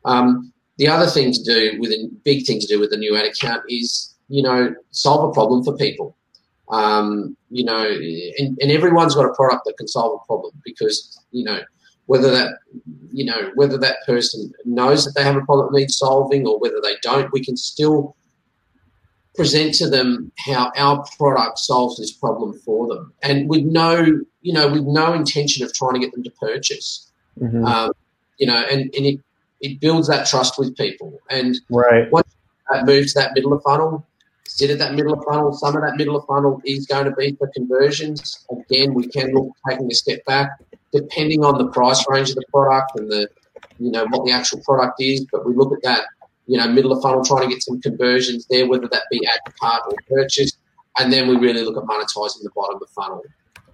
Um, 0.05 0.53
the 0.81 0.87
other 0.87 1.05
thing 1.05 1.31
to 1.31 1.43
do 1.43 1.79
with 1.79 1.91
a 1.91 2.09
big 2.23 2.43
thing 2.47 2.59
to 2.59 2.65
do 2.65 2.79
with 2.79 2.91
a 2.91 2.97
new 2.97 3.15
ad 3.15 3.23
account 3.23 3.61
is, 3.69 4.15
you 4.29 4.41
know, 4.41 4.73
solve 4.89 5.29
a 5.29 5.31
problem 5.31 5.63
for 5.63 5.77
people. 5.77 6.17
Um, 6.69 7.37
you 7.51 7.63
know, 7.63 7.85
and, 7.85 8.57
and 8.59 8.71
everyone's 8.71 9.13
got 9.13 9.29
a 9.29 9.33
product 9.35 9.65
that 9.65 9.77
can 9.77 9.87
solve 9.87 10.19
a 10.19 10.25
problem 10.25 10.59
because, 10.65 11.23
you 11.29 11.43
know, 11.43 11.59
whether 12.07 12.31
that 12.31 12.55
you 13.11 13.23
know 13.23 13.51
whether 13.53 13.77
that 13.77 13.97
person 14.07 14.51
knows 14.65 15.05
that 15.05 15.13
they 15.15 15.23
have 15.23 15.35
a 15.35 15.45
problem 15.45 15.71
that 15.71 15.79
needs 15.79 15.97
solving 15.97 16.47
or 16.47 16.59
whether 16.59 16.81
they 16.81 16.95
don't 17.03 17.31
we 17.31 17.45
can 17.45 17.55
still 17.55 18.15
present 19.35 19.73
to 19.75 19.87
them 19.87 20.31
how 20.37 20.71
our 20.75 21.05
product 21.17 21.59
solves 21.59 21.97
this 21.97 22.11
problem 22.11 22.51
for 22.65 22.87
them 22.87 23.13
and 23.21 23.47
with 23.47 23.63
no 23.63 24.03
you 24.41 24.51
know 24.51 24.67
with 24.67 24.83
no 24.83 25.13
intention 25.13 25.63
of 25.63 25.71
trying 25.73 25.93
to 25.93 25.99
get 25.99 26.11
them 26.11 26.23
to 26.23 26.31
purchase 26.31 27.11
mm-hmm. 27.39 27.63
um, 27.63 27.91
you 28.39 28.47
know 28.47 28.57
and, 28.69 28.81
and 28.95 29.05
it, 29.05 29.19
it 29.61 29.79
builds 29.79 30.07
that 30.07 30.27
trust 30.27 30.57
with 30.57 30.75
people 30.77 31.19
and 31.29 31.57
right 31.69 32.11
once 32.11 32.27
that 32.69 32.85
moves 32.85 33.13
to 33.13 33.19
that 33.19 33.33
middle 33.33 33.53
of 33.53 33.61
funnel 33.63 34.05
sit 34.47 34.69
at 34.69 34.79
that 34.79 34.93
middle 34.93 35.13
of 35.13 35.23
funnel 35.25 35.53
some 35.53 35.75
of 35.75 35.81
that 35.81 35.95
middle 35.95 36.15
of 36.15 36.25
funnel 36.25 36.61
is 36.65 36.85
going 36.85 37.05
to 37.05 37.11
be 37.11 37.35
for 37.35 37.47
conversions 37.55 38.45
again 38.51 38.93
we 38.93 39.07
can 39.07 39.33
look 39.33 39.49
taking 39.67 39.89
a 39.91 39.95
step 39.95 40.23
back 40.25 40.49
depending 40.91 41.43
on 41.43 41.57
the 41.57 41.67
price 41.67 42.05
range 42.09 42.29
of 42.29 42.35
the 42.35 42.45
product 42.51 42.91
and 42.99 43.09
the 43.09 43.27
you 43.79 43.91
know 43.91 44.05
what 44.09 44.25
the 44.25 44.31
actual 44.31 44.61
product 44.61 45.01
is. 45.01 45.25
But 45.31 45.45
we 45.45 45.55
look 45.55 45.73
at 45.73 45.83
that 45.83 46.05
you 46.47 46.57
know 46.57 46.67
middle 46.67 46.91
of 46.91 47.01
funnel, 47.01 47.23
trying 47.23 47.49
to 47.49 47.53
get 47.53 47.63
some 47.63 47.81
conversions 47.81 48.45
there, 48.47 48.67
whether 48.67 48.87
that 48.87 49.03
be 49.11 49.21
add 49.27 49.39
to 49.45 49.51
cart 49.59 49.81
or 49.87 49.95
purchase, 50.07 50.53
and 50.99 51.11
then 51.11 51.27
we 51.27 51.35
really 51.35 51.63
look 51.63 51.77
at 51.77 51.83
monetizing 51.83 52.43
the 52.43 52.51
bottom 52.55 52.75
of 52.75 52.81
the 52.81 52.87
funnel. 52.87 53.23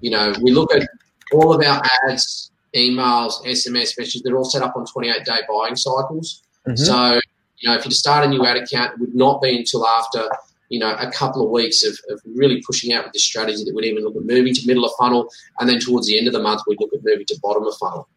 You 0.01 0.11
know, 0.11 0.33
we 0.41 0.51
look 0.51 0.73
at 0.73 0.87
all 1.33 1.53
of 1.53 1.65
our 1.65 1.81
ads, 2.07 2.51
emails, 2.75 3.33
SMS 3.45 3.97
messages. 3.97 4.21
They're 4.23 4.37
all 4.37 4.45
set 4.45 4.61
up 4.61 4.75
on 4.75 4.85
28 4.85 5.25
day 5.25 5.39
buying 5.47 5.75
cycles. 5.75 6.43
Mm-hmm. 6.67 6.75
So 6.75 7.19
you 7.59 7.69
know, 7.69 7.75
if 7.75 7.85
you 7.85 7.91
start 7.91 8.25
a 8.25 8.29
new 8.29 8.45
ad 8.45 8.57
account, 8.57 8.93
it 8.93 8.99
would 8.99 9.15
not 9.15 9.41
be 9.41 9.57
until 9.57 9.87
after 9.87 10.29
you 10.69 10.79
know, 10.79 10.95
a 10.99 11.09
couple 11.11 11.43
of 11.43 11.49
weeks 11.49 11.83
of, 11.83 11.97
of 12.09 12.21
really 12.25 12.61
pushing 12.65 12.93
out 12.93 13.05
with 13.05 13.13
this 13.13 13.23
strategy 13.23 13.63
that 13.63 13.73
we'd 13.73 13.85
even 13.85 14.03
look 14.03 14.15
at 14.15 14.25
moving 14.25 14.53
to 14.53 14.67
middle 14.67 14.85
of 14.85 14.91
funnel, 14.99 15.29
and 15.59 15.69
then 15.69 15.79
towards 15.79 16.07
the 16.07 16.17
end 16.17 16.27
of 16.27 16.33
the 16.33 16.41
month 16.41 16.61
we'd 16.67 16.79
look 16.79 16.93
at 16.93 16.99
moving 17.03 17.25
to 17.25 17.39
bottom 17.41 17.65
of 17.65 17.73
funnel. 17.77 18.09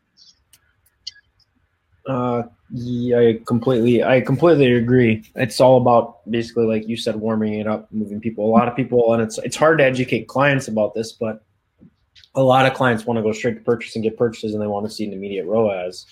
Uh, 2.07 2.42
yeah, 2.72 3.18
I 3.18 3.40
completely, 3.46 4.03
I 4.03 4.20
completely 4.20 4.72
agree. 4.72 5.24
It's 5.36 5.61
all 5.61 5.80
about 5.80 6.28
basically, 6.28 6.66
like 6.66 6.88
you 6.88 6.96
said, 6.96 7.16
warming 7.16 7.55
it 7.55 7.66
up, 7.66 7.88
moving 7.92 8.20
people. 8.20 8.46
A 8.46 8.51
lot 8.51 8.68
of 8.68 8.74
people, 8.74 9.12
and 9.12 9.22
it's 9.22 9.38
it's 9.38 9.57
hard 9.57 9.78
to 9.78 9.84
educate 9.84 10.26
clients 10.26 10.66
about 10.66 10.94
this, 10.94 11.12
but 11.12 11.44
a 12.35 12.43
lot 12.43 12.66
of 12.66 12.75
clients 12.75 13.05
want 13.07 13.18
to 13.18 13.23
go 13.23 13.33
straight 13.33 13.55
to 13.55 13.61
purchase 13.61 13.95
and 13.95 14.05
get 14.05 14.16
purchases, 14.16 14.55
and 14.55 14.62
they 14.62 14.66
want 14.66 14.87
to 14.87 14.91
see 14.91 15.05
an 15.05 15.12
immediate 15.12 15.47
ROAS 15.47 16.07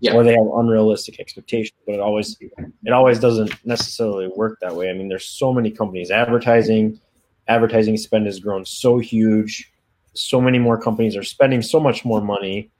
yeah. 0.00 0.14
or 0.14 0.24
they 0.24 0.34
have 0.34 0.46
unrealistic 0.54 1.20
expectations. 1.20 1.78
But 1.86 1.96
it 1.96 2.00
always 2.00 2.36
it 2.40 2.92
always 2.92 3.18
doesn't 3.18 3.64
necessarily 3.64 4.28
work 4.28 4.58
that 4.60 4.74
way. 4.74 4.90
I 4.90 4.92
mean, 4.92 5.08
there's 5.08 5.26
so 5.26 5.52
many 5.52 5.70
companies 5.70 6.10
advertising, 6.10 7.00
advertising 7.48 7.96
spend 7.96 8.26
has 8.26 8.38
grown 8.38 8.64
so 8.64 8.98
huge. 8.98 9.72
So 10.14 10.40
many 10.40 10.58
more 10.58 10.80
companies 10.80 11.16
are 11.16 11.22
spending 11.22 11.62
so 11.62 11.78
much 11.78 12.04
more 12.04 12.20
money 12.20 12.70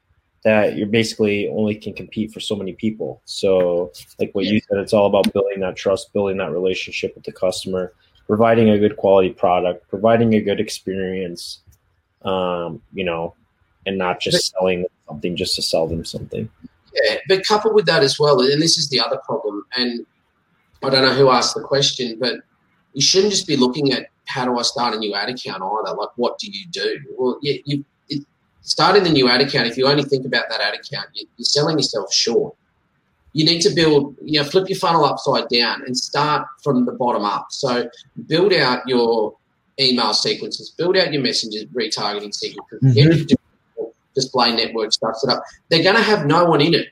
that 0.45 0.77
you're 0.77 0.87
basically 0.87 1.49
only 1.49 1.75
can 1.75 1.93
compete 1.93 2.33
for 2.33 2.41
so 2.41 2.55
many 2.55 2.73
people. 2.73 3.21
So, 3.25 3.93
like 4.19 4.31
what 4.33 4.45
you 4.45 4.61
said, 4.61 4.79
it's 4.79 4.93
all 4.93 5.07
about 5.07 5.33
building 5.33 5.61
that 5.61 5.77
trust, 5.77 6.13
building 6.13 6.37
that 6.39 6.53
relationship 6.53 7.15
with 7.15 7.25
the 7.25 7.33
customer, 7.33 7.93
providing 8.27 8.71
a 8.71 8.79
good 8.79 8.97
quality 8.97 9.31
product, 9.31 9.89
providing 9.89 10.35
a 10.35 10.41
good 10.41 10.61
experience, 10.61 11.63
um, 12.27 12.83
you 12.93 13.05
know, 13.05 13.35
and 13.87 13.97
not 13.97 14.21
just 14.21 14.53
but, 14.53 14.59
selling 14.59 14.85
something 15.09 15.37
just 15.37 15.57
to 15.57 15.63
sell 15.63 15.87
them 15.87 16.05
something. 16.05 16.51
Yeah, 16.93 17.17
but 17.29 17.47
coupled 17.47 17.75
with 17.75 17.87
that 17.87 18.03
as 18.03 18.19
well, 18.19 18.41
and 18.41 18.61
this 18.61 18.77
is 18.77 18.89
the 18.89 19.01
other 19.01 19.19
problem, 19.25 19.65
and 19.77 20.05
I 20.83 20.91
don't 20.91 21.03
know 21.03 21.15
who 21.15 21.31
asked 21.31 21.55
the 21.55 21.63
question, 21.63 22.19
but 22.19 22.37
you 22.93 23.03
shouldn't 23.03 23.33
just 23.33 23.47
be 23.47 23.57
looking 23.57 23.93
at 23.93 24.09
how 24.27 24.45
do 24.45 24.59
I 24.59 24.63
start 24.63 24.95
a 24.95 24.99
new 24.99 25.15
ad 25.15 25.29
account 25.29 25.63
either. 25.63 25.97
Like, 25.97 26.11
what 26.17 26.39
do 26.39 26.51
you 26.51 26.67
do? 26.71 26.99
Well, 27.17 27.39
yeah, 27.43 27.59
you 27.65 27.85
it, 28.09 28.25
starting 28.63 29.05
the 29.05 29.11
new 29.11 29.29
ad 29.29 29.41
account. 29.41 29.67
If 29.67 29.77
you 29.77 29.87
only 29.87 30.05
think 30.05 30.27
about 30.27 30.45
that 30.49 30.61
ad 30.61 30.75
account, 30.75 31.09
you, 31.15 31.27
you're 31.37 31.45
selling 31.45 31.79
yourself 31.79 32.13
short. 32.13 32.55
You 33.33 33.45
need 33.45 33.61
to 33.61 33.71
build, 33.71 34.17
you 34.23 34.41
know, 34.41 34.49
flip 34.49 34.69
your 34.69 34.79
funnel 34.79 35.05
upside 35.05 35.49
down 35.49 35.83
and 35.83 35.97
start 35.97 36.47
from 36.65 36.87
the 36.87 36.93
bottom 36.93 37.25
up. 37.25 37.49
So, 37.51 37.89
build 38.27 38.53
out 38.55 38.89
your 38.89 39.37
email 39.79 40.15
sequences, 40.15 40.71
build 40.71 40.97
out 40.97 41.13
your 41.13 41.23
messages, 41.23 41.65
retargeting 41.67 42.35
sequences, 42.35 42.81
mm-hmm. 42.83 43.85
display 44.15 44.55
network 44.55 44.93
stuff 44.93 45.17
set 45.17 45.35
up. 45.35 45.43
They're 45.69 45.83
going 45.83 45.97
to 45.97 46.03
have 46.03 46.27
no 46.27 46.45
one 46.45 46.61
in 46.61 46.75
it. 46.75 46.89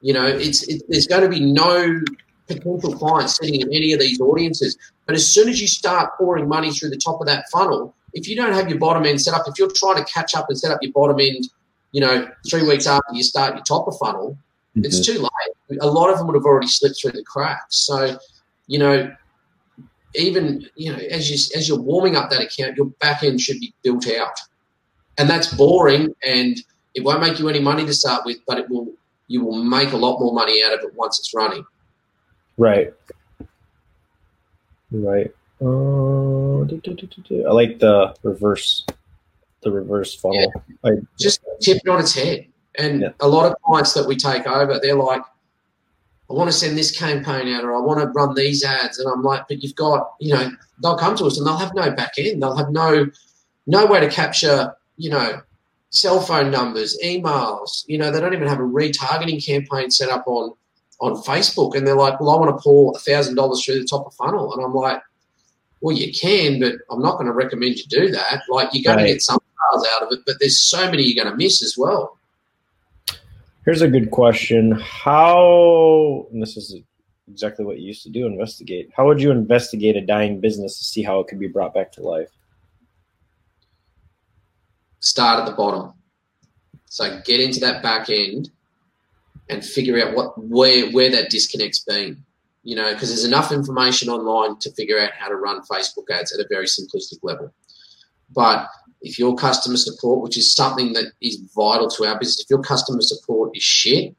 You 0.00 0.12
know, 0.12 0.26
it's 0.26 0.62
it, 0.68 0.82
there's 0.88 1.06
going 1.06 1.22
to 1.22 1.28
be 1.28 1.40
no 1.40 2.00
potential 2.46 2.94
clients 2.94 3.36
sitting 3.36 3.60
in 3.60 3.68
any 3.72 3.92
of 3.92 4.00
these 4.00 4.20
audiences. 4.20 4.76
But 5.06 5.14
as 5.14 5.32
soon 5.32 5.48
as 5.48 5.60
you 5.60 5.66
start 5.66 6.16
pouring 6.16 6.48
money 6.48 6.72
through 6.72 6.90
the 6.90 6.96
top 6.96 7.20
of 7.20 7.26
that 7.26 7.44
funnel, 7.50 7.94
if 8.14 8.28
you 8.28 8.36
don't 8.36 8.52
have 8.52 8.68
your 8.68 8.78
bottom 8.78 9.04
end 9.04 9.20
set 9.20 9.34
up, 9.34 9.42
if 9.46 9.58
you're 9.58 9.70
trying 9.70 10.02
to 10.02 10.10
catch 10.10 10.34
up 10.34 10.46
and 10.48 10.58
set 10.58 10.70
up 10.70 10.78
your 10.82 10.92
bottom 10.92 11.20
end, 11.20 11.48
you 11.92 12.00
know, 12.00 12.28
three 12.48 12.62
weeks 12.62 12.86
after 12.86 13.12
you 13.12 13.22
start 13.22 13.54
your 13.54 13.64
top 13.64 13.86
of 13.86 13.96
funnel, 13.98 14.38
mm-hmm. 14.76 14.84
it's 14.84 15.04
too 15.04 15.18
late. 15.18 15.78
A 15.80 15.86
lot 15.86 16.10
of 16.10 16.18
them 16.18 16.26
would 16.26 16.36
have 16.36 16.44
already 16.44 16.68
slipped 16.68 17.00
through 17.00 17.12
the 17.12 17.22
cracks. 17.24 17.76
So, 17.76 18.18
you 18.66 18.78
know, 18.78 19.14
even 20.14 20.68
you 20.74 20.92
know, 20.92 20.98
as 20.98 21.30
you 21.30 21.36
as 21.56 21.68
you're 21.68 21.80
warming 21.80 22.16
up 22.16 22.30
that 22.30 22.42
account, 22.42 22.76
your 22.76 22.86
back 23.00 23.22
end 23.22 23.40
should 23.40 23.60
be 23.60 23.74
built 23.82 24.08
out, 24.08 24.38
and 25.18 25.28
that's 25.28 25.52
boring 25.54 26.14
and 26.24 26.58
it 26.94 27.04
won't 27.04 27.20
make 27.20 27.38
you 27.38 27.48
any 27.48 27.60
money 27.60 27.86
to 27.86 27.94
start 27.94 28.24
with, 28.24 28.38
but 28.46 28.58
it 28.58 28.68
will 28.68 28.88
you 29.28 29.44
will 29.44 29.62
make 29.62 29.92
a 29.92 29.96
lot 29.96 30.18
more 30.18 30.32
money 30.32 30.62
out 30.64 30.72
of 30.72 30.80
it 30.80 30.94
once 30.94 31.18
it's 31.18 31.34
running. 31.34 31.64
Right. 32.56 32.92
Right. 34.90 35.32
Uh, 35.60 36.62
I 36.62 37.52
like 37.52 37.78
the 37.78 38.14
reverse, 38.22 38.86
the 39.62 39.70
reverse 39.70 40.14
funnel. 40.14 40.52
Yeah. 40.82 40.90
I, 40.90 40.96
Just 41.18 41.40
tip 41.60 41.78
it 41.84 41.88
on 41.88 42.00
its 42.00 42.14
head. 42.14 42.46
And 42.76 43.02
yeah. 43.02 43.10
a 43.20 43.28
lot 43.28 43.46
of 43.50 43.60
clients 43.62 43.92
that 43.94 44.06
we 44.06 44.16
take 44.16 44.46
over, 44.46 44.78
they're 44.80 44.94
like, 44.94 45.22
I 46.30 46.34
want 46.34 46.50
to 46.50 46.56
send 46.56 46.76
this 46.76 46.96
campaign 46.96 47.48
out 47.54 47.64
or 47.64 47.74
I 47.74 47.80
want 47.80 48.00
to 48.00 48.06
run 48.08 48.34
these 48.34 48.62
ads. 48.62 48.98
And 48.98 49.10
I'm 49.10 49.22
like, 49.22 49.48
but 49.48 49.62
you've 49.62 49.74
got, 49.74 50.12
you 50.20 50.34
know, 50.34 50.50
they'll 50.82 50.98
come 50.98 51.16
to 51.16 51.24
us 51.24 51.38
and 51.38 51.46
they'll 51.46 51.56
have 51.56 51.74
no 51.74 51.90
back 51.90 52.12
end. 52.18 52.42
They'll 52.42 52.56
have 52.56 52.70
no 52.70 53.06
no 53.66 53.86
way 53.86 54.00
to 54.00 54.08
capture, 54.08 54.74
you 54.96 55.10
know, 55.10 55.40
cell 55.90 56.20
phone 56.20 56.50
numbers, 56.50 56.98
emails. 57.04 57.84
You 57.86 57.98
know, 57.98 58.10
they 58.10 58.20
don't 58.20 58.34
even 58.34 58.48
have 58.48 58.60
a 58.60 58.62
retargeting 58.62 59.44
campaign 59.44 59.90
set 59.90 60.08
up 60.08 60.24
on 60.26 60.54
on 61.00 61.14
Facebook, 61.22 61.76
and 61.76 61.86
they're 61.86 61.94
like, 61.94 62.18
"Well, 62.20 62.30
I 62.30 62.36
want 62.36 62.56
to 62.56 62.62
pour 62.62 62.92
a 62.96 62.98
thousand 62.98 63.36
dollars 63.36 63.64
through 63.64 63.78
the 63.78 63.86
top 63.86 64.06
of 64.06 64.14
funnel," 64.14 64.52
and 64.52 64.64
I'm 64.64 64.74
like, 64.74 65.00
"Well, 65.80 65.96
you 65.96 66.12
can, 66.12 66.60
but 66.60 66.74
I'm 66.90 67.00
not 67.00 67.14
going 67.14 67.26
to 67.26 67.32
recommend 67.32 67.76
you 67.76 67.84
do 67.88 68.10
that. 68.10 68.42
Like, 68.48 68.70
you're 68.72 68.82
going 68.82 68.96
right. 68.96 69.06
to 69.06 69.12
get 69.12 69.22
some 69.22 69.38
sales 69.38 69.86
out 69.94 70.02
of 70.02 70.12
it, 70.12 70.24
but 70.26 70.36
there's 70.40 70.60
so 70.60 70.90
many 70.90 71.04
you're 71.04 71.22
going 71.22 71.32
to 71.32 71.42
miss 71.42 71.62
as 71.62 71.76
well." 71.78 72.17
Here's 73.68 73.82
a 73.82 73.88
good 73.88 74.10
question: 74.10 74.70
How? 74.80 76.26
And 76.32 76.40
this 76.40 76.56
is 76.56 76.74
exactly 77.30 77.66
what 77.66 77.78
you 77.78 77.88
used 77.88 78.02
to 78.04 78.08
do. 78.08 78.24
Investigate. 78.24 78.88
How 78.96 79.06
would 79.06 79.20
you 79.20 79.30
investigate 79.30 79.94
a 79.94 80.00
dying 80.00 80.40
business 80.40 80.78
to 80.78 80.84
see 80.86 81.02
how 81.02 81.20
it 81.20 81.26
could 81.26 81.38
be 81.38 81.48
brought 81.48 81.74
back 81.74 81.92
to 81.92 82.02
life? 82.02 82.30
Start 85.00 85.40
at 85.40 85.44
the 85.44 85.54
bottom. 85.54 85.92
So 86.86 87.20
get 87.26 87.40
into 87.40 87.60
that 87.60 87.82
back 87.82 88.08
end 88.08 88.48
and 89.50 89.62
figure 89.62 90.02
out 90.02 90.16
what 90.16 90.42
where 90.42 90.90
where 90.92 91.10
that 91.10 91.28
disconnect's 91.28 91.80
been. 91.80 92.24
You 92.62 92.74
know, 92.74 92.90
because 92.94 93.10
there's 93.10 93.26
enough 93.26 93.52
information 93.52 94.08
online 94.08 94.56
to 94.60 94.72
figure 94.72 94.98
out 94.98 95.10
how 95.12 95.28
to 95.28 95.36
run 95.36 95.60
Facebook 95.70 96.08
ads 96.10 96.32
at 96.32 96.40
a 96.40 96.48
very 96.48 96.64
simplistic 96.64 97.18
level. 97.22 97.52
But 98.34 98.68
if 99.00 99.18
your 99.18 99.34
customer 99.34 99.76
support, 99.76 100.22
which 100.22 100.36
is 100.36 100.54
something 100.54 100.92
that 100.92 101.12
is 101.20 101.36
vital 101.54 101.88
to 101.88 102.06
our 102.06 102.18
business, 102.18 102.40
if 102.40 102.50
your 102.50 102.62
customer 102.62 103.00
support 103.00 103.56
is 103.56 103.62
shit, 103.62 104.14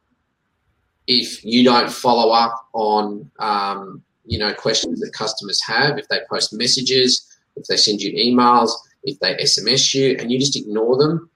if 1.08 1.44
you 1.44 1.64
don't 1.64 1.92
follow 1.92 2.32
up 2.32 2.56
on 2.74 3.30
um, 3.40 4.04
you 4.26 4.38
know 4.38 4.54
questions 4.54 5.00
that 5.00 5.12
customers 5.14 5.62
have, 5.66 5.98
if 5.98 6.08
they 6.08 6.20
post 6.30 6.54
messages, 6.54 7.26
if 7.56 7.66
they 7.66 7.78
send 7.78 8.02
you 8.02 8.14
emails, 8.14 8.72
if 9.04 9.20
they 9.20 9.36
SMS 9.36 9.94
you, 9.94 10.16
and 10.20 10.32
you 10.32 10.40
just 10.40 10.56
ignore 10.56 10.98
them, 10.98 11.30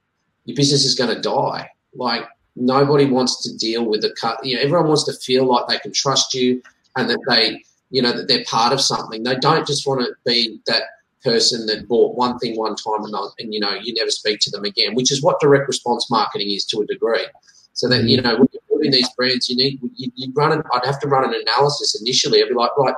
your 0.46 0.56
business 0.56 0.86
is 0.86 0.96
going 0.96 1.14
to 1.14 1.22
die. 1.22 1.70
Like 1.96 2.24
nobody 2.56 3.06
wants 3.06 3.42
to 3.44 3.58
deal 3.58 3.86
with 3.86 4.02
the 4.02 4.16
cut. 4.20 4.44
You 4.46 4.56
know, 4.56 4.62
everyone 4.62 4.88
wants 4.88 5.06
to 5.06 5.14
feel 5.14 5.46
like 5.46 5.68
they 5.68 5.80
can 5.80 5.92
trust 5.92 6.34
you 6.34 6.62
and 6.96 7.10
that 7.10 7.20
they, 7.28 7.64
you 7.90 8.02
know, 8.02 8.12
that 8.12 8.28
they're 8.28 8.46
part 8.46 8.74
of 8.74 8.82
something. 8.82 9.24
They 9.24 9.36
don't 9.38 9.66
just 9.66 9.88
want 9.88 10.02
to 10.02 10.14
be 10.26 10.60
that 10.68 10.84
person 11.24 11.66
that 11.68 11.88
bought 11.88 12.16
one 12.16 12.38
thing 12.40 12.58
one 12.58 12.76
time 12.76 13.04
and, 13.04 13.16
and 13.40 13.54
you 13.54 13.60
know 13.60 13.74
you 13.74 13.94
never 13.94 14.12
speak 14.12 14.40
to 14.42 14.52
them 14.52 14.66
again, 14.66 14.96
which 14.96 15.12
is 15.12 15.22
what 15.22 15.40
direct 15.40 15.68
response 15.68 16.10
marketing 16.10 16.52
is 16.52 16.66
to 16.66 16.82
a 16.82 16.86
degree. 16.86 17.26
So 17.74 17.90
that 17.90 18.04
you 18.04 18.18
mm-hmm. 18.18 18.28
know 18.28 18.36
when 18.36 18.48
you're 18.52 18.62
building 18.70 18.92
these 18.92 19.10
brands, 19.16 19.50
you 19.50 19.56
need 19.56 19.80
you, 19.96 20.12
you 20.16 20.32
run. 20.36 20.52
An, 20.52 20.64
I'd 20.74 20.86
have 20.86 21.00
to 21.02 21.08
run 21.08 21.24
an 21.24 21.40
analysis 21.40 22.00
initially. 22.00 22.42
I'd 22.42 22.50
be 22.50 22.56
like, 22.56 22.78
right, 22.78 22.96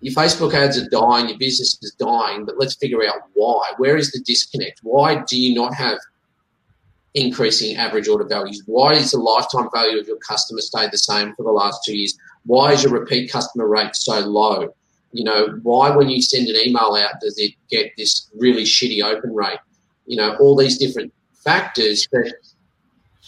your 0.00 0.14
Facebook 0.14 0.54
ads 0.54 0.78
are 0.78 0.88
dying, 0.88 1.28
your 1.28 1.38
business 1.38 1.78
is 1.82 1.92
dying, 1.98 2.44
but 2.44 2.58
let's 2.58 2.76
figure 2.76 3.06
out 3.06 3.22
why. 3.34 3.72
Where 3.78 3.96
is 3.96 4.12
the 4.12 4.20
disconnect? 4.20 4.80
Why 4.82 5.22
do 5.26 5.40
you 5.40 5.54
not 5.54 5.74
have 5.74 5.98
increasing 7.14 7.76
average 7.76 8.06
order 8.06 8.24
values? 8.24 8.62
Why 8.66 8.92
is 8.92 9.10
the 9.10 9.18
lifetime 9.18 9.68
value 9.74 9.98
of 9.98 10.06
your 10.06 10.18
customer 10.18 10.60
stayed 10.60 10.92
the 10.92 10.98
same 10.98 11.34
for 11.34 11.44
the 11.44 11.50
last 11.50 11.80
two 11.84 11.96
years? 11.96 12.16
Why 12.44 12.72
is 12.72 12.84
your 12.84 12.92
repeat 12.92 13.32
customer 13.32 13.66
rate 13.66 13.96
so 13.96 14.20
low? 14.20 14.74
You 15.16 15.24
know, 15.24 15.58
why 15.62 15.90
when 15.96 16.08
you 16.08 16.20
send 16.20 16.46
an 16.48 16.56
email 16.56 16.94
out 16.94 17.20
does 17.22 17.38
it 17.38 17.52
get 17.70 17.92
this 17.96 18.30
really 18.36 18.64
shitty 18.64 19.02
open 19.02 19.34
rate? 19.34 19.58
You 20.04 20.16
know, 20.16 20.36
all 20.36 20.56
these 20.56 20.76
different 20.78 21.12
factors 21.32 22.06
that 22.12 22.34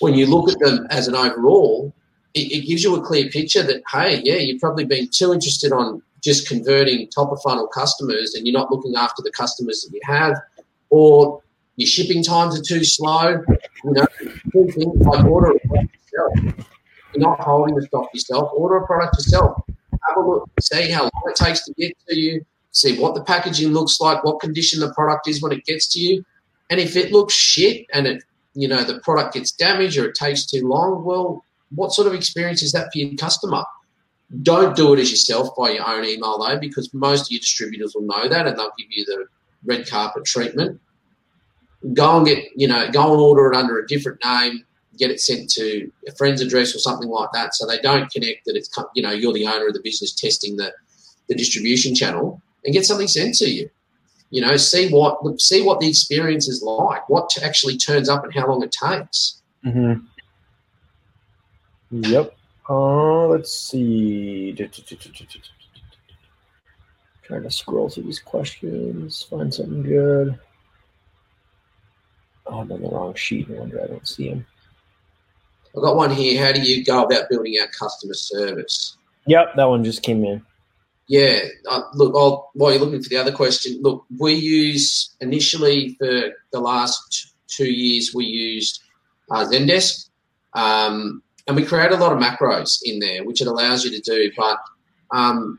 when 0.00 0.14
you 0.14 0.26
look 0.26 0.50
at 0.50 0.58
them 0.58 0.86
as 0.90 1.08
an 1.08 1.14
overall, 1.14 1.94
it, 2.34 2.52
it 2.52 2.66
gives 2.66 2.84
you 2.84 2.94
a 2.94 3.00
clear 3.00 3.28
picture 3.30 3.62
that, 3.62 3.82
hey, 3.90 4.20
yeah, 4.22 4.36
you've 4.36 4.60
probably 4.60 4.84
been 4.84 5.08
too 5.08 5.32
interested 5.32 5.72
on 5.72 6.02
just 6.22 6.46
converting 6.46 7.08
top 7.08 7.32
of 7.32 7.40
funnel 7.42 7.66
customers 7.68 8.34
and 8.34 8.46
you're 8.46 8.58
not 8.58 8.70
looking 8.70 8.94
after 8.96 9.22
the 9.22 9.30
customers 9.30 9.82
that 9.82 9.94
you 9.94 10.00
have, 10.04 10.36
or 10.90 11.42
your 11.76 11.86
shipping 11.86 12.22
times 12.22 12.58
are 12.58 12.62
too 12.62 12.84
slow. 12.84 13.42
You 13.84 13.92
know, 13.92 14.06
things 14.52 14.74
like 15.06 15.24
order 15.24 15.52
a 15.52 15.68
product 15.68 15.96
yourself. 16.12 16.66
You're 17.14 17.22
not 17.22 17.40
holding 17.40 17.76
the 17.76 17.82
stock 17.82 18.08
yourself. 18.12 18.50
Order 18.52 18.76
a 18.76 18.86
product 18.86 19.16
yourself. 19.16 19.62
Have 20.08 20.16
a 20.16 20.28
look, 20.28 20.50
see 20.60 20.90
how 20.90 21.02
long 21.02 21.22
it 21.26 21.36
takes 21.36 21.64
to 21.64 21.74
get 21.74 21.96
to 22.08 22.18
you. 22.18 22.44
See 22.72 22.98
what 22.98 23.14
the 23.14 23.24
packaging 23.24 23.72
looks 23.72 24.00
like, 24.00 24.22
what 24.24 24.40
condition 24.40 24.80
the 24.80 24.92
product 24.92 25.26
is 25.28 25.42
when 25.42 25.52
it 25.52 25.64
gets 25.64 25.88
to 25.94 26.00
you, 26.00 26.24
and 26.70 26.78
if 26.78 26.96
it 26.96 27.12
looks 27.12 27.34
shit 27.34 27.86
and 27.92 28.06
it, 28.06 28.22
you 28.54 28.68
know, 28.68 28.84
the 28.84 29.00
product 29.00 29.34
gets 29.34 29.52
damaged 29.52 29.96
or 29.96 30.06
it 30.06 30.14
takes 30.14 30.46
too 30.46 30.66
long, 30.68 31.04
well, 31.04 31.44
what 31.74 31.92
sort 31.92 32.06
of 32.06 32.14
experience 32.14 32.62
is 32.62 32.72
that 32.72 32.92
for 32.92 32.98
your 32.98 33.14
customer? 33.16 33.64
Don't 34.42 34.76
do 34.76 34.92
it 34.92 35.00
as 35.00 35.10
yourself 35.10 35.48
by 35.56 35.70
your 35.70 35.88
own 35.88 36.04
email 36.04 36.38
though, 36.38 36.58
because 36.58 36.92
most 36.92 37.22
of 37.22 37.30
your 37.30 37.40
distributors 37.40 37.94
will 37.94 38.02
know 38.02 38.28
that 38.28 38.46
and 38.46 38.58
they'll 38.58 38.72
give 38.78 38.88
you 38.90 39.04
the 39.06 39.26
red 39.64 39.88
carpet 39.88 40.24
treatment 40.24 40.78
go 41.92 42.18
and 42.18 42.26
get, 42.26 42.44
you 42.56 42.68
know, 42.68 42.90
go 42.90 43.12
and 43.12 43.20
order 43.20 43.52
it 43.52 43.56
under 43.56 43.78
a 43.78 43.86
different 43.86 44.22
name, 44.24 44.64
get 44.98 45.10
it 45.10 45.20
sent 45.20 45.50
to 45.50 45.90
a 46.06 46.12
friend's 46.12 46.40
address 46.40 46.74
or 46.74 46.78
something 46.78 47.08
like 47.08 47.30
that. 47.32 47.54
So 47.54 47.66
they 47.66 47.78
don't 47.78 48.10
connect 48.10 48.44
that 48.46 48.56
it's, 48.56 48.70
you 48.94 49.02
know, 49.02 49.10
you're 49.10 49.32
the 49.32 49.46
owner 49.46 49.68
of 49.68 49.74
the 49.74 49.80
business 49.82 50.12
testing 50.12 50.56
the, 50.56 50.72
the 51.28 51.34
distribution 51.34 51.94
channel 51.94 52.42
and 52.64 52.74
get 52.74 52.84
something 52.84 53.08
sent 53.08 53.34
to 53.36 53.48
you. 53.48 53.70
You 54.30 54.42
know, 54.42 54.56
see 54.58 54.90
what 54.90 55.40
see 55.40 55.62
what 55.62 55.80
the 55.80 55.88
experience 55.88 56.48
is 56.48 56.62
like, 56.62 57.08
what 57.08 57.30
actually 57.42 57.78
turns 57.78 58.10
up, 58.10 58.24
and 58.24 58.34
how 58.34 58.46
long 58.46 58.62
it 58.62 58.72
takes. 58.72 59.40
Mm-hmm. 59.64 60.04
Yep. 61.90 62.36
Uh, 62.68 63.26
let's 63.28 63.54
see. 63.54 64.52
Trying 67.22 67.42
to 67.42 67.50
scroll 67.50 67.88
through 67.88 68.02
these 68.02 68.18
questions, 68.18 69.22
find 69.22 69.52
something 69.54 69.82
good. 69.82 70.38
Oh, 72.46 72.60
I'm 72.60 72.72
on 72.72 72.82
the 72.82 72.88
wrong 72.88 73.14
sheet. 73.14 73.48
No 73.48 73.60
wonder 73.60 73.82
I 73.82 73.86
don't 73.86 74.06
see 74.06 74.28
them. 74.28 74.46
I've 75.76 75.82
got 75.82 75.96
one 75.96 76.10
here. 76.10 76.44
How 76.44 76.52
do 76.52 76.60
you 76.60 76.84
go 76.84 77.04
about 77.04 77.28
building 77.28 77.56
out 77.60 77.68
customer 77.78 78.14
service? 78.14 78.96
Yep, 79.26 79.54
that 79.56 79.64
one 79.64 79.84
just 79.84 80.02
came 80.02 80.24
in. 80.24 80.44
Yeah, 81.06 81.40
uh, 81.70 81.82
look, 81.94 82.14
I'll, 82.14 82.50
while 82.54 82.72
you're 82.72 82.80
looking 82.80 83.02
for 83.02 83.08
the 83.08 83.16
other 83.16 83.32
question, 83.32 83.78
look, 83.80 84.04
we 84.18 84.34
use 84.34 85.16
initially 85.20 85.96
for 85.98 86.32
the 86.52 86.60
last 86.60 87.34
two 87.46 87.70
years, 87.70 88.12
we 88.14 88.26
used 88.26 88.82
uh, 89.30 89.44
Zendesk. 89.44 90.10
Um, 90.54 91.22
and 91.46 91.56
we 91.56 91.64
create 91.64 91.92
a 91.92 91.96
lot 91.96 92.12
of 92.12 92.18
macros 92.18 92.80
in 92.84 92.98
there, 92.98 93.24
which 93.24 93.40
it 93.40 93.46
allows 93.46 93.82
you 93.84 93.90
to 93.90 94.00
do, 94.00 94.30
but 94.36 94.58
um, 95.10 95.58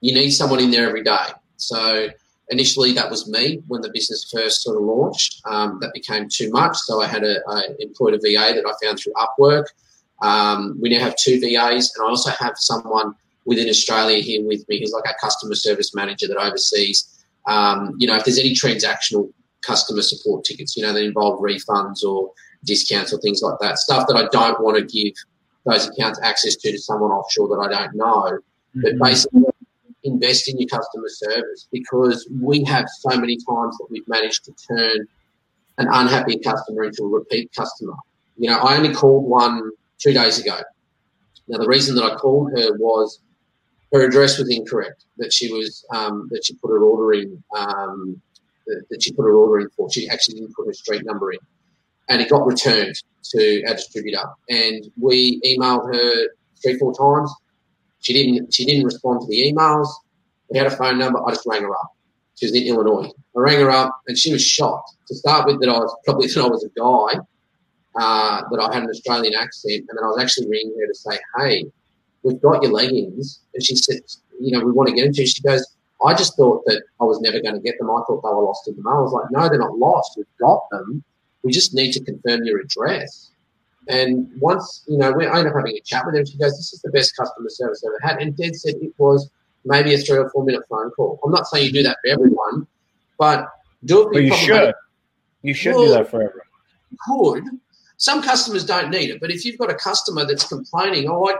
you 0.00 0.14
need 0.14 0.30
someone 0.30 0.60
in 0.60 0.70
there 0.70 0.86
every 0.86 1.02
day. 1.02 1.28
So 1.56 2.08
initially 2.48 2.92
that 2.92 3.10
was 3.10 3.28
me 3.28 3.62
when 3.68 3.80
the 3.80 3.90
business 3.90 4.30
first 4.30 4.62
sort 4.62 4.76
of 4.76 4.82
launched. 4.82 5.40
Um, 5.46 5.78
that 5.80 5.92
became 5.92 6.28
too 6.28 6.50
much, 6.50 6.76
so 6.76 7.00
I 7.00 7.06
had 7.06 7.24
a 7.24 7.40
I 7.48 7.62
employed 7.80 8.14
a 8.14 8.18
VA 8.18 8.54
that 8.54 8.64
I 8.66 8.86
found 8.86 8.98
through 8.98 9.14
Upwork. 9.14 9.66
Um, 10.22 10.78
we 10.80 10.88
now 10.88 11.00
have 11.00 11.16
two 11.16 11.40
VAs, 11.40 11.92
and 11.94 12.06
I 12.06 12.08
also 12.08 12.30
have 12.30 12.54
someone 12.56 13.14
within 13.44 13.68
Australia 13.68 14.22
here 14.22 14.44
with 14.46 14.66
me 14.68 14.78
who's 14.78 14.92
like 14.92 15.06
our 15.06 15.16
customer 15.20 15.54
service 15.54 15.94
manager 15.94 16.28
that 16.28 16.36
oversees. 16.36 17.24
Um, 17.46 17.94
you 17.98 18.06
know, 18.06 18.14
if 18.14 18.24
there's 18.24 18.38
any 18.38 18.54
transactional 18.54 19.32
customer 19.62 20.02
support 20.02 20.44
tickets, 20.44 20.76
you 20.76 20.82
know, 20.82 20.92
that 20.92 21.04
involve 21.04 21.40
refunds 21.40 22.04
or 22.04 22.32
discounts 22.64 23.12
or 23.12 23.18
things 23.18 23.42
like 23.42 23.58
that, 23.60 23.78
stuff 23.78 24.06
that 24.08 24.16
I 24.16 24.28
don't 24.30 24.62
want 24.62 24.76
to 24.76 24.84
give 24.84 25.14
those 25.64 25.88
accounts 25.88 26.20
access 26.22 26.56
to 26.56 26.72
to 26.72 26.78
someone 26.78 27.10
offshore 27.10 27.48
that 27.48 27.68
I 27.68 27.82
don't 27.82 27.94
know. 27.94 28.38
Mm-hmm. 28.76 28.80
But 28.82 28.98
basically, 28.98 29.42
invest 30.04 30.48
in 30.48 30.58
your 30.58 30.68
customer 30.68 31.08
service 31.08 31.68
because 31.70 32.28
we 32.40 32.64
have 32.64 32.86
so 33.00 33.16
many 33.16 33.36
times 33.36 33.76
that 33.78 33.86
we've 33.90 34.06
managed 34.08 34.44
to 34.44 34.52
turn 34.68 35.06
an 35.78 35.88
unhappy 35.90 36.38
customer 36.38 36.84
into 36.84 37.02
a 37.04 37.08
repeat 37.08 37.50
customer. 37.54 37.94
You 38.36 38.50
know, 38.50 38.58
I 38.58 38.76
only 38.76 38.92
called 38.92 39.24
one 39.24 39.70
two 39.98 40.12
days 40.12 40.38
ago. 40.38 40.58
Now, 41.48 41.58
the 41.58 41.68
reason 41.68 41.94
that 41.96 42.04
I 42.04 42.16
called 42.16 42.50
her 42.52 42.76
was 42.76 43.20
her 43.92 44.06
address 44.06 44.38
was 44.38 44.50
incorrect. 44.50 45.04
That 45.18 45.32
she 45.32 45.52
was 45.52 45.84
um, 45.94 46.28
that 46.30 46.44
she 46.44 46.54
put 46.54 46.70
her 46.70 46.82
order 46.82 47.12
in 47.12 47.42
um, 47.56 48.20
that, 48.66 48.84
that 48.90 49.02
she 49.02 49.12
put 49.12 49.24
her 49.24 49.34
order 49.34 49.60
in 49.60 49.70
for. 49.70 49.90
She 49.90 50.08
actually 50.08 50.40
didn't 50.40 50.54
put 50.54 50.66
her 50.66 50.72
street 50.72 51.04
number 51.04 51.32
in, 51.32 51.38
and 52.08 52.20
it 52.20 52.30
got 52.30 52.46
returned 52.46 52.94
to 53.30 53.64
our 53.66 53.74
distributor. 53.74 54.24
And 54.48 54.90
we 55.00 55.40
emailed 55.42 55.94
her 55.94 56.28
three 56.62 56.78
four 56.78 56.94
times 56.94 57.32
she 58.02 58.12
didn't. 58.12 58.52
She 58.52 58.64
didn't 58.64 58.84
respond 58.84 59.22
to 59.22 59.26
the 59.28 59.50
emails. 59.50 59.88
We 60.50 60.58
had 60.58 60.66
a 60.66 60.76
phone 60.76 60.98
number. 60.98 61.24
I 61.24 61.30
just 61.30 61.46
rang 61.46 61.62
her 61.62 61.72
up. 61.72 61.92
She 62.34 62.46
was 62.46 62.54
in 62.54 62.64
Illinois. 62.64 63.08
I 63.36 63.40
rang 63.40 63.60
her 63.60 63.70
up, 63.70 63.96
and 64.06 64.18
she 64.18 64.32
was 64.32 64.44
shocked 64.44 64.96
to 65.08 65.14
start 65.14 65.46
with 65.46 65.60
that 65.60 65.68
I 65.68 65.78
was 65.78 65.96
probably 66.04 66.26
that 66.26 66.44
I 66.44 66.48
was 66.48 66.64
a 66.64 66.68
guy, 66.78 67.20
uh, 67.94 68.42
that 68.50 68.60
I 68.60 68.74
had 68.74 68.82
an 68.82 68.90
Australian 68.90 69.34
accent, 69.34 69.86
and 69.88 69.96
then 69.96 70.04
I 70.04 70.08
was 70.08 70.18
actually 70.20 70.48
ringing 70.48 70.74
her 70.80 70.86
to 70.86 70.94
say, 70.94 71.18
"Hey, 71.38 71.70
we've 72.22 72.42
got 72.42 72.62
your 72.62 72.72
leggings," 72.72 73.40
and 73.54 73.64
she 73.64 73.76
said, 73.76 74.00
"You 74.40 74.58
know, 74.58 74.64
we 74.64 74.72
want 74.72 74.88
to 74.88 74.94
get 74.94 75.06
into." 75.06 75.24
She 75.24 75.40
goes, 75.42 75.64
"I 76.04 76.14
just 76.14 76.36
thought 76.36 76.64
that 76.66 76.82
I 77.00 77.04
was 77.04 77.20
never 77.20 77.40
going 77.40 77.54
to 77.54 77.60
get 77.60 77.78
them. 77.78 77.90
I 77.90 78.02
thought 78.06 78.22
they 78.22 78.34
were 78.34 78.42
lost 78.42 78.66
in 78.66 78.74
the 78.74 78.82
mail." 78.82 78.94
I 78.94 79.00
was 79.00 79.12
like, 79.12 79.30
"No, 79.30 79.48
they're 79.48 79.58
not 79.58 79.78
lost. 79.78 80.14
We've 80.16 80.26
got 80.40 80.68
them. 80.72 81.04
We 81.44 81.52
just 81.52 81.72
need 81.72 81.92
to 81.92 82.04
confirm 82.04 82.44
your 82.44 82.60
address." 82.60 83.31
And 83.88 84.28
once, 84.40 84.84
you 84.86 84.96
know, 84.96 85.12
we, 85.12 85.26
I 85.26 85.38
ended 85.38 85.52
up 85.52 85.58
having 85.58 85.76
a 85.76 85.80
chat 85.80 86.06
with 86.06 86.14
her. 86.16 86.24
She 86.24 86.38
goes, 86.38 86.56
This 86.56 86.72
is 86.72 86.80
the 86.82 86.90
best 86.90 87.16
customer 87.16 87.48
service 87.48 87.84
I've 87.84 87.90
ever 87.90 88.14
had. 88.14 88.22
And 88.22 88.36
Dad 88.36 88.54
said 88.54 88.74
it 88.76 88.92
was 88.98 89.28
maybe 89.64 89.94
a 89.94 89.98
three 89.98 90.18
or 90.18 90.30
four 90.30 90.44
minute 90.44 90.62
phone 90.68 90.90
call. 90.92 91.18
I'm 91.24 91.32
not 91.32 91.46
saying 91.46 91.66
you 91.66 91.72
do 91.72 91.82
that 91.82 91.98
for 92.04 92.10
everyone, 92.10 92.66
but 93.18 93.48
do 93.84 94.02
it 94.02 94.12
for 94.12 94.20
you 94.20 94.34
should. 94.34 94.74
You 95.42 95.54
should 95.54 95.74
well, 95.74 95.86
do 95.86 95.90
that 95.92 96.10
for 96.10 96.22
everyone. 96.22 96.46
Could. 97.06 97.44
Some 97.96 98.22
customers 98.22 98.64
don't 98.64 98.90
need 98.90 99.10
it, 99.10 99.20
but 99.20 99.30
if 99.30 99.44
you've 99.44 99.58
got 99.58 99.70
a 99.70 99.74
customer 99.74 100.24
that's 100.24 100.46
complaining, 100.46 101.08
oh, 101.08 101.28
I, 101.28 101.34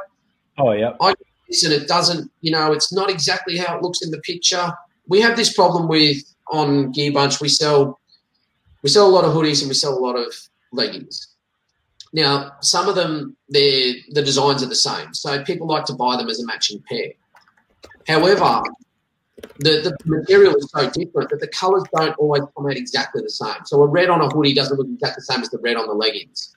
oh 0.59 0.73
yeah, 0.73 0.93
I 1.01 1.15
this 1.53 1.65
and 1.65 1.73
it 1.73 1.87
doesn't, 1.87 2.31
you 2.41 2.51
know, 2.51 2.73
it's 2.73 2.93
not 2.93 3.11
exactly 3.11 3.57
how 3.57 3.77
it 3.77 3.83
looks 3.83 4.03
in 4.03 4.11
the 4.11 4.21
picture. 4.21 4.73
We 5.07 5.21
have 5.21 5.37
this 5.37 5.53
problem 5.53 5.89
with 5.89 6.23
on 6.51 6.93
Gearbunch. 6.93 7.41
We 7.41 7.49
sell 7.49 8.01
we 8.83 8.89
sell 8.89 9.07
a 9.07 9.11
lot 9.11 9.25
of 9.25 9.33
hoodies 9.33 9.61
and 9.61 9.69
we 9.69 9.75
sell 9.75 9.97
a 9.97 10.01
lot 10.01 10.17
of 10.17 10.35
leggings. 10.73 11.32
Now, 12.13 12.53
some 12.61 12.89
of 12.89 12.95
them, 12.95 13.37
the 13.49 14.03
designs 14.13 14.63
are 14.63 14.67
the 14.67 14.75
same, 14.75 15.15
so 15.15 15.43
people 15.45 15.67
like 15.67 15.87
to 15.87 15.95
buy 15.95 16.17
them 16.17 16.29
as 16.29 16.41
a 16.41 16.47
matching 16.47 16.83
pair. 16.89 17.13
However, 18.07 18.63
the, 19.59 19.81
the 19.81 19.97
material 20.05 20.55
is 20.57 20.71
so 20.71 20.91
different 20.91 21.31
that 21.31 21.41
the 21.41 21.49
colours 21.49 21.85
don't 21.97 22.17
always 22.19 22.43
come 22.57 22.67
out 22.67 22.77
exactly 22.77 23.23
the 23.23 23.31
same. 23.31 23.65
So 23.65 23.83
a 23.83 23.87
red 23.87 24.11
on 24.11 24.21
a 24.21 24.29
hoodie 24.29 24.55
doesn't 24.55 24.77
look 24.77 24.89
exactly 24.89 25.21
the 25.21 25.33
same 25.33 25.41
as 25.41 25.51
the 25.51 25.59
red 25.59 25.77
on 25.77 25.87
the 25.87 25.95
leggings. 25.95 26.55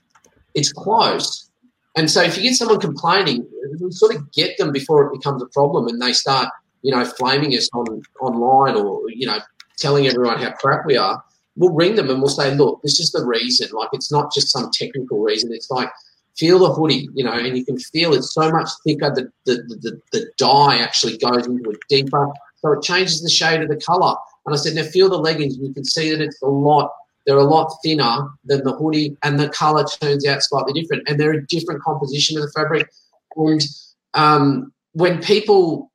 It's 0.53 0.71
close. 0.71 1.49
And 1.95 2.11
so 2.11 2.21
if 2.21 2.35
you 2.35 2.43
get 2.43 2.55
someone 2.55 2.79
complaining, 2.79 3.47
we 3.79 3.91
sort 3.91 4.15
of 4.15 4.31
get 4.33 4.57
them 4.57 4.71
before 4.71 5.05
it 5.05 5.13
becomes 5.13 5.41
a 5.41 5.47
problem 5.47 5.87
and 5.87 6.01
they 6.01 6.11
start, 6.11 6.49
you 6.81 6.91
know, 6.91 7.05
flaming 7.05 7.51
us 7.53 7.69
on 7.73 8.01
online 8.19 8.75
or, 8.75 9.09
you 9.09 9.25
know, 9.25 9.39
telling 9.77 10.07
everyone 10.07 10.39
how 10.39 10.51
crap 10.51 10.85
we 10.85 10.97
are 10.97 11.23
we'll 11.55 11.73
ring 11.73 11.95
them 11.95 12.09
and 12.09 12.19
we'll 12.19 12.29
say, 12.29 12.53
look, 12.53 12.81
this 12.81 12.99
is 12.99 13.11
the 13.11 13.25
reason. 13.25 13.69
Like, 13.71 13.89
it's 13.93 14.11
not 14.11 14.33
just 14.33 14.51
some 14.51 14.69
technical 14.71 15.21
reason. 15.21 15.53
It's 15.53 15.71
like, 15.71 15.89
feel 16.37 16.59
the 16.59 16.73
hoodie, 16.73 17.07
you 17.13 17.23
know, 17.23 17.31
and 17.31 17.57
you 17.57 17.65
can 17.65 17.77
feel 17.77 18.13
it's 18.13 18.33
so 18.33 18.51
much 18.51 18.69
thicker. 18.83 19.09
The, 19.13 19.31
the, 19.45 19.55
the, 19.81 20.01
the 20.11 20.31
dye 20.37 20.79
actually 20.79 21.17
goes 21.17 21.47
into 21.47 21.69
it 21.69 21.79
deeper. 21.87 22.29
So 22.57 22.73
it 22.73 22.83
changes 22.83 23.21
the 23.21 23.29
shade 23.29 23.61
of 23.61 23.69
the 23.69 23.77
color. 23.77 24.15
And 24.45 24.53
I 24.53 24.57
said, 24.57 24.75
now 24.75 24.83
feel 24.83 25.09
the 25.09 25.17
leggings. 25.17 25.57
You 25.57 25.73
can 25.73 25.85
see 25.85 26.11
that 26.11 26.21
it's 26.21 26.41
a 26.41 26.47
lot, 26.47 26.91
they're 27.25 27.37
a 27.37 27.43
lot 27.43 27.73
thinner 27.83 28.27
than 28.43 28.63
the 28.63 28.73
hoodie 28.73 29.15
and 29.23 29.39
the 29.39 29.49
color 29.49 29.85
turns 30.01 30.27
out 30.27 30.43
slightly 30.43 30.73
different. 30.79 31.07
And 31.07 31.19
they're 31.19 31.33
a 31.33 31.47
different 31.47 31.81
composition 31.81 32.37
of 32.37 32.43
the 32.43 32.51
fabric. 32.51 32.89
And 33.37 33.61
um, 34.13 34.73
when 34.91 35.21
people, 35.21 35.91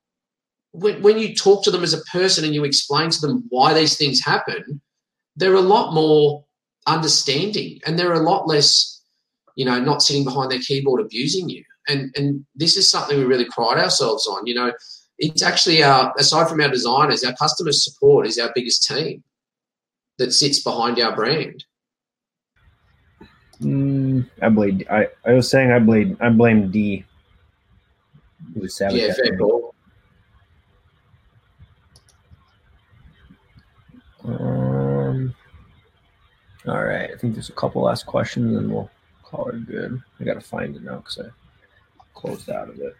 when, 0.71 1.01
when 1.01 1.19
you 1.19 1.35
talk 1.35 1.63
to 1.65 1.71
them 1.71 1.83
as 1.83 1.93
a 1.93 2.01
person 2.11 2.45
and 2.45 2.55
you 2.55 2.63
explain 2.63 3.09
to 3.11 3.21
them 3.21 3.43
why 3.49 3.73
these 3.73 3.97
things 3.97 4.23
happen, 4.23 4.81
they're 5.35 5.53
a 5.55 5.61
lot 5.61 5.93
more 5.93 6.45
understanding 6.87 7.79
and 7.85 7.97
they're 7.97 8.13
a 8.13 8.19
lot 8.19 8.47
less, 8.47 9.01
you 9.55 9.65
know, 9.65 9.79
not 9.79 10.01
sitting 10.01 10.23
behind 10.23 10.51
their 10.51 10.59
keyboard 10.59 11.01
abusing 11.01 11.49
you. 11.49 11.63
And 11.87 12.13
and 12.15 12.45
this 12.55 12.77
is 12.77 12.89
something 12.89 13.17
we 13.17 13.25
really 13.25 13.47
pride 13.49 13.79
ourselves 13.79 14.27
on. 14.27 14.45
You 14.45 14.55
know, 14.55 14.73
it's 15.17 15.41
actually 15.43 15.83
our 15.83 16.13
aside 16.17 16.47
from 16.47 16.61
our 16.61 16.69
designers, 16.69 17.23
our 17.23 17.33
customer 17.33 17.71
support 17.71 18.27
is 18.27 18.37
our 18.37 18.51
biggest 18.53 18.87
team 18.87 19.23
that 20.17 20.33
sits 20.33 20.61
behind 20.61 20.99
our 20.99 21.15
brand. 21.15 21.65
Mm, 23.61 24.27
I 24.41 24.49
blame. 24.49 24.81
I, 24.89 25.07
I 25.25 25.33
was 25.33 25.49
saying 25.49 25.71
I 25.71 25.79
blame. 25.79 26.17
I 26.19 26.29
blame 26.29 26.71
D. 26.71 27.05
Yeah, 28.55 29.13
fair 29.13 29.37
call. 29.37 29.75
Um, 34.23 34.70
all 36.67 36.83
right. 36.83 37.09
I 37.11 37.17
think 37.17 37.33
there's 37.33 37.49
a 37.49 37.53
couple 37.53 37.81
last 37.81 38.05
questions 38.05 38.55
and 38.55 38.71
we'll 38.71 38.89
call 39.23 39.49
it 39.49 39.65
good. 39.65 40.01
I 40.19 40.23
got 40.23 40.35
to 40.35 40.41
find 40.41 40.75
it 40.75 40.83
now 40.83 40.97
because 40.97 41.19
I 41.19 41.29
closed 42.13 42.49
out 42.49 42.69
of 42.69 42.79
it. 42.79 42.95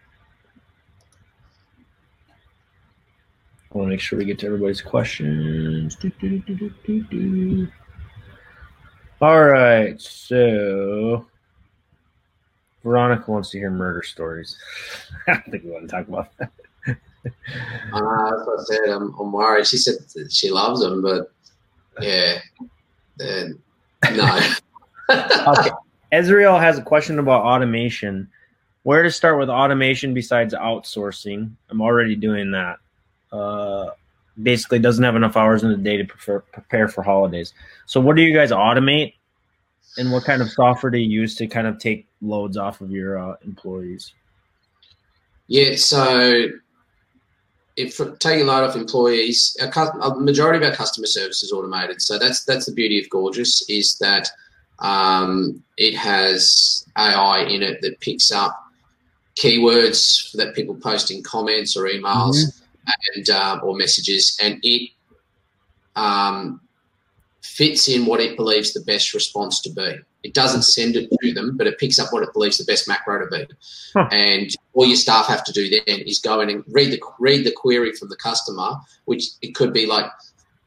I 3.72 3.78
want 3.78 3.86
to 3.86 3.90
make 3.90 4.00
sure 4.00 4.18
we 4.18 4.24
get 4.24 4.38
to 4.40 4.46
everybody's 4.46 4.82
questions. 4.82 5.96
Do, 5.96 6.10
do, 6.20 6.40
do, 6.40 7.68
All 9.20 9.44
right. 9.44 9.98
So 10.00 11.26
Veronica 12.82 13.30
wants 13.30 13.50
to 13.50 13.58
hear 13.58 13.70
murder 13.70 14.02
stories. 14.02 14.58
I 15.28 15.34
don't 15.34 15.50
think 15.50 15.64
we 15.64 15.70
want 15.70 15.88
to 15.88 15.96
talk 15.96 16.08
about 16.08 16.36
that. 16.38 16.50
uh, 16.86 18.34
as 18.34 18.48
I 18.48 18.64
said, 18.64 18.88
I'm, 18.90 19.14
I'm 19.18 19.32
worried. 19.32 19.66
She 19.66 19.78
said 19.78 19.96
she 20.30 20.50
loves 20.50 20.80
them, 20.80 21.00
but 21.00 21.32
yeah, 22.00 22.40
then 23.16 23.58
no. 24.10 24.40
okay. 25.10 25.70
Ezreal 26.12 26.60
has 26.60 26.78
a 26.78 26.82
question 26.82 27.18
about 27.18 27.44
automation. 27.44 28.28
Where 28.82 29.02
to 29.02 29.10
start 29.10 29.38
with 29.38 29.48
automation 29.48 30.12
besides 30.12 30.54
outsourcing? 30.54 31.52
I'm 31.70 31.80
already 31.80 32.16
doing 32.16 32.50
that. 32.50 32.78
Uh, 33.30 33.90
basically, 34.42 34.78
doesn't 34.78 35.04
have 35.04 35.16
enough 35.16 35.36
hours 35.36 35.62
in 35.62 35.70
the 35.70 35.76
day 35.76 35.96
to 35.96 36.04
prefer, 36.04 36.40
prepare 36.40 36.88
for 36.88 37.02
holidays. 37.02 37.54
So, 37.86 38.00
what 38.00 38.16
do 38.16 38.22
you 38.22 38.34
guys 38.34 38.50
automate? 38.50 39.14
And 39.98 40.10
what 40.10 40.24
kind 40.24 40.40
of 40.40 40.50
software 40.50 40.90
do 40.90 40.98
you 40.98 41.08
use 41.08 41.34
to 41.36 41.46
kind 41.46 41.66
of 41.66 41.78
take 41.78 42.06
loads 42.22 42.56
off 42.56 42.80
of 42.80 42.90
your 42.90 43.18
uh, 43.18 43.36
employees? 43.44 44.12
Yeah, 45.48 45.76
so 45.76 46.48
if 47.76 48.00
taking 48.18 48.42
a 48.42 48.44
load 48.44 48.68
off 48.68 48.76
employees, 48.76 49.56
a 49.60 50.14
majority 50.16 50.64
of 50.64 50.70
our 50.70 50.76
customer 50.76 51.06
service 51.06 51.42
is 51.42 51.52
automated. 51.52 52.02
So 52.02 52.18
that's 52.18 52.44
that's 52.44 52.66
the 52.66 52.72
beauty 52.72 53.00
of 53.00 53.08
Gorgias 53.10 53.68
is 53.68 53.96
that 53.98 54.28
um, 54.78 55.62
it 55.76 55.94
has 55.94 56.84
AI 56.98 57.44
in 57.44 57.62
it 57.62 57.80
that 57.82 58.00
picks 58.00 58.30
up 58.30 58.58
keywords 59.36 60.32
that 60.32 60.54
people 60.54 60.74
post 60.74 61.10
in 61.10 61.22
comments 61.22 61.76
or 61.76 61.84
emails 61.84 62.36
mm-hmm. 62.36 62.90
and 63.16 63.30
um, 63.30 63.60
or 63.62 63.74
messages, 63.76 64.38
and 64.42 64.58
it 64.62 64.90
um, 65.96 66.60
fits 67.42 67.88
in 67.88 68.04
what 68.06 68.20
it 68.20 68.36
believes 68.36 68.72
the 68.72 68.80
best 68.80 69.14
response 69.14 69.60
to 69.62 69.70
be. 69.70 69.98
It 70.22 70.34
doesn't 70.34 70.62
send 70.62 70.96
it 70.96 71.10
to 71.10 71.34
them, 71.34 71.56
but 71.56 71.66
it 71.66 71.78
picks 71.78 71.98
up 71.98 72.12
what 72.12 72.22
it 72.22 72.32
believes 72.32 72.58
the 72.58 72.64
best 72.64 72.86
macro 72.86 73.24
to 73.24 73.30
be. 73.30 73.46
Huh. 73.94 74.08
And 74.12 74.54
all 74.74 74.86
your 74.86 74.96
staff 74.96 75.26
have 75.26 75.44
to 75.44 75.52
do 75.52 75.68
then 75.68 76.00
is 76.00 76.20
go 76.20 76.40
in 76.40 76.50
and 76.50 76.64
read 76.68 76.92
the 76.92 77.00
read 77.18 77.44
the 77.44 77.52
query 77.52 77.92
from 77.94 78.08
the 78.08 78.16
customer, 78.16 78.76
which 79.06 79.24
it 79.42 79.54
could 79.54 79.72
be 79.72 79.86
like, 79.86 80.06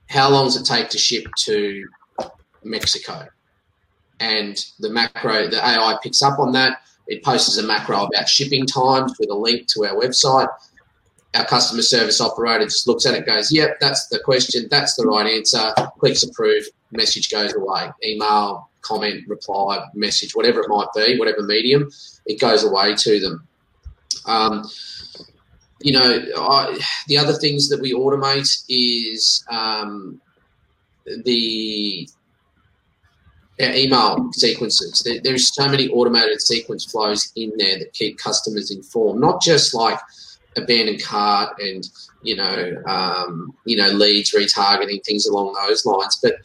how 0.09 0.29
long 0.29 0.45
does 0.45 0.57
it 0.57 0.65
take 0.65 0.89
to 0.89 0.97
ship 0.97 1.25
to 1.45 1.87
Mexico? 2.63 3.27
and 4.19 4.65
the 4.79 4.89
macro, 4.89 5.47
the 5.49 5.57
AI 5.57 5.97
picks 6.01 6.21
up 6.21 6.39
on 6.39 6.51
that. 6.53 6.81
It 7.07 7.23
posts 7.23 7.57
a 7.57 7.63
macro 7.63 8.05
about 8.05 8.27
shipping 8.27 8.65
times 8.65 9.15
with 9.19 9.29
a 9.29 9.35
link 9.35 9.67
to 9.69 9.85
our 9.85 9.95
website. 9.95 10.47
Our 11.35 11.45
customer 11.45 11.81
service 11.81 12.21
operator 12.21 12.63
just 12.63 12.87
looks 12.87 13.05
at 13.05 13.13
it, 13.13 13.25
goes, 13.25 13.51
"Yep, 13.51 13.79
that's 13.79 14.07
the 14.07 14.19
question. 14.19 14.67
That's 14.71 14.95
the 14.95 15.05
right 15.05 15.27
answer." 15.27 15.73
Clicks 15.99 16.23
approve. 16.23 16.65
Message 16.91 17.29
goes 17.29 17.53
away. 17.53 17.91
Email, 18.03 18.69
comment, 18.85 19.27
reply, 19.27 19.85
message, 19.93 20.35
whatever 20.35 20.61
it 20.61 20.69
might 20.69 20.87
be, 20.95 21.17
whatever 21.17 21.43
medium, 21.43 21.89
it 22.25 22.39
goes 22.39 22.63
away 22.63 22.95
to 22.95 23.19
them. 23.19 23.47
Um, 24.25 24.65
you 25.81 25.91
know, 25.93 26.23
I, 26.37 26.79
the 27.07 27.17
other 27.17 27.33
things 27.33 27.69
that 27.69 27.81
we 27.81 27.93
automate 27.93 28.63
is 28.69 29.45
um, 29.49 30.21
the 31.05 32.07
email 33.59 34.29
sequences. 34.33 35.01
There, 35.05 35.19
there's 35.23 35.53
so 35.53 35.67
many 35.67 35.89
automated 35.89 36.41
sequence 36.41 36.85
flows 36.85 37.31
in 37.35 37.53
there 37.57 37.79
that 37.79 37.93
keep 37.93 38.17
customers 38.17 38.71
informed, 38.71 39.21
not 39.21 39.41
just 39.41 39.73
like 39.73 39.99
abandoned 40.57 41.03
cart 41.03 41.59
and 41.59 41.87
you 42.25 42.35
know, 42.35 42.81
um, 42.87 43.55
you 43.65 43.77
know, 43.77 43.89
leads 43.89 44.33
retargeting 44.33 45.03
things 45.05 45.27
along 45.27 45.53
those 45.53 45.85
lines, 45.85 46.19
but 46.21 46.37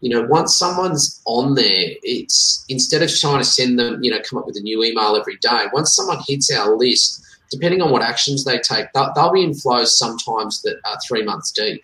you 0.00 0.10
know, 0.10 0.26
once 0.26 0.56
someone's 0.56 1.20
on 1.24 1.54
there, 1.54 1.90
it's 2.02 2.64
instead 2.68 3.02
of 3.02 3.14
trying 3.14 3.38
to 3.38 3.44
send 3.44 3.78
them, 3.78 3.98
you 4.02 4.10
know, 4.10 4.20
come 4.28 4.38
up 4.38 4.46
with 4.46 4.56
a 4.56 4.60
new 4.60 4.82
email 4.84 5.16
every 5.16 5.36
day. 5.38 5.66
Once 5.72 5.94
someone 5.94 6.18
hits 6.26 6.52
our 6.52 6.76
list, 6.76 7.24
depending 7.50 7.82
on 7.82 7.90
what 7.90 8.02
actions 8.02 8.44
they 8.44 8.58
take, 8.58 8.86
they'll, 8.94 9.12
they'll 9.14 9.32
be 9.32 9.42
in 9.42 9.54
flows 9.54 9.98
sometimes 9.98 10.62
that 10.62 10.78
are 10.84 10.98
three 11.06 11.24
months 11.24 11.50
deep 11.50 11.82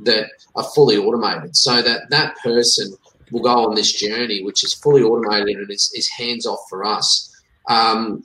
that 0.00 0.28
are 0.56 0.64
fully 0.74 0.96
automated, 0.96 1.56
so 1.56 1.80
that 1.80 2.10
that 2.10 2.36
person 2.42 2.92
will 3.30 3.40
go 3.42 3.64
on 3.66 3.74
this 3.74 3.92
journey, 3.92 4.42
which 4.42 4.64
is 4.64 4.74
fully 4.74 5.02
automated 5.02 5.56
and 5.56 5.70
is, 5.70 5.90
is 5.94 6.08
hands 6.08 6.46
off 6.46 6.60
for 6.68 6.84
us. 6.84 7.30
Um, 7.68 8.24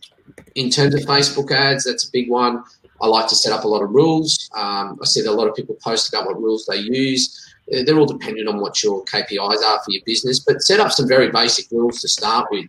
in 0.55 0.69
terms 0.69 0.93
of 0.95 1.01
Facebook 1.01 1.51
ads, 1.51 1.85
that's 1.85 2.07
a 2.07 2.11
big 2.11 2.29
one. 2.29 2.63
I 3.01 3.07
like 3.07 3.27
to 3.29 3.35
set 3.35 3.53
up 3.53 3.63
a 3.63 3.67
lot 3.67 3.81
of 3.81 3.91
rules. 3.91 4.49
Um, 4.55 4.99
I 5.01 5.05
see 5.05 5.21
that 5.21 5.29
a 5.29 5.31
lot 5.31 5.47
of 5.47 5.55
people 5.55 5.75
post 5.81 6.13
about 6.13 6.25
what 6.25 6.41
rules 6.41 6.65
they 6.65 6.77
use. 6.77 7.48
They're 7.71 7.97
all 7.97 8.05
dependent 8.05 8.47
on 8.47 8.59
what 8.59 8.81
your 8.83 9.03
KPIs 9.05 9.63
are 9.63 9.79
for 9.83 9.91
your 9.91 10.01
business, 10.05 10.39
but 10.39 10.61
set 10.61 10.79
up 10.79 10.91
some 10.91 11.07
very 11.07 11.29
basic 11.29 11.69
rules 11.71 12.01
to 12.01 12.07
start 12.07 12.47
with. 12.51 12.65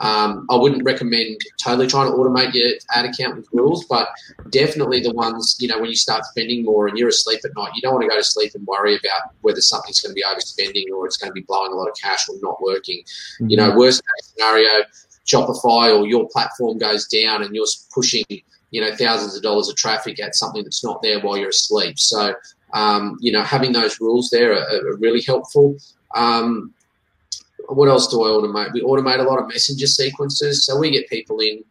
Um, 0.00 0.46
I 0.48 0.56
wouldn't 0.56 0.82
recommend 0.82 1.40
totally 1.62 1.86
trying 1.86 2.10
to 2.10 2.16
automate 2.16 2.54
your 2.54 2.70
ad 2.94 3.04
account 3.04 3.36
with 3.36 3.48
rules, 3.52 3.84
but 3.84 4.08
definitely 4.48 5.00
the 5.00 5.12
ones, 5.12 5.56
you 5.60 5.68
know, 5.68 5.78
when 5.78 5.90
you 5.90 5.96
start 5.96 6.24
spending 6.24 6.64
more 6.64 6.88
and 6.88 6.96
you're 6.96 7.08
asleep 7.08 7.40
at 7.44 7.54
night, 7.54 7.72
you 7.74 7.82
don't 7.82 7.94
want 7.94 8.04
to 8.04 8.08
go 8.08 8.16
to 8.16 8.24
sleep 8.24 8.52
and 8.54 8.66
worry 8.66 8.96
about 8.96 9.34
whether 9.42 9.60
something's 9.60 10.00
going 10.00 10.14
to 10.14 10.14
be 10.14 10.24
overspending 10.24 10.90
or 10.94 11.04
it's 11.04 11.18
going 11.18 11.28
to 11.28 11.34
be 11.34 11.42
blowing 11.42 11.72
a 11.72 11.74
lot 11.74 11.86
of 11.86 11.94
cash 12.00 12.28
or 12.30 12.36
not 12.40 12.60
working. 12.62 13.00
Mm-hmm. 13.00 13.50
You 13.50 13.56
know, 13.58 13.76
worst 13.76 14.02
case 14.02 14.32
scenario, 14.32 14.84
Shopify 15.26 15.96
or 15.96 16.06
your 16.06 16.26
platform 16.30 16.78
goes 16.78 17.06
down 17.06 17.42
and 17.42 17.54
you're 17.54 17.66
pushing, 17.94 18.24
you 18.70 18.80
know, 18.80 18.94
thousands 18.96 19.36
of 19.36 19.42
dollars 19.42 19.68
of 19.68 19.76
traffic 19.76 20.18
at 20.18 20.34
something 20.34 20.64
that's 20.64 20.82
not 20.82 21.02
there 21.02 21.20
while 21.20 21.36
you're 21.36 21.50
asleep. 21.50 21.98
So, 21.98 22.34
um, 22.72 23.16
you 23.20 23.32
know, 23.32 23.42
having 23.42 23.72
those 23.72 24.00
rules 24.00 24.30
there 24.30 24.52
are, 24.52 24.90
are 24.92 24.96
really 24.96 25.22
helpful. 25.22 25.76
Um, 26.14 26.74
what 27.68 27.88
else 27.88 28.08
do 28.08 28.22
I 28.22 28.28
automate? 28.28 28.72
We 28.72 28.82
automate 28.82 29.20
a 29.20 29.24
lot 29.24 29.38
of 29.38 29.48
messenger 29.48 29.86
sequences. 29.86 30.66
So 30.66 30.78
we 30.78 30.90
get 30.90 31.08
people 31.08 31.38
in 31.40 31.62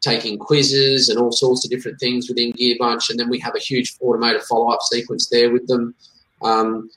taking 0.00 0.38
quizzes 0.38 1.08
and 1.08 1.18
all 1.18 1.32
sorts 1.32 1.64
of 1.64 1.70
different 1.70 1.98
things 1.98 2.28
within 2.28 2.52
Gearbunch, 2.52 3.10
and 3.10 3.18
then 3.18 3.28
we 3.28 3.38
have 3.40 3.56
a 3.56 3.60
huge 3.60 3.96
automated 4.00 4.42
follow 4.42 4.70
up 4.70 4.82
sequence 4.82 5.28
there 5.28 5.50
with 5.50 5.66
them. 5.66 5.94
Um, 6.42 6.90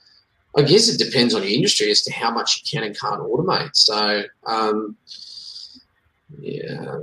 I 0.58 0.64
guess 0.64 0.90
it 0.90 1.04
depends 1.04 1.34
on 1.34 1.44
your 1.44 1.52
industry 1.52 1.90
as 1.92 2.02
to 2.04 2.14
how 2.14 2.32
much 2.32 2.58
you 2.58 2.80
can 2.80 2.86
and 2.86 3.00
can't 3.00 3.22
automate. 3.22 3.76
So, 3.76 4.24
um, 4.46 4.98
yeah, 6.40 7.00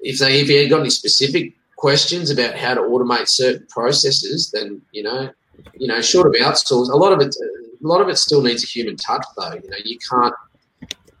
if 0.00 0.18
they 0.18 0.40
if 0.40 0.48
you 0.48 0.68
got 0.68 0.80
any 0.80 0.90
specific 0.90 1.54
questions 1.76 2.30
about 2.30 2.56
how 2.56 2.74
to 2.74 2.80
automate 2.80 3.28
certain 3.28 3.66
processes, 3.68 4.50
then 4.52 4.82
you 4.92 5.02
know, 5.02 5.30
you 5.74 5.86
know, 5.86 6.00
short 6.00 6.26
of 6.26 6.34
outsource, 6.34 6.90
a 6.90 6.96
lot 6.96 7.12
of 7.12 7.20
it, 7.20 7.34
a 7.34 7.86
lot 7.86 8.00
of 8.00 8.08
it 8.08 8.16
still 8.16 8.42
needs 8.42 8.62
a 8.64 8.66
human 8.66 8.96
touch, 8.96 9.24
though. 9.36 9.54
You 9.54 9.70
know, 9.70 9.76
you 9.84 9.98
can't 9.98 10.34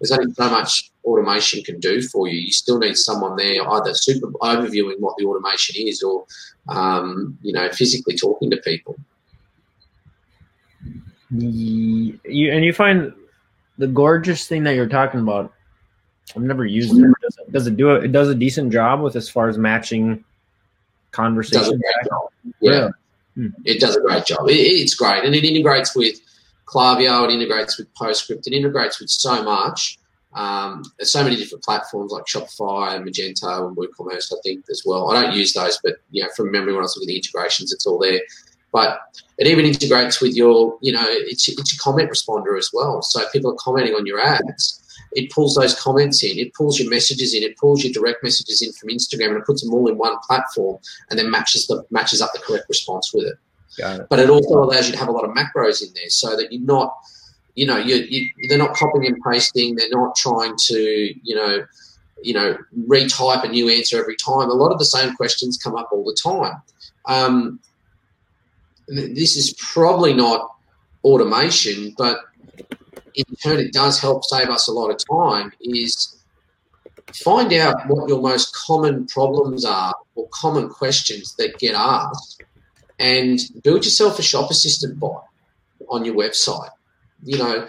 there's 0.02 0.18
only 0.18 0.32
so 0.34 0.50
much 0.50 0.90
automation 1.04 1.62
can 1.62 1.78
do 1.78 2.02
for 2.02 2.26
you. 2.26 2.40
You 2.40 2.50
still 2.50 2.78
need 2.78 2.96
someone 2.96 3.36
there 3.36 3.68
either 3.70 3.94
super 3.94 4.26
overviewing 4.40 4.98
what 4.98 5.16
the 5.16 5.24
automation 5.26 5.76
is 5.86 6.02
or, 6.02 6.26
um, 6.68 7.38
you 7.42 7.52
know, 7.52 7.68
physically 7.70 8.16
talking 8.16 8.50
to 8.50 8.56
people. 8.58 8.96
You, 11.30 12.18
and 12.24 12.64
you 12.64 12.72
find 12.72 13.12
the 13.78 13.86
Gorgias 13.86 14.48
thing 14.48 14.64
that 14.64 14.74
you're 14.74 14.88
talking 14.88 15.20
about. 15.20 15.52
I've 16.34 16.42
never 16.42 16.66
used 16.66 16.98
it. 16.98 17.12
Does 17.22 17.38
it, 17.38 17.52
does 17.52 17.66
it 17.68 17.76
do 17.76 17.94
it? 17.94 18.04
It 18.04 18.12
does 18.12 18.28
a 18.28 18.34
decent 18.34 18.72
job 18.72 19.02
with 19.02 19.14
as 19.14 19.28
far 19.28 19.48
as 19.48 19.56
matching 19.56 20.24
conversation. 21.12 21.80
Yeah, 22.60 22.88
hmm. 23.34 23.48
it 23.64 23.80
does 23.80 23.96
a 23.96 24.00
great 24.00 24.24
job. 24.26 24.48
It, 24.48 24.54
it's 24.54 24.94
great, 24.94 25.24
and 25.24 25.34
it 25.34 25.44
integrates 25.44 25.94
with 25.94 26.20
Klaviyo, 26.66 27.24
it 27.24 27.32
integrates 27.32 27.78
with 27.78 27.92
PostScript, 27.94 28.46
it 28.46 28.52
integrates 28.52 29.00
with 29.00 29.10
so 29.10 29.42
much. 29.42 29.98
Um, 30.34 30.82
there's 30.96 31.12
so 31.12 31.22
many 31.22 31.36
different 31.36 31.62
platforms 31.62 32.10
like 32.10 32.24
Shopify 32.24 32.96
and 32.96 33.06
Magento 33.06 33.68
and 33.68 33.76
WooCommerce, 33.76 34.32
I 34.32 34.36
think, 34.42 34.64
as 34.70 34.82
well. 34.86 35.10
I 35.10 35.22
don't 35.22 35.34
use 35.34 35.52
those, 35.52 35.78
but 35.84 35.96
you 36.10 36.22
know, 36.22 36.30
from 36.34 36.50
memory, 36.50 36.72
when 36.72 36.80
I 36.80 36.82
was 36.82 36.96
looking 36.96 37.10
at 37.10 37.12
the 37.12 37.16
integrations, 37.16 37.72
it's 37.72 37.86
all 37.86 37.98
there. 37.98 38.20
But 38.72 39.00
it 39.36 39.46
even 39.46 39.66
integrates 39.66 40.22
with 40.22 40.34
your, 40.34 40.78
you 40.80 40.92
know, 40.92 41.04
it's, 41.06 41.46
it's 41.46 41.78
comment 41.78 42.10
responder 42.10 42.56
as 42.56 42.70
well. 42.72 43.02
So 43.02 43.20
people 43.30 43.52
are 43.52 43.56
commenting 43.58 43.94
on 43.94 44.06
your 44.06 44.18
ads. 44.18 44.81
It 45.14 45.30
pulls 45.30 45.54
those 45.54 45.78
comments 45.78 46.22
in, 46.22 46.38
it 46.38 46.54
pulls 46.54 46.78
your 46.78 46.88
messages 46.88 47.34
in, 47.34 47.42
it 47.42 47.56
pulls 47.58 47.84
your 47.84 47.92
direct 47.92 48.22
messages 48.22 48.62
in 48.62 48.72
from 48.72 48.88
Instagram, 48.88 49.28
and 49.28 49.38
it 49.38 49.46
puts 49.46 49.62
them 49.62 49.74
all 49.74 49.88
in 49.88 49.98
one 49.98 50.16
platform, 50.26 50.78
and 51.10 51.18
then 51.18 51.30
matches 51.30 51.66
the 51.66 51.84
matches 51.90 52.20
up 52.20 52.30
the 52.32 52.40
correct 52.40 52.66
response 52.68 53.12
with 53.12 53.26
it. 53.26 53.34
It. 54.00 54.06
But 54.08 54.18
it 54.18 54.30
also 54.30 54.62
allows 54.62 54.86
you 54.86 54.92
to 54.92 54.98
have 54.98 55.08
a 55.08 55.12
lot 55.12 55.24
of 55.24 55.30
macros 55.30 55.82
in 55.82 55.92
there 55.94 56.10
so 56.10 56.36
that 56.36 56.52
you're 56.52 56.62
not, 56.62 56.94
you 57.54 57.66
know, 57.66 57.78
you, 57.78 57.96
you 57.96 58.28
they're 58.48 58.58
not 58.58 58.74
copying 58.74 59.06
and 59.06 59.16
pasting. 59.26 59.76
They're 59.76 59.88
not 59.90 60.14
trying 60.16 60.54
to, 60.56 61.14
you 61.22 61.34
know, 61.34 61.64
you 62.22 62.34
know, 62.34 62.56
retype 62.86 63.44
a 63.44 63.48
new 63.48 63.68
answer 63.68 63.98
every 63.98 64.16
time. 64.16 64.48
A 64.48 64.54
lot 64.54 64.72
of 64.72 64.78
the 64.78 64.84
same 64.84 65.14
questions 65.16 65.58
come 65.58 65.74
up 65.74 65.88
all 65.92 66.04
the 66.04 66.16
time. 66.22 66.62
Um, 67.06 67.60
this 68.88 69.36
is 69.36 69.54
probably 69.58 70.12
not 70.12 70.54
automation, 71.04 71.94
but 71.96 72.18
in 73.14 73.24
turn, 73.36 73.58
it 73.58 73.72
does 73.72 74.00
help 74.00 74.24
save 74.24 74.48
us 74.48 74.68
a 74.68 74.72
lot 74.72 74.90
of 74.90 74.98
time. 75.10 75.52
Is 75.60 76.16
find 77.14 77.52
out 77.52 77.88
what 77.88 78.08
your 78.08 78.20
most 78.20 78.54
common 78.54 79.06
problems 79.06 79.64
are 79.64 79.94
or 80.14 80.28
common 80.32 80.68
questions 80.68 81.34
that 81.36 81.58
get 81.58 81.74
asked 81.74 82.42
and 82.98 83.38
build 83.62 83.84
yourself 83.84 84.18
a 84.18 84.22
shop 84.22 84.50
assistant 84.50 84.98
bot 84.98 85.24
on 85.88 86.04
your 86.04 86.14
website. 86.14 86.70
You 87.24 87.38
know, 87.38 87.68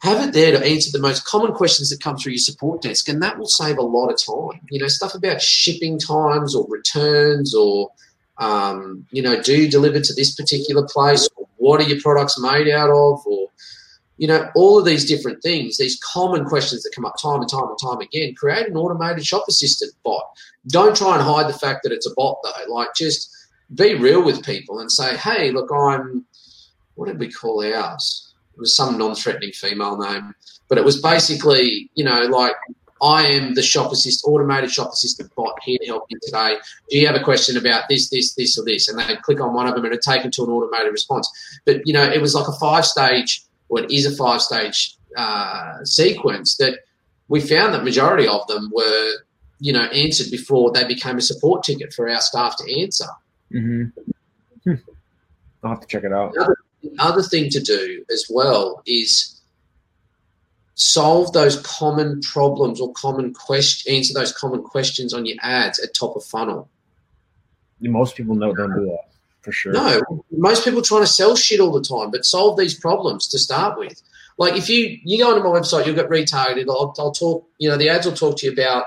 have 0.00 0.28
it 0.28 0.34
there 0.34 0.52
to 0.52 0.66
answer 0.66 0.90
the 0.90 1.02
most 1.02 1.24
common 1.24 1.52
questions 1.52 1.90
that 1.90 2.00
come 2.02 2.16
through 2.16 2.32
your 2.32 2.38
support 2.38 2.82
desk, 2.82 3.08
and 3.08 3.22
that 3.22 3.38
will 3.38 3.46
save 3.46 3.78
a 3.78 3.82
lot 3.82 4.08
of 4.08 4.18
time. 4.22 4.60
You 4.70 4.80
know, 4.80 4.88
stuff 4.88 5.14
about 5.14 5.40
shipping 5.40 5.98
times 5.98 6.54
or 6.54 6.66
returns 6.68 7.54
or 7.54 7.90
um, 8.38 9.06
you 9.10 9.22
know, 9.22 9.40
do 9.40 9.62
you 9.62 9.70
deliver 9.70 10.00
to 10.00 10.14
this 10.14 10.34
particular 10.34 10.86
place? 10.86 11.28
Or 11.36 11.48
what 11.58 11.80
are 11.80 11.84
your 11.84 12.00
products 12.00 12.40
made 12.40 12.68
out 12.68 12.90
of? 12.90 13.24
Or 13.26 13.48
you 14.18 14.28
know, 14.28 14.48
all 14.54 14.78
of 14.78 14.84
these 14.84 15.08
different 15.08 15.42
things, 15.42 15.78
these 15.78 15.98
common 16.00 16.44
questions 16.44 16.82
that 16.82 16.92
come 16.94 17.04
up 17.04 17.16
time 17.20 17.40
and 17.40 17.50
time 17.50 17.68
and 17.68 17.78
time 17.82 18.00
again. 18.00 18.34
Create 18.34 18.68
an 18.68 18.76
automated 18.76 19.24
shop 19.24 19.44
assistant 19.48 19.92
bot. 20.04 20.24
Don't 20.68 20.96
try 20.96 21.14
and 21.14 21.22
hide 21.22 21.48
the 21.48 21.58
fact 21.58 21.82
that 21.82 21.92
it's 21.92 22.06
a 22.06 22.14
bot 22.14 22.38
though. 22.44 22.72
Like 22.72 22.88
just 22.94 23.34
be 23.74 23.94
real 23.94 24.24
with 24.24 24.44
people 24.44 24.80
and 24.80 24.90
say, 24.90 25.16
hey, 25.16 25.50
look, 25.50 25.70
I'm, 25.72 26.24
what 26.94 27.06
did 27.06 27.18
we 27.18 27.32
call 27.32 27.64
ours? 27.64 28.34
It 28.54 28.60
was 28.60 28.76
some 28.76 28.98
non 28.98 29.14
threatening 29.14 29.52
female 29.52 29.96
name, 29.96 30.34
but 30.68 30.78
it 30.78 30.84
was 30.84 31.00
basically, 31.00 31.90
you 31.94 32.04
know, 32.04 32.26
like, 32.26 32.54
I 33.02 33.26
am 33.26 33.54
the 33.54 33.62
shop 33.62 33.90
assist, 33.90 34.22
automated 34.24 34.70
shop 34.70 34.92
assistant 34.92 35.34
bot 35.34 35.58
here 35.64 35.78
to 35.80 35.86
help 35.86 36.04
you 36.08 36.18
today. 36.22 36.54
Do 36.88 36.98
you 36.98 37.06
have 37.08 37.16
a 37.16 37.24
question 37.24 37.56
about 37.56 37.88
this, 37.88 38.08
this, 38.10 38.34
this, 38.34 38.56
or 38.56 38.64
this? 38.64 38.86
And 38.86 38.96
they 38.96 39.16
click 39.16 39.40
on 39.40 39.54
one 39.54 39.66
of 39.66 39.74
them 39.74 39.84
and 39.84 39.92
it 39.92 40.02
take 40.02 40.22
them 40.22 40.30
to 40.30 40.44
an 40.44 40.50
automated 40.50 40.92
response. 40.92 41.28
But 41.66 41.80
you 41.84 41.92
know, 41.92 42.04
it 42.04 42.20
was 42.20 42.36
like 42.36 42.46
a 42.46 42.52
five 42.52 42.86
stage, 42.86 43.42
or 43.68 43.80
it 43.80 43.90
is 43.90 44.06
a 44.06 44.16
five 44.16 44.42
stage 44.42 44.96
uh, 45.16 45.84
sequence 45.84 46.56
that 46.56 46.80
we 47.28 47.40
found 47.40 47.74
that 47.74 47.84
majority 47.84 48.26
of 48.26 48.46
them 48.46 48.70
were, 48.74 49.12
you 49.60 49.72
know, 49.72 49.84
answered 49.84 50.30
before 50.30 50.72
they 50.72 50.84
became 50.84 51.18
a 51.18 51.22
support 51.22 51.62
ticket 51.62 51.92
for 51.92 52.08
our 52.08 52.20
staff 52.20 52.56
to 52.56 52.80
answer. 52.80 53.06
Mm-hmm. 53.52 54.00
Hmm. 54.64 54.74
I'll 55.62 55.70
have 55.70 55.80
to 55.80 55.86
check 55.86 56.04
it 56.04 56.12
out. 56.12 56.34
The 56.34 56.42
other, 56.42 56.56
the 56.82 56.94
other 56.98 57.22
thing 57.22 57.50
to 57.50 57.60
do 57.60 58.04
as 58.10 58.26
well 58.28 58.82
is 58.86 59.40
solve 60.74 61.32
those 61.32 61.60
common 61.62 62.20
problems 62.22 62.80
or 62.80 62.92
common 62.92 63.32
question 63.32 63.94
answer 63.94 64.14
those 64.14 64.32
common 64.32 64.62
questions 64.62 65.14
on 65.14 65.26
your 65.26 65.36
ads 65.42 65.78
at 65.78 65.94
top 65.94 66.16
of 66.16 66.24
funnel. 66.24 66.68
Most 67.80 68.16
people 68.16 68.34
know 68.34 68.54
don't 68.54 68.74
do 68.74 68.86
that 68.86 69.11
for 69.42 69.52
sure. 69.52 69.72
No, 69.72 70.00
most 70.30 70.64
people 70.64 70.82
trying 70.82 71.02
to 71.02 71.06
sell 71.06 71.36
shit 71.36 71.60
all 71.60 71.72
the 71.72 71.82
time, 71.82 72.10
but 72.10 72.24
solve 72.24 72.56
these 72.56 72.78
problems 72.78 73.28
to 73.28 73.38
start 73.38 73.78
with. 73.78 74.00
Like 74.38 74.56
if 74.56 74.68
you 74.68 74.98
you 75.04 75.18
go 75.18 75.30
onto 75.30 75.42
my 75.42 75.58
website, 75.58 75.86
you'll 75.86 75.94
get 75.94 76.08
retargeted. 76.08 76.68
I'll, 76.68 76.94
I'll 76.98 77.12
talk. 77.12 77.46
You 77.58 77.68
know, 77.68 77.76
the 77.76 77.88
ads 77.88 78.06
will 78.06 78.14
talk 78.14 78.38
to 78.38 78.46
you 78.46 78.52
about 78.52 78.86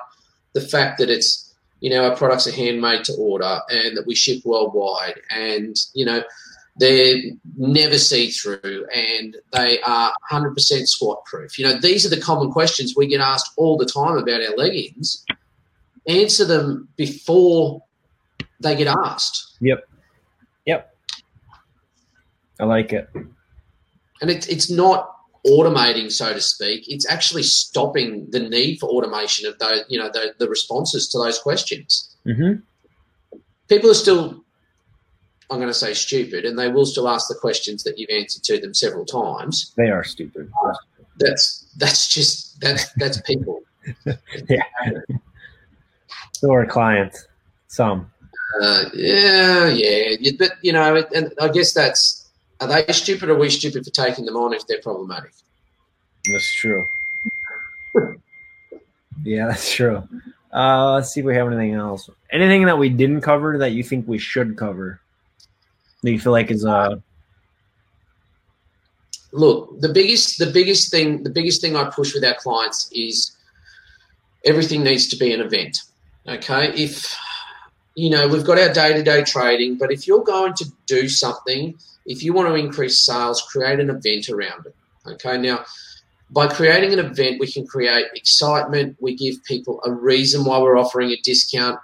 the 0.54 0.62
fact 0.62 0.98
that 1.00 1.10
it's 1.10 1.54
you 1.82 1.90
know 1.90 2.10
our 2.10 2.16
products 2.16 2.48
are 2.48 2.52
handmade 2.52 3.04
to 3.06 3.14
order 3.14 3.60
and 3.70 3.96
that 3.98 4.08
we 4.08 4.16
ship 4.16 4.42
worldwide, 4.46 5.20
and 5.30 5.76
you 5.94 6.06
know 6.06 6.24
they're 6.78 7.16
never 7.58 7.98
see 7.98 8.30
through 8.30 8.86
and 8.94 9.38
they 9.54 9.80
are 9.82 10.14
100% 10.30 10.88
squat 10.88 11.24
proof. 11.26 11.58
You 11.58 11.66
know, 11.66 11.80
these 11.80 12.06
are 12.06 12.10
the 12.10 12.20
common 12.20 12.52
questions 12.52 12.96
we 12.96 13.08
get 13.08 13.22
asked 13.22 13.52
all 13.56 13.78
the 13.78 13.86
time 13.86 14.18
about 14.18 14.42
our 14.42 14.56
leggings. 14.58 15.24
Answer 16.06 16.44
them 16.44 16.90
before 16.98 17.82
they 18.60 18.76
get 18.76 18.88
asked. 18.88 19.56
Yep. 19.62 19.88
Yep. 20.66 20.96
I 22.60 22.66
like 22.66 22.94
it. 22.94 23.10
And 24.22 24.32
it's 24.32 24.48
it's 24.48 24.70
not 24.70 25.16
automating, 25.46 26.12
so 26.12 26.34
to 26.34 26.42
speak. 26.42 26.86
It's 26.88 27.10
actually 27.10 27.44
stopping 27.44 28.28
the 28.32 28.40
need 28.40 28.80
for 28.80 28.90
automation 28.90 29.48
of 29.48 29.58
those, 29.60 29.84
you 29.88 30.00
know, 30.00 30.10
the, 30.12 30.34
the 30.40 30.50
responses 30.50 31.08
to 31.10 31.20
those 31.20 31.38
questions. 31.40 32.16
Mm-hmm. 32.26 32.62
People 33.68 33.92
are 33.92 33.96
still, 33.96 34.44
I'm 35.52 35.58
going 35.58 35.68
to 35.68 35.74
say, 35.74 35.94
stupid, 35.94 36.46
and 36.46 36.58
they 36.58 36.70
will 36.70 36.86
still 36.86 37.08
ask 37.08 37.28
the 37.28 37.36
questions 37.36 37.84
that 37.84 37.98
you've 37.98 38.10
answered 38.10 38.44
to 38.44 38.60
them 38.60 38.74
several 38.74 39.06
times. 39.06 39.74
They 39.78 39.90
are 39.90 40.04
stupid. 40.04 40.52
That's 41.18 41.68
that's 41.78 42.08
just 42.14 42.60
that's 42.60 42.92
that's 42.94 43.22
people. 43.22 43.62
yeah. 44.50 44.64
So 46.34 46.52
are 46.52 46.66
clients. 46.66 47.28
Some. 47.68 48.12
Uh, 48.62 48.86
yeah, 48.94 49.68
yeah, 49.68 50.32
but 50.38 50.52
you 50.62 50.72
know, 50.72 51.04
and 51.14 51.34
I 51.42 51.50
guess 51.50 51.74
that's 51.74 52.30
are 52.62 52.68
they 52.68 52.94
stupid 52.94 53.30
or 53.30 53.34
are 53.34 53.40
we 53.40 53.50
stupid 53.50 53.84
for 53.84 53.92
taking 53.92 54.26
them 54.26 54.38
on 54.38 54.54
if 54.54 54.66
they're 54.68 54.82
problematic? 54.82 55.32
That's 56.32 56.54
true. 56.54 56.86
yeah, 59.24 59.48
that's 59.48 59.74
true. 59.74 60.08
Uh, 60.54 60.94
let's 60.94 61.14
see 61.14 61.20
if 61.20 61.26
we 61.26 61.36
have 61.36 61.48
anything 61.48 61.74
else. 61.74 62.10
Anything 62.32 62.66
that 62.66 62.78
we 62.78 62.90
didn't 62.90 63.22
cover 63.22 63.58
that 63.58 63.72
you 63.72 63.84
think 63.84 64.08
we 64.08 64.18
should 64.18 64.56
cover? 64.56 65.02
That 66.04 66.12
you 66.12 66.20
feel 66.20 66.32
like 66.32 66.50
is 66.50 66.66
uh 66.66 66.98
look 69.32 69.82
the 69.82 69.90
biggest 69.90 70.40
the 70.40 70.50
biggest 70.50 70.92
thing 70.92 71.24
the 71.24 71.30
biggest 71.30 71.60
thing 71.60 71.76
I 71.76 71.90
push 71.90 72.14
with 72.14 72.24
our 72.24 72.36
clients 72.36 72.90
is 72.94 73.36
everything 74.46 74.84
needs 74.84 75.08
to 75.10 75.18
be 75.18 75.34
an 75.34 75.42
event. 75.42 75.78
Okay, 76.28 76.68
if 76.74 77.16
you 77.96 78.10
know 78.10 78.28
we've 78.28 78.46
got 78.46 78.60
our 78.60 78.74
day 78.74 78.94
to 78.94 79.04
day 79.04 79.24
trading, 79.24 79.78
but 79.78 79.92
if 79.92 80.08
you're 80.08 80.24
going 80.24 80.54
to 80.56 80.66
do 80.86 81.10
something 81.10 81.76
if 82.06 82.24
you 82.24 82.34
want 82.34 82.48
to 82.50 82.56
increase 82.56 83.04
sales, 83.04 83.42
create 83.42 83.80
an 83.80 83.90
event 83.90 84.30
around 84.30 84.66
it. 84.68 84.76
Okay, 85.08 85.38
now 85.38 85.66
by 86.30 86.48
creating 86.48 86.94
an 86.94 87.00
event, 87.00 87.40
we 87.40 87.52
can 87.52 87.66
create 87.66 88.08
excitement. 88.16 88.98
We 89.00 89.16
give 89.16 89.44
people 89.44 89.82
a 89.86 89.92
reason 89.92 90.46
why 90.46 90.60
we're 90.60 90.78
offering 90.78 91.12
a 91.12 91.18
discount. 91.18 91.80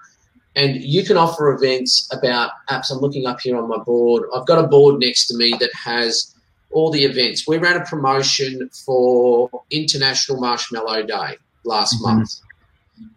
And 0.56 0.76
you 0.76 1.06
can 1.06 1.16
offer 1.16 1.52
events 1.54 2.10
about 2.12 2.52
apps. 2.70 2.92
I'm 2.92 2.98
looking 2.98 3.26
up 3.26 3.40
here 3.40 3.58
on 3.58 3.70
my 3.70 3.78
board. 3.78 4.24
I've 4.36 4.46
got 4.46 4.64
a 4.64 4.68
board 4.68 5.00
next 5.00 5.28
to 5.28 5.38
me 5.38 5.56
that 5.60 5.70
has 5.74 6.36
all 6.72 6.92
the 6.92 7.04
events. 7.04 7.48
We 7.48 7.58
ran 7.58 7.78
a 7.80 7.86
promotion 7.86 8.70
for 8.86 9.50
International 9.70 10.40
Marshmallow 10.40 11.04
Day 11.04 11.38
last 11.64 11.96
mm-hmm. 11.96 12.18
month. 12.18 12.32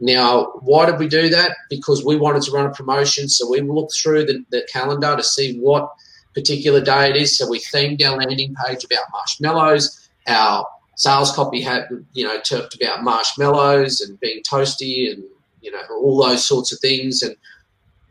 Now, 0.00 0.46
why 0.60 0.86
did 0.86 0.98
we 0.98 1.08
do 1.08 1.28
that? 1.30 1.56
Because 1.68 2.04
we 2.04 2.16
wanted 2.16 2.42
to 2.42 2.52
run 2.52 2.66
a 2.66 2.72
promotion. 2.72 3.28
So 3.28 3.48
we 3.50 3.60
looked 3.60 3.94
through 3.94 4.26
the, 4.26 4.44
the 4.50 4.66
calendar 4.72 5.16
to 5.16 5.22
see 5.22 5.58
what 5.58 5.90
particular 6.34 6.80
day 6.80 7.10
it 7.10 7.16
is. 7.16 7.38
So 7.38 7.48
we 7.48 7.60
themed 7.60 8.02
our 8.04 8.16
landing 8.16 8.54
page 8.64 8.84
about 8.84 9.04
marshmallows. 9.12 10.08
Our 10.26 10.66
sales 10.96 11.32
copy 11.32 11.60
had, 11.60 11.88
you 12.12 12.24
know, 12.24 12.40
talked 12.40 12.74
about 12.74 13.04
marshmallows 13.04 14.00
and 14.00 14.18
being 14.20 14.42
toasty 14.42 15.12
and, 15.12 15.22
you 15.60 15.70
know, 15.70 15.82
all 15.90 16.22
those 16.22 16.46
sorts 16.46 16.72
of 16.72 16.80
things. 16.80 17.22
And 17.22 17.36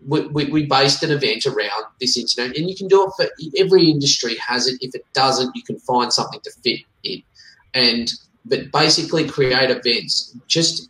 we, 0.05 0.28
we, 0.28 0.45
we 0.45 0.66
based 0.66 1.03
an 1.03 1.11
event 1.11 1.45
around 1.45 1.86
this 1.99 2.18
internet. 2.18 2.57
And 2.57 2.70
you 2.70 2.76
can 2.76 2.88
do 2.88 3.05
it 3.05 3.11
for 3.18 3.30
every 3.57 3.89
industry 3.89 4.36
has 4.38 4.68
it. 4.68 4.78
If 4.82 4.95
it 4.95 5.05
doesn't, 5.14 5.55
you 5.55 5.64
can 5.64 5.80
find 5.80 6.11
something 6.11 6.41
to 6.41 6.51
fit 6.64 6.82
in. 7.03 7.24
And, 7.74 8.11
but 8.45 8.72
basically 8.72 9.28
create 9.28 9.72
events. 9.72 10.36
Just 10.47 10.89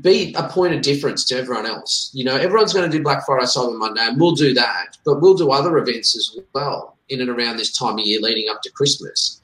be 0.00 0.34
a 0.34 0.48
point 0.48 0.74
of 0.74 0.82
difference 0.82 1.24
to 1.26 1.38
everyone 1.38 1.66
else. 1.66 2.10
You 2.12 2.24
know, 2.24 2.36
everyone's 2.36 2.74
going 2.74 2.90
to 2.90 2.96
do 2.96 3.02
Black 3.02 3.24
Friday, 3.24 3.46
Cyber 3.46 3.78
Monday, 3.78 4.02
and 4.02 4.20
we'll 4.20 4.34
do 4.34 4.52
that, 4.54 4.98
but 5.04 5.20
we'll 5.20 5.36
do 5.36 5.50
other 5.50 5.78
events 5.78 6.16
as 6.16 6.38
well 6.52 6.96
in 7.08 7.20
and 7.20 7.30
around 7.30 7.56
this 7.56 7.76
time 7.76 7.98
of 7.98 8.04
year 8.04 8.20
leading 8.20 8.50
up 8.50 8.60
to 8.62 8.70
Christmas. 8.70 9.40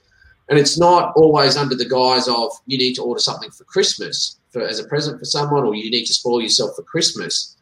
And 0.51 0.59
it's 0.59 0.79
not 0.79 1.15
always 1.17 1.57
under 1.57 1.75
the 1.75 1.89
guise 1.89 2.29
of 2.29 2.53
you 2.67 2.77
need 2.77 2.95
to 2.95 3.03
order 3.03 3.21
something 3.21 3.51
for 3.51 3.65
Christmas 3.65 4.39
for 4.51 4.61
as 4.61 4.79
a 4.79 4.87
present 4.87 5.19
for 5.19 5.25
someone, 5.25 5.65
or 5.65 5.75
you 5.75 5.91
need 5.91 6.05
to 6.05 6.15
spoil 6.15 6.43
yourself 6.43 6.77
for 6.77 6.83
Christmas. 6.83 7.57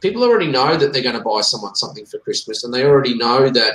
People 0.00 0.24
already 0.24 0.50
know 0.50 0.76
that 0.76 0.92
they're 0.92 1.02
going 1.02 1.16
to 1.16 1.22
buy 1.22 1.42
someone 1.42 1.74
something 1.74 2.06
for 2.06 2.18
Christmas, 2.18 2.64
and 2.64 2.72
they 2.72 2.84
already 2.84 3.16
know 3.16 3.50
that 3.50 3.74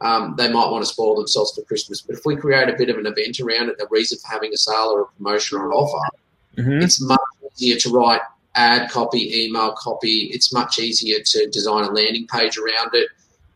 um, 0.00 0.34
they 0.38 0.50
might 0.50 0.70
want 0.70 0.84
to 0.84 0.90
spoil 0.90 1.16
themselves 1.16 1.52
for 1.54 1.62
Christmas. 1.62 2.00
But 2.00 2.16
if 2.16 2.24
we 2.24 2.36
create 2.36 2.68
a 2.68 2.76
bit 2.76 2.90
of 2.90 2.98
an 2.98 3.06
event 3.06 3.40
around 3.40 3.70
it, 3.70 3.80
a 3.80 3.86
reason 3.90 4.18
for 4.18 4.28
having 4.28 4.52
a 4.52 4.56
sale 4.56 4.92
or 4.94 5.02
a 5.02 5.06
promotion 5.06 5.58
or 5.58 5.66
an 5.66 5.72
offer, 5.72 6.16
mm-hmm. 6.56 6.82
it's 6.82 7.00
much 7.00 7.20
easier 7.56 7.76
to 7.78 7.90
write 7.90 8.20
ad 8.54 8.90
copy, 8.90 9.44
email 9.44 9.72
copy. 9.72 10.30
It's 10.32 10.52
much 10.52 10.78
easier 10.78 11.18
to 11.24 11.48
design 11.50 11.84
a 11.84 11.90
landing 11.90 12.26
page 12.26 12.58
around 12.58 12.90
it. 12.92 13.08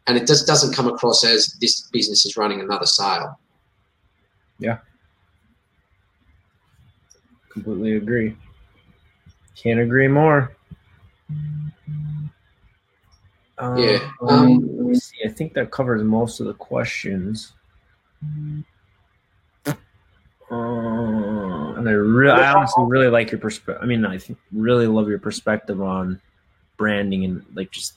And 0.06 0.16
it 0.16 0.26
just 0.26 0.46
doesn't 0.46 0.74
come 0.74 0.88
across 0.88 1.24
as 1.24 1.56
this 1.60 1.82
business 1.92 2.26
is 2.26 2.36
running 2.36 2.60
another 2.60 2.86
sale. 2.86 3.38
Yeah. 4.58 4.78
Completely 7.50 7.96
agree. 7.96 8.36
Can't 9.56 9.80
agree 9.80 10.08
more. 10.08 10.56
Um, 13.58 13.78
yeah. 13.78 14.10
Um, 14.22 14.58
let 14.76 14.86
me 14.86 14.94
see. 14.94 15.18
I 15.24 15.28
think 15.28 15.52
that 15.54 15.70
covers 15.70 16.02
most 16.02 16.40
of 16.40 16.46
the 16.46 16.54
questions. 16.54 17.52
Uh, 20.52 21.72
and 21.78 21.88
I 21.88 21.92
really, 21.92 22.30
I 22.30 22.52
honestly 22.52 22.84
really 22.86 23.08
like 23.08 23.30
your 23.30 23.40
perspective. 23.40 23.82
I 23.82 23.86
mean, 23.86 24.04
I 24.04 24.20
really 24.52 24.86
love 24.86 25.08
your 25.08 25.18
perspective 25.18 25.80
on 25.80 26.20
branding 26.76 27.24
and 27.24 27.44
like 27.54 27.70
just 27.70 27.94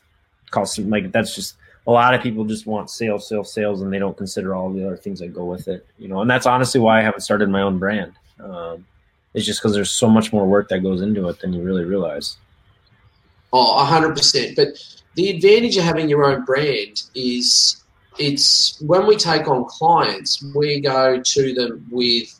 costume. 0.51 0.89
Like 0.89 1.11
that's 1.11 1.35
just 1.35 1.57
a 1.85 1.91
lot 1.91 2.13
of 2.13 2.21
people 2.21 2.45
just 2.45 2.65
want 2.65 2.89
sales, 2.89 3.27
sales, 3.27 3.51
sales, 3.51 3.81
and 3.81 3.91
they 3.91 3.99
don't 3.99 4.15
consider 4.15 4.55
all 4.55 4.71
the 4.71 4.85
other 4.87 4.95
things 4.95 5.19
that 5.19 5.33
go 5.33 5.43
with 5.43 5.67
it. 5.67 5.85
You 5.97 6.07
know, 6.07 6.21
and 6.21 6.29
that's 6.29 6.45
honestly 6.45 6.79
why 6.79 6.99
I 6.99 7.03
haven't 7.03 7.21
started 7.21 7.49
my 7.49 7.61
own 7.61 7.77
brand. 7.77 8.13
Um, 8.39 8.85
it's 9.33 9.45
just 9.45 9.61
because 9.61 9.73
there's 9.73 9.91
so 9.91 10.09
much 10.09 10.31
more 10.31 10.47
work 10.47 10.69
that 10.69 10.79
goes 10.79 11.01
into 11.01 11.27
it 11.27 11.39
than 11.41 11.51
you 11.51 11.61
really 11.61 11.83
realize. 11.83 12.37
Oh, 13.51 13.83
hundred 13.83 14.15
percent. 14.15 14.55
But 14.55 14.81
the 15.15 15.29
advantage 15.29 15.75
of 15.75 15.83
having 15.83 16.07
your 16.07 16.23
own 16.23 16.45
brand 16.45 17.03
is 17.15 17.83
it's 18.17 18.81
when 18.81 19.05
we 19.07 19.17
take 19.17 19.49
on 19.49 19.65
clients, 19.65 20.41
we 20.55 20.79
go 20.79 21.21
to 21.21 21.53
them 21.53 21.85
with 21.91 22.39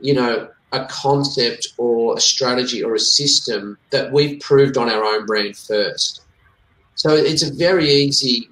you 0.00 0.14
know, 0.14 0.48
a 0.72 0.86
concept 0.86 1.68
or 1.78 2.16
a 2.16 2.20
strategy 2.20 2.82
or 2.82 2.94
a 2.94 3.00
system 3.00 3.76
that 3.90 4.12
we've 4.12 4.40
proved 4.40 4.76
on 4.76 4.88
our 4.88 5.04
own 5.04 5.26
brand 5.26 5.56
first. 5.56 6.22
So 6.94 7.14
it's 7.14 7.42
a 7.42 7.52
very 7.52 7.88
easy 7.88 8.48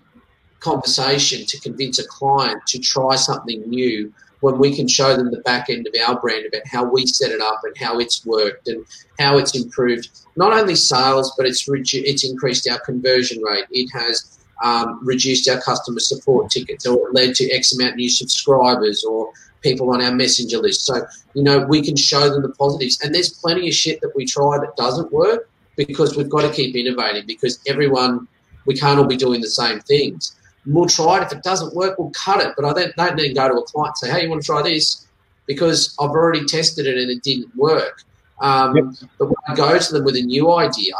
conversation 0.60 1.46
to 1.46 1.60
convince 1.60 1.98
a 1.98 2.06
client 2.06 2.66
to 2.66 2.78
try 2.78 3.14
something 3.14 3.62
new 3.68 4.12
when 4.40 4.58
we 4.58 4.74
can 4.74 4.86
show 4.86 5.16
them 5.16 5.30
the 5.30 5.40
back 5.40 5.68
end 5.68 5.86
of 5.86 5.94
our 6.06 6.20
brand 6.20 6.46
about 6.46 6.66
how 6.66 6.84
we 6.84 7.06
set 7.06 7.30
it 7.30 7.40
up 7.40 7.60
and 7.64 7.76
how 7.76 7.98
it's 7.98 8.24
worked 8.24 8.68
and 8.68 8.84
how 9.18 9.36
it's 9.36 9.56
improved 9.56 10.08
not 10.36 10.52
only 10.52 10.74
sales 10.74 11.32
but 11.36 11.46
it's 11.46 11.64
it's 11.68 12.24
increased 12.24 12.68
our 12.68 12.78
conversion 12.80 13.42
rate 13.42 13.64
it 13.70 13.88
has 13.92 14.37
um, 14.62 15.00
reduced 15.04 15.48
our 15.48 15.60
customer 15.60 16.00
support 16.00 16.50
tickets 16.50 16.86
or 16.86 17.08
it 17.08 17.14
led 17.14 17.34
to 17.36 17.50
x 17.50 17.72
amount 17.74 17.96
new 17.96 18.08
subscribers 18.08 19.04
or 19.04 19.30
people 19.62 19.90
on 19.90 20.02
our 20.02 20.14
messenger 20.14 20.58
list. 20.58 20.84
So, 20.84 21.04
you 21.34 21.42
know, 21.42 21.58
we 21.60 21.82
can 21.82 21.96
show 21.96 22.30
them 22.30 22.42
the 22.42 22.50
positives. 22.50 23.00
And 23.02 23.14
there's 23.14 23.30
plenty 23.30 23.68
of 23.68 23.74
shit 23.74 24.00
that 24.00 24.12
we 24.14 24.24
try 24.24 24.58
that 24.58 24.76
doesn't 24.76 25.12
work 25.12 25.48
because 25.76 26.16
we've 26.16 26.28
got 26.28 26.42
to 26.42 26.50
keep 26.50 26.74
innovating 26.76 27.26
because 27.26 27.60
everyone, 27.66 28.28
we 28.66 28.74
can't 28.74 28.98
all 28.98 29.06
be 29.06 29.16
doing 29.16 29.40
the 29.40 29.48
same 29.48 29.80
things. 29.80 30.36
we'll 30.66 30.86
try 30.86 31.18
it. 31.18 31.22
If 31.24 31.32
it 31.32 31.42
doesn't 31.42 31.74
work, 31.74 31.98
we'll 31.98 32.10
cut 32.10 32.40
it. 32.40 32.54
But 32.56 32.64
I 32.66 32.72
don't, 32.72 32.96
don't 32.96 33.16
then 33.16 33.34
go 33.34 33.48
to 33.48 33.54
a 33.54 33.62
client 33.64 33.94
and 33.94 33.96
say, 33.96 34.10
hey, 34.10 34.24
you 34.24 34.30
want 34.30 34.42
to 34.42 34.46
try 34.46 34.62
this? 34.62 35.06
Because 35.46 35.96
I've 36.00 36.10
already 36.10 36.44
tested 36.44 36.86
it 36.86 36.96
and 36.98 37.10
it 37.10 37.22
didn't 37.22 37.54
work. 37.56 38.02
Um, 38.40 38.76
yep. 38.76 38.84
But 39.18 39.26
when 39.26 39.36
I 39.48 39.54
go 39.54 39.78
to 39.78 39.92
them 39.92 40.04
with 40.04 40.16
a 40.16 40.22
new 40.22 40.52
idea, 40.52 40.94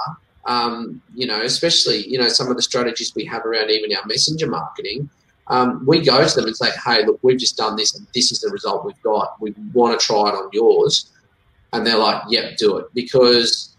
um, 0.48 1.02
you 1.14 1.26
know, 1.26 1.42
especially, 1.42 2.06
you 2.06 2.18
know, 2.18 2.28
some 2.28 2.48
of 2.48 2.56
the 2.56 2.62
strategies 2.62 3.12
we 3.14 3.24
have 3.26 3.44
around 3.44 3.70
even 3.70 3.94
our 3.94 4.04
messenger 4.06 4.48
marketing, 4.48 5.08
um, 5.48 5.84
we 5.86 6.02
go 6.02 6.26
to 6.26 6.34
them 6.34 6.46
and 6.46 6.56
say, 6.56 6.70
hey, 6.84 7.04
look, 7.04 7.20
we've 7.22 7.38
just 7.38 7.56
done 7.56 7.76
this 7.76 7.94
and 7.94 8.06
this 8.14 8.32
is 8.32 8.40
the 8.40 8.50
result 8.50 8.84
we've 8.84 9.00
got. 9.02 9.40
We 9.40 9.54
want 9.74 9.98
to 9.98 10.04
try 10.04 10.30
it 10.30 10.34
on 10.34 10.48
yours. 10.52 11.12
And 11.74 11.86
they're 11.86 11.98
like, 11.98 12.22
yep, 12.30 12.56
do 12.56 12.78
it. 12.78 12.86
Because 12.94 13.76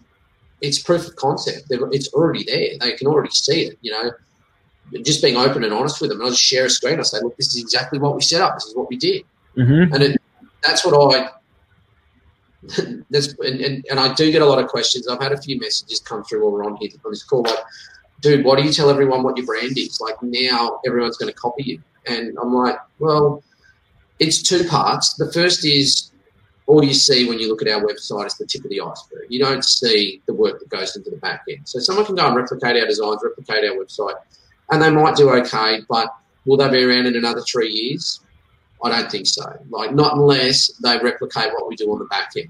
it's 0.60 0.78
proof 0.78 1.08
of 1.08 1.16
concept. 1.16 1.66
It's 1.70 2.12
already 2.14 2.44
there. 2.44 2.78
They 2.78 2.96
can 2.96 3.08
already 3.08 3.30
see 3.30 3.66
it, 3.66 3.78
you 3.82 3.90
know. 3.90 4.12
Just 5.02 5.22
being 5.22 5.36
open 5.36 5.64
and 5.64 5.72
honest 5.72 6.00
with 6.00 6.10
them. 6.10 6.20
And 6.20 6.28
I 6.28 6.30
just 6.30 6.42
share 6.42 6.66
a 6.66 6.70
screen. 6.70 7.00
I 7.00 7.02
say, 7.02 7.18
look, 7.20 7.36
this 7.36 7.48
is 7.48 7.60
exactly 7.60 7.98
what 7.98 8.14
we 8.14 8.22
set 8.22 8.40
up. 8.40 8.54
This 8.54 8.66
is 8.66 8.76
what 8.76 8.88
we 8.88 8.96
did. 8.96 9.24
Mm-hmm. 9.56 9.92
And 9.92 10.02
it, 10.02 10.22
that's 10.62 10.84
what 10.84 10.94
I. 11.16 11.30
That's 13.10 13.34
and, 13.38 13.60
and, 13.60 13.86
and 13.90 14.00
I 14.00 14.12
do 14.14 14.30
get 14.30 14.42
a 14.42 14.46
lot 14.46 14.62
of 14.62 14.68
questions. 14.68 15.08
I've 15.08 15.22
had 15.22 15.32
a 15.32 15.40
few 15.40 15.58
messages 15.58 16.00
come 16.00 16.24
through 16.24 16.42
while 16.42 16.52
we're 16.52 16.64
on 16.64 16.76
here 16.76 16.90
on 17.04 17.10
this 17.10 17.22
call. 17.22 17.42
Like, 17.42 17.58
dude, 18.20 18.44
why 18.44 18.56
do 18.56 18.62
you 18.62 18.72
tell 18.72 18.90
everyone 18.90 19.22
what 19.22 19.36
your 19.36 19.46
brand 19.46 19.78
is? 19.78 20.00
Like 20.00 20.16
now, 20.22 20.80
everyone's 20.86 21.16
going 21.16 21.32
to 21.32 21.38
copy 21.38 21.62
you. 21.64 21.82
And 22.06 22.36
I'm 22.40 22.52
like, 22.52 22.76
well, 22.98 23.42
it's 24.18 24.42
two 24.42 24.64
parts. 24.64 25.14
The 25.14 25.32
first 25.32 25.64
is 25.64 26.10
all 26.66 26.84
you 26.84 26.94
see 26.94 27.28
when 27.28 27.38
you 27.38 27.48
look 27.48 27.62
at 27.62 27.68
our 27.68 27.82
website 27.82 28.26
is 28.26 28.34
the 28.34 28.46
tip 28.46 28.64
of 28.64 28.70
the 28.70 28.80
iceberg. 28.80 29.26
You 29.28 29.40
don't 29.40 29.64
see 29.64 30.22
the 30.26 30.34
work 30.34 30.60
that 30.60 30.68
goes 30.68 30.94
into 30.94 31.10
the 31.10 31.16
back 31.16 31.42
end. 31.48 31.68
So 31.68 31.80
someone 31.80 32.06
can 32.06 32.14
go 32.14 32.26
and 32.26 32.36
replicate 32.36 32.76
our 32.76 32.86
designs, 32.86 33.20
replicate 33.24 33.68
our 33.68 33.76
website, 33.76 34.14
and 34.70 34.80
they 34.80 34.90
might 34.90 35.16
do 35.16 35.30
okay, 35.30 35.80
but 35.88 36.14
will 36.44 36.56
they 36.56 36.70
be 36.70 36.84
around 36.84 37.06
in 37.06 37.16
another 37.16 37.40
three 37.40 37.70
years? 37.70 38.20
I 38.82 38.88
don't 38.90 39.10
think 39.10 39.26
so. 39.26 39.44
Like 39.68 39.94
not 39.94 40.14
unless 40.14 40.72
they 40.82 40.98
replicate 40.98 41.52
what 41.52 41.68
we 41.68 41.76
do 41.76 41.90
on 41.92 41.98
the 41.98 42.06
back 42.06 42.32
end. 42.36 42.48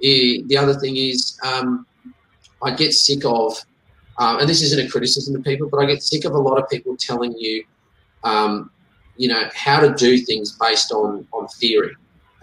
The 0.00 0.56
other 0.56 0.74
thing 0.74 0.96
is, 0.96 1.38
um, 1.44 1.86
I 2.62 2.74
get 2.74 2.92
sick 2.92 3.24
of, 3.24 3.56
um, 4.18 4.38
and 4.38 4.48
this 4.48 4.62
isn't 4.62 4.84
a 4.84 4.90
criticism 4.90 5.36
of 5.36 5.44
people, 5.44 5.68
but 5.68 5.78
I 5.78 5.86
get 5.86 6.02
sick 6.02 6.24
of 6.24 6.32
a 6.32 6.38
lot 6.38 6.58
of 6.58 6.68
people 6.68 6.96
telling 6.96 7.32
you, 7.38 7.64
um, 8.24 8.70
you 9.16 9.28
know, 9.28 9.48
how 9.54 9.80
to 9.80 9.94
do 9.94 10.18
things 10.18 10.56
based 10.58 10.92
on 10.92 11.26
on 11.32 11.48
theory, 11.48 11.94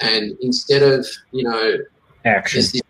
and 0.01 0.37
instead 0.41 0.83
of 0.83 1.05
you 1.31 1.43
know 1.43 1.77
action. 2.25 2.61
this- 2.61 2.81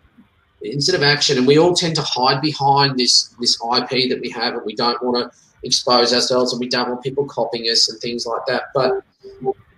instead 0.62 0.94
of 0.94 1.02
action, 1.02 1.38
and 1.38 1.46
we 1.46 1.58
all 1.58 1.74
tend 1.74 1.94
to 1.96 2.02
hide 2.02 2.40
behind 2.40 2.98
this 2.98 3.34
this 3.40 3.56
IP 3.62 4.08
that 4.08 4.20
we 4.20 4.30
have, 4.30 4.54
and 4.54 4.64
we 4.64 4.74
don't 4.74 5.00
want 5.02 5.16
to 5.16 5.38
expose 5.62 6.12
ourselves, 6.12 6.52
and 6.52 6.60
we 6.60 6.68
don't 6.68 6.88
want 6.88 7.02
people 7.02 7.24
copying 7.26 7.64
us 7.70 7.88
and 7.88 8.00
things 8.00 8.26
like 8.26 8.44
that. 8.46 8.64
But 8.74 9.02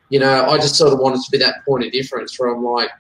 you 0.09 0.19
know, 0.19 0.47
I 0.47 0.57
just 0.57 0.77
sort 0.77 0.93
of 0.93 0.99
wanted 0.99 1.23
to 1.23 1.31
be 1.31 1.39
that 1.39 1.65
point 1.65 1.85
of 1.85 1.93
difference 1.93 2.39
where 2.39 2.55
I'm 2.55 2.65
like, 2.65 2.91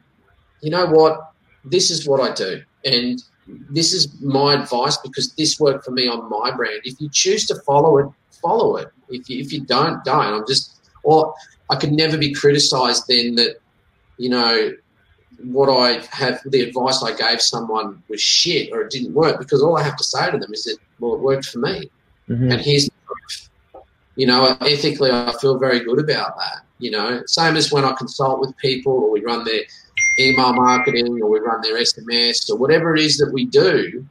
you 0.60 0.70
know 0.70 0.86
what, 0.86 1.32
this 1.64 1.90
is 1.90 2.06
what 2.06 2.20
I 2.20 2.34
do, 2.34 2.62
and 2.84 3.22
this 3.70 3.92
is 3.92 4.20
my 4.20 4.54
advice 4.54 4.96
because 4.98 5.32
this 5.34 5.58
worked 5.58 5.84
for 5.84 5.90
me 5.90 6.08
on 6.08 6.28
my 6.28 6.54
brand. 6.54 6.80
If 6.84 7.00
you 7.00 7.08
choose 7.10 7.46
to 7.46 7.54
follow 7.62 7.98
it, 7.98 8.06
follow 8.42 8.76
it. 8.76 8.88
If 9.08 9.28
you, 9.28 9.40
if 9.40 9.52
you 9.52 9.60
don't, 9.60 10.04
don't. 10.04 10.34
I'm 10.34 10.46
just, 10.46 10.90
or 11.02 11.34
I 11.70 11.76
could 11.76 11.92
never 11.92 12.18
be 12.18 12.32
criticised 12.34 13.04
then 13.08 13.36
that, 13.36 13.56
you 14.18 14.28
know, 14.28 14.72
what 15.44 15.68
I 15.68 16.04
have, 16.10 16.40
the 16.44 16.62
advice 16.62 17.02
I 17.02 17.14
gave 17.14 17.40
someone 17.40 18.02
was 18.08 18.20
shit 18.20 18.72
or 18.72 18.82
it 18.82 18.90
didn't 18.90 19.14
work 19.14 19.38
because 19.38 19.62
all 19.62 19.78
I 19.78 19.82
have 19.82 19.96
to 19.96 20.04
say 20.04 20.30
to 20.30 20.36
them 20.36 20.52
is 20.52 20.64
that, 20.64 20.78
well, 20.98 21.14
it 21.14 21.20
worked 21.20 21.46
for 21.46 21.60
me. 21.60 21.90
Mhm. 22.28 22.52
And 22.52 22.60
here's 22.60 22.86
the 22.86 22.92
proof. 23.06 23.48
You 24.16 24.26
know, 24.26 24.56
ethically, 24.60 25.10
I 25.10 25.32
feel 25.40 25.58
very 25.58 25.80
good 25.80 26.00
about 26.00 26.36
that. 26.38 26.64
You 26.78 26.92
know, 26.92 27.22
same 27.26 27.56
as 27.56 27.72
when 27.72 27.84
I 27.84 27.92
consult 27.92 28.40
with 28.40 28.56
people 28.58 28.92
or 28.92 29.10
we 29.10 29.20
run 29.20 29.44
their 29.44 29.62
email 30.18 30.52
marketing 30.52 31.20
or 31.20 31.28
we 31.28 31.40
run 31.40 31.60
their 31.60 31.76
SMS 31.76 32.50
or 32.50 32.56
whatever 32.56 32.94
it 32.94 33.02
is 33.02 33.18
that 33.18 33.32
we 33.32 33.44
do 33.46 34.06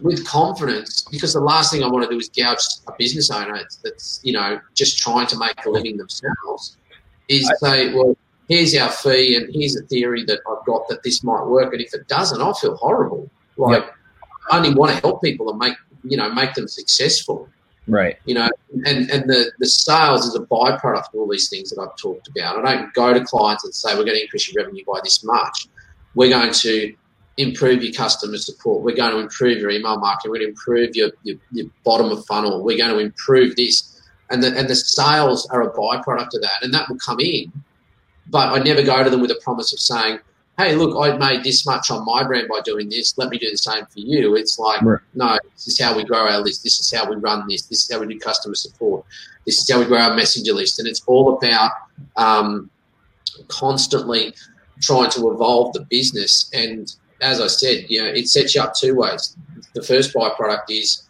with 0.00 0.26
confidence 0.26 1.02
because 1.10 1.32
the 1.32 1.40
last 1.40 1.72
thing 1.72 1.82
I 1.82 1.88
want 1.88 2.04
to 2.04 2.10
do 2.10 2.18
is 2.18 2.28
gouge 2.28 2.62
a 2.88 2.92
business 2.98 3.30
owner 3.30 3.60
that's, 3.84 4.20
you 4.22 4.32
know, 4.32 4.60
just 4.74 4.98
trying 4.98 5.26
to 5.28 5.38
make 5.38 5.64
a 5.64 5.70
living 5.70 5.96
themselves 5.96 6.76
is 7.28 7.50
say, 7.60 7.94
well, 7.94 8.16
here's 8.48 8.74
our 8.76 8.90
fee 8.90 9.36
and 9.36 9.54
here's 9.54 9.76
a 9.76 9.82
theory 9.82 10.24
that 10.24 10.40
I've 10.48 10.64
got 10.66 10.88
that 10.88 11.02
this 11.02 11.22
might 11.22 11.44
work. 11.44 11.72
And 11.72 11.80
if 11.80 11.94
it 11.94 12.08
doesn't, 12.08 12.40
I'll 12.40 12.54
feel 12.54 12.76
horrible. 12.76 13.30
Like, 13.56 13.84
I 14.50 14.56
only 14.56 14.74
want 14.74 14.92
to 14.92 15.00
help 15.00 15.22
people 15.22 15.50
and 15.50 15.58
make, 15.58 15.74
you 16.02 16.16
know, 16.16 16.32
make 16.32 16.54
them 16.54 16.66
successful 16.66 17.48
Right. 17.88 18.16
you 18.26 18.34
know, 18.34 18.48
and, 18.86 19.10
and 19.10 19.28
the, 19.28 19.50
the 19.58 19.66
sales 19.66 20.24
is 20.24 20.36
a 20.36 20.40
byproduct 20.40 21.08
of 21.08 21.14
all 21.14 21.28
these 21.28 21.48
things 21.48 21.70
that 21.70 21.80
I've 21.80 21.96
talked 21.96 22.28
about. 22.28 22.64
I 22.64 22.76
don't 22.76 22.94
go 22.94 23.12
to 23.12 23.24
clients 23.24 23.64
and 23.64 23.74
say, 23.74 23.90
we're 23.96 24.04
going 24.04 24.16
to 24.16 24.22
increase 24.22 24.52
your 24.52 24.62
revenue 24.62 24.84
by 24.86 25.00
this 25.02 25.24
much. 25.24 25.66
We're 26.14 26.30
going 26.30 26.52
to 26.52 26.94
improve 27.38 27.82
your 27.82 27.92
customer 27.92 28.36
support. 28.38 28.82
We're 28.82 28.94
going 28.94 29.12
to 29.12 29.18
improve 29.18 29.58
your 29.58 29.70
email 29.70 29.98
marketing. 29.98 30.30
We're 30.30 30.38
going 30.38 30.46
to 30.46 30.50
improve 30.50 30.94
your, 30.94 31.10
your, 31.24 31.36
your 31.50 31.66
bottom 31.84 32.10
of 32.12 32.24
funnel. 32.26 32.62
We're 32.62 32.78
going 32.78 32.92
to 32.92 32.98
improve 32.98 33.56
this. 33.56 34.00
And 34.30 34.42
the, 34.42 34.56
and 34.56 34.68
the 34.68 34.76
sales 34.76 35.46
are 35.50 35.62
a 35.62 35.72
byproduct 35.72 36.34
of 36.34 36.42
that. 36.42 36.62
And 36.62 36.72
that 36.72 36.88
will 36.88 36.98
come 36.98 37.18
in. 37.20 37.52
But 38.28 38.52
I 38.52 38.62
never 38.62 38.82
go 38.82 39.02
to 39.02 39.10
them 39.10 39.20
with 39.20 39.32
a 39.32 39.40
promise 39.42 39.72
of 39.72 39.80
saying, 39.80 40.20
hey, 40.58 40.74
look, 40.74 40.94
I 40.98 41.16
made 41.16 41.44
this 41.44 41.64
much 41.66 41.90
on 41.90 42.04
my 42.04 42.22
brand 42.24 42.48
by 42.48 42.60
doing 42.64 42.88
this. 42.88 43.16
Let 43.16 43.30
me 43.30 43.38
do 43.38 43.50
the 43.50 43.56
same 43.56 43.86
for 43.86 44.00
you. 44.00 44.36
It's 44.36 44.58
like, 44.58 44.82
Right. 44.82 45.00
no, 45.14 45.38
this 45.54 45.66
is 45.66 45.80
how 45.80 45.96
we 45.96 46.04
grow 46.04 46.28
our 46.28 46.40
list. 46.40 46.62
This 46.62 46.78
is 46.78 46.92
how 46.92 47.08
we 47.08 47.16
run 47.16 47.46
this. 47.48 47.62
This 47.62 47.84
is 47.84 47.92
how 47.92 48.00
we 48.00 48.06
do 48.06 48.18
customer 48.18 48.54
support. 48.54 49.04
This 49.46 49.58
is 49.58 49.70
how 49.70 49.78
we 49.80 49.86
grow 49.86 49.98
our 49.98 50.14
messenger 50.14 50.52
list. 50.52 50.78
And 50.78 50.86
it's 50.86 51.02
all 51.06 51.36
about 51.36 51.72
um, 52.16 52.70
constantly 53.48 54.34
trying 54.82 55.10
to 55.10 55.30
evolve 55.30 55.72
the 55.72 55.80
business. 55.88 56.50
And 56.52 56.94
as 57.20 57.40
I 57.40 57.46
said, 57.46 57.86
you 57.88 58.02
know, 58.02 58.08
it 58.08 58.28
sets 58.28 58.54
you 58.54 58.60
up 58.60 58.74
two 58.74 58.94
ways. 58.94 59.36
The 59.74 59.82
first 59.82 60.12
byproduct 60.14 60.64
is 60.68 61.08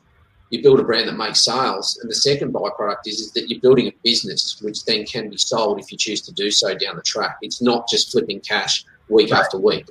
you 0.50 0.62
build 0.62 0.78
a 0.78 0.84
brand 0.84 1.08
that 1.08 1.16
makes 1.16 1.44
sales, 1.44 1.98
and 2.02 2.10
the 2.10 2.14
second 2.14 2.52
byproduct 2.52 3.06
is, 3.06 3.20
is 3.20 3.32
that 3.32 3.48
you're 3.48 3.60
building 3.60 3.88
a 3.88 3.94
business 4.04 4.60
which 4.62 4.84
then 4.84 5.06
can 5.06 5.30
be 5.30 5.38
sold 5.38 5.80
if 5.80 5.90
you 5.90 5.96
choose 5.96 6.20
to 6.22 6.32
do 6.32 6.50
so 6.50 6.74
down 6.74 6.94
the 6.96 7.02
track. 7.02 7.38
It's 7.40 7.62
not 7.62 7.88
just 7.88 8.12
flipping 8.12 8.40
cash 8.40 8.84
week 9.08 9.32
after 9.32 9.58
week. 9.58 9.86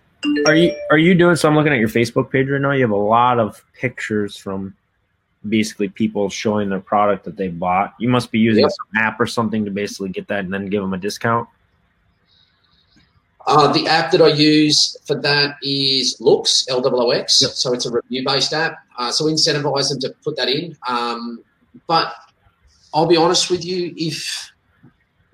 Are 0.45 0.55
you 0.55 0.76
are 0.91 0.97
you 0.97 1.16
doing 1.16 1.36
so 1.36 1.49
I'm 1.49 1.55
looking 1.55 1.74
at 1.74 1.80
your 1.80 1.89
Facebook 1.89 2.32
page 2.32 2.47
right 2.47 2.62
now. 2.62 2.72
You 2.72 2.82
have 2.82 2.91
a 2.91 2.95
lot 2.95 3.39
of 3.39 3.64
pictures 3.74 4.38
from 4.38 4.76
basically 5.49 5.89
people 5.89 6.30
showing 6.30 6.70
their 6.70 6.80
product 6.80 7.26
that 7.26 7.36
they 7.36 7.47
bought. 7.47 7.95
You 7.99 8.09
must 8.09 8.32
be 8.32 8.39
using 8.39 8.62
Yep. 8.62 8.72
some 8.72 9.03
app 9.03 9.20
or 9.20 9.26
something 9.26 9.66
to 9.66 9.72
basically 9.72 10.09
get 10.09 10.28
that 10.28 10.41
and 10.41 10.53
then 10.53 10.68
give 10.68 10.82
them 10.82 10.93
a 10.93 10.97
discount. 10.97 11.49
Uh, 13.47 13.74
the 13.74 13.88
app 13.88 14.12
that 14.12 14.22
I 14.22 14.28
use 14.28 14.95
for 15.03 15.16
that 15.22 15.55
is 15.64 16.18
Loox, 16.22 16.70
L 16.70 16.86
O 16.86 17.07
O 17.07 17.09
X. 17.09 17.41
Yep. 17.41 17.51
So 17.51 17.74
it's 17.74 17.88
a 17.88 17.91
review 17.91 18.24
based 18.24 18.53
app. 18.53 18.78
Uh, 18.99 19.12
so 19.12 19.26
we 19.26 19.34
incentivize 19.34 19.89
them 19.89 19.99
to 20.01 20.14
put 20.24 20.36
that 20.38 20.47
in. 20.47 20.78
Um, 20.88 21.43
but 21.88 22.14
I'll 22.93 23.07
be 23.07 23.18
honest 23.18 23.49
with 23.49 23.66
you, 23.66 23.93
if 23.97 24.51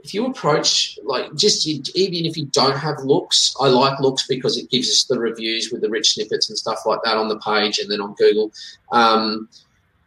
if 0.07 0.13
you 0.13 0.25
approach 0.25 0.97
like 1.03 1.35
just 1.35 1.67
even 1.67 2.25
if 2.25 2.37
you 2.37 2.45
don't 2.45 2.77
have 2.77 2.95
Loox, 2.99 3.53
I 3.59 3.67
like 3.67 3.99
Loox 3.99 4.21
because 4.29 4.57
it 4.57 4.69
gives 4.69 4.89
us 4.89 5.03
the 5.03 5.19
reviews 5.19 5.69
with 5.69 5.81
the 5.81 5.89
rich 5.89 6.13
snippets 6.13 6.47
and 6.47 6.57
stuff 6.57 6.79
like 6.85 6.99
that 7.03 7.17
on 7.17 7.27
the 7.27 7.37
page 7.39 7.77
and 7.79 7.91
then 7.91 7.99
on 7.99 8.13
Google. 8.13 8.53
Um, 8.93 9.49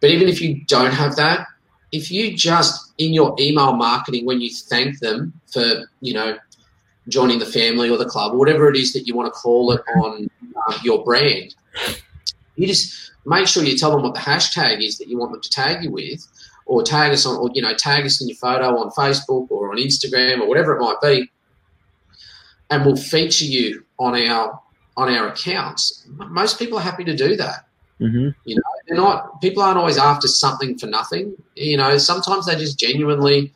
but 0.00 0.08
even 0.08 0.26
if 0.26 0.40
you 0.40 0.64
don't 0.64 0.90
have 0.90 1.16
that, 1.16 1.46
if 1.92 2.10
you 2.10 2.34
just 2.34 2.94
in 2.96 3.12
your 3.12 3.36
email 3.38 3.74
marketing 3.74 4.24
when 4.24 4.40
you 4.40 4.48
thank 4.48 5.00
them 5.00 5.34
for 5.52 5.86
you 6.00 6.14
know 6.14 6.38
joining 7.08 7.38
the 7.38 7.44
family 7.44 7.90
or 7.90 7.98
the 7.98 8.06
club 8.06 8.32
or 8.32 8.38
whatever 8.38 8.70
it 8.70 8.76
is 8.76 8.94
that 8.94 9.06
you 9.06 9.14
want 9.14 9.26
to 9.26 9.38
call 9.38 9.70
it 9.72 9.82
on 9.96 10.30
um, 10.66 10.74
your 10.82 11.04
brand, 11.04 11.54
you 12.56 12.66
just 12.66 13.12
make 13.26 13.46
sure 13.46 13.62
you 13.62 13.76
tell 13.76 13.90
them 13.90 14.02
what 14.02 14.14
the 14.14 14.20
hashtag 14.20 14.82
is 14.82 14.96
that 14.96 15.08
you 15.08 15.18
want 15.18 15.30
them 15.32 15.42
to 15.42 15.50
tag 15.50 15.84
you 15.84 15.90
with, 15.90 16.26
or 16.70 16.84
tag 16.84 17.12
us 17.12 17.26
on, 17.26 17.36
or 17.36 17.50
you 17.52 17.60
know, 17.60 17.74
tag 17.74 18.06
us 18.06 18.22
in 18.22 18.28
your 18.28 18.36
photo 18.36 18.78
on 18.78 18.90
Facebook 18.90 19.50
or 19.50 19.72
on 19.72 19.76
Instagram 19.76 20.40
or 20.40 20.46
whatever 20.46 20.76
it 20.76 20.80
might 20.80 21.00
be, 21.02 21.28
and 22.70 22.86
we'll 22.86 22.94
feature 22.94 23.44
you 23.44 23.84
on 23.98 24.14
our 24.14 24.60
on 24.96 25.12
our 25.12 25.26
accounts. 25.28 26.06
Most 26.06 26.60
people 26.60 26.78
are 26.78 26.82
happy 26.82 27.02
to 27.02 27.16
do 27.16 27.34
that. 27.34 27.66
Mm-hmm. 28.00 28.54
They're 28.86 28.96
not 28.96 29.40
people 29.40 29.64
aren't 29.64 29.78
always 29.78 29.98
after 29.98 30.28
something 30.28 30.78
for 30.78 30.86
nothing. 30.86 31.34
You 31.56 31.76
know, 31.76 31.98
sometimes 31.98 32.46
they 32.46 32.54
just 32.54 32.78
genuinely 32.78 33.52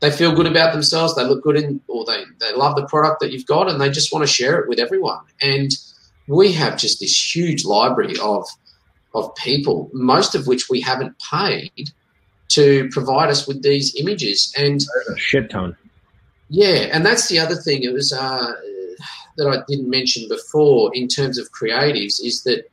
they 0.00 0.12
feel 0.12 0.32
good 0.32 0.46
about 0.46 0.72
themselves, 0.72 1.16
they 1.16 1.24
look 1.24 1.42
good 1.42 1.56
in 1.56 1.80
or 1.88 2.04
they, 2.04 2.22
they 2.38 2.52
love 2.52 2.76
the 2.76 2.86
product 2.86 3.18
that 3.18 3.32
you've 3.32 3.46
got 3.46 3.68
and 3.68 3.80
they 3.80 3.90
just 3.90 4.12
want 4.12 4.24
to 4.24 4.32
share 4.32 4.60
it 4.60 4.68
with 4.68 4.78
everyone. 4.78 5.18
And 5.42 5.72
we 6.28 6.52
have 6.52 6.78
just 6.78 7.00
this 7.00 7.34
huge 7.34 7.64
library 7.64 8.14
of 8.22 8.46
of 9.12 9.34
people, 9.34 9.90
most 9.92 10.36
of 10.36 10.46
which 10.46 10.70
we 10.70 10.80
haven't 10.80 11.16
paid 11.18 11.90
to 12.48 12.88
provide 12.90 13.28
us 13.30 13.46
with 13.46 13.62
these 13.62 13.94
images. 13.96 14.52
And 14.56 14.80
A 15.10 15.16
shit 15.18 15.50
ton. 15.50 15.76
yeah, 16.48 16.88
and 16.92 17.04
that's 17.04 17.28
the 17.28 17.38
other 17.38 17.56
thing. 17.56 17.82
It 17.82 17.92
was 17.92 18.12
uh, 18.12 18.52
that 19.36 19.46
I 19.48 19.58
didn't 19.68 19.88
mention 19.90 20.28
before 20.28 20.90
in 20.94 21.08
terms 21.08 21.38
of 21.38 21.48
creatives 21.52 22.20
is 22.24 22.42
that, 22.44 22.68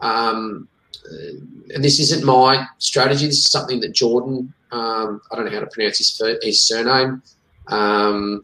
um, 0.00 0.68
uh, 1.10 1.74
and 1.74 1.82
this 1.84 1.98
isn't 2.00 2.24
my 2.24 2.66
strategy. 2.78 3.26
This 3.26 3.38
is 3.38 3.50
something 3.50 3.80
that 3.80 3.92
Jordan. 3.92 4.52
Um, 4.72 5.20
I 5.30 5.36
don't 5.36 5.44
know 5.44 5.50
how 5.52 5.60
to 5.60 5.66
pronounce 5.66 5.98
his 5.98 6.20
his 6.42 6.62
surname. 6.62 7.22
Um, 7.68 8.42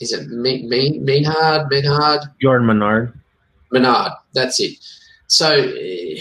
is 0.00 0.12
it 0.12 0.28
Me- 0.28 0.66
Me- 0.66 0.98
Menard? 0.98 1.68
Menard? 1.70 2.20
Jordan 2.42 2.66
Menard. 2.66 3.18
Menard. 3.70 4.12
That's 4.34 4.58
it. 4.60 4.78
So 5.28 5.46
uh, 5.46 6.20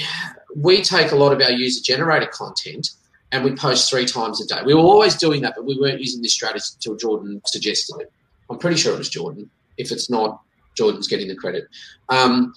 we 0.56 0.82
take 0.84 1.12
a 1.12 1.16
lot 1.16 1.32
of 1.34 1.42
our 1.42 1.52
user 1.52 1.82
generated 1.84 2.30
content 2.32 2.92
and 3.32 3.44
we 3.44 3.56
post 3.56 3.90
three 3.90 4.06
times 4.06 4.42
a 4.42 4.48
day. 4.48 4.62
We 4.66 4.74
were 4.74 4.82
always 4.82 5.16
doing 5.16 5.42
that, 5.42 5.54
but 5.56 5.66
we 5.66 5.78
weren't 5.80 6.00
using 6.00 6.22
this 6.22 6.34
strategy 6.34 6.66
until 6.76 6.96
Jordan 6.96 7.42
suggested 7.46 8.02
it. 8.02 8.12
I'm 8.50 8.58
pretty 8.58 8.78
sure 8.78 8.94
it 8.94 8.98
was 8.98 9.10
Jordan. 9.10 9.50
If 9.78 9.92
it's 9.92 10.10
not, 10.10 10.42
Jordan's 10.76 11.08
getting 11.08 11.28
the 11.28 11.36
credit. 11.36 11.68
Um, 12.10 12.54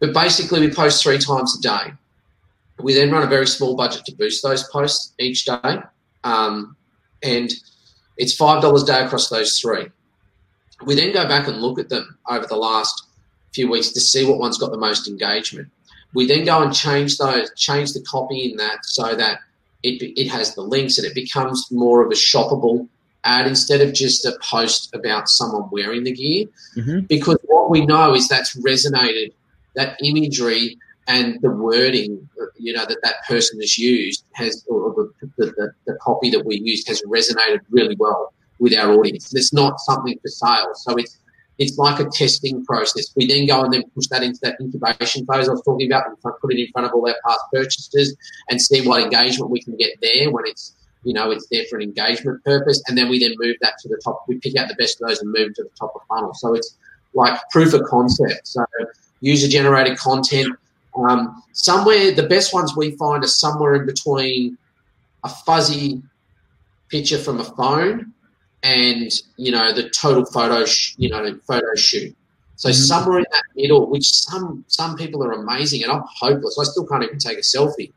but 0.00 0.14
basically, 0.14 0.60
we 0.60 0.70
post 0.70 1.02
three 1.02 1.18
times 1.18 1.56
a 1.58 1.62
day. 1.62 1.92
We 2.80 2.94
then 2.94 3.10
run 3.10 3.22
a 3.22 3.26
very 3.28 3.46
small 3.46 3.76
budget 3.76 4.04
to 4.06 4.16
boost 4.16 4.42
those 4.42 4.68
posts 4.70 5.12
each 5.18 5.44
day, 5.44 5.78
um, 6.24 6.76
and 7.22 7.52
it's 8.16 8.34
five 8.34 8.62
dollars 8.62 8.82
a 8.82 8.86
day 8.86 9.00
across 9.04 9.28
those 9.28 9.58
three. 9.58 9.86
We 10.84 10.94
then 10.94 11.12
go 11.12 11.28
back 11.28 11.46
and 11.46 11.58
look 11.58 11.78
at 11.78 11.88
them 11.88 12.18
over 12.28 12.46
the 12.46 12.56
last 12.56 13.06
few 13.54 13.70
weeks 13.70 13.90
to 13.90 14.00
see 14.00 14.24
what 14.24 14.38
one's 14.38 14.58
got 14.58 14.72
the 14.72 14.78
most 14.78 15.06
engagement. 15.06 15.68
We 16.14 16.26
then 16.26 16.44
go 16.44 16.62
and 16.62 16.74
change 16.74 17.18
those, 17.18 17.52
change 17.56 17.92
the 17.92 18.02
copy 18.02 18.50
in 18.50 18.56
that 18.56 18.84
so 18.84 19.14
that 19.14 19.38
it, 19.82 20.18
it 20.18 20.28
has 20.28 20.54
the 20.54 20.62
links 20.62 20.98
and 20.98 21.06
it 21.06 21.14
becomes 21.14 21.68
more 21.70 22.04
of 22.04 22.10
a 22.10 22.14
shoppable 22.14 22.88
ad 23.24 23.46
instead 23.46 23.80
of 23.80 23.94
just 23.94 24.24
a 24.24 24.36
post 24.42 24.94
about 24.94 25.28
someone 25.28 25.68
wearing 25.70 26.04
the 26.04 26.12
gear. 26.12 26.46
Mm-hmm. 26.76 27.00
Because 27.06 27.38
what 27.44 27.70
we 27.70 27.84
know 27.86 28.14
is 28.14 28.28
that's 28.28 28.56
resonated, 28.56 29.32
that 29.74 29.96
imagery 30.02 30.78
and 31.08 31.40
the 31.40 31.50
wording, 31.50 32.28
you 32.58 32.72
know, 32.72 32.84
that 32.86 32.98
that 33.02 33.16
person 33.28 33.60
has 33.60 33.76
used 33.78 34.24
has, 34.32 34.64
or 34.68 34.94
the, 35.20 35.30
the, 35.36 35.46
the, 35.46 35.72
the 35.86 35.98
copy 36.00 36.30
that 36.30 36.44
we 36.44 36.60
used 36.60 36.86
has 36.88 37.02
resonated 37.02 37.60
really 37.70 37.96
well 37.98 38.32
with 38.58 38.74
our 38.74 38.92
audience. 38.92 39.34
It's 39.34 39.52
not 39.52 39.80
something 39.80 40.18
for 40.22 40.28
sale. 40.28 40.72
So 40.74 40.94
it's 40.96 41.18
it's 41.58 41.78
like 41.78 42.00
a 42.00 42.08
testing 42.10 42.64
process. 42.64 43.12
We 43.14 43.26
then 43.26 43.46
go 43.46 43.62
and 43.62 43.72
then 43.72 43.84
push 43.94 44.06
that 44.08 44.22
into 44.22 44.38
that 44.42 44.60
incubation 44.60 45.26
phase. 45.26 45.48
I 45.48 45.52
was 45.52 45.62
talking 45.62 45.86
about 45.86 46.06
and 46.06 46.16
put 46.20 46.52
it 46.52 46.58
in 46.58 46.70
front 46.72 46.86
of 46.86 46.94
all 46.94 47.06
our 47.06 47.14
past 47.26 47.40
purchasers 47.52 48.14
and 48.48 48.60
see 48.60 48.86
what 48.86 49.02
engagement 49.02 49.50
we 49.50 49.60
can 49.60 49.76
get 49.76 49.92
there 50.00 50.30
when 50.30 50.44
it's 50.46 50.74
you 51.04 51.12
know 51.12 51.30
it's 51.30 51.46
there 51.50 51.64
for 51.68 51.76
an 51.76 51.82
engagement 51.82 52.42
purpose. 52.44 52.82
And 52.88 52.96
then 52.96 53.08
we 53.08 53.18
then 53.18 53.34
move 53.38 53.56
that 53.60 53.74
to 53.82 53.88
the 53.88 54.00
top. 54.02 54.24
We 54.28 54.38
pick 54.38 54.56
out 54.56 54.68
the 54.68 54.74
best 54.74 55.00
of 55.00 55.08
those 55.08 55.20
and 55.20 55.30
move 55.30 55.54
to 55.54 55.62
the 55.62 55.70
top 55.78 55.92
of 55.94 56.02
funnel. 56.08 56.34
So 56.34 56.54
it's 56.54 56.76
like 57.14 57.38
proof 57.50 57.74
of 57.74 57.82
concept. 57.84 58.48
So 58.48 58.64
user 59.20 59.48
generated 59.48 59.98
content 59.98 60.56
um, 60.94 61.42
somewhere 61.52 62.12
the 62.12 62.26
best 62.26 62.52
ones 62.52 62.76
we 62.76 62.92
find 62.92 63.24
are 63.24 63.28
somewhere 63.28 63.74
in 63.74 63.86
between 63.86 64.58
a 65.24 65.28
fuzzy 65.28 66.02
picture 66.88 67.18
from 67.18 67.40
a 67.40 67.44
phone 67.44 68.12
and 68.62 69.12
you 69.36 69.50
know 69.50 69.72
the 69.72 69.88
total 69.90 70.24
photo, 70.24 70.64
sh- 70.64 70.94
you 70.96 71.08
know, 71.08 71.38
photo 71.46 71.74
shoot. 71.76 72.16
So 72.56 72.68
mm-hmm. 72.68 72.76
somewhere 72.76 73.18
in 73.18 73.26
that 73.32 73.42
middle, 73.56 73.90
which 73.90 74.08
some 74.08 74.64
some 74.68 74.96
people 74.96 75.22
are 75.24 75.32
amazing, 75.32 75.82
and 75.82 75.92
I'm 75.92 76.04
hopeless. 76.06 76.58
I 76.60 76.64
still 76.64 76.86
can't 76.86 77.02
even 77.02 77.18
take 77.18 77.38
a 77.38 77.42
selfie. 77.42 77.92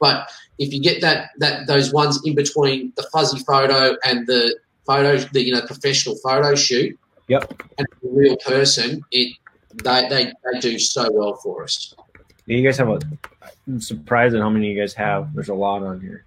But 0.00 0.28
if 0.58 0.72
you 0.72 0.80
get 0.80 1.00
that 1.02 1.30
that 1.38 1.66
those 1.66 1.92
ones 1.92 2.20
in 2.24 2.34
between 2.34 2.92
the 2.96 3.04
fuzzy 3.12 3.38
photo 3.44 3.96
and 4.04 4.26
the 4.26 4.58
photo, 4.86 5.18
the 5.18 5.42
you 5.42 5.52
know 5.52 5.62
professional 5.62 6.16
photo 6.16 6.54
shoot, 6.54 6.98
yep, 7.28 7.62
and 7.78 7.86
the 8.02 8.08
real 8.10 8.36
person, 8.38 9.02
it 9.12 9.36
they 9.84 10.08
they, 10.08 10.24
they 10.24 10.60
do 10.60 10.78
so 10.78 11.08
well 11.12 11.36
for 11.36 11.64
us. 11.64 11.94
You 12.46 12.62
guys 12.62 12.78
have 12.78 12.88
a. 12.88 13.00
I'm 13.66 13.80
surprised 13.80 14.34
at 14.34 14.40
how 14.40 14.48
many 14.48 14.72
you 14.72 14.80
guys 14.80 14.94
have. 14.94 15.34
There's 15.34 15.50
a 15.50 15.54
lot 15.54 15.82
on 15.82 16.00
here 16.00 16.24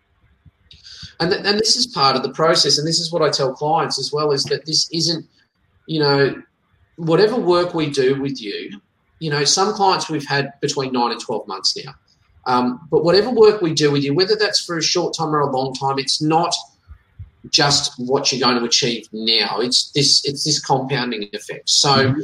and 1.20 1.32
th- 1.32 1.44
and 1.46 1.60
this 1.60 1.76
is 1.76 1.86
part 1.88 2.16
of 2.16 2.24
the 2.24 2.32
process, 2.32 2.78
and 2.78 2.88
this 2.88 3.00
is 3.00 3.12
what 3.12 3.22
I 3.22 3.30
tell 3.30 3.54
clients 3.54 4.00
as 4.00 4.12
well: 4.12 4.32
is 4.32 4.44
that 4.46 4.66
this 4.66 4.90
isn't, 4.92 5.26
you 5.88 6.00
know, 6.00 6.42
whatever 6.96 7.36
work 7.36 7.74
we 7.74 7.90
do 7.90 8.22
with 8.22 8.42
you, 8.42 8.80
you 9.20 9.30
know, 9.30 9.44
some 9.44 9.74
clients 9.74 10.10
we've 10.10 10.26
had 10.26 10.52
between 10.62 10.94
nine 10.94 11.12
and 11.12 11.22
twelve 11.22 11.48
months 11.48 11.78
now. 11.84 11.94
Um, 12.46 12.88
but 12.90 13.04
whatever 13.04 13.30
work 13.30 13.62
we 13.62 13.74
do 13.74 13.92
with 13.92 14.04
you, 14.04 14.16
whether 14.16 14.36
that's 14.36 14.64
for 14.64 14.78
a 14.78 14.82
short 14.82 15.16
time 15.16 15.34
or 15.34 15.40
a 15.40 15.52
long 15.52 15.74
time, 15.76 16.00
it's 16.00 16.22
not 16.22 16.56
just 17.50 17.94
what 17.98 18.32
you're 18.32 18.42
going 18.48 18.60
to 18.60 18.66
achieve 18.66 19.08
now. 19.12 19.60
It's 19.60 19.92
this 19.92 20.24
it's 20.26 20.44
this 20.44 20.60
compounding 20.60 21.30
effect. 21.34 21.70
So 21.70 22.16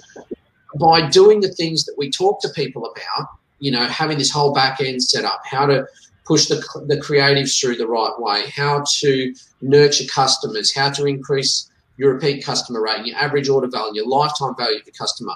by 0.79 1.07
doing 1.09 1.41
the 1.41 1.49
things 1.49 1.85
that 1.85 1.95
we 1.97 2.09
talk 2.09 2.41
to 2.41 2.49
people 2.49 2.85
about, 2.85 3.29
you 3.59 3.71
know, 3.71 3.85
having 3.85 4.17
this 4.17 4.31
whole 4.31 4.53
back 4.53 4.79
end 4.79 5.03
set 5.03 5.25
up, 5.25 5.41
how 5.45 5.65
to 5.65 5.87
push 6.27 6.47
the, 6.47 6.55
the 6.87 6.97
creatives 6.97 7.59
through 7.59 7.77
the 7.77 7.87
right 7.87 8.13
way, 8.19 8.49
how 8.49 8.83
to 8.99 9.33
nurture 9.61 10.05
customers, 10.13 10.73
how 10.73 10.89
to 10.91 11.05
increase 11.05 11.71
your 11.95 12.13
repeat 12.13 12.43
customer 12.43 12.81
rate, 12.81 13.05
your 13.05 13.17
average 13.17 13.49
order 13.49 13.67
value, 13.67 14.01
your 14.01 14.07
lifetime 14.07 14.55
value 14.57 14.77
of 14.79 14.85
your 14.85 14.93
customer. 14.93 15.33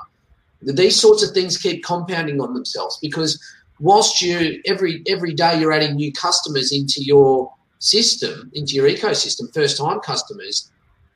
These 0.62 1.00
sorts 1.00 1.24
of 1.24 1.34
things 1.34 1.58
keep 1.58 1.84
compounding 1.84 2.40
on 2.40 2.54
themselves 2.54 3.00
because 3.02 3.42
whilst 3.80 4.22
you 4.22 4.62
every 4.66 5.02
every 5.08 5.34
day 5.34 5.60
you're 5.60 5.72
adding 5.72 5.96
new 5.96 6.12
customers 6.12 6.72
into 6.72 7.04
your 7.04 7.52
system, 7.80 8.52
into 8.54 8.74
your 8.74 8.88
ecosystem, 8.88 9.52
first 9.54 9.78
time 9.78 10.00
customers, 10.02 10.72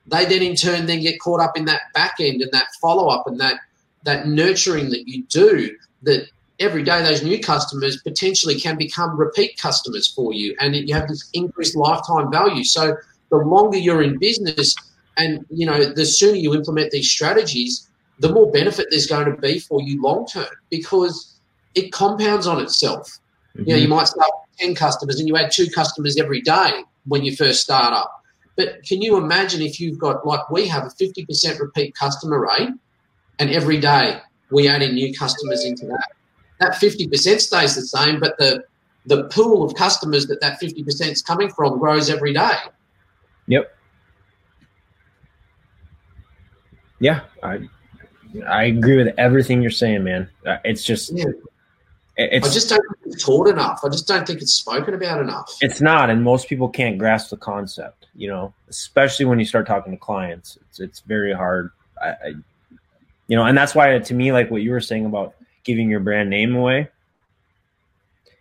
they 0.06 0.24
then 0.24 0.42
in 0.42 0.56
turn 0.56 0.86
then 0.86 1.00
get 1.00 1.20
caught 1.20 1.40
up 1.40 1.56
in 1.56 1.64
that 1.66 1.82
back 1.94 2.16
end 2.18 2.42
and 2.42 2.50
that 2.50 2.66
follow 2.80 3.08
up 3.08 3.26
and 3.26 3.38
that 3.38 3.60
that 4.02 4.26
nurturing 4.26 4.90
that 4.90 5.06
you 5.06 5.22
do 5.24 5.76
that 6.02 6.28
every 6.58 6.82
day 6.82 7.02
those 7.02 7.22
new 7.22 7.38
customers 7.38 8.00
potentially 8.02 8.58
can 8.58 8.76
become 8.76 9.16
repeat 9.18 9.58
customers 9.58 10.08
for 10.08 10.32
you 10.32 10.56
and 10.60 10.74
you 10.74 10.94
have 10.94 11.08
this 11.08 11.28
increased 11.32 11.76
lifetime 11.76 12.30
value. 12.30 12.64
So 12.64 12.96
the 13.30 13.36
longer 13.36 13.78
you're 13.78 14.02
in 14.02 14.18
business 14.18 14.74
and 15.16 15.44
you 15.50 15.66
know 15.66 15.84
the 15.84 16.04
sooner 16.04 16.36
you 16.36 16.54
implement 16.54 16.90
these 16.90 17.10
strategies 17.10 17.88
the 18.18 18.32
more 18.32 18.50
benefit 18.50 18.86
there's 18.90 19.06
going 19.06 19.26
to 19.26 19.40
be 19.40 19.58
for 19.58 19.82
you 19.82 20.00
long 20.00 20.26
term 20.26 20.46
because 20.70 21.34
it 21.74 21.92
compounds 21.92 22.46
on 22.46 22.60
itself. 22.60 23.18
Mm-hmm. 23.56 23.68
you 23.68 23.74
know 23.74 23.80
you 23.82 23.88
might 23.88 24.08
start 24.08 24.30
with 24.48 24.58
10 24.58 24.74
customers 24.74 25.18
and 25.18 25.28
you 25.28 25.36
add 25.36 25.50
two 25.52 25.68
customers 25.68 26.18
every 26.18 26.40
day 26.40 26.82
when 27.06 27.24
you 27.24 27.36
first 27.36 27.60
start 27.60 27.92
up. 27.92 28.22
But 28.56 28.82
can 28.84 29.02
you 29.02 29.16
imagine 29.18 29.60
if 29.60 29.80
you've 29.80 29.98
got 29.98 30.26
like 30.26 30.48
we 30.50 30.66
have 30.68 30.84
a 30.84 30.88
50% 30.88 31.60
repeat 31.60 31.94
customer 31.94 32.40
rate 32.40 32.70
and 33.38 33.50
every 33.50 33.78
day 33.78 34.20
we 34.50 34.68
add 34.68 34.82
in 34.82 34.94
new 34.94 35.12
customers 35.12 35.64
into 35.64 35.86
that 35.86 36.15
that 36.60 36.74
50% 36.74 37.40
stays 37.40 37.74
the 37.74 37.82
same, 37.82 38.20
but 38.20 38.36
the 38.38 38.64
the 39.06 39.24
pool 39.28 39.64
of 39.64 39.74
customers 39.74 40.26
that 40.26 40.40
that 40.40 40.60
50% 40.60 41.12
is 41.12 41.22
coming 41.22 41.48
from 41.48 41.78
grows 41.78 42.10
every 42.10 42.32
day. 42.32 42.56
Yep. 43.46 43.72
Yeah, 46.98 47.20
I 47.42 47.68
I 48.48 48.64
agree 48.64 48.96
with 48.96 49.14
everything 49.18 49.62
you're 49.62 49.70
saying, 49.70 50.04
man. 50.04 50.28
Uh, 50.44 50.56
it's 50.64 50.82
just 50.82 51.12
yeah. 51.12 51.26
it's, 52.16 52.48
I 52.48 52.52
just 52.52 52.68
don't 52.70 52.80
think 52.80 53.14
it's 53.14 53.24
taught 53.24 53.48
enough. 53.48 53.80
I 53.84 53.88
just 53.88 54.08
don't 54.08 54.26
think 54.26 54.40
it's 54.40 54.54
spoken 54.54 54.94
about 54.94 55.20
enough. 55.20 55.56
It's 55.60 55.80
not, 55.80 56.10
and 56.10 56.22
most 56.22 56.48
people 56.48 56.68
can't 56.68 56.98
grasp 56.98 57.30
the 57.30 57.36
concept. 57.36 58.06
You 58.14 58.28
know, 58.28 58.54
especially 58.68 59.26
when 59.26 59.38
you 59.38 59.44
start 59.44 59.66
talking 59.66 59.92
to 59.92 59.98
clients, 59.98 60.58
it's 60.62 60.80
it's 60.80 61.00
very 61.00 61.34
hard. 61.34 61.70
I, 62.02 62.08
I 62.08 62.34
you 63.28 63.36
know, 63.36 63.44
and 63.44 63.56
that's 63.56 63.74
why 63.74 63.98
to 63.98 64.14
me, 64.14 64.32
like 64.32 64.50
what 64.50 64.62
you 64.62 64.70
were 64.70 64.80
saying 64.80 65.04
about 65.04 65.34
giving 65.66 65.90
your 65.90 66.00
brand 66.00 66.30
name 66.30 66.54
away. 66.54 66.88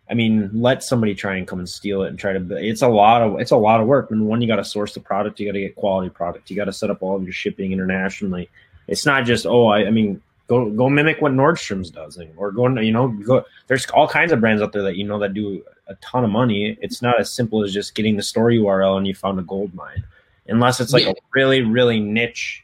I 0.09 0.13
mean, 0.13 0.51
let 0.53 0.83
somebody 0.83 1.15
try 1.15 1.35
and 1.35 1.47
come 1.47 1.59
and 1.59 1.67
steal 1.67 2.03
it 2.03 2.09
and 2.09 2.19
try 2.19 2.33
to. 2.33 2.57
It's 2.57 2.83
a 2.83 2.87
lot 2.87 3.23
of 3.23 3.39
it's 3.39 3.51
a 3.51 3.57
lot 3.57 3.81
of 3.81 3.87
work. 3.87 4.11
Number 4.11 4.25
one, 4.25 4.41
you 4.41 4.47
got 4.47 4.57
to 4.57 4.65
source 4.65 4.93
the 4.93 4.99
product. 4.99 5.39
You 5.39 5.47
got 5.47 5.53
to 5.53 5.61
get 5.61 5.75
quality 5.75 6.09
product. 6.09 6.49
You 6.49 6.55
got 6.55 6.65
to 6.65 6.73
set 6.73 6.91
up 6.91 7.01
all 7.01 7.15
of 7.15 7.23
your 7.23 7.33
shipping 7.33 7.71
internationally. 7.71 8.49
It's 8.87 9.05
not 9.05 9.25
just 9.25 9.47
oh, 9.47 9.67
I, 9.67 9.87
I 9.87 9.89
mean, 9.89 10.21
go 10.47 10.69
go 10.69 10.89
mimic 10.89 11.21
what 11.21 11.31
Nordstrom's 11.31 11.89
does, 11.89 12.19
or 12.37 12.51
go 12.51 12.67
you 12.79 12.91
know 12.91 13.07
go. 13.07 13.45
There's 13.65 13.87
all 13.87 14.07
kinds 14.07 14.31
of 14.31 14.39
brands 14.39 14.61
out 14.61 14.73
there 14.73 14.83
that 14.83 14.95
you 14.95 15.05
know 15.05 15.17
that 15.19 15.33
do 15.33 15.63
a 15.87 15.95
ton 15.95 16.23
of 16.23 16.29
money. 16.29 16.77
It's 16.81 17.01
not 17.01 17.19
as 17.19 17.31
simple 17.31 17.63
as 17.63 17.73
just 17.73 17.95
getting 17.95 18.15
the 18.15 18.23
store 18.23 18.49
URL 18.49 18.97
and 18.97 19.07
you 19.07 19.15
found 19.15 19.39
a 19.39 19.43
gold 19.43 19.73
mine, 19.73 20.03
unless 20.47 20.79
it's 20.79 20.93
like 20.93 21.05
yeah. 21.05 21.11
a 21.11 21.15
really 21.33 21.63
really 21.63 21.99
niche, 21.99 22.63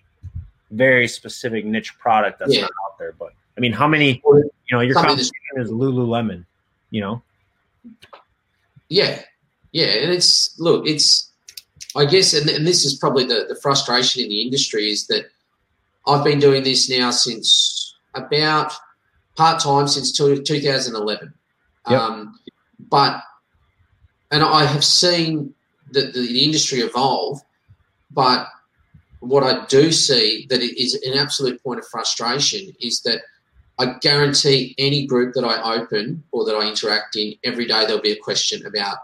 very 0.69 1.07
specific 1.07 1.65
niche 1.65 1.97
product 1.97 2.38
that's 2.38 2.53
yeah. 2.53 2.61
not 2.61 2.71
out 2.85 2.99
there. 2.99 3.13
But 3.17 3.33
mean, 3.61 3.73
how 3.73 3.88
many, 3.88 4.21
you 4.25 4.51
know, 4.71 4.81
your 4.81 4.95
competition 4.95 5.31
is 5.57 5.69
Lululemon, 5.69 6.45
you 6.89 7.01
know? 7.01 7.21
Yeah. 8.89 9.21
Yeah. 9.71 9.85
And 9.85 10.11
it's, 10.11 10.59
look, 10.59 10.88
it's, 10.88 11.31
I 11.95 12.05
guess, 12.05 12.33
and, 12.33 12.49
and 12.49 12.65
this 12.65 12.83
is 12.83 12.95
probably 12.95 13.25
the, 13.25 13.45
the 13.47 13.55
frustration 13.61 14.23
in 14.23 14.29
the 14.29 14.41
industry 14.41 14.89
is 14.89 15.07
that 15.07 15.25
I've 16.07 16.23
been 16.23 16.39
doing 16.39 16.63
this 16.63 16.89
now 16.89 17.11
since 17.11 17.95
about 18.15 18.73
part 19.35 19.61
time 19.61 19.88
since 19.88 20.11
2011. 20.11 21.33
Yep. 21.89 21.99
Um, 21.99 22.39
but, 22.79 23.21
and 24.31 24.43
I 24.43 24.65
have 24.65 24.83
seen 24.83 25.53
that 25.91 26.13
the, 26.13 26.21
the 26.21 26.43
industry 26.43 26.79
evolve, 26.79 27.41
but 28.09 28.47
what 29.19 29.43
I 29.43 29.65
do 29.67 29.91
see 29.91 30.47
that 30.49 30.61
it 30.61 30.81
is 30.81 30.95
an 31.05 31.13
absolute 31.17 31.61
point 31.63 31.79
of 31.79 31.88
frustration 31.88 32.73
is 32.79 33.01
that 33.01 33.21
I 33.82 33.98
guarantee 33.99 34.76
any 34.78 35.08
group 35.08 35.34
that 35.34 35.44
I 35.44 35.76
open 35.76 36.24
or 36.32 36.45
that 36.45 36.53
I 36.53 36.68
interact 36.68 37.16
in 37.16 37.34
every 37.44 37.66
day, 37.66 37.84
there'll 37.86 38.02
be 38.02 38.12
a 38.12 38.28
question 38.28 38.64
about 38.64 38.98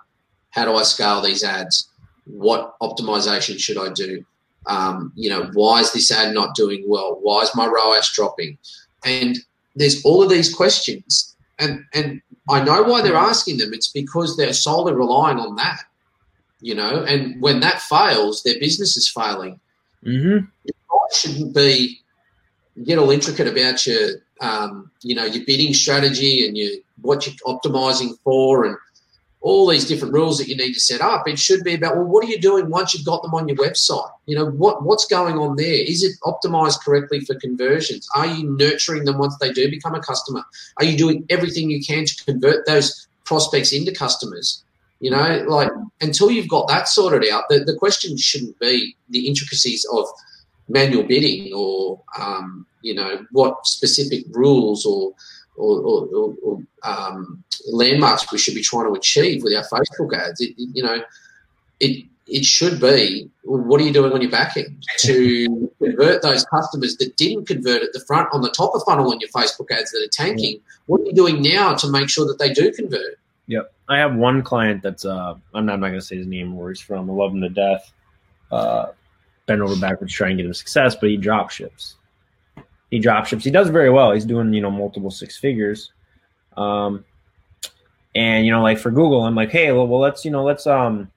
how 0.51 0.65
do 0.65 0.75
I 0.75 0.83
scale 0.83 1.19
these 1.19 1.43
ads? 1.43 1.89
What 2.25 2.79
optimization 2.79 3.59
should 3.59 3.79
I 3.79 3.91
do? 3.91 4.23
Um, 4.67 5.13
you 5.15 5.31
know, 5.31 5.49
why 5.53 5.79
is 5.79 5.91
this 5.93 6.11
ad 6.11 6.31
not 6.35 6.53
doing 6.53 6.83
well? 6.87 7.17
Why 7.21 7.41
is 7.41 7.55
my 7.55 7.65
ROAS 7.65 8.11
dropping? 8.13 8.59
And 9.03 9.39
there's 9.75 10.05
all 10.05 10.21
of 10.21 10.29
these 10.29 10.53
questions, 10.53 11.35
and 11.57 11.83
and 11.93 12.21
I 12.47 12.63
know 12.63 12.83
why 12.83 13.01
they're 13.01 13.15
asking 13.15 13.57
them. 13.57 13.73
It's 13.73 13.87
because 13.87 14.37
they're 14.37 14.53
solely 14.53 14.93
relying 14.93 15.39
on 15.39 15.55
that, 15.55 15.85
you 16.61 16.75
know. 16.75 17.03
And 17.03 17.41
when 17.41 17.61
that 17.61 17.81
fails, 17.81 18.43
their 18.43 18.59
business 18.59 18.95
is 18.95 19.09
failing. 19.09 19.59
Mm-hmm. 20.05 20.45
It 20.65 20.75
shouldn't 21.13 21.55
be 21.55 22.01
get 22.83 22.99
all 22.99 23.09
intricate 23.09 23.47
about 23.47 23.87
your 23.87 24.09
um, 24.41 24.91
you 25.01 25.15
know 25.15 25.25
your 25.25 25.45
bidding 25.45 25.73
strategy 25.73 26.45
and 26.45 26.57
your 26.57 26.71
what 27.01 27.25
you're 27.25 27.35
optimizing 27.45 28.17
for 28.23 28.65
and 28.65 28.77
all 29.39 29.67
these 29.67 29.85
different 29.85 30.13
rules 30.13 30.37
that 30.37 30.47
you 30.47 30.57
need 30.57 30.73
to 30.73 30.79
set 30.79 30.99
up. 30.99 31.27
It 31.27 31.39
should 31.39 31.63
be 31.63 31.75
about 31.75 31.95
well, 31.95 32.05
what 32.05 32.25
are 32.25 32.27
you 32.27 32.39
doing 32.39 32.69
once 32.69 32.93
you've 32.93 33.05
got 33.05 33.21
them 33.21 33.33
on 33.33 33.47
your 33.47 33.57
website? 33.57 34.11
You 34.25 34.35
know 34.35 34.49
what 34.49 34.83
what's 34.83 35.05
going 35.05 35.37
on 35.37 35.55
there? 35.55 35.83
Is 35.83 36.03
it 36.03 36.13
optimized 36.23 36.83
correctly 36.83 37.21
for 37.21 37.35
conversions? 37.35 38.07
Are 38.15 38.27
you 38.27 38.49
nurturing 38.57 39.05
them 39.05 39.17
once 39.17 39.37
they 39.37 39.53
do 39.53 39.69
become 39.69 39.95
a 39.95 40.01
customer? 40.01 40.43
Are 40.77 40.85
you 40.85 40.97
doing 40.97 41.25
everything 41.29 41.69
you 41.69 41.83
can 41.83 42.05
to 42.05 42.25
convert 42.25 42.65
those 42.65 43.07
prospects 43.25 43.71
into 43.71 43.91
customers? 43.91 44.63
You 44.99 45.11
know, 45.11 45.45
like 45.47 45.69
until 46.01 46.31
you've 46.31 46.49
got 46.49 46.67
that 46.67 46.87
sorted 46.87 47.29
out, 47.31 47.43
the, 47.49 47.59
the 47.59 47.75
question 47.75 48.17
shouldn't 48.17 48.59
be 48.59 48.95
the 49.09 49.27
intricacies 49.27 49.85
of 49.91 50.07
manual 50.67 51.03
bidding 51.03 51.53
or 51.53 52.01
um, 52.19 52.65
you 52.81 52.93
know 52.93 53.25
what 53.31 53.65
specific 53.65 54.25
rules 54.31 54.85
or 54.85 55.13
or, 55.57 55.81
or, 55.81 56.35
or 56.43 56.63
um, 56.83 57.43
landmarks 57.71 58.31
we 58.31 58.37
should 58.37 58.53
be 58.53 58.61
trying 58.61 58.85
to 58.85 58.97
achieve 58.97 59.43
with 59.43 59.53
our 59.55 59.63
Facebook 59.63 60.15
ads. 60.15 60.39
It, 60.39 60.51
it, 60.57 60.69
you 60.73 60.83
know, 60.83 61.01
it 61.79 62.05
it 62.27 62.43
should 62.43 62.81
be 62.81 63.29
well, 63.43 63.61
what 63.61 63.79
are 63.79 63.85
you 63.85 63.93
doing 63.93 64.11
on 64.11 64.21
your 64.21 64.29
back 64.31 64.57
end 64.57 64.85
to 64.99 65.71
convert 65.81 66.21
those 66.21 66.45
customers 66.45 66.97
that 66.97 67.15
didn't 67.15 67.45
convert 67.45 67.81
at 67.81 67.93
the 67.93 68.01
front 68.01 68.27
on 68.33 68.41
the 68.41 68.49
top 68.49 68.75
of 68.75 68.83
funnel 68.85 69.11
on 69.11 69.19
your 69.19 69.29
Facebook 69.29 69.71
ads 69.71 69.91
that 69.91 70.03
are 70.03 70.09
tanking? 70.11 70.59
What 70.87 71.01
are 71.01 71.05
you 71.05 71.13
doing 71.13 71.41
now 71.41 71.73
to 71.75 71.89
make 71.89 72.09
sure 72.09 72.25
that 72.27 72.37
they 72.39 72.51
do 72.51 72.71
convert? 72.71 73.17
Yep. 73.47 73.73
I 73.87 73.97
have 73.99 74.15
one 74.15 74.43
client 74.43 74.83
that's 74.83 75.05
uh 75.05 75.35
I'm 75.53 75.65
not, 75.65 75.73
I'm 75.73 75.79
not 75.79 75.87
gonna 75.87 76.01
say 76.01 76.17
his 76.17 76.27
name 76.27 76.55
where 76.55 76.69
he's 76.69 76.81
from. 76.81 77.09
I 77.09 77.13
love 77.13 77.33
him 77.33 77.41
to 77.41 77.49
death. 77.49 77.91
Uh 78.51 78.87
bend 79.45 79.61
over 79.61 79.79
backwards 79.79 80.13
trying 80.13 80.35
to 80.35 80.43
get 80.43 80.47
him 80.47 80.53
success, 80.53 80.95
but 80.95 81.09
he 81.09 81.15
drop 81.15 81.49
ships. 81.49 81.95
He 82.89 82.99
drop 82.99 83.25
ships. 83.25 83.43
He 83.43 83.51
does 83.51 83.69
very 83.69 83.89
well. 83.89 84.11
He's 84.11 84.25
doing, 84.25 84.53
you 84.53 84.61
know, 84.61 84.71
multiple 84.71 85.11
six 85.11 85.37
figures. 85.37 85.91
Um 86.55 87.03
and 88.15 88.45
you 88.45 88.51
know, 88.51 88.63
like 88.63 88.79
for 88.79 88.89
Google, 88.89 89.21
I'm 89.23 89.35
like, 89.35 89.51
hey, 89.51 89.71
well, 89.71 89.87
well 89.87 89.99
let's, 89.99 90.25
you 90.25 90.31
know, 90.31 90.43
let's 90.43 90.65
um, 90.65 91.11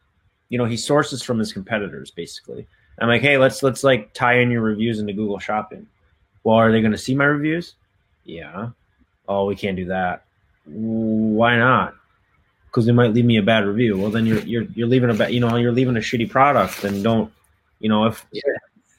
you 0.50 0.58
know, 0.58 0.66
he 0.66 0.76
sources 0.76 1.22
from 1.22 1.38
his 1.38 1.52
competitors 1.52 2.10
basically. 2.10 2.66
I'm 2.98 3.08
like, 3.08 3.22
hey, 3.22 3.38
let's 3.38 3.62
let's 3.62 3.82
like 3.82 4.12
tie 4.12 4.40
in 4.40 4.50
your 4.50 4.60
reviews 4.60 4.98
into 4.98 5.14
Google 5.14 5.38
Shopping. 5.38 5.86
Well, 6.44 6.56
are 6.56 6.70
they 6.70 6.82
gonna 6.82 6.98
see 6.98 7.14
my 7.14 7.24
reviews? 7.24 7.74
Yeah. 8.24 8.70
Oh, 9.28 9.46
we 9.46 9.56
can't 9.56 9.76
do 9.76 9.86
that. 9.86 10.24
Why 10.66 11.56
not? 11.56 11.94
because 12.70 12.86
they 12.86 12.92
might 12.92 13.12
leave 13.12 13.24
me 13.24 13.36
a 13.36 13.42
bad 13.42 13.66
review. 13.66 13.98
Well, 13.98 14.10
then 14.10 14.26
you're 14.26 14.40
you're 14.40 14.62
you're 14.74 14.86
leaving 14.86 15.10
a 15.10 15.14
bad, 15.14 15.32
you 15.32 15.40
know, 15.40 15.56
you're 15.56 15.72
leaving 15.72 15.96
a 15.96 16.00
shitty 16.00 16.30
product. 16.30 16.82
Then 16.82 17.02
don't, 17.02 17.32
you 17.80 17.88
know, 17.88 18.06
if 18.06 18.24
yeah. 18.32 18.42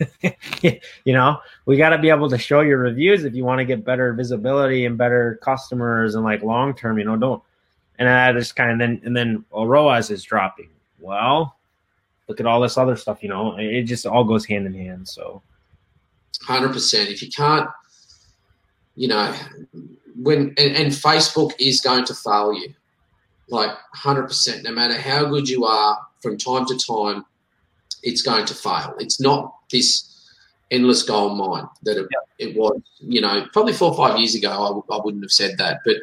you 0.62 1.14
know, 1.14 1.40
we 1.66 1.78
got 1.78 1.90
to 1.90 1.98
be 1.98 2.10
able 2.10 2.30
to 2.30 2.38
show 2.38 2.62
your 2.62 2.80
reviews 2.80 3.24
if 3.24 3.34
you 3.34 3.44
want 3.44 3.60
to 3.60 3.66
get 3.66 3.86
better 3.86 4.14
visibility 4.14 4.86
and 4.86 4.98
better 4.98 5.40
customers 5.42 6.16
and 6.16 6.24
like 6.24 6.42
long 6.44 6.74
term. 6.74 6.98
You 6.98 7.06
know, 7.06 7.18
don't. 7.18 7.44
And 8.00 8.10
I 8.10 8.32
just 8.34 8.56
kind 8.56 8.72
of 8.72 8.80
then 8.80 9.02
and 9.04 9.16
then 9.16 9.46
well, 9.52 9.68
ROAS 9.68 10.10
is 10.10 10.24
dropping. 10.24 10.70
Well, 11.00 11.56
look 12.28 12.40
at 12.40 12.46
all 12.46 12.62
this 12.62 12.78
other 12.78 12.96
stuff. 12.96 13.22
You 13.22 13.30
know, 13.30 13.58
it 13.58 13.84
just 13.84 14.06
all 14.06 14.24
goes 14.24 14.46
hand 14.46 14.66
in 14.66 14.74
hand. 14.74 15.08
So, 15.08 15.42
hundred 16.42 16.74
percent. 16.74 17.10
If 17.10 17.22
you 17.22 17.30
can't, 17.30 17.70
you 18.96 19.08
know, 19.08 19.36
when 20.16 20.54
and, 20.58 20.76
and 20.76 20.92
Facebook 20.92 21.52
is 21.60 21.82
going 21.82 22.06
to 22.06 22.16
fail 22.16 22.54
you 22.54 22.74
like 23.52 23.72
100%. 23.96 24.64
No 24.64 24.72
matter 24.72 24.98
how 24.98 25.26
good 25.26 25.48
you 25.48 25.66
are, 25.66 26.00
from 26.22 26.38
time 26.38 26.66
to 26.66 26.78
time, 26.78 27.26
it's 28.02 28.22
going 28.22 28.46
to 28.46 28.56
fail. 28.56 28.96
It's 29.00 29.20
not 29.20 29.54
this 29.72 30.08
endless 30.70 31.04
gold 31.04 31.38
mine 31.38 31.68
that 31.84 31.98
it, 31.98 32.08
it 32.40 32.56
was. 32.56 32.82
You 33.00 33.22
know, 33.22 33.46
probably 33.54 33.74
four 33.74 33.92
or 33.92 33.98
five 33.98 34.18
years 34.18 34.36
ago, 34.36 34.50
I, 34.50 34.96
I 34.96 35.00
wouldn't 35.04 35.24
have 35.24 35.32
said 35.32 35.58
that. 35.58 35.80
But 35.86 35.98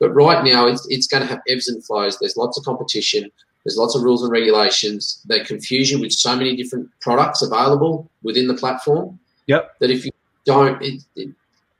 but 0.00 0.10
right 0.10 0.44
now, 0.44 0.66
it's, 0.66 0.86
it's 0.88 1.06
going 1.06 1.22
to 1.22 1.28
have 1.28 1.40
ebbs 1.48 1.68
and 1.68 1.84
flows. 1.84 2.18
There's 2.18 2.36
lots 2.36 2.58
of 2.58 2.64
competition. 2.64 3.30
There's 3.64 3.78
lots 3.78 3.94
of 3.94 4.02
rules 4.02 4.22
and 4.22 4.30
regulations. 4.30 5.22
They 5.26 5.40
confuse 5.40 5.90
you 5.90 5.98
with 5.98 6.12
so 6.12 6.36
many 6.36 6.54
different 6.54 6.90
products 7.00 7.42
available 7.42 8.10
within 8.22 8.46
the 8.46 8.54
platform. 8.54 9.18
Yep. 9.46 9.78
That 9.80 9.90
if 9.90 10.04
you 10.04 10.10
don't, 10.44 10.82
it, 10.82 11.02
it, 11.16 11.30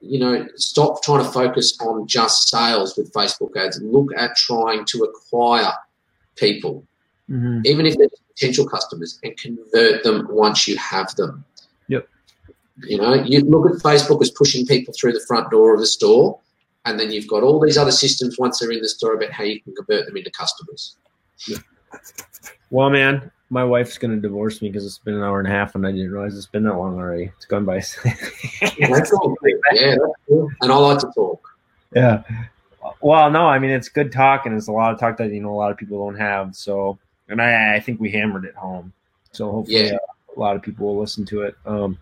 you 0.00 0.18
know, 0.18 0.46
stop 0.56 1.02
trying 1.02 1.24
to 1.24 1.30
focus 1.30 1.78
on 1.80 2.06
just 2.06 2.48
sales 2.48 2.96
with 2.96 3.12
Facebook 3.12 3.56
ads. 3.56 3.80
Look 3.82 4.10
at 4.16 4.36
trying 4.36 4.84
to 4.86 5.04
acquire 5.04 5.72
people, 6.36 6.84
mm-hmm. 7.30 7.60
even 7.64 7.86
if 7.86 7.96
they're 7.96 8.08
potential 8.34 8.66
customers, 8.66 9.18
and 9.22 9.36
convert 9.36 10.02
them 10.02 10.26
once 10.30 10.66
you 10.66 10.76
have 10.76 11.14
them. 11.16 11.44
Yep. 11.88 12.08
You 12.82 12.98
know, 12.98 13.14
you 13.14 13.40
look 13.40 13.70
at 13.70 13.80
Facebook 13.82 14.20
as 14.22 14.30
pushing 14.30 14.66
people 14.66 14.94
through 14.98 15.12
the 15.12 15.24
front 15.26 15.50
door 15.50 15.74
of 15.74 15.80
the 15.80 15.86
store, 15.86 16.38
and 16.84 16.98
then 16.98 17.10
you've 17.10 17.28
got 17.28 17.42
all 17.42 17.60
these 17.60 17.78
other 17.78 17.92
systems 17.92 18.38
once 18.38 18.58
they're 18.58 18.70
in 18.70 18.80
the 18.80 18.88
store 18.88 19.14
about 19.14 19.30
how 19.30 19.44
you 19.44 19.60
can 19.60 19.74
convert 19.74 20.06
them 20.06 20.16
into 20.16 20.30
customers. 20.30 20.96
Yep. 21.46 21.60
Well, 22.70 22.90
man, 22.90 23.30
my 23.50 23.62
wife's 23.62 23.98
gonna 23.98 24.16
divorce 24.16 24.60
me 24.60 24.68
because 24.68 24.84
it's 24.84 24.98
been 24.98 25.14
an 25.14 25.22
hour 25.22 25.38
and 25.38 25.48
a 25.48 25.50
half, 25.50 25.74
and 25.74 25.86
I 25.86 25.92
didn't 25.92 26.10
realize 26.10 26.36
it's 26.36 26.46
been 26.46 26.64
that 26.64 26.76
long 26.76 26.98
already. 26.98 27.30
It's 27.36 27.46
gone 27.46 27.64
by. 27.64 27.76
yeah, 28.04 28.88
that's 28.88 29.10
cool. 29.10 29.36
Yeah, 29.72 29.96
cool. 30.28 30.50
and 30.60 30.72
I 30.72 30.76
like 30.76 30.98
to 30.98 31.10
talk. 31.14 31.40
Yeah. 31.94 32.22
Well, 33.00 33.30
no, 33.30 33.46
I 33.46 33.58
mean 33.58 33.70
it's 33.70 33.88
good 33.88 34.12
talk, 34.12 34.46
and 34.46 34.56
it's 34.56 34.68
a 34.68 34.72
lot 34.72 34.92
of 34.92 34.98
talk 34.98 35.18
that 35.18 35.30
you 35.30 35.40
know 35.40 35.50
a 35.50 35.54
lot 35.54 35.70
of 35.70 35.76
people 35.76 36.04
don't 36.04 36.18
have. 36.18 36.56
So, 36.56 36.98
and 37.28 37.40
I, 37.40 37.76
I 37.76 37.80
think 37.80 38.00
we 38.00 38.10
hammered 38.10 38.44
it 38.44 38.54
home. 38.54 38.92
So 39.32 39.50
hopefully, 39.50 39.88
yeah. 39.88 39.94
uh, 39.94 40.36
a 40.36 40.40
lot 40.40 40.56
of 40.56 40.62
people 40.62 40.86
will 40.86 41.00
listen 41.00 41.24
to 41.26 41.42
it. 41.42 41.56
Um, 41.66 41.98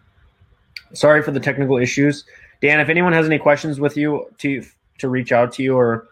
sorry 0.94 1.22
for 1.22 1.30
the 1.30 1.40
technical 1.40 1.78
issues, 1.78 2.24
Dan. 2.60 2.80
If 2.80 2.88
anyone 2.88 3.12
has 3.12 3.26
any 3.26 3.38
questions 3.38 3.80
with 3.80 3.96
you 3.96 4.26
to 4.38 4.64
to 4.98 5.08
reach 5.08 5.32
out 5.32 5.52
to 5.54 5.62
you 5.62 5.76
or 5.76 6.08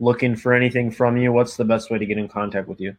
looking 0.00 0.34
for 0.34 0.52
anything 0.52 0.90
from 0.90 1.16
you, 1.16 1.32
what's 1.32 1.56
the 1.56 1.64
best 1.64 1.90
way 1.90 1.98
to 1.98 2.06
get 2.06 2.18
in 2.18 2.28
contact 2.28 2.68
with 2.68 2.80
you? 2.80 2.96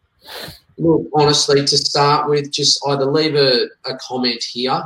Look, 0.78 1.06
honestly, 1.14 1.60
to 1.60 1.78
start 1.78 2.30
with, 2.30 2.52
just 2.52 2.82
either 2.88 3.06
leave 3.06 3.36
a, 3.36 3.68
a 3.86 3.98
comment 3.98 4.42
here. 4.42 4.84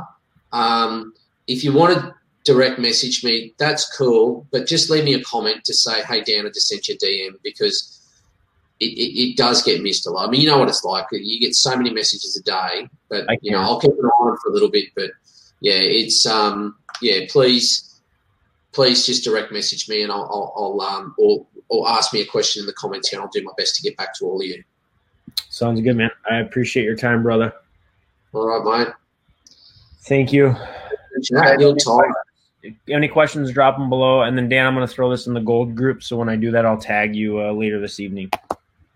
Um, 0.52 1.14
if 1.46 1.62
you 1.62 1.72
want 1.72 1.96
to 1.96 2.14
direct 2.44 2.78
message 2.78 3.22
me, 3.24 3.54
that's 3.58 3.96
cool. 3.96 4.46
But 4.50 4.66
just 4.66 4.90
leave 4.90 5.04
me 5.04 5.14
a 5.14 5.22
comment 5.22 5.64
to 5.64 5.74
say, 5.74 6.02
hey, 6.02 6.22
Dan, 6.22 6.46
I 6.46 6.48
just 6.48 6.68
sent 6.68 6.88
you 6.88 6.96
a 6.96 6.98
DM 6.98 7.34
because 7.42 7.97
it, 8.80 8.84
it, 8.84 9.20
it, 9.20 9.36
does 9.36 9.62
get 9.62 9.82
missed 9.82 10.06
a 10.06 10.10
lot. 10.10 10.28
I 10.28 10.30
mean, 10.30 10.40
you 10.40 10.48
know 10.48 10.58
what 10.58 10.68
it's 10.68 10.84
like. 10.84 11.06
You 11.10 11.40
get 11.40 11.54
so 11.54 11.76
many 11.76 11.90
messages 11.90 12.36
a 12.36 12.42
day, 12.42 12.88
but 13.08 13.26
you 13.42 13.50
know, 13.50 13.60
I'll 13.60 13.80
keep 13.80 13.90
an 13.90 14.04
eye 14.04 14.22
on 14.22 14.34
it 14.34 14.38
for 14.42 14.50
a 14.50 14.52
little 14.52 14.70
bit. 14.70 14.88
But 14.94 15.10
yeah, 15.60 15.78
it's 15.80 16.26
um, 16.26 16.76
yeah, 17.02 17.26
please, 17.28 18.00
please 18.72 19.04
just 19.04 19.24
direct 19.24 19.52
message 19.52 19.88
me 19.88 20.02
and 20.02 20.12
I'll, 20.12 20.22
I'll, 20.56 20.80
I'll 20.80 20.80
um, 20.80 21.14
or 21.18 21.46
or 21.68 21.88
ask 21.88 22.12
me 22.12 22.20
a 22.20 22.26
question 22.26 22.60
in 22.60 22.66
the 22.66 22.72
comments 22.74 23.08
here, 23.08 23.18
and 23.18 23.24
I'll 23.24 23.30
do 23.30 23.42
my 23.42 23.52
best 23.58 23.76
to 23.76 23.82
get 23.82 23.96
back 23.96 24.14
to 24.18 24.24
all 24.24 24.40
of 24.40 24.46
you. 24.46 24.62
Sounds 25.50 25.80
good, 25.80 25.96
man. 25.96 26.10
I 26.30 26.36
appreciate 26.36 26.84
your 26.84 26.96
time, 26.96 27.22
brother. 27.22 27.52
All 28.32 28.46
right, 28.46 28.86
mate. 28.86 28.94
Thank 30.02 30.32
you. 30.32 30.54
Any 32.88 33.08
questions, 33.08 33.52
drop 33.52 33.76
them 33.76 33.88
below. 33.88 34.22
And 34.22 34.36
then, 34.36 34.48
Dan, 34.48 34.66
I'm 34.66 34.74
going 34.74 34.86
to 34.86 34.92
throw 34.92 35.10
this 35.10 35.26
in 35.26 35.34
the 35.34 35.40
gold 35.40 35.74
group. 35.74 36.02
So 36.02 36.16
when 36.16 36.28
I 36.28 36.36
do 36.36 36.50
that, 36.52 36.64
I'll 36.64 36.78
tag 36.78 37.14
you 37.14 37.40
uh, 37.40 37.52
later 37.52 37.80
this 37.80 38.00
evening. 38.00 38.30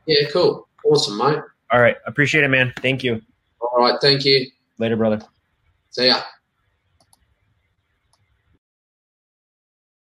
Yeah, 0.07 0.29
cool. 0.31 0.69
Awesome, 0.85 1.19
mate. 1.19 1.39
All 1.71 1.81
right. 1.81 1.97
Appreciate 2.07 2.45
it, 2.45 2.49
man. 2.49 2.73
Thank 2.81 3.03
you. 3.05 3.21
All 3.61 3.79
right. 3.79 3.99
Thank 4.01 4.25
you. 4.25 4.47
Later, 4.79 4.97
brother. 4.97 5.23
See 5.91 6.09
ya. 6.09 6.21